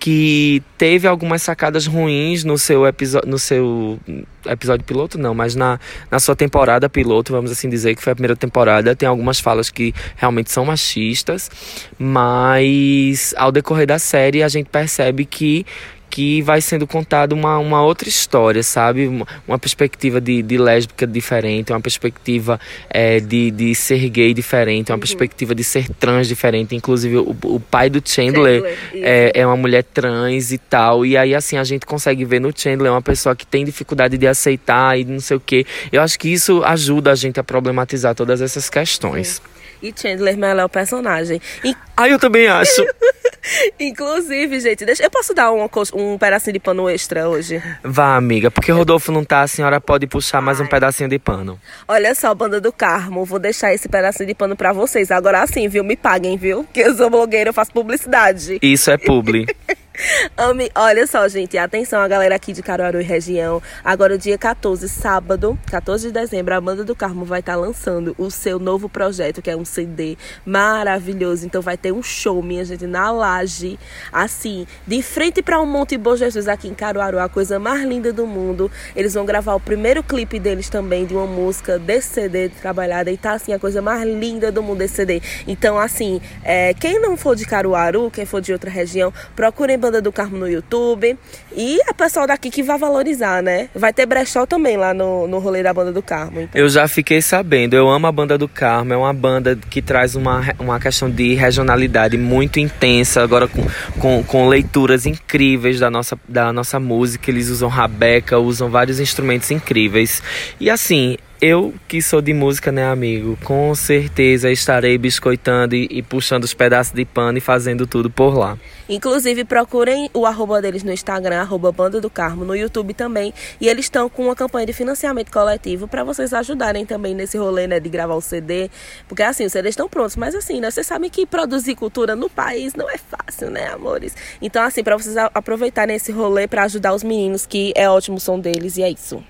que 0.00 0.62
teve 0.78 1.06
algumas 1.06 1.42
sacadas 1.42 1.86
ruins 1.86 2.42
no 2.42 2.56
seu 2.56 2.86
episódio 2.86 3.28
no 3.28 3.38
seu 3.38 4.00
episódio 4.46 4.84
piloto 4.84 5.18
não, 5.18 5.34
mas 5.34 5.54
na, 5.54 5.78
na 6.10 6.18
sua 6.18 6.34
temporada 6.34 6.88
piloto, 6.88 7.32
vamos 7.32 7.50
assim 7.50 7.68
dizer 7.68 7.94
que 7.94 8.02
foi 8.02 8.14
a 8.14 8.16
primeira 8.16 8.34
temporada, 8.34 8.96
tem 8.96 9.06
algumas 9.06 9.38
falas 9.38 9.68
que 9.68 9.94
realmente 10.16 10.50
são 10.50 10.64
machistas, 10.64 11.50
mas 11.98 13.34
ao 13.36 13.52
decorrer 13.52 13.86
da 13.86 13.98
série 13.98 14.42
a 14.42 14.48
gente 14.48 14.70
percebe 14.70 15.26
que 15.26 15.66
que 16.10 16.42
vai 16.42 16.60
sendo 16.60 16.86
contada 16.86 17.34
uma, 17.34 17.58
uma 17.58 17.82
outra 17.82 18.08
história, 18.08 18.62
sabe? 18.62 19.06
Uma, 19.06 19.26
uma 19.46 19.58
perspectiva 19.58 20.20
de, 20.20 20.42
de 20.42 20.58
lésbica 20.58 21.06
diferente, 21.06 21.72
uma 21.72 21.80
perspectiva 21.80 22.60
é, 22.90 23.20
de, 23.20 23.50
de 23.52 23.74
ser 23.74 24.08
gay 24.08 24.34
diferente, 24.34 24.90
uma 24.90 24.96
uhum. 24.96 25.00
perspectiva 25.00 25.54
de 25.54 25.62
ser 25.62 25.88
trans 25.88 26.26
diferente. 26.26 26.74
Inclusive, 26.74 27.18
o, 27.18 27.36
o 27.44 27.60
pai 27.60 27.88
do 27.88 28.02
Chandler, 28.04 28.60
Chandler 28.60 28.78
é, 28.94 29.32
é 29.34 29.46
uma 29.46 29.56
mulher 29.56 29.84
trans 29.84 30.52
e 30.52 30.58
tal. 30.58 31.06
E 31.06 31.16
aí, 31.16 31.34
assim, 31.34 31.56
a 31.56 31.64
gente 31.64 31.86
consegue 31.86 32.24
ver 32.24 32.40
no 32.40 32.52
Chandler 32.54 32.90
uma 32.90 33.02
pessoa 33.02 33.36
que 33.36 33.46
tem 33.46 33.64
dificuldade 33.64 34.18
de 34.18 34.26
aceitar 34.26 34.98
e 34.98 35.04
não 35.04 35.20
sei 35.20 35.36
o 35.36 35.40
quê. 35.40 35.64
Eu 35.92 36.02
acho 36.02 36.18
que 36.18 36.28
isso 36.28 36.62
ajuda 36.64 37.12
a 37.12 37.14
gente 37.14 37.38
a 37.38 37.44
problematizar 37.44 38.14
todas 38.14 38.40
essas 38.40 38.68
questões. 38.68 39.40
Sim. 39.42 39.59
E 39.82 39.92
Chandler 39.96 40.36
Mel 40.36 40.58
é 40.58 40.64
o 40.64 40.68
personagem. 40.68 41.40
E... 41.64 41.74
Ah, 41.96 42.08
eu 42.08 42.18
também 42.18 42.46
acho. 42.46 42.84
Inclusive, 43.78 44.60
gente, 44.60 44.84
deixa, 44.84 45.02
eu 45.02 45.10
posso 45.10 45.34
dar 45.34 45.50
um, 45.52 45.68
um 45.94 46.18
pedacinho 46.18 46.52
de 46.52 46.60
pano 46.60 46.88
extra 46.88 47.28
hoje? 47.28 47.62
Vá, 47.82 48.16
amiga, 48.16 48.50
porque 48.50 48.70
Rodolfo 48.70 49.10
não 49.10 49.24
tá, 49.24 49.42
a 49.42 49.48
senhora 49.48 49.80
pode 49.80 50.06
puxar 50.06 50.40
mais 50.40 50.60
um 50.60 50.66
pedacinho 50.66 51.08
de 51.08 51.18
pano. 51.18 51.58
Olha 51.88 52.14
só, 52.14 52.34
banda 52.34 52.60
do 52.60 52.72
Carmo, 52.72 53.24
vou 53.24 53.38
deixar 53.38 53.72
esse 53.72 53.88
pedacinho 53.88 54.26
de 54.26 54.34
pano 54.34 54.54
pra 54.56 54.72
vocês. 54.72 55.10
Agora 55.10 55.46
sim, 55.46 55.68
viu? 55.68 55.82
Me 55.82 55.96
paguem, 55.96 56.36
viu? 56.36 56.66
Que 56.72 56.80
eu 56.80 56.94
sou 56.94 57.08
blogueira, 57.10 57.50
eu 57.50 57.54
faço 57.54 57.72
publicidade. 57.72 58.58
Isso 58.62 58.90
é 58.90 58.98
publi. 58.98 59.46
Ame, 60.36 60.70
olha 60.74 61.06
só, 61.06 61.28
gente, 61.28 61.58
atenção 61.58 62.00
a 62.00 62.08
galera 62.08 62.34
aqui 62.34 62.52
de 62.52 62.62
Caruaru 62.62 63.00
e 63.00 63.04
região. 63.04 63.62
Agora, 63.84 64.16
dia 64.16 64.38
14, 64.38 64.88
sábado, 64.88 65.58
14 65.70 66.08
de 66.08 66.12
dezembro, 66.12 66.54
a 66.54 66.60
Banda 66.60 66.84
do 66.84 66.94
Carmo 66.94 67.24
vai 67.24 67.40
estar 67.40 67.54
tá 67.54 67.58
lançando 67.58 68.14
o 68.16 68.30
seu 68.30 68.58
novo 68.58 68.88
projeto, 68.88 69.42
que 69.42 69.50
é 69.50 69.56
um 69.56 69.64
CD 69.64 70.16
maravilhoso. 70.44 71.44
Então, 71.46 71.60
vai 71.60 71.76
ter 71.76 71.92
um 71.92 72.02
show, 72.02 72.42
minha 72.42 72.64
gente, 72.64 72.86
na 72.86 73.10
laje, 73.10 73.78
assim, 74.12 74.66
de 74.86 75.02
frente 75.02 75.42
para 75.42 75.60
um 75.60 75.66
Monte 75.66 75.98
Bom 75.98 76.16
Jesus 76.16 76.48
aqui 76.48 76.68
em 76.68 76.74
Caruaru, 76.74 77.18
a 77.18 77.28
coisa 77.28 77.58
mais 77.58 77.82
linda 77.82 78.12
do 78.12 78.26
mundo. 78.26 78.70
Eles 78.96 79.14
vão 79.14 79.26
gravar 79.26 79.54
o 79.54 79.60
primeiro 79.60 80.02
clipe 80.02 80.38
deles 80.38 80.68
também, 80.68 81.04
de 81.04 81.14
uma 81.14 81.26
música 81.26 81.78
desse 81.78 82.08
CD 82.14 82.48
trabalhada, 82.48 83.10
e 83.10 83.16
tá 83.16 83.32
assim, 83.32 83.52
a 83.52 83.58
coisa 83.58 83.82
mais 83.82 84.02
linda 84.02 84.50
do 84.50 84.62
mundo 84.62 84.78
desse 84.78 84.94
CD. 84.94 85.20
Então, 85.46 85.78
assim, 85.78 86.20
é, 86.42 86.72
quem 86.74 86.98
não 87.00 87.16
for 87.16 87.36
de 87.36 87.44
Caruaru, 87.44 88.10
quem 88.10 88.24
for 88.24 88.40
de 88.40 88.52
outra 88.52 88.70
região, 88.70 89.12
procurem 89.36 89.78
Banda 89.90 90.00
do 90.00 90.12
Carmo 90.12 90.38
no 90.38 90.48
YouTube. 90.48 91.18
E 91.54 91.78
a 91.88 91.92
pessoal 91.92 92.26
daqui 92.26 92.48
que 92.48 92.62
vai 92.62 92.78
valorizar, 92.78 93.42
né? 93.42 93.68
Vai 93.74 93.92
ter 93.92 94.06
brechó 94.06 94.46
também 94.46 94.76
lá 94.76 94.94
no, 94.94 95.26
no 95.26 95.40
rolê 95.40 95.64
da 95.64 95.74
Banda 95.74 95.92
do 95.92 96.00
Carmo. 96.00 96.40
Então. 96.40 96.60
Eu 96.60 96.68
já 96.68 96.86
fiquei 96.86 97.20
sabendo. 97.20 97.74
Eu 97.74 97.90
amo 97.90 98.06
a 98.06 98.12
Banda 98.12 98.38
do 98.38 98.48
Carmo. 98.48 98.94
É 98.94 98.96
uma 98.96 99.12
banda 99.12 99.58
que 99.68 99.82
traz 99.82 100.14
uma, 100.14 100.42
uma 100.60 100.78
questão 100.78 101.10
de 101.10 101.34
regionalidade 101.34 102.16
muito 102.16 102.60
intensa. 102.60 103.20
Agora 103.20 103.48
com, 103.48 103.66
com, 103.98 104.22
com 104.22 104.48
leituras 104.48 105.06
incríveis 105.06 105.80
da 105.80 105.90
nossa, 105.90 106.16
da 106.28 106.52
nossa 106.52 106.78
música. 106.78 107.30
Eles 107.30 107.48
usam 107.48 107.68
rabeca, 107.68 108.38
usam 108.38 108.70
vários 108.70 109.00
instrumentos 109.00 109.50
incríveis. 109.50 110.22
E 110.60 110.70
assim, 110.70 111.16
eu 111.40 111.72
que 111.88 112.02
sou 112.02 112.20
de 112.20 112.34
música, 112.34 112.70
né, 112.70 112.84
amigo? 112.84 113.38
Com 113.42 113.74
certeza 113.74 114.50
estarei 114.50 114.98
biscoitando 114.98 115.74
e, 115.74 115.88
e, 115.90 116.02
puxando 116.02 116.44
os 116.44 116.52
pedaços 116.52 116.92
de 116.92 117.04
pano 117.04 117.38
e 117.38 117.40
fazendo 117.40 117.86
tudo 117.86 118.10
por 118.10 118.36
lá. 118.36 118.58
Inclusive, 118.88 119.44
procurem 119.44 120.10
o 120.12 120.26
arroba 120.26 120.60
deles 120.60 120.82
no 120.82 120.92
Instagram, 120.92 121.40
arroba 121.40 121.72
Banda 121.72 122.00
do 122.00 122.10
Carmo, 122.10 122.44
no 122.44 122.54
YouTube 122.54 122.92
também. 122.92 123.32
E 123.60 123.68
eles 123.68 123.86
estão 123.86 124.10
com 124.10 124.24
uma 124.24 124.36
campanha 124.36 124.66
de 124.66 124.72
financiamento 124.74 125.32
coletivo 125.32 125.88
para 125.88 126.04
vocês 126.04 126.34
ajudarem 126.34 126.84
também 126.84 127.14
nesse 127.14 127.38
rolê, 127.38 127.66
né, 127.66 127.80
de 127.80 127.88
gravar 127.88 128.14
o 128.14 128.20
CD. 128.20 128.70
Porque 129.08 129.22
assim, 129.22 129.46
os 129.46 129.52
CDs 129.52 129.72
estão 129.72 129.88
prontos, 129.88 130.16
mas 130.16 130.34
assim, 130.34 130.60
né, 130.60 130.70
vocês 130.70 130.86
sabem 130.86 131.08
que 131.08 131.24
produzir 131.24 131.74
cultura 131.74 132.14
no 132.14 132.28
país 132.28 132.74
não 132.74 132.90
é 132.90 132.98
fácil, 132.98 133.50
né, 133.50 133.68
amores? 133.68 134.14
Então, 134.42 134.62
assim, 134.62 134.84
para 134.84 134.96
vocês 134.96 135.16
aproveitarem 135.16 135.96
esse 135.96 136.12
rolê 136.12 136.46
para 136.46 136.64
ajudar 136.64 136.92
os 136.92 137.02
meninos, 137.02 137.46
que 137.46 137.72
é 137.74 137.88
ótimo 137.88 138.18
o 138.18 138.20
som 138.20 138.38
deles, 138.38 138.76
e 138.76 138.82
é 138.82 138.90
isso. 138.90 139.22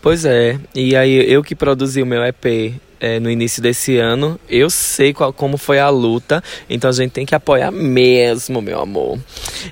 Pois 0.00 0.24
é, 0.24 0.58
e 0.74 0.94
aí 0.94 1.30
eu 1.30 1.42
que 1.42 1.54
produzi 1.54 2.02
o 2.02 2.06
meu 2.06 2.24
EP 2.24 2.74
é, 3.00 3.20
no 3.20 3.30
início 3.30 3.62
desse 3.62 3.98
ano, 3.98 4.38
eu 4.48 4.70
sei 4.70 5.12
qual, 5.12 5.32
como 5.32 5.56
foi 5.56 5.78
a 5.78 5.88
luta, 5.88 6.42
então 6.70 6.88
a 6.88 6.92
gente 6.92 7.10
tem 7.10 7.26
que 7.26 7.34
apoiar 7.34 7.70
mesmo, 7.70 8.62
meu 8.62 8.80
amor. 8.80 9.18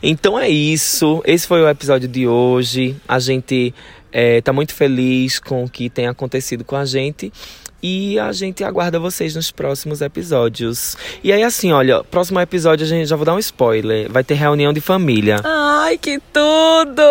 Então 0.03 0.39
é 0.39 0.49
isso, 0.49 1.23
esse 1.25 1.47
foi 1.47 1.63
o 1.63 1.69
episódio 1.69 2.09
de 2.09 2.27
hoje. 2.27 2.97
A 3.09 3.19
gente 3.19 3.75
é, 4.13 4.41
tá 4.43 4.53
muito 4.53 4.75
feliz 4.75 5.41
com 5.41 5.65
o 5.65 5.69
que 5.69 5.89
tem 5.89 6.07
acontecido 6.07 6.65
com 6.65 6.77
a 6.77 6.85
gente. 6.85 7.33
E 7.83 8.17
a 8.17 8.31
gente 8.31 8.63
aguarda 8.63 9.01
vocês 9.01 9.35
nos 9.35 9.51
próximos 9.51 10.01
episódios. 10.01 10.97
E 11.25 11.33
aí, 11.33 11.43
assim, 11.43 11.73
olha, 11.73 12.05
próximo 12.05 12.39
episódio 12.39 12.87
a 12.87 12.89
gente 12.89 13.09
já 13.09 13.17
vou 13.17 13.25
dar 13.25 13.35
um 13.35 13.41
spoiler. 13.41 14.09
Vai 14.09 14.23
ter 14.23 14.35
reunião 14.35 14.73
de 14.73 14.81
família. 14.81 15.41
Ai, 15.43 15.99
que 15.99 16.21
tudo! 16.33 17.03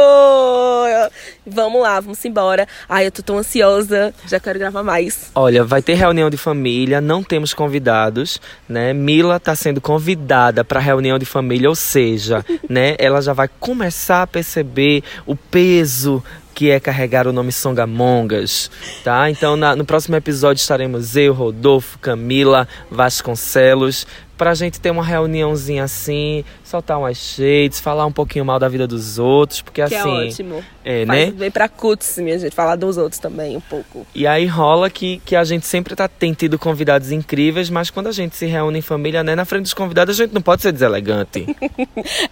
Vamos 1.45 1.81
lá, 1.81 1.99
vamos 1.99 2.23
embora. 2.23 2.65
Ai, 2.87 3.07
eu 3.07 3.11
tô 3.11 3.21
tão 3.21 3.37
ansiosa. 3.37 4.13
Já 4.27 4.39
quero 4.39 4.59
gravar 4.59 4.81
mais. 4.81 5.31
Olha, 5.35 5.63
vai 5.63 5.81
ter 5.81 5.95
reunião 5.95 6.29
de 6.29 6.37
família, 6.37 7.01
não 7.01 7.21
temos 7.21 7.53
convidados, 7.53 8.39
né? 8.69 8.93
Mila 8.93 9.39
tá 9.41 9.55
sendo 9.55 9.81
convidada 9.81 10.63
para 10.63 10.79
reunião 10.79 11.19
de 11.19 11.25
família, 11.25 11.67
ou 11.67 11.75
seja, 11.75 12.45
né, 12.69 12.95
ela 12.97 13.21
já 13.21 13.33
vai 13.33 13.49
começar 13.59 14.21
a 14.21 14.27
perceber 14.27 15.03
o 15.25 15.35
peso 15.35 16.23
que 16.61 16.69
é 16.69 16.79
carregar 16.79 17.25
o 17.25 17.33
nome 17.33 17.51
Songamongas, 17.51 18.69
tá? 19.03 19.27
Então, 19.31 19.55
na- 19.55 19.75
no 19.75 19.83
próximo 19.83 20.15
episódio 20.15 20.61
estaremos 20.61 21.15
eu, 21.15 21.33
Rodolfo, 21.33 21.97
Camila, 21.97 22.67
Vasconcelos, 22.91 24.05
pra 24.41 24.55
gente 24.55 24.79
ter 24.81 24.89
uma 24.89 25.03
reuniãozinha 25.03 25.83
assim, 25.83 26.43
soltar 26.63 26.97
umas 26.97 27.15
shades, 27.15 27.79
falar 27.79 28.07
um 28.07 28.11
pouquinho 28.11 28.43
mal 28.43 28.57
da 28.57 28.67
vida 28.67 28.87
dos 28.87 29.19
outros, 29.19 29.61
porque 29.61 29.85
Que 29.85 29.93
é 29.93 29.99
assim, 29.99 30.27
ótimo. 30.29 30.65
é, 30.83 31.05
Faz 31.05 31.19
né? 31.27 31.31
bem 31.31 31.51
pra 31.51 31.69
cuts, 31.69 32.17
minha 32.17 32.39
gente. 32.39 32.55
Falar 32.55 32.75
dos 32.75 32.97
outros 32.97 33.19
também 33.19 33.55
um 33.55 33.61
pouco. 33.61 34.03
E 34.15 34.25
aí 34.25 34.47
rola 34.47 34.89
que, 34.89 35.21
que 35.23 35.35
a 35.35 35.43
gente 35.43 35.67
sempre 35.67 35.95
tá, 35.95 36.07
tem 36.07 36.33
tido 36.33 36.57
convidados 36.57 37.11
incríveis, 37.11 37.69
mas 37.69 37.91
quando 37.91 38.07
a 38.07 38.11
gente 38.11 38.35
se 38.35 38.47
reúne 38.47 38.79
em 38.79 38.81
família, 38.81 39.23
né, 39.23 39.35
na 39.35 39.45
frente 39.45 39.61
dos 39.61 39.75
convidados, 39.75 40.19
a 40.19 40.23
gente 40.23 40.33
não 40.33 40.41
pode 40.41 40.63
ser 40.63 40.71
deselegante. 40.71 41.45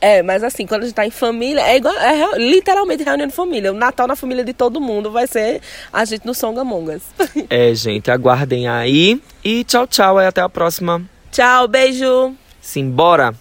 É, 0.02 0.24
mas 0.24 0.44
assim, 0.44 0.66
quando 0.66 0.84
a 0.84 0.86
gente 0.86 0.96
tá 0.96 1.06
em 1.06 1.12
família, 1.12 1.62
é 1.62 1.78
igual, 1.78 1.94
é 1.96 2.38
literalmente 2.40 3.04
reunião 3.04 3.28
de 3.28 3.34
família. 3.34 3.72
O 3.72 3.76
Natal 3.76 4.08
na 4.08 4.16
família 4.16 4.44
de 4.44 4.54
todo 4.54 4.82
mundo 4.82 5.12
vai 5.12 5.28
ser 5.28 5.62
a 5.94 6.04
gente 6.06 6.26
no 6.26 6.34
Songamongas. 6.34 7.04
é, 7.50 7.74
gente, 7.76 8.10
aguardem 8.10 8.68
aí. 8.68 9.22
E 9.44 9.64
tchau, 9.64 9.86
tchau, 9.86 10.20
e 10.20 10.26
até 10.26 10.42
a 10.42 10.50
próxima. 10.50 11.04
Tchau, 11.32 11.68
beijo! 11.68 12.34
Simbora! 12.60 13.34